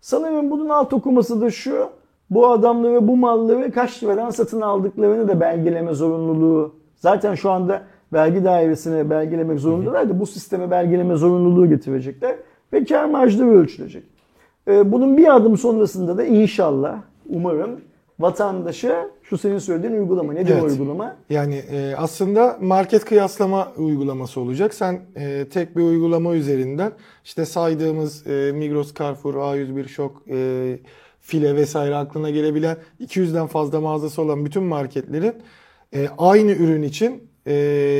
Sanırım 0.00 0.50
bunun 0.50 0.68
alt 0.68 0.92
okuması 0.92 1.40
da 1.40 1.50
şu. 1.50 1.88
Bu 2.30 2.46
adamları 2.46 3.08
bu 3.08 3.16
malları 3.16 3.72
kaç 3.72 4.02
liradan 4.02 4.30
satın 4.30 4.60
aldıklarını 4.60 5.28
da 5.28 5.40
belgeleme 5.40 5.94
zorunluluğu. 5.94 6.74
Zaten 6.96 7.34
şu 7.34 7.50
anda 7.50 7.82
vergi 8.12 8.44
dairesine 8.44 9.10
belgelemek 9.10 9.58
zorundalar 9.58 10.08
da 10.08 10.20
bu 10.20 10.26
sisteme 10.26 10.70
belgeleme 10.70 11.16
zorunluluğu 11.16 11.68
getirecekler. 11.68 12.36
Ve 12.72 12.84
kar 12.84 13.04
marjları 13.04 13.50
ölçülecek. 13.50 14.02
Ee, 14.68 14.92
Bunun 14.92 15.16
bir 15.16 15.36
adım 15.36 15.58
sonrasında 15.58 16.18
da 16.18 16.24
inşallah 16.24 17.02
umarım 17.28 17.80
vatandaşa 18.20 19.10
şu 19.22 19.38
senin 19.38 19.58
söylediğin 19.58 19.94
uygulama. 19.94 20.32
Nedir 20.32 20.52
Evet. 20.52 20.62
uygulama? 20.62 21.16
Yani 21.30 21.54
e, 21.54 21.94
aslında 21.96 22.58
market 22.60 23.04
kıyaslama 23.04 23.72
uygulaması 23.76 24.40
olacak. 24.40 24.74
Sen 24.74 25.00
e, 25.16 25.46
tek 25.48 25.76
bir 25.76 25.82
uygulama 25.82 26.34
üzerinden 26.34 26.92
işte 27.24 27.44
saydığımız 27.44 28.26
e, 28.26 28.52
Migros, 28.52 28.94
Carrefour, 28.94 29.34
A101 29.34 29.88
Şok, 29.88 30.22
e, 30.30 30.78
File 31.20 31.56
vesaire 31.56 31.96
aklına 31.96 32.30
gelebilen 32.30 32.76
200'den 33.00 33.46
fazla 33.46 33.80
mağazası 33.80 34.22
olan 34.22 34.44
bütün 34.44 34.62
marketlerin 34.62 35.34
e, 35.94 36.08
aynı 36.18 36.50
ürün 36.52 36.82
için 36.82 37.28
e, 37.46 37.54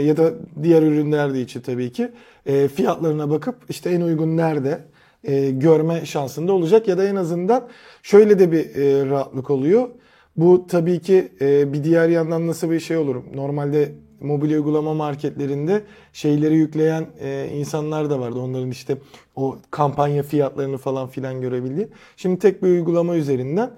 ya 0.07 0.17
da 0.17 0.33
diğer 0.63 0.83
ürünler 0.83 1.35
de 1.35 1.41
için 1.41 1.61
tabii 1.61 1.93
ki 1.93 2.11
e, 2.47 2.69
fiyatlarına 2.69 3.31
bakıp 3.31 3.57
işte 3.69 3.91
en 3.91 4.01
uygun 4.01 4.37
nerede 4.37 4.85
e, 5.25 5.51
görme 5.51 6.07
şansında 6.07 6.53
olacak 6.53 6.89
ya 6.89 6.99
da 6.99 7.05
en 7.05 7.17
azından 7.17 7.69
şöyle 8.03 8.39
de 8.39 8.53
bir 8.53 8.77
e, 8.77 9.07
rahatlık 9.11 9.51
oluyor. 9.51 9.89
Bu 10.37 10.67
tabii 10.67 11.01
ki 11.01 11.29
e, 11.41 11.73
bir 11.73 11.85
diğer 11.85 12.09
yandan 12.09 12.47
nasıl 12.47 12.71
bir 12.71 12.81
şey 12.81 12.97
olur? 12.97 13.17
Normalde 13.35 13.93
mobil 14.21 14.51
uygulama 14.51 14.95
marketlerinde 14.95 15.83
şeyleri 16.13 16.55
yükleyen 16.55 17.07
e, 17.21 17.51
insanlar 17.55 18.11
da 18.11 18.21
vardı. 18.21 18.39
Onların 18.39 18.71
işte 18.71 18.99
o 19.37 19.59
kampanya 19.71 20.23
fiyatlarını 20.23 20.79
falan 20.79 21.09
filan 21.09 21.41
görebildiği. 21.41 21.89
Şimdi 22.17 22.39
tek 22.39 22.63
bir 22.63 22.69
uygulama 22.69 23.17
üzerinden 23.17 23.71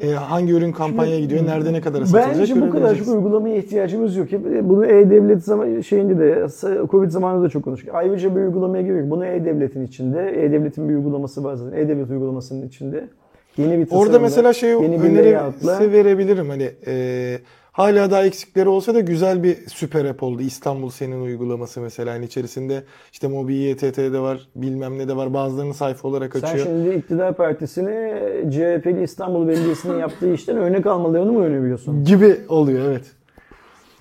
e, 0.00 0.10
hangi 0.10 0.52
ürün 0.52 0.72
kampanyaya 0.72 1.20
gidiyor, 1.20 1.46
nerede 1.46 1.72
ne 1.72 1.80
kadar 1.80 2.04
satılacak 2.04 2.38
Bence 2.38 2.60
bu 2.60 2.70
kadar 2.70 2.96
çok 2.96 3.08
uygulamaya 3.08 3.56
ihtiyacımız 3.56 4.16
yok. 4.16 4.32
Hep 4.32 4.44
Bunu 4.62 4.86
e-devlet 4.86 5.44
zaman 5.44 5.80
şeyinde 5.80 6.18
de 6.18 6.46
Covid 6.90 7.10
zamanında 7.10 7.44
da 7.44 7.48
çok 7.48 7.64
konuştuk. 7.64 7.94
Ayrıca 7.94 8.36
bir 8.36 8.40
uygulamaya 8.40 8.82
gerek 8.82 9.00
yok. 9.00 9.10
Bunu 9.10 9.26
e-devletin 9.26 9.86
içinde, 9.86 10.44
e-devletin 10.44 10.88
bir 10.88 10.94
uygulaması 10.94 11.44
var 11.44 11.54
zaten. 11.54 11.78
E-devlet 11.78 12.10
uygulamasının 12.10 12.68
içinde. 12.68 13.08
Yeni 13.56 13.78
bir 13.78 13.84
tasarımla, 13.84 14.06
Orada 14.06 14.18
mesela 14.18 14.52
şey 14.52 14.70
yeni 14.70 15.02
bir 15.02 15.10
layout'la 15.14 15.92
verebilirim. 15.92 16.48
Hani 16.48 16.70
e, 16.86 17.38
hala 17.74 18.10
daha 18.10 18.24
eksikleri 18.24 18.68
olsa 18.68 18.94
da 18.94 19.00
güzel 19.00 19.42
bir 19.42 19.56
süper 19.68 20.04
app 20.04 20.22
oldu. 20.22 20.42
İstanbul 20.42 20.90
Senin 20.90 21.20
uygulaması 21.20 21.80
mesela. 21.80 22.14
Hani 22.14 22.24
içerisinde 22.24 22.82
işte 23.12 23.28
Mobi 23.28 23.54
YTT'de 23.54 24.18
var, 24.18 24.48
bilmem 24.56 24.98
ne 24.98 25.08
de 25.08 25.16
var. 25.16 25.34
Bazılarını 25.34 25.74
sayfa 25.74 26.08
olarak 26.08 26.32
sen 26.32 26.48
açıyor. 26.48 26.66
şimdi 26.66 26.94
iktidar 26.94 27.36
partisini 27.36 28.14
CHP'li 28.50 29.02
İstanbul 29.02 29.48
Belediyesi'nin 29.48 29.98
yaptığı 29.98 30.34
işten 30.34 30.56
örnek 30.56 30.86
almalarını 30.86 31.32
mı 31.32 31.44
öneriyorsun? 31.44 32.04
gibi 32.04 32.36
oluyor 32.48 32.88
evet. 32.90 33.04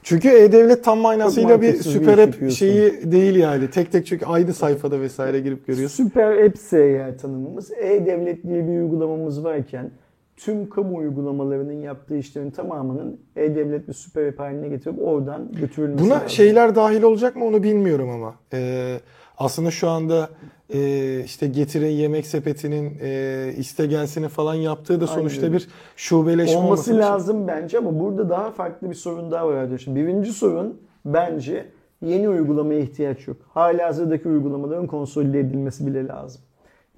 Çünkü 0.04 0.30
E-Devlet 0.30 0.84
tam 0.84 1.00
manasıyla 1.00 1.62
bir 1.62 1.74
süper 1.74 2.18
app 2.18 2.20
yapıyorsun. 2.20 2.58
şeyi 2.58 3.12
değil 3.12 3.36
yani. 3.36 3.70
Tek 3.70 3.92
tek 3.92 4.06
çünkü 4.06 4.26
aynı 4.26 4.54
sayfada 4.54 5.02
vesaire 5.02 5.40
girip 5.40 5.68
görüyorsun. 5.68 6.04
Süper 6.04 6.46
App 6.46 6.58
eğer 6.74 7.18
tanımımız 7.18 7.72
E-Devlet 7.72 8.44
diye 8.44 8.68
bir 8.68 8.80
uygulamamız 8.82 9.44
varken 9.44 9.92
tüm 10.38 10.70
kamu 10.70 10.98
uygulamalarının 10.98 11.74
yaptığı 11.74 12.18
işlerin 12.18 12.52
tamamının 12.52 13.20
E-Devlet 13.36 13.88
bir 13.88 13.94
süper 13.94 14.28
app 14.28 14.40
haline 14.40 14.68
getirip 14.70 15.02
oradan 15.02 15.52
götürülmesi 15.52 16.04
Buna 16.06 16.14
lazım. 16.14 16.30
şeyler 16.30 16.76
dahil 16.76 17.04
olacak 17.04 17.36
mı 17.36 17.46
onu 17.46 17.64
bilmiyorum 17.64 18.10
ama. 18.10 18.36
Ee, 18.54 19.00
aslında 19.38 19.72
şu 19.72 19.90
anda 19.90 20.30
e, 20.74 21.20
işte 21.26 21.48
Getir'in 21.48 21.88
yemek 21.92 22.28
sepetinin 22.28 22.98
e, 23.02 23.54
istegensini 23.58 24.28
falan 24.28 24.54
yaptığı 24.54 25.02
da 25.02 25.06
Aynen 25.06 25.16
sonuçta 25.20 25.46
öyle. 25.46 25.54
bir 25.56 25.68
şubeleşme 25.96 26.58
olması 26.58 26.92
için. 26.92 27.00
lazım 27.02 27.48
bence 27.48 27.78
ama 27.78 28.00
burada 28.00 28.30
daha 28.30 28.52
farklı 28.52 28.90
bir 28.90 28.96
sorun 28.96 29.32
daha 29.32 29.48
var 29.48 29.54
arkadaşlar. 29.56 29.96
Birinci 29.96 30.34
sorun 30.34 30.82
bence 31.06 31.66
yeni 32.02 32.30
uygulamaya 32.30 32.80
ihtiyaç 32.80 33.28
yok. 33.28 33.38
Hala 33.54 33.88
hazırdaki 33.88 34.30
uygulamaların 34.30 34.88
konsolide 34.88 35.40
edilmesi 35.40 35.88
bile 35.88 36.08
lazım. 36.08 36.42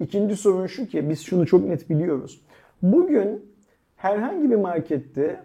İkinci 0.00 0.36
sorun 0.36 0.66
şu 0.66 0.86
ki 0.86 1.10
biz 1.10 1.20
şunu 1.22 1.46
çok 1.46 1.64
net 1.68 1.90
biliyoruz. 1.90 2.40
Bugün 2.82 3.44
herhangi 3.96 4.50
bir 4.50 4.56
markette 4.56 5.40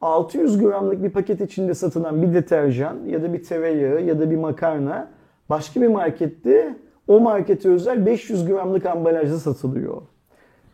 600 0.00 0.58
gramlık 0.58 1.02
bir 1.02 1.10
paket 1.10 1.40
içinde 1.40 1.74
satılan 1.74 2.22
bir 2.22 2.34
deterjan 2.34 2.96
ya 3.06 3.22
da 3.22 3.32
bir 3.32 3.42
tereyağı 3.42 4.02
ya 4.02 4.18
da 4.20 4.30
bir 4.30 4.36
makarna 4.36 5.08
başka 5.48 5.80
bir 5.82 5.86
markette 5.86 6.74
o 7.08 7.20
markete 7.20 7.68
özel 7.68 8.06
500 8.06 8.46
gramlık 8.46 8.86
ambalajda 8.86 9.38
satılıyor. 9.38 10.02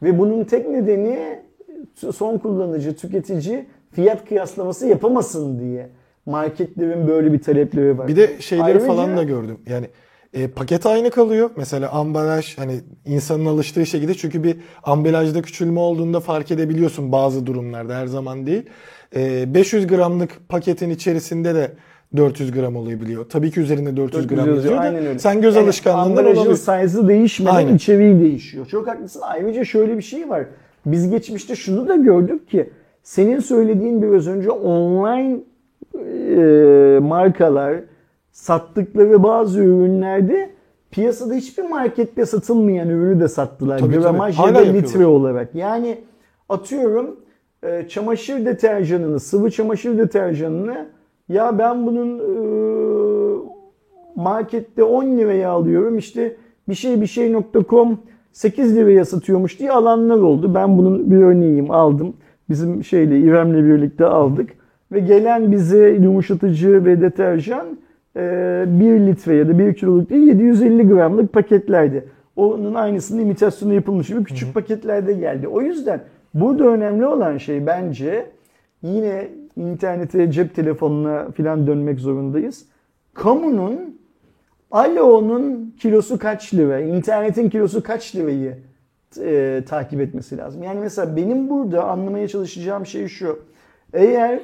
Ve 0.02 0.18
bunun 0.18 0.44
tek 0.44 0.68
nedeni 0.68 1.38
son 1.94 2.38
kullanıcı, 2.38 2.96
tüketici 2.96 3.66
fiyat 3.90 4.28
kıyaslaması 4.28 4.86
yapamasın 4.86 5.60
diye. 5.60 5.88
Marketlerin 6.26 7.08
böyle 7.08 7.32
bir 7.32 7.42
talepleri 7.42 7.98
var. 7.98 8.08
Bir 8.08 8.16
de 8.16 8.40
şeyleri 8.40 8.66
Ayrıca- 8.66 8.86
falan 8.86 9.16
da 9.16 9.22
gördüm. 9.22 9.58
Yani 9.68 9.86
e, 10.34 10.48
paket 10.48 10.86
aynı 10.86 11.10
kalıyor. 11.10 11.50
Mesela 11.56 11.90
ambalaj 11.90 12.58
hani 12.58 12.80
insanın 13.06 13.46
alıştığı 13.46 13.86
şekilde 13.86 14.14
çünkü 14.14 14.44
bir 14.44 14.56
ambalajda 14.82 15.42
küçülme 15.42 15.80
olduğunda 15.80 16.20
fark 16.20 16.50
edebiliyorsun 16.50 17.12
bazı 17.12 17.46
durumlarda 17.46 17.94
her 17.96 18.06
zaman 18.06 18.46
değil. 18.46 18.62
E, 19.16 19.54
500 19.54 19.86
gramlık 19.86 20.48
paketin 20.48 20.90
içerisinde 20.90 21.54
de 21.54 21.72
400 22.16 22.52
gram 22.52 22.76
olabiliyor. 22.76 23.24
Tabii 23.28 23.50
ki 23.50 23.60
üzerinde 23.60 23.96
400 23.96 24.26
gram 24.26 24.48
yazıyor, 24.48 24.78
aynen 24.78 25.06
öyle. 25.06 25.18
sen 25.18 25.40
göz 25.40 25.56
Yani 25.56 25.64
alışkanlığından 25.64 26.26
olabilir. 26.26 26.54
size'ı 26.54 27.08
değişmeden 27.08 27.54
Aynen. 27.54 27.74
içeriği 27.76 28.20
değişiyor. 28.20 28.66
Çok 28.66 28.88
haklısın. 28.88 29.20
Ayrıca 29.24 29.64
şöyle 29.64 29.96
bir 29.96 30.02
şey 30.02 30.28
var. 30.28 30.44
Biz 30.86 31.10
geçmişte 31.10 31.56
şunu 31.56 31.88
da 31.88 31.96
gördük 31.96 32.48
ki 32.50 32.70
senin 33.02 33.40
söylediğin 33.40 34.02
biraz 34.02 34.26
önce 34.28 34.50
online 34.50 35.36
e, 35.94 36.98
markalar 36.98 37.74
sattıkları 38.32 39.22
bazı 39.22 39.60
ürünlerde 39.60 40.50
piyasada 40.90 41.34
hiçbir 41.34 41.62
markette 41.62 42.26
satılmayan 42.26 42.88
ürünü 42.88 43.20
de 43.20 43.28
sattılar. 43.28 43.78
Tabii, 43.78 43.92
tabii. 43.92 44.02
Gramaj 44.02 44.38
ya 44.38 44.44
Hala 44.44 44.54
da 44.54 44.58
litre 44.58 45.06
olarak. 45.06 45.54
Yani 45.54 45.98
atıyorum 46.48 47.16
e, 47.62 47.88
çamaşır 47.88 48.46
deterjanını, 48.46 49.20
sıvı 49.20 49.50
çamaşır 49.50 49.98
deterjanını 49.98 50.88
ya 51.28 51.58
ben 51.58 51.86
bunun 51.86 52.18
e, 52.18 52.32
markette 54.16 54.82
10 54.84 55.04
liraya 55.04 55.50
alıyorum 55.50 55.98
işte 55.98 56.36
bir 56.68 56.74
şey 56.74 57.00
bir 57.00 57.06
şey.com 57.06 57.98
8 58.32 58.76
liraya 58.76 59.04
satıyormuş 59.04 59.58
diye 59.58 59.72
alanlar 59.72 60.18
oldu. 60.18 60.54
Ben 60.54 60.78
bunun 60.78 61.10
bir 61.10 61.16
örneğiyim 61.16 61.70
aldım. 61.70 62.14
Bizim 62.50 62.84
şeyle 62.84 63.20
İrem'le 63.20 63.64
birlikte 63.64 64.04
aldık. 64.04 64.50
Ve 64.92 65.00
gelen 65.00 65.52
bize 65.52 65.90
yumuşatıcı 65.90 66.84
ve 66.84 67.00
deterjan 67.00 67.66
1 68.16 68.20
litre 69.06 69.34
ya 69.34 69.48
da 69.48 69.58
1 69.58 69.74
kiloluk 69.74 70.10
değil 70.10 70.28
750 70.28 70.88
gramlık 70.88 71.32
paketlerdi. 71.32 72.04
Onun 72.36 72.74
aynısının 72.74 73.22
imitasyonu 73.22 73.74
yapılmış 73.74 74.08
gibi 74.08 74.24
küçük 74.24 74.54
paketlerde 74.54 75.12
geldi. 75.12 75.48
O 75.48 75.60
yüzden 75.60 76.00
burada 76.34 76.64
önemli 76.64 77.06
olan 77.06 77.36
şey 77.38 77.66
bence 77.66 78.26
yine 78.82 79.28
internete, 79.56 80.32
cep 80.32 80.54
telefonuna 80.54 81.30
filan 81.30 81.66
dönmek 81.66 82.00
zorundayız. 82.00 82.66
Kamunun 83.14 83.98
Alo'nun 84.70 85.74
kilosu 85.78 86.18
kaç 86.18 86.54
lira, 86.54 86.80
internetin 86.80 87.50
kilosu 87.50 87.82
kaç 87.82 88.16
lirayı 88.16 88.58
e, 89.20 89.62
takip 89.68 90.00
etmesi 90.00 90.36
lazım. 90.36 90.62
Yani 90.62 90.80
mesela 90.80 91.16
benim 91.16 91.50
burada 91.50 91.84
anlamaya 91.84 92.28
çalışacağım 92.28 92.86
şey 92.86 93.08
şu. 93.08 93.38
Eğer 93.92 94.40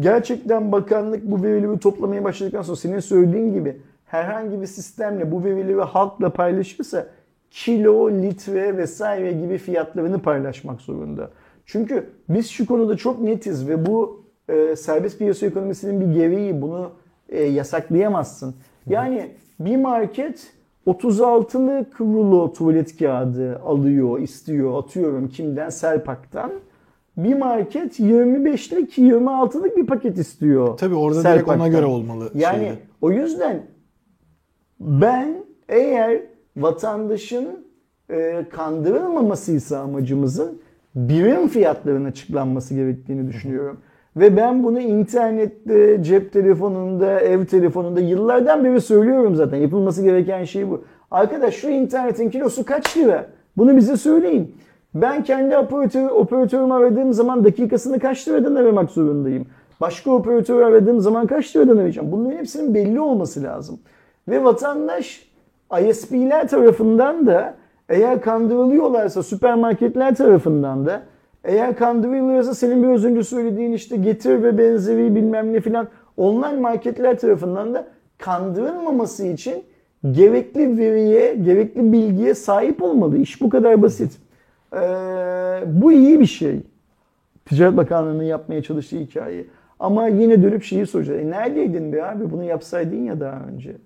gerçekten 0.00 0.72
bakanlık 0.72 1.30
bu 1.30 1.42
verileri 1.42 1.78
toplamaya 1.78 2.24
başladıktan 2.24 2.62
sonra 2.62 2.76
senin 2.76 3.00
söylediğin 3.00 3.52
gibi 3.52 3.76
herhangi 4.06 4.60
bir 4.60 4.66
sistemle 4.66 5.32
bu 5.32 5.44
verileri 5.44 5.80
halkla 5.80 6.30
paylaşırsa 6.30 7.06
kilo, 7.50 8.10
litre 8.10 8.76
vesaire 8.76 9.32
gibi 9.32 9.58
fiyatlarını 9.58 10.22
paylaşmak 10.22 10.80
zorunda. 10.80 11.30
Çünkü 11.66 12.06
biz 12.28 12.50
şu 12.50 12.66
konuda 12.66 12.96
çok 12.96 13.20
netiz 13.20 13.68
ve 13.68 13.86
bu 13.86 14.24
e, 14.48 14.76
serbest 14.76 15.18
piyasa 15.18 15.46
ekonomisinin 15.46 16.00
bir 16.00 16.20
gereği 16.20 16.62
bunu 16.62 16.90
e, 17.28 17.42
yasaklayamazsın. 17.42 18.54
Yani 18.86 19.30
bir 19.60 19.76
market 19.76 20.52
36'lı 20.86 21.86
rulo 22.00 22.52
tuvalet 22.52 22.96
kağıdı 22.96 23.58
alıyor, 23.58 24.18
istiyor, 24.18 24.78
atıyorum 24.78 25.28
kimden? 25.28 25.68
Selpak'tan. 25.68 26.52
Bir 27.18 27.34
market 27.34 28.00
25'lik, 28.00 28.98
26'lık 28.98 29.76
bir 29.76 29.86
paket 29.86 30.18
istiyor. 30.18 30.76
Tabii 30.76 30.94
orada 30.94 31.24
direkt 31.24 31.48
ona 31.48 31.68
göre 31.68 31.86
olmalı. 31.86 32.30
Yani 32.34 32.58
şeyde. 32.58 32.78
o 33.00 33.10
yüzden 33.10 33.62
ben 34.80 35.34
eğer 35.68 36.20
vatandaşın 36.56 37.66
e, 38.10 38.44
kandırılmamasıysa 38.50 39.78
amacımızın 39.78 40.62
birim 40.94 41.48
fiyatların 41.48 42.04
açıklanması 42.04 42.74
gerektiğini 42.74 43.28
düşünüyorum. 43.28 43.78
Ve 44.16 44.36
ben 44.36 44.64
bunu 44.64 44.80
internette, 44.80 46.02
cep 46.02 46.32
telefonunda, 46.32 47.20
ev 47.20 47.46
telefonunda 47.46 48.00
yıllardan 48.00 48.64
beri 48.64 48.80
söylüyorum 48.80 49.34
zaten. 49.34 49.56
Yapılması 49.56 50.02
gereken 50.02 50.44
şey 50.44 50.70
bu. 50.70 50.84
Arkadaş 51.10 51.54
şu 51.54 51.68
internetin 51.68 52.30
kilosu 52.30 52.64
kaç 52.64 52.96
lira? 52.96 53.26
Bunu 53.56 53.76
bize 53.76 53.96
söyleyin. 53.96 54.54
Ben 54.94 55.24
kendi 55.24 55.56
operatör, 55.56 56.08
operatörümü 56.10 56.74
aradığım 56.74 57.12
zaman 57.12 57.44
dakikasını 57.44 57.98
kaç 57.98 58.28
liradan 58.28 58.54
aramak 58.54 58.90
zorundayım? 58.90 59.46
Başka 59.80 60.10
operatörü 60.10 60.64
aradığım 60.64 61.00
zaman 61.00 61.26
kaç 61.26 61.56
liradan 61.56 61.76
arayacağım? 61.76 62.12
Bunların 62.12 62.36
hepsinin 62.36 62.74
belli 62.74 63.00
olması 63.00 63.42
lazım. 63.42 63.78
Ve 64.28 64.44
vatandaş 64.44 65.28
ISP'ler 65.88 66.48
tarafından 66.48 67.26
da 67.26 67.54
eğer 67.88 68.20
kandırılıyorlarsa 68.20 69.22
süpermarketler 69.22 70.14
tarafından 70.14 70.86
da 70.86 71.02
eğer 71.44 71.76
kandırılıyorsa 71.76 72.54
senin 72.54 72.82
biraz 72.82 73.04
önce 73.04 73.22
söylediğin 73.22 73.72
işte 73.72 73.96
getir 73.96 74.42
ve 74.42 74.58
benzeri 74.58 75.14
bilmem 75.14 75.52
ne 75.52 75.60
filan 75.60 75.88
online 76.16 76.60
marketler 76.60 77.18
tarafından 77.18 77.74
da 77.74 77.86
kandırılmaması 78.18 79.26
için 79.26 79.64
gerekli 80.12 80.78
veriye, 80.78 81.34
gerekli 81.34 81.92
bilgiye 81.92 82.34
sahip 82.34 82.82
olmalı. 82.82 83.18
İş 83.18 83.40
bu 83.40 83.48
kadar 83.48 83.82
basit. 83.82 84.27
Ee, 84.72 84.78
bu 85.66 85.92
iyi 85.92 86.20
bir 86.20 86.26
şey. 86.26 86.60
Ticaret 87.46 87.76
Bakanlığı'nın 87.76 88.22
yapmaya 88.22 88.62
çalıştığı 88.62 88.98
hikaye. 88.98 89.44
Ama 89.80 90.08
yine 90.08 90.42
dönüp 90.42 90.62
şeyi 90.62 90.86
soracağız. 90.86 91.20
E 91.20 91.30
neredeydin 91.30 91.92
be 91.92 92.04
abi? 92.04 92.30
Bunu 92.30 92.44
yapsaydın 92.44 93.04
ya 93.04 93.20
daha 93.20 93.40
önce. 93.40 93.76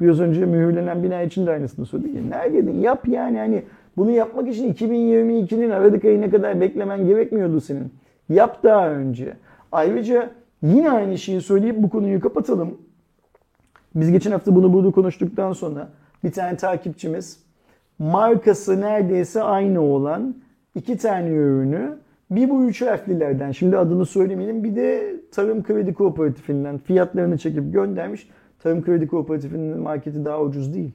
Biraz 0.00 0.20
önce 0.20 0.44
mühürlenen 0.44 1.02
bina 1.02 1.22
için 1.22 1.46
de 1.46 1.50
aynısını 1.50 1.86
söyledik. 1.86 2.16
E 2.16 2.30
neredeydin? 2.30 2.80
Yap 2.80 3.08
yani 3.08 3.38
hani 3.38 3.62
bunu 3.96 4.10
yapmak 4.10 4.48
için 4.48 4.74
2022'nin 4.74 5.70
Aralık 5.70 6.04
ayına 6.04 6.30
kadar 6.30 6.60
beklemen 6.60 7.06
gerekmiyordu 7.06 7.60
senin. 7.60 7.92
Yap 8.28 8.62
daha 8.62 8.90
önce. 8.90 9.36
Ayrıca 9.72 10.30
Yine 10.62 10.90
aynı 10.90 11.18
şeyi 11.18 11.40
söyleyip 11.40 11.76
bu 11.76 11.90
konuyu 11.90 12.20
kapatalım. 12.20 12.78
Biz 13.94 14.12
geçen 14.12 14.30
hafta 14.30 14.54
bunu 14.54 14.72
burada 14.72 14.90
konuştuktan 14.90 15.52
sonra 15.52 15.88
bir 16.24 16.32
tane 16.32 16.56
takipçimiz 16.56 17.38
markası 18.00 18.80
neredeyse 18.80 19.42
aynı 19.42 19.82
olan 19.82 20.34
iki 20.74 20.96
tane 20.96 21.28
ürünü 21.28 21.98
bir 22.30 22.50
bu 22.50 22.64
üç 22.64 22.82
harflilerden 22.82 23.52
şimdi 23.52 23.78
adını 23.78 24.06
söylemeyelim 24.06 24.64
bir 24.64 24.76
de 24.76 25.16
Tarım 25.32 25.62
Kredi 25.62 25.94
Kooperatifinden 25.94 26.78
fiyatlarını 26.78 27.38
çekip 27.38 27.72
göndermiş. 27.72 28.28
Tarım 28.58 28.82
Kredi 28.82 29.06
Kooperatifinin 29.06 29.80
marketi 29.80 30.24
daha 30.24 30.42
ucuz 30.42 30.74
değil. 30.74 30.92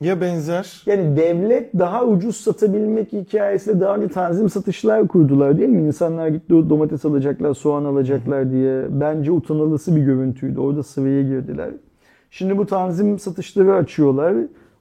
Ya 0.00 0.20
benzer 0.20 0.82
Yani 0.86 1.16
devlet 1.16 1.78
daha 1.78 2.04
ucuz 2.04 2.36
satabilmek 2.36 3.12
hikayesiyle 3.12 3.80
daha 3.80 3.96
önce 3.96 4.08
tanzim 4.08 4.48
satışlar 4.48 5.08
kurdular 5.08 5.58
değil 5.58 5.68
mi? 5.68 5.82
İnsanlar 5.82 6.28
gitti 6.28 6.50
domates 6.50 7.04
alacaklar, 7.04 7.54
soğan 7.54 7.84
alacaklar 7.84 8.50
diye. 8.50 8.86
Bence 8.90 9.30
utanılısı 9.30 9.96
bir 9.96 10.02
görüntüydü. 10.02 10.60
Orada 10.60 10.82
sıraya 10.82 11.22
girdiler. 11.22 11.70
Şimdi 12.30 12.58
bu 12.58 12.66
tanzim 12.66 13.18
satışları 13.18 13.74
açıyorlar. 13.74 14.34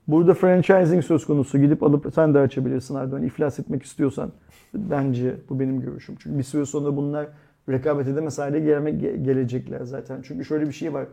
Burada 0.08 0.34
franchising 0.34 1.04
söz 1.04 1.26
konusu. 1.26 1.58
Gidip 1.58 1.84
alıp 1.84 2.14
sen 2.16 2.34
de 2.34 2.40
açabilirsin 2.40 2.96
Erdoğan. 2.96 3.24
İflas 3.24 3.60
etmek 3.60 3.84
istiyorsan. 3.84 4.32
Bence 4.74 5.36
bu 5.50 5.60
benim 5.60 5.82
görüşüm. 5.82 6.16
Çünkü 6.20 6.38
bir 6.38 6.44
süre 6.44 6.66
sonra 6.66 6.98
bunlar 6.98 7.28
rekabet 7.70 8.08
edemez 8.08 8.40
hale 8.40 8.60
gelmek 8.60 9.02
gelecekler 9.26 9.84
zaten. 9.84 10.22
Çünkü 10.24 10.46
şöyle 10.46 10.68
bir 10.68 10.74
şey 10.74 10.94
var. 10.94 11.06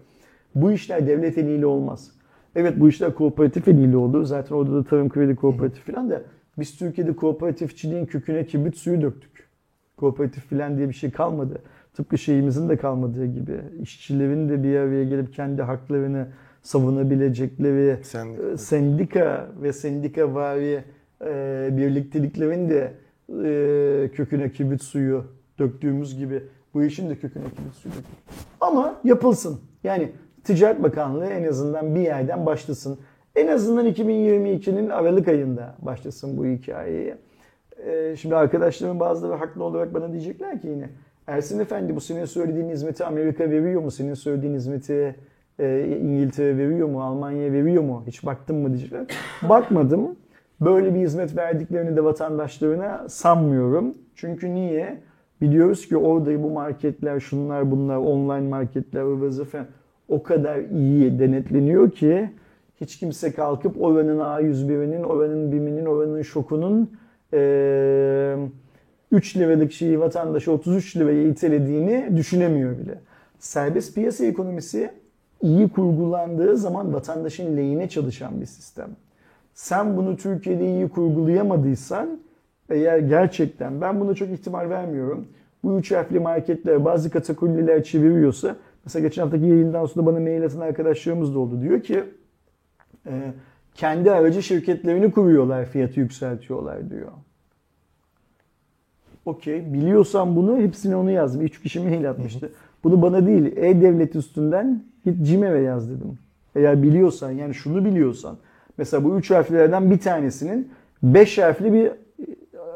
Bu 0.54 0.72
işler 0.72 1.06
devlet 1.06 1.38
eliyle 1.38 1.66
olmaz. 1.66 2.10
Evet 2.56 2.80
bu 2.80 2.88
işler 2.88 3.14
kooperatif 3.14 3.68
eliyle 3.68 3.96
oldu. 3.96 4.24
Zaten 4.24 4.54
orada 4.54 4.74
da 4.74 4.84
tarım 4.84 5.08
kredi 5.08 5.36
kooperatif 5.36 5.86
falan 5.86 6.10
da 6.10 6.22
biz 6.58 6.76
Türkiye'de 6.78 7.16
kooperatifçiliğin 7.16 8.06
köküne 8.06 8.46
kibrit 8.46 8.76
suyu 8.76 9.02
döktük. 9.02 9.48
Kooperatif 9.96 10.50
falan 10.50 10.76
diye 10.76 10.88
bir 10.88 10.94
şey 10.94 11.10
kalmadı. 11.10 11.62
Tıpkı 11.94 12.18
şeyimizin 12.18 12.68
de 12.68 12.76
kalmadığı 12.76 13.26
gibi. 13.26 13.60
işçilerin 13.82 14.48
de 14.48 14.62
bir 14.62 14.76
araya 14.76 15.04
gelip 15.04 15.34
kendi 15.34 15.62
haklarını 15.62 16.26
savunabilecekleri 16.62 18.04
Sendika. 18.04 18.52
e, 18.52 18.56
sendika 18.56 19.48
ve 19.62 19.72
sendika 19.72 20.34
vari 20.34 20.84
e, 21.24 21.68
birlikteliklerin 21.72 22.68
de 22.68 22.92
e, 23.44 24.10
köküne 24.14 24.52
kibrit 24.52 24.82
suyu 24.82 25.24
döktüğümüz 25.58 26.18
gibi 26.18 26.42
bu 26.74 26.82
işin 26.82 27.10
de 27.10 27.16
köküne 27.16 27.44
kibrit 27.44 27.74
suyu 27.74 27.94
döktük. 27.94 28.14
Ama 28.60 29.00
yapılsın. 29.04 29.60
Yani 29.84 30.12
Ticaret 30.44 30.82
Bakanlığı 30.82 31.26
en 31.26 31.48
azından 31.48 31.94
bir 31.94 32.00
yerden 32.00 32.46
başlasın. 32.46 32.98
En 33.36 33.46
azından 33.46 33.86
2022'nin 33.86 34.90
Aralık 34.90 35.28
ayında 35.28 35.74
başlasın 35.78 36.36
bu 36.36 36.46
hikayeyi. 36.46 37.14
Ee, 37.86 38.16
şimdi 38.16 38.36
arkadaşlarımın 38.36 39.00
bazıları 39.00 39.34
haklı 39.34 39.64
olarak 39.64 39.94
bana 39.94 40.12
diyecekler 40.12 40.60
ki 40.60 40.68
yine 40.68 40.88
Ersin 41.26 41.60
Efendi 41.60 41.96
bu 41.96 42.00
senin 42.00 42.24
söylediğin 42.24 42.68
hizmeti 42.68 43.04
Amerika 43.04 43.50
veriyor 43.50 43.82
mu? 43.82 43.90
Senin 43.90 44.14
söylediğin 44.14 44.54
hizmeti 44.54 45.16
e, 45.60 45.98
İngiltere 46.02 46.58
veriyor 46.58 46.88
mu? 46.88 47.02
Almanya 47.02 47.52
veriyor 47.52 47.82
mu? 47.82 48.04
Hiç 48.06 48.26
baktın 48.26 48.56
mı 48.56 48.68
diyecekler. 48.68 49.06
Bakmadım. 49.42 50.16
Böyle 50.60 50.94
bir 50.94 51.00
hizmet 51.00 51.36
verdiklerini 51.36 51.96
de 51.96 52.04
vatandaşlarına 52.04 53.08
sanmıyorum. 53.08 53.94
Çünkü 54.14 54.54
niye? 54.54 55.00
Biliyoruz 55.40 55.88
ki 55.88 55.96
orada 55.96 56.42
bu 56.42 56.50
marketler, 56.50 57.20
şunlar 57.20 57.70
bunlar, 57.70 57.96
online 57.96 58.48
marketler, 58.48 59.02
falan 59.44 59.66
o 60.08 60.22
kadar 60.22 60.58
iyi 60.58 61.18
denetleniyor 61.18 61.90
ki 61.90 62.30
hiç 62.80 62.98
kimse 62.98 63.32
kalkıp 63.32 63.82
oranın 63.82 64.18
A101'inin, 64.18 65.02
oranın 65.02 65.52
BİM'inin, 65.52 65.86
oranın 65.86 66.22
şokunun 66.22 66.90
e, 67.34 68.36
3 69.12 69.36
liralık 69.36 69.72
şeyi 69.72 70.00
vatandaşa 70.00 70.50
33 70.52 70.96
liraya 70.96 71.22
itelediğini 71.22 72.16
düşünemiyor 72.16 72.78
bile. 72.78 72.98
Serbest 73.38 73.94
piyasa 73.94 74.24
ekonomisi 74.24 74.90
iyi 75.42 75.68
kurgulandığı 75.68 76.56
zaman 76.56 76.94
vatandaşın 76.94 77.56
lehine 77.56 77.88
çalışan 77.88 78.40
bir 78.40 78.46
sistem. 78.46 78.90
Sen 79.54 79.96
bunu 79.96 80.16
Türkiye'de 80.16 80.66
iyi 80.66 80.88
kurgulayamadıysan 80.88 82.20
eğer 82.70 82.98
gerçekten 82.98 83.80
ben 83.80 84.00
buna 84.00 84.14
çok 84.14 84.28
ihtimal 84.28 84.70
vermiyorum. 84.70 85.26
Bu 85.64 85.78
üç 85.78 85.92
harfli 85.92 86.20
marketler 86.20 86.84
bazı 86.84 87.10
kategoriler 87.10 87.84
çeviriyorsa 87.84 88.56
Mesela 88.84 89.06
geçen 89.06 89.22
haftaki 89.22 89.44
yayından 89.44 89.86
sonra 89.86 90.06
bana 90.06 90.20
mail 90.20 90.44
atan 90.44 90.60
arkadaşlarımız 90.60 91.34
da 91.34 91.38
oldu. 91.38 91.62
Diyor 91.62 91.82
ki 91.82 92.04
e, 93.06 93.32
kendi 93.74 94.10
aracı 94.10 94.42
şirketlerini 94.42 95.10
kuruyorlar, 95.10 95.66
fiyatı 95.66 96.00
yükseltiyorlar 96.00 96.90
diyor. 96.90 97.12
Okey. 99.24 99.72
Biliyorsan 99.72 100.36
bunu 100.36 100.58
hepsini 100.58 100.96
onu 100.96 101.10
yazdım. 101.10 101.42
Üç 101.42 101.62
kişi 101.62 101.80
mail 101.80 102.10
atmıştı. 102.10 102.52
Bunu 102.84 103.02
bana 103.02 103.26
değil, 103.26 103.56
e-devlet 103.56 104.16
üstünden 104.16 104.82
git 105.04 105.26
CİMER'e 105.26 105.60
yaz 105.60 105.90
dedim. 105.90 106.18
Eğer 106.56 106.82
biliyorsan, 106.82 107.30
yani 107.30 107.54
şunu 107.54 107.84
biliyorsan. 107.84 108.36
Mesela 108.78 109.04
bu 109.04 109.18
üç 109.18 109.30
harflerden 109.30 109.90
bir 109.90 109.98
tanesinin 109.98 110.68
beş 111.02 111.38
harfli 111.38 111.72
bir 111.72 111.90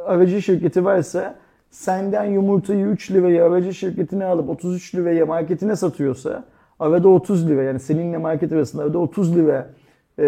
aracı 0.07 0.43
şirketi 0.43 0.85
varsa 0.85 1.35
senden 1.71 2.25
yumurtayı 2.25 2.87
3 2.87 3.11
liraya 3.11 3.47
aracı 3.47 3.75
şirketine 3.75 4.25
alıp 4.25 4.49
33 4.49 4.95
liraya 4.95 5.27
marketine 5.27 5.77
satıyorsa 5.77 6.45
arada 6.81 7.09
30 7.09 7.49
lira 7.49 7.63
yani 7.63 7.81
seninle 7.81 8.19
market 8.19 8.53
arasında 8.53 8.83
arada 8.83 8.99
30 8.99 9.37
lira 9.37 9.71
e, 10.19 10.25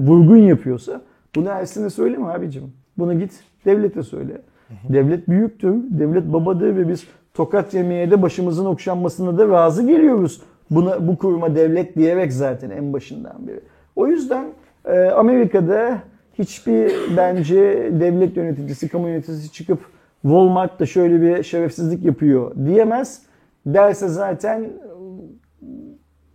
vurgun 0.00 0.36
yapıyorsa 0.36 1.02
bunu 1.34 1.48
Ersin'e 1.48 1.90
söyleme 1.90 2.26
abicim. 2.26 2.72
Bunu 2.98 3.18
git 3.18 3.32
devlete 3.64 4.02
söyle. 4.02 4.42
Devlet 4.88 5.28
büyüktür, 5.28 5.74
devlet 5.90 6.32
babadır 6.32 6.76
ve 6.76 6.88
biz 6.88 7.06
tokat 7.34 7.74
yemeye 7.74 8.10
de 8.10 8.22
başımızın 8.22 8.64
okşanmasına 8.64 9.38
da 9.38 9.48
razı 9.48 9.86
geliyoruz. 9.86 10.42
Buna, 10.70 11.08
bu 11.08 11.18
kuruma 11.18 11.54
devlet 11.54 11.96
diyerek 11.96 12.32
zaten 12.32 12.70
en 12.70 12.92
başından 12.92 13.46
beri. 13.46 13.60
O 13.96 14.06
yüzden 14.06 14.46
e, 14.84 15.00
Amerika'da 15.00 15.98
hiçbir 16.38 16.92
bence 17.16 17.56
devlet 18.00 18.36
yöneticisi, 18.36 18.88
kamu 18.88 19.08
yöneticisi 19.08 19.52
çıkıp 19.52 19.78
Walmart 20.22 20.80
da 20.80 20.86
şöyle 20.86 21.22
bir 21.22 21.42
şerefsizlik 21.42 22.04
yapıyor 22.04 22.52
diyemez. 22.66 23.22
Derse 23.66 24.08
zaten 24.08 24.70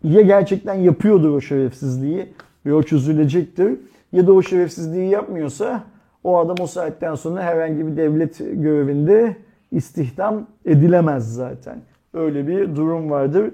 ya 0.03 0.21
gerçekten 0.21 0.73
yapıyordur 0.73 1.29
o 1.29 1.41
şerefsizliği 1.41 2.33
ve 2.65 2.73
o 2.73 2.83
çözülecektir. 2.83 3.79
Ya 4.11 4.27
da 4.27 4.33
o 4.33 4.41
şerefsizliği 4.41 5.09
yapmıyorsa 5.09 5.83
o 6.23 6.37
adam 6.37 6.55
o 6.61 6.67
saatten 6.67 7.15
sonra 7.15 7.43
herhangi 7.43 7.87
bir 7.87 7.97
devlet 7.97 8.37
görevinde 8.37 9.35
istihdam 9.71 10.47
edilemez 10.65 11.33
zaten. 11.33 11.81
Öyle 12.13 12.47
bir 12.47 12.75
durum 12.75 13.09
vardır. 13.09 13.51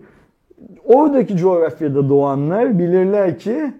Oradaki 0.86 1.38
coğrafyada 1.38 2.10
doğanlar 2.10 2.80
bilirler 2.80 3.40
ki 3.40 3.74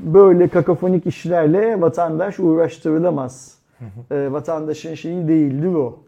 böyle 0.00 0.48
kakafonik 0.48 1.06
işlerle 1.06 1.80
vatandaş 1.80 2.40
uğraştırılamaz. 2.40 3.58
E, 4.10 4.32
vatandaşın 4.32 4.94
şeyi 4.94 5.28
değildir 5.28 5.74
o. 5.74 6.02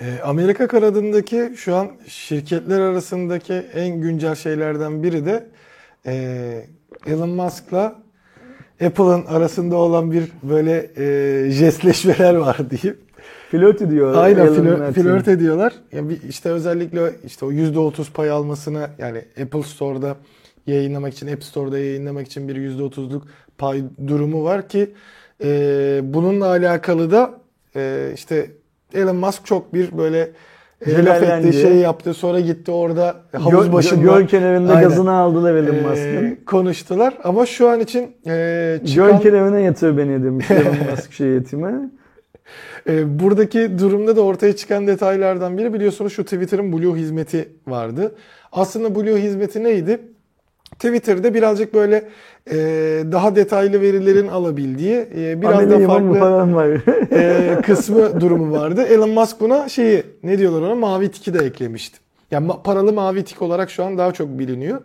E, 0.00 0.20
Amerika 0.24 0.68
kanadındaki 0.68 1.52
şu 1.56 1.76
an 1.76 1.88
şirketler 2.06 2.80
arasındaki 2.80 3.52
en 3.52 4.00
güncel 4.00 4.34
şeylerden 4.34 5.02
biri 5.02 5.26
de 5.26 5.46
e, 6.06 6.14
Elon 7.06 7.28
Musk'la 7.28 7.94
Apple'ın 8.86 9.26
arasında 9.26 9.76
olan 9.76 10.12
bir 10.12 10.32
böyle 10.42 10.90
e, 10.96 11.50
jestleşmeler 11.50 12.34
var 12.34 12.58
diyeyim. 12.70 13.00
Flört 13.50 13.82
ediyor. 13.82 14.14
Aynen 14.14 14.46
Elon 14.46 14.92
flört, 14.92 15.28
ediyorlar. 15.28 15.72
Yani 15.92 16.08
bir- 16.08 16.22
işte 16.28 16.48
özellikle 16.50 17.00
işte 17.26 17.46
o 17.46 17.52
%30 17.52 18.12
pay 18.12 18.30
almasına 18.30 18.90
yani 18.98 19.18
Apple 19.42 19.62
Store'da 19.62 20.16
yayınlamak 20.66 21.12
için, 21.12 21.26
App 21.32 21.44
Store'da 21.44 21.78
yayınlamak 21.78 22.26
için 22.26 22.48
bir 22.48 22.56
%30'luk 22.56 23.22
pay 23.58 23.82
durumu 24.06 24.44
var 24.44 24.68
ki 24.68 24.90
e, 25.44 26.00
bununla 26.04 26.46
alakalı 26.46 27.10
da 27.10 27.30
e, 27.76 28.10
işte 28.14 28.46
Elon 28.94 29.16
Musk 29.16 29.46
çok 29.46 29.74
bir 29.74 29.98
böyle 29.98 30.30
e, 30.86 31.04
laf 31.04 31.22
etti, 31.22 31.52
şey 31.52 31.76
yaptı. 31.76 32.14
Sonra 32.14 32.40
gitti 32.40 32.70
orada 32.70 33.16
havuz 33.32 33.66
Göl, 33.66 33.72
başında 33.72 34.02
göl 34.02 34.26
kenarında 34.26 34.72
Aynen. 34.74 34.88
gazını 34.88 35.12
aldılar 35.12 35.54
Elon 35.54 35.74
e, 35.74 35.80
Musk'ın. 35.80 36.38
konuştular. 36.46 37.14
Ama 37.24 37.46
şu 37.46 37.68
an 37.68 37.80
için 37.80 38.00
e, 38.26 38.78
Göl 38.82 38.86
çıkan 38.86 39.20
kenarına 39.20 39.58
yatır 39.58 39.96
beni 39.98 40.24
demiş 40.24 40.50
Elon 40.50 40.74
Musk 40.90 41.12
şey 41.12 41.26
yetimi. 41.28 41.90
E, 42.88 43.20
buradaki 43.20 43.78
durumda 43.78 44.16
da 44.16 44.20
ortaya 44.20 44.56
çıkan 44.56 44.86
detaylardan 44.86 45.58
biri 45.58 45.74
biliyorsunuz 45.74 46.12
şu 46.12 46.24
Twitter'ın 46.24 46.72
Blue 46.72 46.98
hizmeti 46.98 47.48
vardı. 47.66 48.14
Aslında 48.52 48.94
Blue 48.94 49.22
hizmeti 49.22 49.64
neydi? 49.64 50.00
Twitter'da 50.70 51.34
birazcık 51.34 51.74
böyle 51.74 52.08
e, 52.50 52.56
daha 53.12 53.36
detaylı 53.36 53.80
verilerin 53.80 54.28
alabildiği 54.28 55.06
e, 55.16 55.42
biraz 55.42 55.54
Ameliyim 55.54 55.82
da 55.82 55.86
farklı 55.86 56.20
e, 57.12 57.58
kısmı 57.62 58.20
durumu 58.20 58.52
vardı. 58.52 58.82
Elon 58.82 59.10
Musk 59.10 59.40
buna 59.40 59.68
şeyi 59.68 60.02
ne 60.22 60.38
diyorlar 60.38 60.62
ona 60.62 60.74
mavi 60.74 61.10
tiki 61.10 61.34
de 61.34 61.38
eklemişti. 61.44 61.98
Yani 62.30 62.46
ma- 62.46 62.62
paralı 62.62 62.92
mavi 62.92 63.24
tik 63.24 63.42
olarak 63.42 63.70
şu 63.70 63.84
an 63.84 63.98
daha 63.98 64.12
çok 64.12 64.38
biliniyor. 64.38 64.80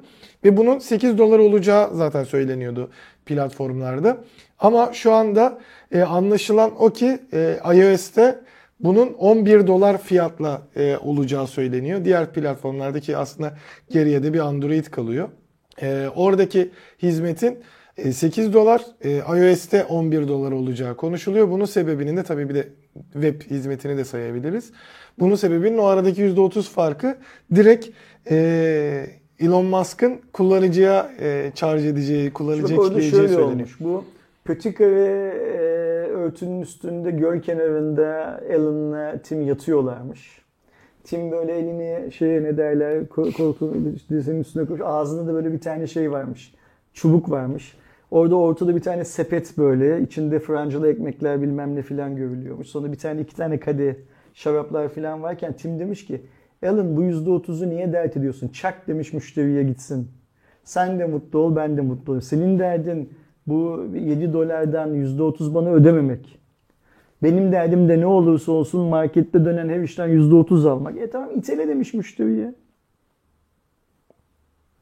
Ve 0.45 0.57
bunun 0.57 0.79
8 0.79 1.17
dolar 1.17 1.39
olacağı 1.39 1.95
zaten 1.95 2.23
söyleniyordu 2.23 2.89
platformlarda. 3.25 4.17
Ama 4.59 4.89
şu 4.93 5.13
anda 5.13 5.59
e, 5.91 6.01
anlaşılan 6.01 6.71
o 6.79 6.89
ki 6.89 7.19
e, 7.33 7.59
iOS'te 7.75 8.39
bunun 8.79 9.13
11 9.13 9.67
dolar 9.67 10.01
fiyatla 10.01 10.61
e, 10.75 10.97
olacağı 10.97 11.47
söyleniyor. 11.47 12.05
Diğer 12.05 12.33
platformlardaki 12.33 13.17
aslında 13.17 13.57
geriye 13.89 14.23
de 14.23 14.33
bir 14.33 14.39
Android 14.39 14.85
kalıyor. 14.85 15.29
E, 15.81 16.07
oradaki 16.15 16.71
hizmetin 17.01 17.59
e, 17.97 18.11
8 18.11 18.53
dolar, 18.53 18.81
e, 19.01 19.17
iOS'te 19.17 19.83
11 19.83 20.27
dolar 20.27 20.51
olacağı 20.51 20.97
konuşuluyor. 20.97 21.49
Bunun 21.49 21.65
sebebinin 21.65 22.17
de 22.17 22.23
tabii 22.23 22.49
bir 22.49 22.55
de 22.55 22.69
web 23.13 23.41
hizmetini 23.41 23.97
de 23.97 24.05
sayabiliriz. 24.05 24.71
Bunun 25.19 25.35
sebebinin 25.35 25.77
o 25.77 25.85
aradaki 25.85 26.21
%30 26.21 26.61
farkı 26.61 27.17
direkt 27.55 27.87
e, 28.31 29.07
Elon 29.39 29.65
Musk'ın 29.65 30.21
kullanıcıya 30.33 31.11
e, 31.19 31.51
charge 31.55 31.87
edeceği, 31.87 32.33
kullanıcıya 32.33 32.79
kitleyeceği 32.79 33.11
söyleniyor. 33.11 33.41
olmuş. 33.41 33.79
Bu 33.79 34.05
Pötikare 34.45 35.33
e, 35.53 35.61
örtünün 36.09 36.61
üstünde 36.61 37.11
göl 37.11 37.41
kenarında 37.41 38.41
Alan'la 38.55 39.21
Tim 39.21 39.41
yatıyorlarmış. 39.41 40.41
Tim 41.03 41.31
böyle 41.31 41.57
elini 41.57 42.11
şeye 42.11 42.43
ne 42.43 42.57
derler 42.57 43.01
ko- 43.01 43.33
koltuğun 43.33 43.97
dizinin 44.09 44.39
üstüne 44.39 44.65
koymuş. 44.65 44.85
Ağzında 44.85 45.27
da 45.27 45.33
böyle 45.33 45.53
bir 45.53 45.61
tane 45.61 45.87
şey 45.87 46.11
varmış. 46.11 46.53
Çubuk 46.93 47.29
varmış. 47.29 47.77
Orada 48.11 48.35
ortada 48.35 48.75
bir 48.75 48.81
tane 48.81 49.05
sepet 49.05 49.57
böyle. 49.57 50.01
içinde 50.01 50.39
francalı 50.39 50.91
ekmekler 50.91 51.41
bilmem 51.41 51.75
ne 51.75 51.81
filan 51.81 52.15
görülüyormuş. 52.15 52.67
Sonra 52.67 52.91
bir 52.91 52.97
tane 52.97 53.21
iki 53.21 53.35
tane 53.35 53.59
kadeh 53.59 53.93
şaraplar 54.33 54.89
filan 54.89 55.23
varken 55.23 55.53
Tim 55.53 55.79
demiş 55.79 56.05
ki 56.05 56.21
Alan 56.63 56.97
bu 56.97 57.03
%30'u 57.03 57.69
niye 57.69 57.93
dert 57.93 58.17
ediyorsun? 58.17 58.47
Çak 58.47 58.87
demiş 58.87 59.13
müşteriye 59.13 59.63
gitsin. 59.63 60.07
Sen 60.63 60.99
de 60.99 61.05
mutlu 61.05 61.39
ol, 61.39 61.55
ben 61.55 61.77
de 61.77 61.81
mutlu 61.81 62.11
olayım. 62.11 62.21
Senin 62.21 62.59
derdin 62.59 63.09
bu 63.47 63.85
7 63.95 64.33
dolardan 64.33 64.93
%30 64.95 65.53
bana 65.53 65.69
ödememek. 65.69 66.39
Benim 67.23 67.51
derdim 67.51 67.89
de 67.89 67.99
ne 67.99 68.05
olursa 68.05 68.51
olsun 68.51 68.81
markette 68.89 69.45
dönen 69.45 69.69
her 69.69 69.79
işten 69.79 70.09
%30 70.09 70.69
almak. 70.69 70.97
E 70.97 71.09
tamam 71.09 71.29
itele 71.35 71.67
demiş 71.67 71.93
müşteriye. 71.93 72.53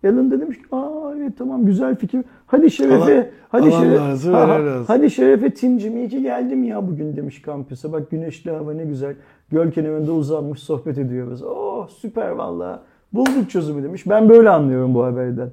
Alan 0.06 0.32
da 0.32 0.42
demiş 0.42 0.58
ki 0.58 0.64
aa 0.72 1.14
evet 1.18 1.38
tamam 1.38 1.66
güzel 1.66 1.96
fikir. 1.96 2.22
Hadi 2.46 2.72
Şerefe, 2.72 2.96
Allah- 2.96 3.26
hadi 3.50 3.64
Allah 3.64 3.72
Şerefe, 3.82 3.96
razı, 4.10 4.32
Ha, 4.32 4.42
ha, 4.42 4.48
veren 4.48 4.66
razı. 4.66 4.84
hadi 4.94 5.12
Şerefe 5.12 5.54
Timcim 5.54 5.98
iyi 5.98 6.10
ki 6.10 6.22
geldim 6.22 6.64
ya 6.64 6.88
bugün 6.88 7.16
demiş 7.18 7.42
kampüse. 7.42 7.92
Bak 7.92 8.12
güneşli 8.12 8.52
hava 8.52 8.74
ne 8.74 8.86
güzel. 8.86 9.16
Göl 9.52 9.72
kenarında 9.72 10.12
uzanmış 10.12 10.60
sohbet 10.60 10.98
ediyoruz. 10.98 11.44
Oh 11.44 11.88
süper 11.90 12.30
valla. 12.30 12.84
Bulduk 13.14 13.50
çözümü 13.50 13.84
demiş. 13.84 14.08
Ben 14.10 14.30
böyle 14.30 14.50
anlıyorum 14.50 14.96
bu 14.96 15.04
haberden. 15.04 15.50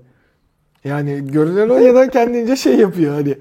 Yani 0.85 1.27
görünen 1.27 1.69
o 1.69 1.79
ya 1.79 1.95
da 1.95 2.09
kendince 2.09 2.57
şey 2.57 2.77
yapıyor 2.77 3.15
hani 3.15 3.35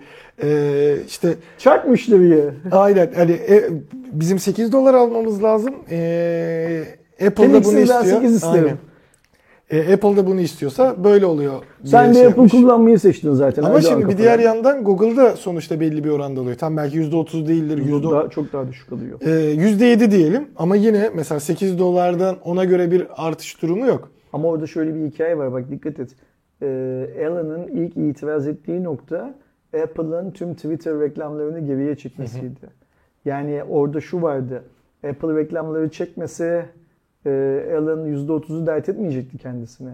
e, 0.44 0.98
işte 1.08 1.36
Çak 1.58 1.88
müşteriye. 1.88 2.54
aynen 2.72 3.12
hani 3.16 3.32
e, 3.32 3.70
bizim 4.12 4.40
8 4.40 4.72
dolar 4.72 4.94
almamız 4.94 5.44
lazım. 5.44 5.76
E, 5.92 6.84
Apple 7.28 7.54
da 7.54 7.64
bunu 7.64 7.80
istiyor. 7.80 8.04
8 8.04 8.36
isterim. 8.36 8.64
Aynen. 8.64 8.78
E, 9.90 9.94
Apple 9.94 10.18
da 10.18 10.28
bunu 10.28 10.42
istiyorsa 10.42 11.04
böyle 11.04 11.26
oluyor. 11.26 11.54
Sen 11.84 12.10
de 12.10 12.14
şey 12.14 12.26
Apple 12.26 12.48
kullanmayı 12.48 13.00
seçtin 13.00 13.34
zaten. 13.34 13.64
Ama 13.64 13.74
Hadi 13.74 13.86
şimdi 13.86 14.10
bir 14.10 14.18
diğer 14.18 14.40
yandan 14.40 14.84
Google'da 14.84 15.36
sonuçta 15.36 15.80
belli 15.80 16.04
bir 16.04 16.10
oranda 16.10 16.42
oluyor. 16.42 16.58
Tam 16.58 16.78
belki 16.78 16.98
%30 16.98 17.48
değildir. 17.48 17.78
%10. 17.78 18.12
daha, 18.12 18.30
çok 18.30 18.54
daha 18.54 18.68
düşük 18.68 18.94
alıyor. 18.94 19.22
E, 19.22 19.54
%7 19.54 20.12
diyelim 20.12 20.48
ama 20.56 20.76
yine 20.76 21.10
mesela 21.16 21.40
8 21.40 21.80
dolardan 21.80 22.38
ona 22.44 22.66
göre 22.66 22.92
bir 22.92 23.08
artış 23.28 23.62
durumu 23.62 23.88
yok. 23.88 24.10
Ama 24.34 24.48
orada 24.48 24.68
şöyle 24.68 24.96
bir 24.96 25.06
hikaye 25.06 25.38
var 25.38 25.54
bak 25.54 25.72
dikkat 25.72 26.00
et. 26.00 26.10
Alan'ın 27.28 27.68
ilk 27.68 27.98
itiraz 27.98 28.48
ettiği 28.48 28.84
nokta 28.84 29.34
Apple'ın 29.84 30.32
tüm 30.32 30.54
Twitter 30.54 31.00
reklamlarını 31.00 31.60
geriye 31.60 31.96
çekmesiydi. 31.96 32.80
Yani 33.26 33.64
orada 33.70 34.02
şu 34.02 34.22
vardı. 34.22 34.64
Apple 35.10 35.36
reklamları 35.36 35.90
çekmese 35.90 36.66
e, 37.26 37.30
Alan 37.78 38.08
%30'u 38.08 38.66
dert 38.68 38.90
etmeyecekti 38.90 39.38
kendisine. 39.38 39.92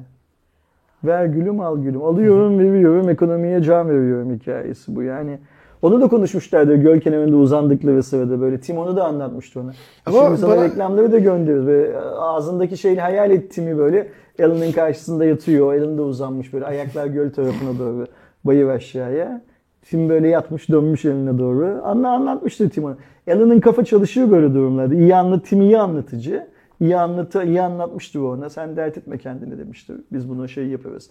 Ver 1.04 1.26
gülüm 1.26 1.60
al 1.60 1.78
gülüm. 1.78 2.04
Alıyorum 2.04 2.60
veriyorum 2.60 3.10
ekonomiye 3.10 3.62
can 3.62 3.90
veriyorum 3.90 4.34
hikayesi 4.34 4.96
bu. 4.96 5.04
Yani 5.04 5.40
onu 5.82 6.02
da 6.02 6.08
konuşmuşlardı 6.08 6.76
göl 6.76 7.00
kenarında 7.00 7.36
uzandıkları 7.36 8.04
sırada 8.04 8.42
böyle. 8.42 8.60
Tim 8.60 8.78
onu 8.78 8.96
da 8.96 9.04
anlatmıştı 9.06 9.60
ona. 9.60 9.72
Ama 10.06 10.24
Şimdi 10.24 10.38
sana 10.38 10.52
bana- 10.56 10.64
reklamları 10.64 11.12
da 11.12 11.20
gönderiyoruz. 11.20 11.68
Böyle 11.68 11.98
ağzındaki 12.00 12.78
şeyi 12.78 13.00
hayal 13.00 13.32
ettiğimi 13.32 13.78
böyle 13.78 14.08
Alan'ın 14.40 14.72
karşısında 14.72 15.26
yatıyor. 15.26 15.74
Alan 15.74 15.98
da 15.98 16.02
uzanmış 16.02 16.54
böyle 16.54 16.66
ayaklar 16.66 17.08
göl 17.08 17.34
tarafına 17.34 17.80
doğru 17.80 18.06
bayır 18.44 18.68
aşağıya. 18.68 19.42
Tim 19.82 20.10
böyle 20.10 20.28
yatmış 20.28 20.70
dönmüş 20.70 21.06
eline 21.06 21.38
doğru. 21.38 21.82
Anla 21.84 22.10
anlatmıştı 22.10 22.70
Tim. 22.70 22.86
Alan'ın 23.28 23.60
kafa 23.60 23.86
çalışıyor 23.86 24.32
böyle 24.32 24.54
durumlarda. 24.54 24.96
İyi 24.96 25.16
anlat, 25.16 25.46
Tim 25.46 25.62
iyi 25.62 25.80
anlatıcı. 25.80 26.48
İyi, 26.80 26.98
anlatı, 26.98 27.44
iyi 27.44 27.62
anlatmıştı 27.62 28.28
ona. 28.28 28.50
Sen 28.50 28.76
dert 28.76 28.98
etme 28.98 29.18
kendini 29.18 29.58
demişti. 29.60 29.94
Biz 30.12 30.30
buna 30.30 30.48
şey 30.48 30.68
yaparız. 30.68 31.10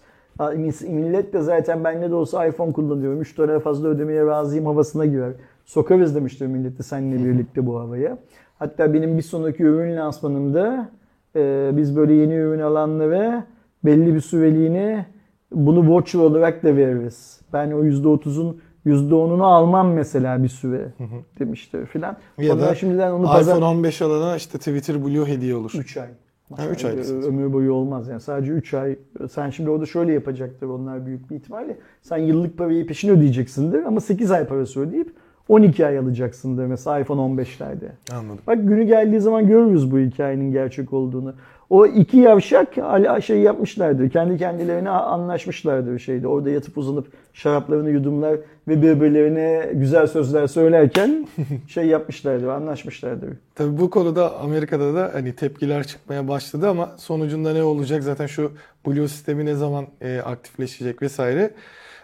Millet 0.87 1.33
de 1.33 1.41
zaten 1.41 1.83
ben 1.83 2.01
ne 2.01 2.09
de 2.09 2.15
olsa 2.15 2.45
iPhone 2.45 2.73
kullanıyorum. 2.73 3.21
3 3.21 3.37
dolara 3.37 3.59
fazla 3.59 3.87
ödemeye 3.87 4.25
razıyım 4.25 4.65
havasına 4.65 5.05
girer. 5.05 5.31
Sokarız 5.65 6.15
demişti 6.15 6.47
millet 6.47 6.79
de 6.79 6.83
seninle 6.83 7.25
birlikte 7.25 7.65
bu 7.65 7.79
havaya. 7.79 8.17
Hatta 8.59 8.93
benim 8.93 9.17
bir 9.17 9.23
sonraki 9.23 9.63
ürün 9.63 9.97
lansmanımda 9.97 10.89
e, 11.35 11.71
biz 11.73 11.95
böyle 11.95 12.13
yeni 12.13 12.33
ürün 12.33 12.59
alanlara 12.59 13.47
belli 13.85 14.15
bir 14.15 14.21
süreliğine 14.21 15.05
bunu 15.51 15.89
voucher 15.89 16.19
olarak 16.19 16.63
da 16.63 16.75
veririz. 16.75 17.41
Ben 17.53 17.71
o 17.71 17.83
%30'un 17.85 18.57
%10'unu 18.85 19.43
almam 19.43 19.93
mesela 19.93 20.43
bir 20.43 20.47
süre 20.47 20.93
demişti 21.39 21.85
filan. 21.85 22.17
Ya 22.37 22.53
Onlar 22.55 22.69
da 22.69 22.75
şimdiden 22.75 23.11
onu 23.11 23.25
pazar... 23.25 23.51
iPhone 23.55 23.65
15 23.65 24.01
alana 24.01 24.35
işte 24.35 24.57
Twitter 24.57 25.05
Blue 25.05 25.25
hediye 25.27 25.55
olur. 25.55 25.71
3 25.79 25.97
ay. 25.97 26.07
Ha, 26.55 26.67
üç 26.71 26.85
ay 26.85 26.91
Ö- 26.91 26.93
diyorsunuz. 26.95 27.25
Ömür 27.27 27.53
boyu 27.53 27.73
olmaz 27.73 28.07
yani. 28.07 28.19
Sadece 28.21 28.51
3 28.51 28.73
ay. 28.73 28.97
Sen 29.31 29.49
şimdi 29.49 29.69
orada 29.69 29.85
şöyle 29.85 30.13
yapacaktır 30.13 30.67
onlar 30.67 31.05
büyük 31.05 31.29
bir 31.29 31.35
ihtimalle. 31.35 31.77
Sen 32.01 32.17
yıllık 32.17 32.57
parayı 32.57 32.87
peşin 32.87 33.09
ödeyeceksindir 33.09 33.83
ama 33.83 33.99
8 33.99 34.31
ay 34.31 34.47
parası 34.47 34.79
ödeyip 34.79 35.13
12 35.49 35.85
ay 35.85 35.97
alacaksındır 35.97 36.65
mesela 36.65 36.99
iPhone 36.99 37.21
15'lerde. 37.21 37.89
Anladım. 38.11 38.39
Bak 38.47 38.57
günü 38.63 38.83
geldiği 38.83 39.19
zaman 39.19 39.47
görürüz 39.47 39.91
bu 39.91 39.99
hikayenin 39.99 40.51
gerçek 40.51 40.93
olduğunu. 40.93 41.33
O 41.69 41.85
iki 41.85 42.17
yavşak 42.17 42.67
şey 43.23 43.39
yapmışlardı. 43.39 44.09
Kendi 44.09 44.37
kendilerine 44.37 44.89
anlaşmışlardı 44.89 45.99
şeyde. 45.99 46.27
Orada 46.27 46.49
yatıp 46.49 46.77
uzanıp 46.77 47.07
şaraplarını 47.33 47.89
yudumlar 47.89 48.37
ve 48.67 48.81
birbirlerine 48.81 49.69
güzel 49.73 50.07
sözler 50.07 50.47
söylerken 50.47 51.27
şey 51.67 51.85
yapmışlardı, 51.85 52.53
anlaşmışlardı. 52.53 53.25
Tabii 53.55 53.77
bu 53.77 53.89
konuda 53.89 54.39
Amerika'da 54.39 54.93
da 54.95 55.09
hani 55.13 55.35
tepkiler 55.35 55.87
çıkmaya 55.87 56.27
başladı 56.27 56.69
ama 56.69 56.95
sonucunda 56.97 57.53
ne 57.53 57.63
olacak 57.63 58.03
zaten 58.03 58.27
şu 58.27 58.51
Blue 58.87 59.07
sistemi 59.07 59.45
ne 59.45 59.55
zaman 59.55 59.85
e, 60.01 60.19
aktifleşecek 60.19 61.01
vesaire 61.01 61.51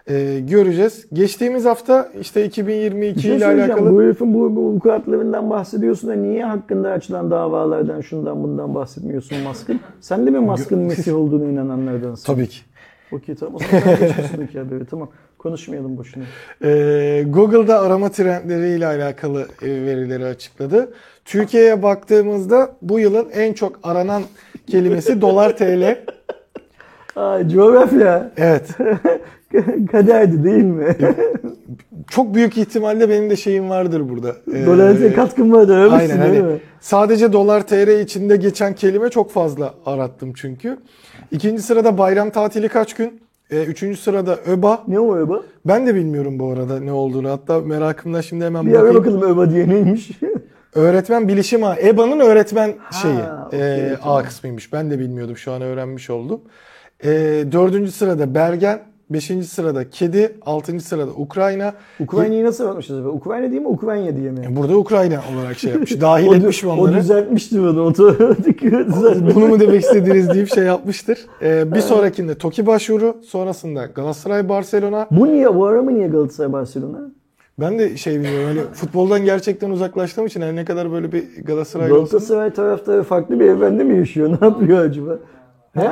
e, 0.07 0.39
göreceğiz. 0.39 1.05
Geçtiğimiz 1.13 1.65
hafta 1.65 2.09
işte 2.21 2.45
2022 2.45 3.15
Bir 3.17 3.21
şey 3.21 3.37
ile 3.37 3.45
alakalı 3.45 3.91
Bu 3.91 4.01
herifin 4.01 4.33
bu, 4.33 4.55
bu 4.55 4.69
avukatlarından 4.69 5.49
bahsediyorsun 5.49 6.09
da 6.09 6.13
niye 6.13 6.45
hakkında 6.45 6.91
açılan 6.91 7.31
davalardan 7.31 8.01
şundan 8.01 8.43
bundan 8.43 8.75
bahsetmiyorsun 8.75 9.37
Musk'ın? 9.39 9.79
Sen 10.01 10.25
de 10.25 10.31
mi 10.31 10.39
Musk'ın 10.39 10.79
Mesih 10.87 11.15
olduğunu 11.15 11.51
inananlardansın? 11.51 12.33
tabii 12.33 12.47
ki. 12.47 12.57
Okey 13.11 13.35
tamam. 13.35 13.55
O 13.55 13.59
zaman 13.59 13.95
sen 13.95 14.07
geçmişsin 14.07 14.47
hikayeleri. 14.47 14.85
Tamam. 14.85 15.09
Konuşmayalım 15.37 15.97
boşuna. 15.97 16.23
E, 16.63 17.23
Google'da 17.27 17.79
arama 17.79 18.09
trendleri 18.09 18.69
ile 18.69 18.87
alakalı 18.87 19.47
e, 19.61 19.67
verileri 19.67 20.25
açıkladı. 20.25 20.93
Türkiye'ye 21.25 21.83
baktığımızda 21.83 22.75
bu 22.81 22.99
yılın 22.99 23.29
en 23.33 23.53
çok 23.53 23.79
aranan 23.83 24.23
kelimesi 24.67 25.21
dolar 25.21 25.57
TL. 25.57 26.05
Ay 27.15 27.49
coğrafya. 27.49 28.31
Evet. 28.37 28.69
Kaderdi 29.91 30.43
değil 30.43 30.63
mi? 30.63 30.95
Çok 32.09 32.35
büyük 32.35 32.57
ihtimalle 32.57 33.09
benim 33.09 33.29
de 33.29 33.35
şeyim 33.35 33.69
vardır 33.69 34.09
burada. 34.09 34.29
E, 34.53 34.65
Dolayısıyla 34.65 35.13
katkın 35.15 35.51
var 35.51 35.67
da 35.67 35.75
Aynen 35.75 36.09
değil 36.09 36.19
hani 36.19 36.53
mi? 36.53 36.59
sadece 36.79 37.33
dolar 37.33 37.67
TL 37.67 37.99
içinde 38.01 38.35
geçen 38.35 38.73
kelime 38.75 39.09
çok 39.09 39.31
fazla 39.31 39.73
arattım 39.85 40.33
çünkü. 40.35 40.77
İkinci 41.31 41.61
sırada 41.61 41.97
bayram 41.97 42.29
tatili 42.29 42.69
kaç 42.69 42.93
gün? 42.93 43.21
E, 43.51 43.63
üçüncü 43.63 43.97
sırada 43.97 44.37
ÖBA. 44.47 44.83
Ne 44.87 44.99
o 44.99 45.15
öba? 45.15 45.41
Ben 45.65 45.87
de 45.87 45.95
bilmiyorum 45.95 46.39
bu 46.39 46.51
arada 46.51 46.79
ne 46.79 46.91
olduğunu. 46.91 47.29
Hatta 47.29 47.59
merakımda 47.59 48.21
şimdi 48.21 48.45
hemen 48.45 48.65
Bir 48.65 48.73
bakayım. 48.73 48.95
bakalım 48.95 49.21
öba 49.21 49.49
diye 49.49 49.69
neymiş? 49.69 50.11
Öğretmen 50.75 51.27
bilişim 51.27 51.63
ağı. 51.63 51.75
EBA'nın 51.83 52.19
öğretmen 52.19 52.73
şeyi. 53.01 53.17
okey, 53.47 53.59
e, 53.59 53.95
tamam. 54.01 54.17
A 54.17 54.23
kısmıymış. 54.23 54.73
Ben 54.73 54.91
de 54.91 54.99
bilmiyordum. 54.99 55.37
Şu 55.37 55.51
an 55.51 55.61
öğrenmiş 55.61 56.09
oldum. 56.09 56.41
E, 57.03 57.09
dördüncü 57.51 57.91
sırada 57.91 58.35
Bergen. 58.35 58.79
Beşinci 59.09 59.47
sırada 59.47 59.89
Kedi. 59.89 60.33
Altıncı 60.45 60.85
sırada 60.85 61.11
Ukrayna. 61.11 61.73
Ukrayna'yı 61.99 62.45
nasıl 62.45 62.63
anlatmışız? 62.63 62.97
acaba? 62.97 63.09
Ukrayna 63.09 63.51
değil 63.51 63.61
mi? 63.61 63.67
Ukrayna 63.67 64.17
diye 64.17 64.31
mi? 64.31 64.39
E, 64.51 64.55
Burada 64.55 64.77
Ukrayna 64.77 65.21
olarak 65.35 65.57
şey 65.59 65.71
yapmış. 65.71 66.01
Dahil 66.01 66.27
O, 66.31 66.35
etmiş 66.35 66.63
mi 66.63 66.69
o 66.69 66.73
onları? 66.73 66.95
düzeltmişti 66.97 67.59
bunu. 67.61 67.81
Otomatik 67.81 68.61
düzeltmiş. 68.61 69.35
Bunu 69.35 69.47
mu 69.47 69.59
demek 69.59 69.81
istediğiniz 69.81 70.29
deyip 70.29 70.53
şey 70.53 70.63
yapmıştır. 70.63 71.19
Ee, 71.41 71.73
bir 71.75 71.79
sonrakinde 71.81 72.35
Toki 72.35 72.65
başvuru, 72.65 73.17
sonrasında 73.23 73.85
Galatasaray 73.85 74.49
Barcelona. 74.49 75.07
Bu 75.11 75.27
niye? 75.27 75.55
Bu 75.55 75.65
ara 75.65 75.81
mı 75.81 75.95
niye 75.95 76.07
Galatasaray 76.07 76.53
Barcelona? 76.53 76.99
Ben 77.59 77.79
de 77.79 77.97
şey 77.97 78.15
bilmiyorum 78.15 78.45
hani 78.47 78.73
futboldan 78.73 79.25
gerçekten 79.25 79.69
uzaklaştığım 79.69 80.25
için 80.25 80.41
her 80.41 80.55
ne 80.55 80.65
kadar 80.65 80.91
böyle 80.91 81.11
bir 81.11 81.23
Galatasaraylı 81.43 81.93
olsam 81.93 82.05
Galatasaray 82.19 82.53
taraftarı 82.53 83.03
farklı 83.03 83.39
bir 83.39 83.45
evrende 83.45 83.83
mi 83.83 83.97
yaşıyor? 83.97 84.29
Ne 84.41 84.47
yapıyor 84.47 84.85
acaba? 84.85 85.17
He? 85.73 85.89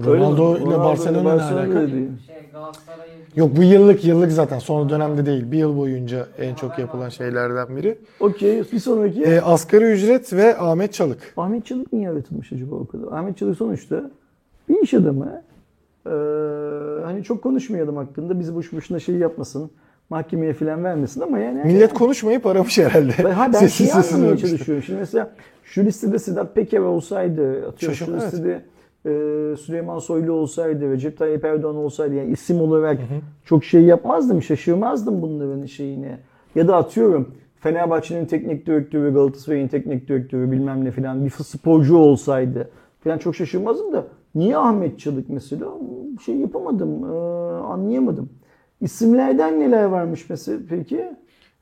Ronaldo 0.00 0.58
ile 0.58 0.78
Barcelona 0.78 1.18
ne 1.18 1.24
Barcelona 1.24 1.60
alaka? 1.60 1.92
değil. 1.92 2.08
Şey 2.26 2.36
Yok 3.36 3.56
bu 3.56 3.62
yıllık 3.62 4.04
yıllık 4.04 4.32
zaten 4.32 4.58
son 4.58 4.88
dönemde 4.88 5.26
değil. 5.26 5.52
Bir 5.52 5.58
yıl 5.58 5.76
boyunca 5.76 6.26
en 6.38 6.54
çok 6.54 6.78
yapılan 6.78 7.08
şeylerden 7.08 7.76
biri. 7.76 7.98
Okey. 8.20 8.62
Bir 8.72 8.78
sonraki. 8.78 9.22
E, 9.22 9.40
asgari 9.40 9.84
ücret 9.84 10.32
ve 10.32 10.58
Ahmet 10.58 10.92
Çalık. 10.92 11.34
Ahmet 11.36 11.66
Çalık 11.66 11.92
niye 11.92 12.04
yaratılmış 12.04 12.52
acaba 12.52 12.74
o 12.74 12.86
kadar? 12.86 13.18
Ahmet 13.18 13.38
Çalık 13.38 13.56
sonuçta 13.56 14.10
bir 14.68 14.82
iş 14.82 14.94
adamı. 14.94 15.42
Ee, 16.06 16.10
hani 17.04 17.24
çok 17.24 17.42
konuşmayalım 17.42 17.96
hakkında. 17.96 18.40
Bizi 18.40 18.54
boş 18.54 18.72
boşuna 18.72 18.98
şey 18.98 19.14
yapmasın. 19.14 19.70
Mahkemeye 20.10 20.54
falan 20.54 20.84
vermesin 20.84 21.20
ama 21.20 21.38
yani. 21.38 21.64
Millet 21.64 21.94
konuşmayıp 21.94 22.46
aramış 22.46 22.78
herhalde. 22.78 23.12
Ben, 23.24 23.30
ha 23.30 23.52
ben 23.52 23.58
Sessiz 23.58 23.76
şeyi 23.76 23.88
sessiz 23.88 24.40
çalışıyorum. 24.40 24.82
Şimdi 24.82 24.98
mesela 25.00 25.32
şu 25.64 25.84
listede 25.84 26.18
Sedat 26.18 26.54
Peker 26.54 26.78
olsaydı, 26.78 27.68
atıyorum 27.68 27.74
şu 27.78 28.04
Şaşırdım, 28.06 28.20
evet. 28.44 28.62
Listede 29.06 29.52
e, 29.52 29.56
Süleyman 29.56 29.98
Soylu 29.98 30.32
olsaydı, 30.32 30.90
Recep 30.90 31.18
Tayyip 31.18 31.44
Erdoğan 31.44 31.76
olsaydı 31.76 32.14
yani 32.14 32.32
isim 32.32 32.60
olarak 32.60 32.98
çok 33.44 33.64
şey 33.64 33.82
yapmazdım, 33.82 34.42
şaşırmazdım 34.42 35.22
bunların 35.22 35.66
şeyine. 35.66 36.18
Ya 36.54 36.68
da 36.68 36.76
atıyorum 36.76 37.34
Fenerbahçe'nin 37.60 38.26
teknik 38.26 38.66
direktörü, 38.66 39.14
Galatasaray'ın 39.14 39.68
teknik 39.68 40.08
direktörü 40.08 40.52
bilmem 40.52 40.84
ne 40.84 40.90
filan 40.90 41.24
bir 41.24 41.30
sporcu 41.30 41.96
olsaydı 41.96 42.70
filan 43.00 43.18
çok 43.18 43.36
şaşırmazdım 43.36 43.92
da 43.92 44.06
niye 44.34 44.56
Ahmet 44.56 44.98
Çalık 44.98 45.28
mesela 45.28 45.66
şey 46.24 46.36
yapamadım, 46.36 47.04
e, 47.04 47.16
anlayamadım. 47.62 48.28
İsimlerden 48.80 49.60
neler 49.60 49.84
varmış 49.84 50.30
mesela 50.30 50.58
peki? 50.68 51.10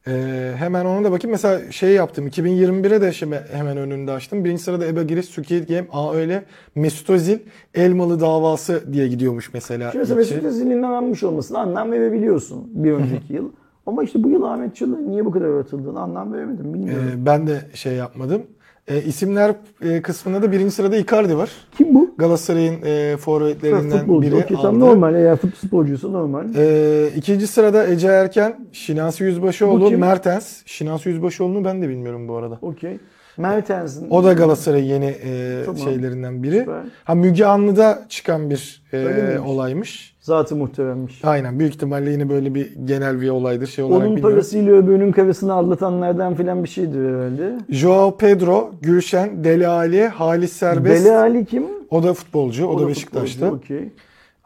Ee, 0.07 0.53
hemen 0.57 0.85
ona 0.85 1.05
da 1.05 1.13
bakayım. 1.13 1.33
Mesela 1.33 1.73
şey 1.73 1.93
yaptım. 1.93 2.29
2021'e 2.29 3.01
de 3.01 3.13
şimdi 3.13 3.45
hemen 3.53 3.77
önünde 3.77 4.13
açtım. 4.13 4.45
Birinci 4.45 4.63
sırada 4.63 4.87
Eba 4.87 5.03
Giriş, 5.03 5.27
Squid 5.27 5.69
Game, 5.69 5.87
A 5.93 6.15
öyle, 6.15 6.45
Mesut 6.75 7.11
Özil, 7.11 7.39
Elmalı 7.75 8.21
davası 8.21 8.93
diye 8.93 9.09
gidiyormuş 9.09 9.55
mesela. 9.55 9.91
Şimdi 9.93 9.99
mesela. 9.99 10.17
Mesut 10.17 10.45
Özil'in 10.45 10.83
aranmış 10.83 11.23
olmasına 11.23 11.59
anlam 11.59 11.93
verebiliyorsun 11.93 12.85
bir 12.85 12.93
önceki 12.93 13.33
yıl. 13.35 13.51
Ama 13.87 14.05
işte 14.05 14.23
bu 14.23 14.31
yıl 14.31 14.43
Ahmet 14.43 14.77
Çalık'ın 14.77 15.11
niye 15.11 15.25
bu 15.25 15.31
kadar 15.31 15.47
aratıldığını 15.47 16.01
anlam 16.01 16.33
veremedim 16.33 16.75
bilmiyorum. 16.75 17.05
Ee, 17.15 17.27
ben 17.27 17.47
de 17.47 17.61
şey 17.75 17.95
yapmadım. 17.95 18.43
Ee, 18.89 19.03
isimler 19.03 19.55
e, 19.83 20.03
kısmında 20.03 20.43
da 20.43 20.53
birinci 20.53 20.71
sırada 20.75 20.97
Icardi 20.97 21.37
var. 21.37 21.51
Kim 21.79 21.95
bu? 21.95 22.15
Galatasaray'ın 22.19 22.83
e, 22.85 23.17
forvetlerinden 23.17 24.23
biri 24.23 24.35
Okey, 24.37 24.57
tam 24.63 24.81
normal. 24.81 25.15
Eğer 25.15 25.37
futbol 25.37 25.57
sporcuysa 25.69 26.09
normal. 26.09 26.45
Ee, 26.57 27.09
ikinci 27.17 27.47
sırada 27.47 27.87
Ece 27.87 28.09
Erken, 28.09 28.69
Şinasi 28.73 29.25
Yüzbaşıoğlu? 29.25 29.91
Mertens. 29.91 30.63
Şinasi 30.67 31.09
Yüzbaşıoğlu'nu 31.09 31.65
ben 31.65 31.83
de 31.83 31.89
bilmiyorum 31.89 32.29
bu 32.29 32.37
arada. 32.37 32.59
Okey. 32.63 32.99
Mertens'in. 33.37 34.11
O 34.11 34.25
da 34.25 34.33
Galatasaray'ın 34.33 34.87
yeni 34.87 35.15
e, 35.25 35.63
Tamam. 35.65 35.81
şeylerinden 35.81 36.43
biri. 36.43 36.59
Süper. 36.59 36.83
Ha 37.05 37.15
Müge 37.15 37.45
Anlı'da 37.45 38.07
çıkan 38.09 38.51
bir 38.51 38.83
e, 38.93 38.97
Öyle 38.97 39.23
miymiş? 39.23 39.49
olaymış. 39.49 40.12
Zatı 40.23 40.57
muhteremmiş. 40.57 41.25
Aynen 41.25 41.59
büyük 41.59 41.75
ihtimalle 41.75 42.11
yine 42.11 42.29
böyle 42.29 42.55
bir 42.55 42.73
genel 42.85 43.21
bir 43.21 43.29
olaydır 43.29 43.67
şey 43.67 43.85
olarak 43.85 43.99
Onun 43.99 44.07
bilmiyorum. 44.11 44.31
parasıyla 44.35 44.73
öbürünün 44.73 45.13
karısını 45.13 45.53
aldatanlardan 45.53 46.35
filan 46.35 46.65
bir 46.65 46.69
şeydir 46.69 47.09
herhalde. 47.09 47.59
Joao 47.69 48.17
Pedro, 48.17 48.71
Gülşen, 48.83 49.45
Deli 49.45 49.69
Ali, 49.69 50.09
Halis 50.09 50.53
Serbest. 50.53 51.05
Deli 51.07 51.17
Ali 51.17 51.45
kim? 51.45 51.65
O 51.91 52.03
da 52.03 52.15
futbolcu. 52.15 52.67
O, 52.67 52.69
da 52.69 52.73
futbolcu, 52.73 52.89
Beşiktaş'ta. 52.89 53.51
Okey. 53.53 53.89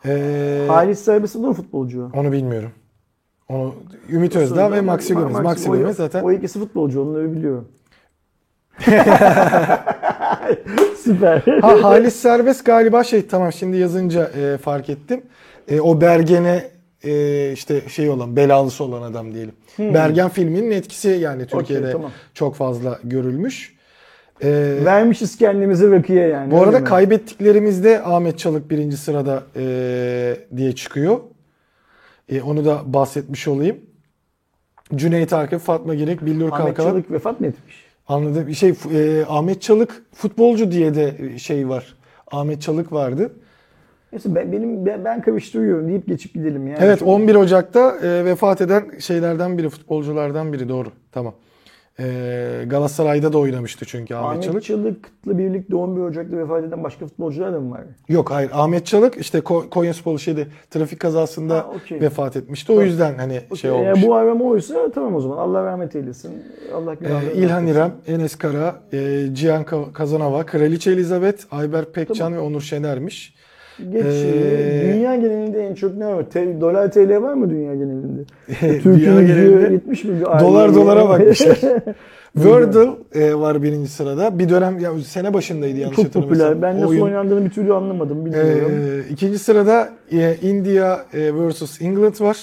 Ee, 0.06 0.64
Halis 0.68 0.98
Serbest 0.98 1.36
o 1.36 1.42
da 1.42 1.46
mı 1.46 1.52
futbolcu? 1.54 2.10
Onu 2.14 2.32
bilmiyorum. 2.32 2.70
Onu 3.48 3.74
Ümit 4.10 4.36
Özdağ 4.36 4.72
ve 4.72 4.80
Maxi 4.80 5.14
Gomez. 5.14 5.40
Maxi 5.40 5.70
o- 5.70 5.76
Gomez 5.76 5.96
zaten. 5.96 6.22
O 6.22 6.32
ikisi 6.32 6.58
futbolcu 6.58 7.02
onları 7.02 7.32
biliyorum. 7.32 7.68
Süper. 10.96 11.42
Ha 11.60 11.82
Halis 11.82 12.16
Serbest 12.16 12.64
galiba 12.64 13.04
şey 13.04 13.26
tamam 13.26 13.52
şimdi 13.52 13.76
yazınca 13.76 14.24
e, 14.24 14.56
fark 14.58 14.90
ettim. 14.90 15.22
E, 15.68 15.80
o 15.80 16.01
Bergen'e 16.01 16.70
e, 17.05 17.52
işte 17.52 17.88
şey 17.88 18.10
olan 18.10 18.36
belalısı 18.36 18.84
olan 18.84 19.02
adam 19.02 19.34
diyelim. 19.34 19.55
Bergen 19.78 20.28
filminin 20.28 20.70
etkisi 20.70 21.09
yani 21.09 21.47
Türkiye'de 21.47 21.93
tamam. 21.93 22.10
çok 22.34 22.55
fazla 22.55 22.98
görülmüş. 23.05 23.76
E, 24.43 24.48
Vermişiz 24.84 25.38
kendimizi 25.38 25.90
rakıya 25.90 26.28
yani. 26.28 26.51
bu 26.51 26.62
arada 26.62 26.78
mi? 26.78 26.84
kaybettiklerimizde 26.84 28.02
Ahmet 28.02 28.38
Çalık 28.38 28.70
birinci 28.70 28.97
sırada 28.97 29.43
e, 29.56 30.36
diye 30.56 30.74
çıkıyor. 30.74 31.20
E, 32.28 32.43
onu 32.43 32.64
da 32.64 32.82
bahsetmiş 32.86 33.48
olayım. 33.48 33.76
Cüneyt 34.94 35.32
Arkın, 35.32 35.59
Fatma 35.59 35.94
Gerek, 35.94 36.26
Billur 36.26 36.52
Ahmet 36.52 36.59
Kalkavan. 36.59 36.90
Çalık 36.90 37.10
vefat 37.10 37.40
mı 37.40 37.47
etmiş? 37.47 37.84
Anladım. 38.09 38.55
Şey 38.55 38.74
e, 38.94 39.24
Ahmet 39.28 39.62
Çalık 39.62 40.02
futbolcu 40.12 40.72
diye 40.72 40.94
de 40.94 41.38
şey 41.38 41.68
var. 41.68 41.97
Ahmet 42.32 42.62
Çalık 42.62 42.93
vardı. 42.93 43.32
Neyse 44.16 44.34
ben, 44.34 44.52
benim 44.52 44.86
ben, 44.86 45.05
ben 45.05 45.22
karıştırıyorum 45.22 45.88
deyip 45.88 46.06
geçip 46.06 46.34
gidelim 46.34 46.66
yani. 46.66 46.78
Evet 46.80 46.98
Çok- 46.98 47.09
11 47.09 47.34
Ocak'ta 47.34 47.97
e, 48.02 48.24
vefat 48.24 48.60
eden 48.60 48.84
şeylerden 48.98 49.59
biri, 49.59 49.68
futbolculardan 49.68 50.52
biri 50.52 50.68
doğru. 50.68 50.88
Tamam. 51.12 51.34
E, 52.01 52.05
Galatasaray'da 52.66 53.32
da 53.32 53.38
oynamıştı 53.38 53.84
çünkü 53.88 54.14
Ahmet, 54.14 54.30
Ahmet 54.30 54.43
Çalık. 54.44 54.62
Çalık'la 54.64 55.38
birlikte 55.38 55.76
11 55.76 56.01
Ocak'ta 56.01 56.36
vefat 56.38 56.64
eden 56.64 56.84
başka 56.84 57.06
futbolcular 57.06 57.52
da 57.52 57.60
mı 57.60 57.70
var? 57.70 57.80
Yok 58.09 58.30
hayır 58.30 58.51
Ahmet 58.55 58.86
Çalık 58.86 59.16
işte 59.16 59.38
Ko- 59.38 59.68
Konyaspor 59.70 60.18
şeyde 60.18 60.47
trafik 60.70 61.01
kazasında 61.01 61.55
Ha, 61.55 61.66
okey. 61.76 62.01
vefat 62.01 62.36
etmişti. 62.36 62.72
O 62.72 62.82
yüzden 62.82 63.14
hani 63.18 63.32
şey 63.56 63.70
Okey, 63.70 63.70
olmuş. 63.70 63.98
Eğer 63.98 64.09
bu 64.09 64.14
arama 64.14 64.44
oysa 64.44 64.90
tamam 64.94 65.14
o 65.14 65.20
zaman. 65.20 65.36
Allah 65.36 65.64
rahmet 65.64 65.97
eylesin. 65.97 66.32
Allah 66.74 66.93
E, 66.93 66.97
günahlarını 67.01 67.32
İlhan 67.32 67.56
affetsin. 67.62 67.74
İrem, 67.80 67.93
Enes 68.06 68.36
Kara, 68.36 68.74
e, 68.93 69.26
Cihan 69.32 69.62
Ka- 69.62 69.93
Kazanova, 69.93 70.47
Kraliçe 70.47 70.90
Elizabeth, 70.90 71.43
Ayber 71.51 71.93
Pekcan 71.93 72.14
Tamam. 72.18 72.34
ve 72.34 72.38
Onur 72.40 72.60
Şener'miş. 72.60 73.35
Geç. 73.92 74.04
Ee, 74.04 74.92
dünya 74.94 75.16
genelinde 75.16 75.66
en 75.66 75.74
çok 75.74 75.96
ne 75.96 76.06
var? 76.06 76.22
Te- 76.30 76.60
dolar 76.60 76.90
TL 76.92 77.22
var 77.22 77.34
mı 77.34 77.50
dünya 77.50 77.74
genelinde? 77.74 78.22
Türkiye'nin 78.82 79.26
genelinde 79.26 79.72
70 79.72 80.04
milyon. 80.04 80.40
dolar 80.40 80.74
dolara 80.74 81.08
bakmışlar. 81.08 81.58
Wordle 82.34 82.90
e, 83.14 83.34
var 83.34 83.62
birinci 83.62 83.90
sırada. 83.90 84.38
Bir 84.38 84.48
dönem 84.48 84.78
ya 84.78 84.90
sene 85.04 85.34
başındaydı 85.34 85.78
yanlış 85.78 85.96
çok 85.96 86.04
hatırlamıyorsam. 86.04 86.48
popüler. 86.48 86.62
Ben 86.62 86.76
nasıl 86.80 86.90
Oyun. 86.90 87.00
oynandığını 87.00 87.44
bir 87.44 87.50
türlü 87.50 87.74
anlamadım. 87.74 88.24
Bilmiyorum. 88.26 88.72
Ee, 89.08 89.12
ikinci 89.12 89.38
sırada 89.38 89.88
e, 90.12 90.36
India 90.42 90.98
e, 91.14 91.32
vs 91.34 91.82
England 91.82 92.20
var. 92.20 92.38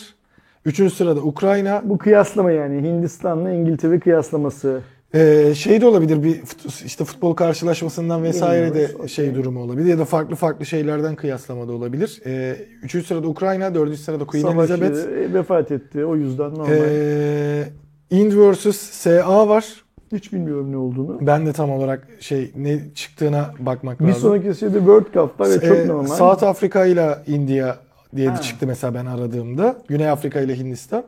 Üçüncü 0.65 0.95
sırada 0.95 1.19
Ukrayna. 1.19 1.81
Bu 1.85 1.97
kıyaslama 1.97 2.51
yani 2.51 2.88
Hindistan'la 2.88 3.51
İngiltere 3.51 3.99
kıyaslaması. 3.99 4.80
Ee, 5.15 5.53
şey 5.56 5.81
de 5.81 5.85
olabilir 5.85 6.23
bir 6.23 6.41
fut- 6.41 6.85
işte 6.85 7.06
futbol 7.06 7.34
karşılaşmasından 7.34 8.23
vesaire 8.23 8.65
de 8.65 8.69
Bilmiyoruz, 8.73 8.95
okey. 8.95 9.07
şey 9.07 9.35
durumu 9.35 9.60
olabilir 9.61 9.85
ya 9.90 9.99
da 9.99 10.06
farklı 10.06 10.35
farklı 10.35 10.65
şeylerden 10.65 11.15
kıyaslama 11.15 11.68
da 11.68 11.72
olabilir. 11.72 12.22
Ee, 12.26 12.56
üçüncü 12.84 13.06
sırada 13.07 13.27
Ukrayna, 13.27 13.76
dördüncü 13.76 13.98
sırada 13.98 14.26
Queen 14.26 14.41
Savaşçı 14.41 14.73
Elizabeth. 14.73 15.18
e, 15.31 15.34
vefat 15.34 15.72
etti. 15.72 16.06
O 16.06 16.15
yüzden 16.15 16.49
normal. 16.53 16.68
Ee, 16.72 17.64
Ind 18.10 18.31
vs 18.34 18.76
SA 18.77 19.48
var. 19.48 19.84
Hiç 20.11 20.34
bilmiyorum 20.34 20.72
ne 20.72 20.77
olduğunu. 20.77 21.18
Ben 21.27 21.45
de 21.45 21.53
tam 21.53 21.72
olarak 21.72 22.07
şey 22.19 22.52
ne 22.56 22.80
çıktığına 22.95 23.53
bakmak 23.60 23.99
Bir 23.99 24.06
lazım. 24.07 24.22
sonraki 24.22 24.60
şeyde 24.60 24.77
World 24.77 25.06
Cup 25.14 25.40
var 25.40 25.49
ve 25.49 25.53
çok 25.68 25.77
Ee, 25.77 25.88
normal. 25.88 26.15
South 26.15 26.44
Afrika 26.44 26.85
ile 26.85 27.15
India 27.27 27.76
diye 28.15 28.27
de 28.27 28.31
Ha. 28.31 28.41
çıktı 28.41 28.68
mesela 28.68 28.94
ben 28.94 29.06
aradığımda. 29.06 29.77
Güney 29.88 30.10
Afrika 30.10 30.40
ile 30.41 30.57
Hindistan. 30.57 31.03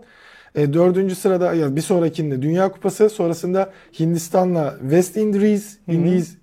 E, 0.56 0.73
dördüncü 0.73 1.15
sırada 1.15 1.53
ya 1.53 1.76
bir 1.76 1.82
sonrakinde 1.82 2.41
Dünya 2.41 2.72
Kupası 2.72 3.10
sonrasında 3.10 3.72
Hindistan'la 3.99 4.76
West 4.82 5.18
Indies, 5.18 5.77
Indies 5.88 6.36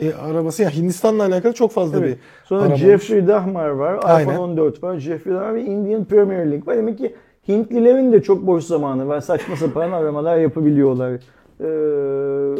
e, 0.00 0.12
arabası 0.14 0.62
ya 0.62 0.70
Hindistan'la 0.70 1.24
alakalı 1.24 1.52
çok 1.52 1.72
fazla 1.72 1.98
Evet. 1.98 2.08
bir 2.08 2.46
Sonra 2.48 2.62
araba 2.62 2.76
Jeffrey 2.76 3.26
Dahmer 3.26 3.68
var, 3.68 4.00
Aynen. 4.02 4.30
iPhone 4.30 4.38
14 4.38 4.82
var, 4.82 4.98
Jeffrey 4.98 5.34
Dahmer 5.34 5.54
ve 5.54 5.62
Indian 5.62 6.04
Premier 6.04 6.50
League 6.50 6.66
var. 6.66 6.76
Demek 6.76 6.98
ki 6.98 7.14
Hintlilerin 7.48 8.12
de 8.12 8.22
çok 8.22 8.46
boş 8.46 8.64
zamanı 8.64 9.08
var. 9.08 9.20
Saçma 9.20 9.56
sapan 9.56 9.92
aramalar 9.92 10.38
yapabiliyorlar. 10.38 11.12
Ee, 11.60 11.64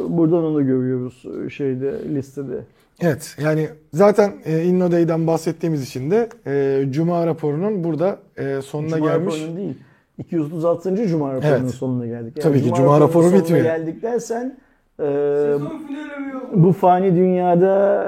buradan 0.09 0.45
onu 0.45 0.67
görüyoruz 0.67 1.23
şeyde 1.53 1.95
listede. 2.15 2.61
Evet 3.01 3.37
yani 3.45 3.69
zaten 3.93 4.33
e, 4.45 4.63
InnoDay'den 4.63 5.27
bahsettiğimiz 5.27 5.83
için 5.83 6.11
de 6.11 6.29
e, 6.47 6.85
Cuma 6.91 7.27
raporunun 7.27 7.85
burada 7.85 8.19
e, 8.37 8.63
sonuna 8.63 8.97
Cuma 8.97 9.11
gelmiş. 9.11 9.35
raporunun 9.35 9.57
değil. 9.57 9.75
236. 10.19 11.07
Cuma 11.09 11.35
raporunun 11.35 11.61
Evet. 11.61 11.71
sonuna 11.71 12.07
geldik. 12.07 12.43
Tabii 12.43 12.63
ki, 12.63 12.65
Cuma 12.75 12.79
raporunun 12.79 13.01
raporu 13.01 13.23
sonuna 13.25 13.41
bitmiyor. 13.43 13.65
geldik 13.65 14.03
dersen 14.03 14.57
e, 15.01 15.05
bu 16.55 16.73
fani 16.73 17.17
dünyada 17.17 18.05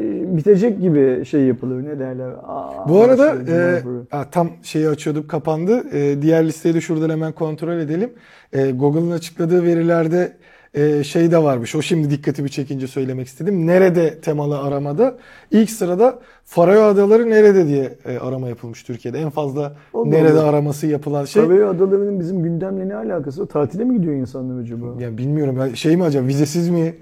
e, 0.00 0.36
bitecek 0.36 0.80
gibi 0.80 1.24
şey 1.24 1.40
yapılır. 1.40 1.84
Ne 1.84 1.98
derler? 1.98 2.30
Aa, 2.42 2.88
Bu 2.88 3.00
arada 3.02 3.34
şey, 3.34 3.82
Cuma 3.82 4.22
e, 4.22 4.30
tam 4.30 4.48
şeyi 4.62 4.88
açıyorduk 4.88 5.30
kapandı. 5.30 5.96
E, 5.96 6.22
diğer 6.22 6.46
listeyi 6.46 6.74
de 6.74 6.80
şuradan 6.80 7.10
hemen 7.10 7.32
kontrol 7.32 7.72
edelim. 7.78 8.10
E, 8.52 8.70
Google'ın 8.70 9.10
açıkladığı 9.10 9.64
verilerde 9.64 10.32
e, 10.74 11.04
şey 11.04 11.30
de 11.30 11.38
varmış. 11.42 11.74
O 11.74 11.82
şimdi 11.82 12.10
dikkatimi 12.10 12.50
çekince 12.50 12.86
söylemek 12.86 13.26
istedim. 13.26 13.66
Nerede 13.66 14.20
temalı 14.20 14.58
aramada 14.58 15.18
ilk 15.50 15.70
sırada 15.70 16.18
Faroe 16.44 16.82
Adaları 16.82 17.30
nerede 17.30 17.66
diye 17.66 17.98
e, 18.04 18.18
arama 18.18 18.48
yapılmış 18.48 18.82
Türkiye'de. 18.82 19.18
En 19.18 19.30
fazla 19.30 19.76
Allah 19.94 20.06
nerede 20.08 20.38
Allah. 20.40 20.48
araması 20.48 20.86
yapılan 20.86 21.24
şey. 21.24 21.42
Faroe 21.42 21.64
Adaları'nın 21.64 22.20
bizim 22.20 22.42
gündemle 22.42 22.88
ne 22.88 22.94
alakası 22.94 23.42
var? 23.42 23.46
Tatile 23.46 23.84
mi 23.84 23.96
gidiyor 23.96 24.14
insanlar 24.14 24.60
acaba? 24.62 24.86
Yani 24.98 25.18
bilmiyorum 25.18 25.58
ya 25.58 25.76
şey 25.76 25.96
mi 25.96 26.04
acaba 26.04 26.26
vizesiz 26.26 26.68
mi 26.68 26.94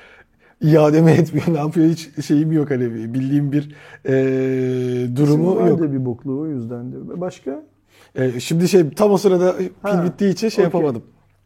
iade 0.60 1.02
mi 1.02 1.10
etmiyor 1.10 1.46
ne 1.54 1.58
yapıyor 1.58 1.86
hiç 1.88 2.24
şeyim 2.26 2.52
yok 2.52 2.70
hani 2.70 3.14
bildiğim 3.14 3.52
bir 3.52 3.74
e, 4.04 5.16
durumu 5.16 5.56
Vardı 5.56 5.68
yok. 5.84 5.92
bir 5.92 6.04
bokluğu 6.06 6.40
o 6.40 6.46
yüzdendir. 6.46 7.20
Başka? 7.20 7.62
E, 8.14 8.40
şimdi 8.40 8.68
şey 8.68 8.90
tam 8.90 9.10
o 9.10 9.16
sırada 9.18 9.56
pil 9.56 9.68
Ha, 9.82 10.04
bittiği 10.04 10.32
için 10.32 10.48
şey 10.48 10.64
okey. 10.66 10.78
yapamadım. 10.78 11.02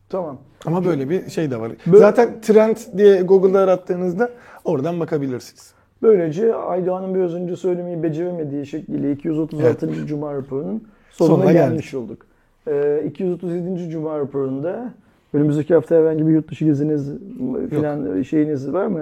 Tamam. 0.08 0.38
Ama 0.66 0.84
böyle 0.84 1.10
bir 1.10 1.30
şey 1.30 1.50
de 1.50 1.60
var. 1.60 1.72
Böyle- 1.86 1.98
Zaten 1.98 2.40
trend 2.42 2.76
diye 2.96 3.22
Google'da 3.22 3.58
arattığınızda 3.60 4.30
oradan 4.64 5.00
bakabilirsiniz. 5.00 5.72
Böylece 6.02 6.54
Aydoğan'ın 6.54 7.14
biraz 7.14 7.34
önce 7.34 7.56
söylemeyi 7.56 8.02
beceremediği 8.02 8.66
şekliyle 8.66 9.12
236. 9.12 10.06
Cuma 10.06 10.34
raporunun 10.34 10.84
sonuna, 11.10 11.36
Sonuna 11.36 11.52
gelmiş 11.52 11.94
olduk. 11.94 12.26
Ee, 12.68 13.02
237. 13.06 13.90
Cuma 13.90 14.18
raporunda 14.18 14.94
önümüzdeki 15.34 15.74
hafta 15.74 15.96
herhangi 15.96 16.26
bir 16.26 16.32
yurt 16.32 16.50
dışı 16.50 16.64
geziniz 16.64 17.10
falan 17.70 18.22
şeyiniz 18.22 18.72
var 18.72 18.86
mı? 18.86 19.00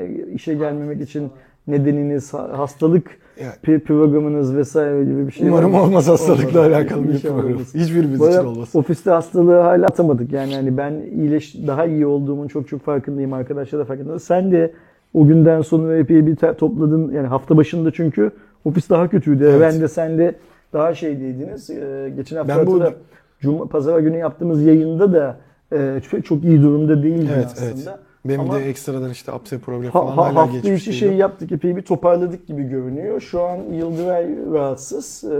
Ee, 0.00 0.32
işe 0.34 0.54
gelmemek 0.54 1.00
için 1.00 1.30
nedeniniz, 1.66 2.34
ha- 2.34 2.58
hastalık 2.58 3.18
Yani 3.40 3.78
programınız 3.80 4.56
vesaire 4.56 5.04
gibi 5.04 5.26
bir 5.26 5.32
şey 5.32 5.48
umarım 5.48 5.72
var 5.72 5.80
olmaz 5.80 6.08
hastalıkla 6.08 6.60
Olmaz. 6.60 6.72
alakalı 6.72 7.04
bir 7.08 7.12
İnşallah 7.14 7.40
program. 7.40 7.58
Hiçbirimiz 7.74 8.20
Bu 8.20 8.28
için 8.28 8.38
olmaz. 8.38 8.68
Ofiste 8.74 9.10
hastalığı 9.10 9.60
hala 9.60 9.86
atamadık. 9.86 10.32
Yani 10.32 10.54
hani 10.54 10.76
ben 10.76 10.92
iyileş 11.16 11.54
daha 11.66 11.86
iyi 11.86 12.06
olduğumun 12.06 12.48
çok 12.48 12.68
çok 12.68 12.82
farkındayım. 12.84 13.32
Arkadaşlar 13.32 13.80
da 13.80 13.84
farkında. 13.84 14.18
Sen 14.18 14.52
de 14.52 14.72
o 15.14 15.26
günden 15.26 15.60
sonra 15.62 15.96
epey 15.96 16.26
bir 16.26 16.36
topladın. 16.36 17.12
Yani 17.12 17.26
hafta 17.26 17.56
başında 17.56 17.90
çünkü 17.90 18.30
ofis 18.64 18.90
daha 18.90 19.08
kötüydü. 19.08 19.44
Evet. 19.44 19.60
Ben 19.60 19.80
de 19.80 19.88
sen 19.88 20.18
de 20.18 20.34
daha 20.72 20.94
şeydeydiniz. 20.94 21.70
Ee, 21.70 22.12
geçen 22.16 22.36
hafta 22.36 22.58
Ben 22.58 22.66
bu- 22.66 22.72
hatırla, 22.74 22.92
Cuma, 23.40 23.66
Pazar 23.66 23.98
günü 24.00 24.16
yaptığımız 24.16 24.62
yayında 24.62 25.12
da 25.12 25.36
e, 25.72 26.00
çok, 26.10 26.24
iyi 26.44 26.62
durumda 26.62 27.02
değildin 27.02 27.28
Evet, 27.34 27.44
aslında. 27.46 27.70
evet. 27.90 27.98
Benim 28.24 28.40
Ama- 28.40 28.54
de 28.58 28.68
ekstradan 28.68 29.10
işte 29.10 29.32
apse 29.32 29.58
problemi 29.58 29.86
Ha, 29.92 30.00
falan 30.00 30.16
ha- 30.16 30.16
hala 30.26 30.34
hafta 30.34 30.72
içi 30.72 30.92
şey 30.92 31.12
yaptık 31.12 31.52
epey 31.52 31.76
bir 31.76 31.82
toparladık 31.82 32.46
gibi 32.46 32.62
görünüyor. 32.62 33.20
Şu 33.20 33.42
an 33.42 33.56
Yıldıray 33.56 34.26
rahatsız. 34.52 35.24
Ee, 35.24 35.34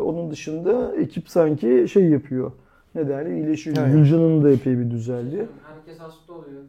onun 0.00 0.30
dışında 0.30 0.96
ekip 0.96 1.28
sanki 1.30 1.86
şey 1.92 2.04
yapıyor. 2.04 2.52
Ne 2.94 3.08
derler 3.08 3.30
iyileşiyor. 3.30 3.76
Evet. 3.80 3.92
Gülcan'ın 3.92 4.44
da 4.44 4.50
epey 4.50 4.78
bir 4.78 4.90
düzeldi. 4.90 5.46
Herkes 5.76 5.98
hasta 6.00 6.32
oluyor. 6.32 6.62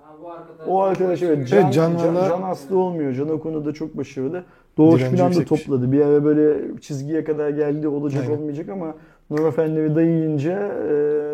Ha, 0.00 0.14
bu 0.22 0.30
arkadaş, 0.30 0.66
O 0.66 0.80
arkadaş 0.82 1.22
evet 1.22 1.48
Can, 1.48 1.62
Evet, 1.62 1.74
Can 1.74 1.96
Can, 1.96 2.14
Can 2.28 2.42
hasta 2.42 2.76
olmuyor. 2.76 3.12
Can 3.14 3.28
o 3.28 3.40
konuda 3.40 3.72
çok 3.72 3.96
başarılı. 3.96 4.44
Doğuş 4.78 5.02
falan 5.02 5.18
da 5.18 5.24
yüksekmiş. 5.24 5.62
topladı. 5.62 5.92
Bir 5.92 6.00
ara 6.00 6.24
böyle 6.24 6.58
çizgiye 6.80 7.24
kadar 7.24 7.50
geldi 7.50 7.88
olacak 7.88 8.22
Aynen. 8.28 8.36
olmayacak 8.38 8.68
ama 8.68 8.94
Nurefendi'yi 9.30 9.94
dayayınca 9.94 10.72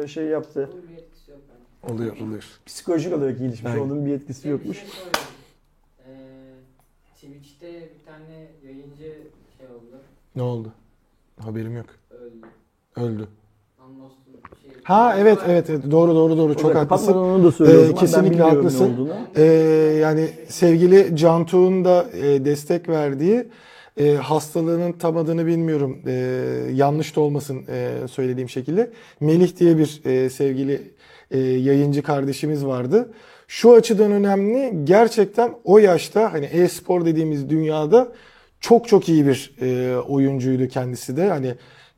e, 0.05 0.07
şey 0.09 0.24
yaptı. 0.24 0.69
Bunun 0.73 0.82
bir 0.89 0.97
etkisi 1.03 1.31
yok 1.31 1.40
bence. 1.49 1.65
Oluyor 1.91 2.17
oluyor. 2.17 2.45
Psikolojik 2.67 3.13
olarak 3.13 3.41
iyileşmiş. 3.41 3.71
Aynen. 3.73 3.81
Onun 3.83 4.07
bir 4.07 4.13
etkisi 4.13 4.45
Bir 4.45 4.51
yokmuş. 4.51 4.79
şey 4.79 4.89
sorayım. 4.89 5.13
Ee, 6.07 7.15
Twitch'te 7.15 7.67
bir 7.73 8.07
tane 8.07 8.47
yayıncı 8.65 9.17
şey 9.59 9.67
oldu. 9.67 10.01
Ne 10.37 10.43
oldu? 10.43 10.73
Haberim 11.41 11.77
yok. 11.77 11.87
Öldü. 12.11 12.47
Öldü. 12.97 13.29
Şey. 14.63 14.73
Ha 14.83 15.15
evet 15.19 15.39
evet, 15.47 15.71
evet. 15.71 15.91
doğru 15.91 16.15
doğru 16.15 16.37
doğru 16.39 16.57
çok 16.57 16.75
haklısın. 16.75 17.13
onu 17.15 17.45
da 17.45 17.53
söylüyorum. 17.53 17.85
Ee, 17.85 17.89
ama 17.89 17.97
ben 17.97 18.01
kesinlikle 18.01 18.43
haklısın. 18.43 18.95
olduğunu. 18.95 19.17
Ee, 19.37 19.43
yani 20.03 20.31
sevgili 20.49 21.17
Cantuğ'un 21.17 21.85
da 21.85 22.07
e, 22.13 22.45
destek 22.45 22.89
verdiği 22.89 23.49
e, 23.97 24.15
hastalığının 24.15 24.93
tam 24.93 25.17
adını 25.17 25.47
bilmiyorum 25.47 25.99
e, 26.07 26.13
yanlış 26.73 27.17
da 27.17 27.21
olmasın 27.21 27.65
e, 27.69 28.09
söylediğim 28.11 28.49
şekilde 28.49 28.91
Melih 29.21 29.57
diye 29.57 29.79
bir 29.79 30.01
e, 30.05 30.31
sevgili 30.31 30.93
e, 31.33 31.39
yayıncı 31.39 32.03
kardeşimiz 32.03 32.67
vardı. 32.67 33.13
Şu 33.49 33.73
açıdan 33.73 34.13
önemli 34.13 34.85
gerçekten 34.85 35.55
o 35.65 35.79
yaşta 35.79 36.33
hani 36.33 36.45
e-spor 36.45 37.05
dediğimiz 37.05 37.51
dünyada 37.51 38.09
çok 38.61 38.89
çok 38.89 39.09
iyi 39.09 39.27
bir 39.27 39.55
e, 39.61 39.97
oyuncuydu 39.97 40.69
kendisi 40.69 41.17
de 41.17 41.29
hani 41.29 41.55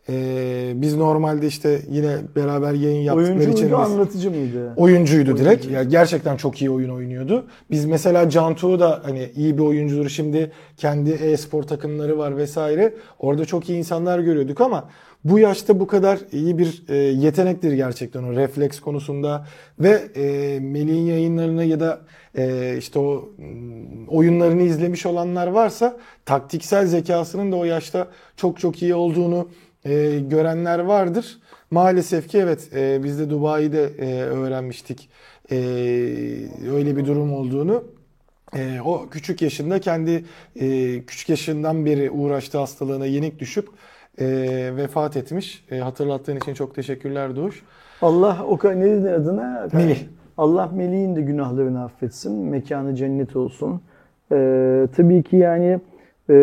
e, 0.09 0.73
biz 0.75 0.97
normalde 0.97 1.47
işte 1.47 1.81
yine 1.91 2.17
beraber 2.37 2.73
yayın 2.73 3.01
yaptıkları 3.01 3.39
Oyuncu 3.39 3.53
için 3.53 3.73
anlatıcı 3.73 4.31
mıydı? 4.31 4.73
oyuncuydu 4.77 5.37
direkt. 5.37 5.47
Oyuncuydu. 5.47 5.75
Yani 5.75 5.89
gerçekten 5.89 6.37
çok 6.37 6.63
iyi 6.63 6.71
oyun 6.71 6.91
oynuyordu. 6.91 7.47
Biz 7.71 7.85
mesela 7.85 8.31
Cantu'u 8.31 8.81
da 8.81 9.01
hani 9.05 9.31
iyi 9.37 9.59
bir 9.59 9.63
oyuncudur. 9.63 10.09
Şimdi 10.09 10.53
kendi 10.77 11.11
e-spor 11.11 11.63
takımları 11.63 12.19
var 12.19 12.37
vesaire. 12.37 12.95
Orada 13.19 13.45
çok 13.45 13.69
iyi 13.69 13.79
insanlar 13.79 14.19
görüyorduk 14.19 14.61
ama 14.61 14.89
bu 15.25 15.39
yaşta 15.39 15.81
bu 15.81 15.87
kadar 15.87 16.19
iyi 16.33 16.59
bir 16.59 16.85
e, 16.89 16.97
yetenektir 16.97 17.73
gerçekten 17.73 18.23
o 18.23 18.33
refleks 18.33 18.81
konusunda 18.81 19.47
ve 19.79 20.03
e, 20.17 20.61
Melih'in 20.61 21.07
yayınlarını 21.07 21.65
ya 21.65 21.81
da 21.81 22.01
e, 22.39 22.77
işte 22.79 22.99
o 22.99 23.29
mm, 23.39 24.09
oyunlarını 24.09 24.63
izlemiş 24.63 25.07
olanlar 25.07 25.47
varsa 25.47 25.97
taktiksel 26.25 26.87
zekasının 26.87 27.53
da 27.53 27.57
o 27.57 27.65
yaşta 27.65 28.09
çok 28.37 28.61
çok 28.61 28.83
iyi 28.83 28.95
olduğunu 28.95 29.49
e, 29.85 30.21
görenler 30.29 30.79
vardır. 30.79 31.39
Maalesef 31.71 32.29
ki 32.29 32.39
evet 32.39 32.69
e, 32.75 33.05
biz 33.05 33.19
de 33.19 33.31
Dubai'de 33.31 33.85
e, 33.85 34.23
öğrenmiştik 34.23 35.09
e, 35.51 35.57
öyle 36.73 36.97
bir 36.97 37.07
durum 37.07 37.33
olduğunu. 37.33 37.85
E, 38.57 38.81
o 38.81 39.09
küçük 39.11 39.43
yaşında 39.43 39.81
kendi 39.81 40.25
e, 40.61 41.03
küçük 41.07 41.29
yaşından 41.29 41.87
beri 41.87 42.11
uğraştığı 42.11 42.59
hastalığına 42.59 43.07
yenik 43.07 43.39
düşüp 43.39 43.69
e, 44.19 44.27
vefat 44.77 45.17
etmiş. 45.17 45.65
E, 45.71 45.79
hatırlattığın 45.79 46.37
için 46.37 46.55
çok 46.55 46.75
teşekkürler 46.75 47.37
Doğuş. 47.37 47.63
Allah 48.03 48.45
o 48.49 48.59
ne 48.65 48.85
dedin 48.85 49.07
adına? 49.07 49.69
Melih. 49.73 49.99
Allah 50.37 50.71
Melih'in 50.75 51.17
de 51.17 51.23
günahlarını 51.23 51.85
affetsin. 51.85 52.33
Mekanı 52.33 52.95
cennet 52.95 53.37
olsun. 53.37 53.81
Ee, 54.33 54.89
tabii 54.97 55.23
ki 55.23 55.37
yani 55.37 55.81
ee, 56.31 56.35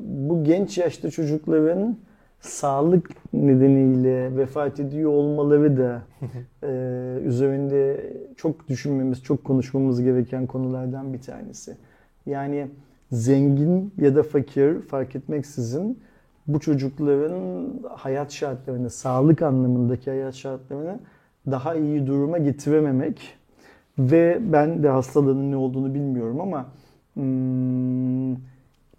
bu 0.00 0.44
genç 0.44 0.78
yaşta 0.78 1.10
çocukların 1.10 1.96
sağlık 2.40 3.10
nedeniyle 3.32 4.36
vefat 4.36 4.80
ediyor 4.80 5.10
olmaları 5.10 5.76
da 5.76 6.02
ee, 6.62 7.18
üzerinde 7.24 8.12
çok 8.36 8.68
düşünmemiz, 8.68 9.22
çok 9.22 9.44
konuşmamız 9.44 10.02
gereken 10.02 10.46
konulardan 10.46 11.12
bir 11.12 11.20
tanesi. 11.20 11.76
Yani 12.26 12.68
zengin 13.12 13.92
ya 13.98 14.16
da 14.16 14.22
fakir 14.22 14.80
fark 14.80 15.16
etmeksizin 15.16 15.98
bu 16.46 16.60
çocukların 16.60 17.70
hayat 17.90 18.32
şartlarını, 18.32 18.90
sağlık 18.90 19.42
anlamındaki 19.42 20.10
hayat 20.10 20.34
şartlarını 20.34 20.98
daha 21.50 21.74
iyi 21.74 22.06
duruma 22.06 22.38
getirememek 22.38 23.36
ve 23.98 24.38
ben 24.40 24.82
de 24.82 24.88
hastalığının 24.88 25.52
ne 25.52 25.56
olduğunu 25.56 25.94
bilmiyorum 25.94 26.40
ama 26.40 26.66
hmm, 27.14 28.36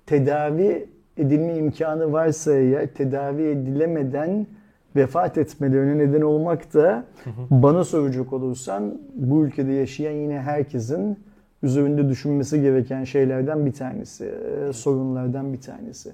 tedavi 0.05 0.89
edilme 1.17 1.57
imkanı 1.57 2.11
varsa 2.11 2.53
eğer 2.53 2.87
tedavi 2.87 3.43
edilemeden 3.43 4.47
vefat 4.95 5.37
etmelerine 5.37 5.97
neden 5.97 6.21
olmak 6.21 6.73
da 6.73 7.05
bana 7.49 7.83
soracak 7.83 8.33
olursan 8.33 9.01
bu 9.15 9.45
ülkede 9.45 9.71
yaşayan 9.71 10.11
yine 10.11 10.39
herkesin 10.39 11.19
üzerinde 11.65 12.09
düşünmesi 12.09 12.61
gereken 12.61 13.03
şeylerden 13.03 13.65
bir 13.65 13.73
tanesi, 13.73 14.25
e, 14.25 14.73
sorunlardan 14.73 15.53
bir 15.53 15.61
tanesi. 15.61 16.13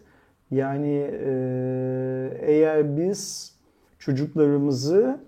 Yani 0.52 1.11
e, 1.11 1.34
eğer 2.41 2.98
biz 2.98 3.52
çocuklarımızı 3.99 5.19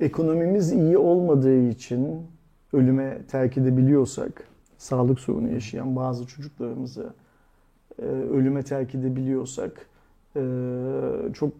ekonomimiz 0.00 0.72
iyi 0.72 0.98
olmadığı 0.98 1.68
için 1.68 2.26
ölüme 2.72 3.18
terk 3.30 3.58
edebiliyorsak, 3.58 4.44
sağlık 4.78 5.20
sorunu 5.20 5.52
yaşayan 5.52 5.96
bazı 5.96 6.26
çocuklarımızı 6.26 7.12
e, 8.02 8.04
ölüme 8.06 8.62
terk 8.62 8.94
edebiliyorsak 8.94 9.86
e, 10.36 10.42
çok 11.32 11.52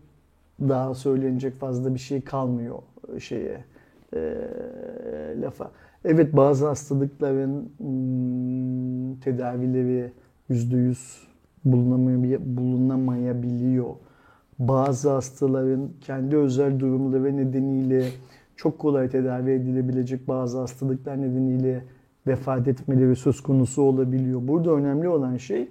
daha 0.61 0.95
söylenecek 0.95 1.55
fazla 1.55 1.95
bir 1.95 1.99
şey 1.99 2.21
kalmıyor 2.21 2.79
şeye 3.19 3.65
e, 4.15 4.19
lafa. 5.41 5.71
Evet 6.11 6.37
bazı 6.37 6.67
hastalıkların 6.67 7.71
hmm, 7.79 9.21
tedavileri 9.21 10.13
yüzde 10.49 10.77
yüz 10.77 11.29
bulunamay- 11.67 12.57
bulunamayabiliyor. 12.57 13.95
Bazı 14.59 15.11
hastaların 15.11 15.91
kendi 16.01 16.37
özel 16.37 16.81
durumları 16.81 17.37
nedeniyle 17.37 18.05
çok 18.57 18.79
kolay 18.79 19.09
tedavi 19.09 19.51
edilebilecek 19.51 20.29
bazı 20.29 20.59
hastalıklar 20.59 21.23
nedeniyle 21.23 21.85
vefat 22.27 22.69
etmeleri 22.69 23.17
söz 23.17 23.41
konusu 23.41 23.83
olabiliyor. 23.83 24.41
Burada 24.49 24.71
önemli 24.71 25.09
olan 25.09 25.37
şey 25.37 25.69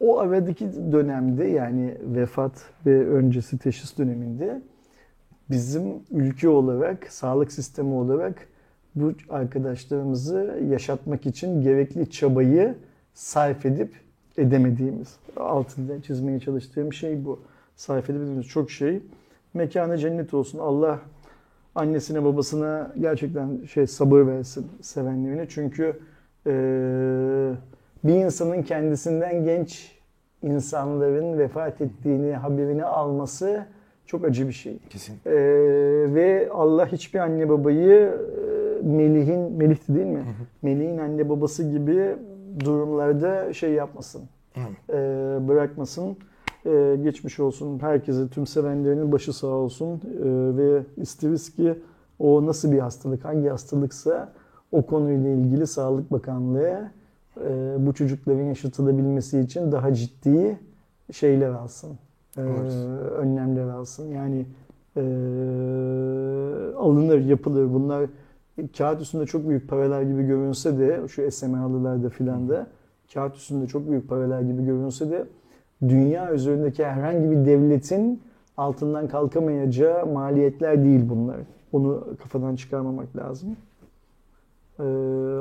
o 0.00 0.18
aradaki 0.18 0.92
dönemde 0.92 1.44
yani 1.44 1.94
vefat 2.02 2.70
ve 2.86 3.06
öncesi 3.06 3.58
teşhis 3.58 3.98
döneminde 3.98 4.62
bizim 5.50 5.84
ülke 6.10 6.48
olarak, 6.48 7.06
sağlık 7.12 7.52
sistemi 7.52 7.94
olarak 7.94 8.48
bu 8.94 9.12
arkadaşlarımızı 9.30 10.60
yaşatmak 10.70 11.26
için 11.26 11.62
gerekli 11.62 12.10
çabayı 12.10 12.74
sarf 13.14 13.66
edip 13.66 13.92
edemediğimiz. 14.38 15.16
Altında 15.36 16.02
çizmeye 16.02 16.40
çalıştığım 16.40 16.92
şey 16.92 17.24
bu. 17.24 17.40
Sarf 17.76 18.10
edemediğimiz 18.10 18.46
çok 18.46 18.70
şey. 18.70 19.02
Mekanı 19.54 19.98
cennet 19.98 20.34
olsun. 20.34 20.58
Allah 20.58 21.00
annesine 21.74 22.24
babasına 22.24 22.92
gerçekten 23.00 23.64
şey 23.64 23.86
sabır 23.86 24.26
versin 24.26 24.66
sevenlerine. 24.80 25.46
Çünkü 25.48 25.84
eee, 26.46 26.52
bir 28.04 28.14
insanın 28.14 28.62
kendisinden 28.62 29.44
genç 29.44 29.98
insanların 30.42 31.38
vefat 31.38 31.80
ettiğini 31.80 32.32
haberini 32.32 32.84
alması 32.84 33.66
çok 34.06 34.24
acı 34.24 34.48
bir 34.48 34.52
şey. 34.52 34.78
Kesin. 34.90 35.14
Ee, 35.26 35.32
ve 36.14 36.48
Allah 36.52 36.86
hiçbir 36.86 37.18
anne 37.18 37.48
babayı 37.48 38.14
e, 38.50 38.63
Melih'in, 38.82 39.52
Melih'ti 39.52 39.94
değil 39.94 40.06
mi? 40.06 40.24
Melih'in 40.62 40.98
anne 40.98 41.28
babası 41.28 41.70
gibi 41.70 42.16
durumlarda 42.64 43.52
şey 43.52 43.72
yapmasın. 43.72 44.22
Ee, 44.90 44.94
bırakmasın. 45.48 46.16
Ee, 46.66 46.96
geçmiş 47.02 47.40
olsun 47.40 47.78
herkese, 47.78 48.28
tüm 48.28 48.46
sevenlerinin 48.46 49.12
başı 49.12 49.32
sağ 49.32 49.46
olsun. 49.46 50.00
Ee, 50.04 50.56
ve 50.56 50.82
isteriz 50.96 51.54
ki 51.54 51.74
o 52.18 52.46
nasıl 52.46 52.72
bir 52.72 52.78
hastalık, 52.78 53.24
hangi 53.24 53.48
hastalıksa 53.48 54.32
o 54.72 54.86
konuyla 54.86 55.30
ilgili 55.30 55.66
Sağlık 55.66 56.12
Bakanlığı 56.12 56.90
e, 57.40 57.74
bu 57.78 57.92
çocukların 57.92 58.42
yaşatılabilmesi 58.42 59.40
için 59.40 59.72
daha 59.72 59.94
ciddi 59.94 60.58
şeyler 61.12 61.50
alsın. 61.50 61.90
Evet. 62.38 62.72
önlemler 63.18 63.68
alsın. 63.68 64.08
Yani 64.08 64.46
e, 64.96 65.00
alınır, 66.76 67.18
yapılır. 67.18 67.74
Bunlar 67.74 68.06
kağıt 68.78 69.00
üstünde 69.00 69.26
çok 69.26 69.48
büyük 69.48 69.68
paralar 69.68 70.02
gibi 70.02 70.22
görünse 70.26 70.78
de 70.78 71.08
şu 71.08 71.30
SMA'lılarda 71.30 72.08
filan 72.08 72.48
da 72.48 72.66
kağıt 73.14 73.36
üstünde 73.36 73.66
çok 73.66 73.90
büyük 73.90 74.08
paralar 74.08 74.40
gibi 74.40 74.64
görünse 74.64 75.10
de 75.10 75.24
dünya 75.82 76.32
üzerindeki 76.32 76.84
herhangi 76.84 77.30
bir 77.30 77.46
devletin 77.46 78.22
altından 78.56 79.08
kalkamayacağı 79.08 80.06
maliyetler 80.06 80.84
değil 80.84 81.08
bunlar. 81.08 81.36
Onu 81.72 82.04
kafadan 82.22 82.56
çıkarmamak 82.56 83.16
lazım. 83.16 83.56
Ee, 84.78 84.82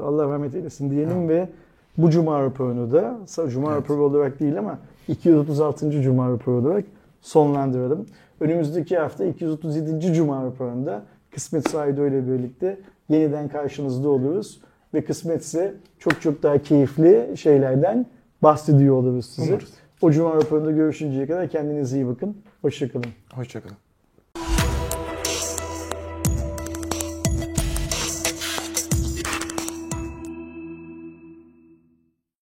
Allah 0.03 0.29
rahmet 0.29 0.55
eylesin 0.55 0.91
diyelim 0.91 1.29
ve 1.29 1.49
bu 1.97 2.09
Cuma 2.09 2.43
raporunu 2.43 2.91
da 2.91 3.17
Cuma 3.49 3.73
Evet. 3.73 3.83
raporu 3.83 4.03
olarak 4.03 4.39
değil 4.39 4.59
ama 4.59 4.79
236. 5.07 5.91
Cuma 6.01 6.29
raporu 6.29 6.55
olarak 6.55 6.85
sonlandıralım. 7.21 8.05
Önümüzdeki 8.39 8.97
hafta 8.97 9.25
237. 9.25 10.13
Cuma 10.13 10.45
raporunda 10.45 11.03
Kısmet 11.31 11.69
Saido 11.69 12.07
ile 12.07 12.27
birlikte 12.27 12.79
yeniden 13.09 13.47
karşınızda 13.47 14.09
oluruz. 14.09 14.61
Ve 14.93 15.05
kısmetse 15.05 15.73
çok 15.99 16.21
çok 16.21 16.43
daha 16.43 16.57
keyifli 16.57 17.37
şeylerden 17.37 18.05
bahsediyor 18.43 18.95
oluruz 18.95 19.25
size. 19.25 19.51
Umarız. 19.51 19.73
O 20.01 20.11
Cuma 20.11 20.35
raporunda 20.35 20.71
görüşünceye 20.71 21.27
kadar 21.27 21.49
kendinize 21.49 21.97
iyi 21.97 22.07
bakın. 22.07 22.37
Hoşçakalın. 22.61 23.05
Hoşçakalın. 23.33 23.82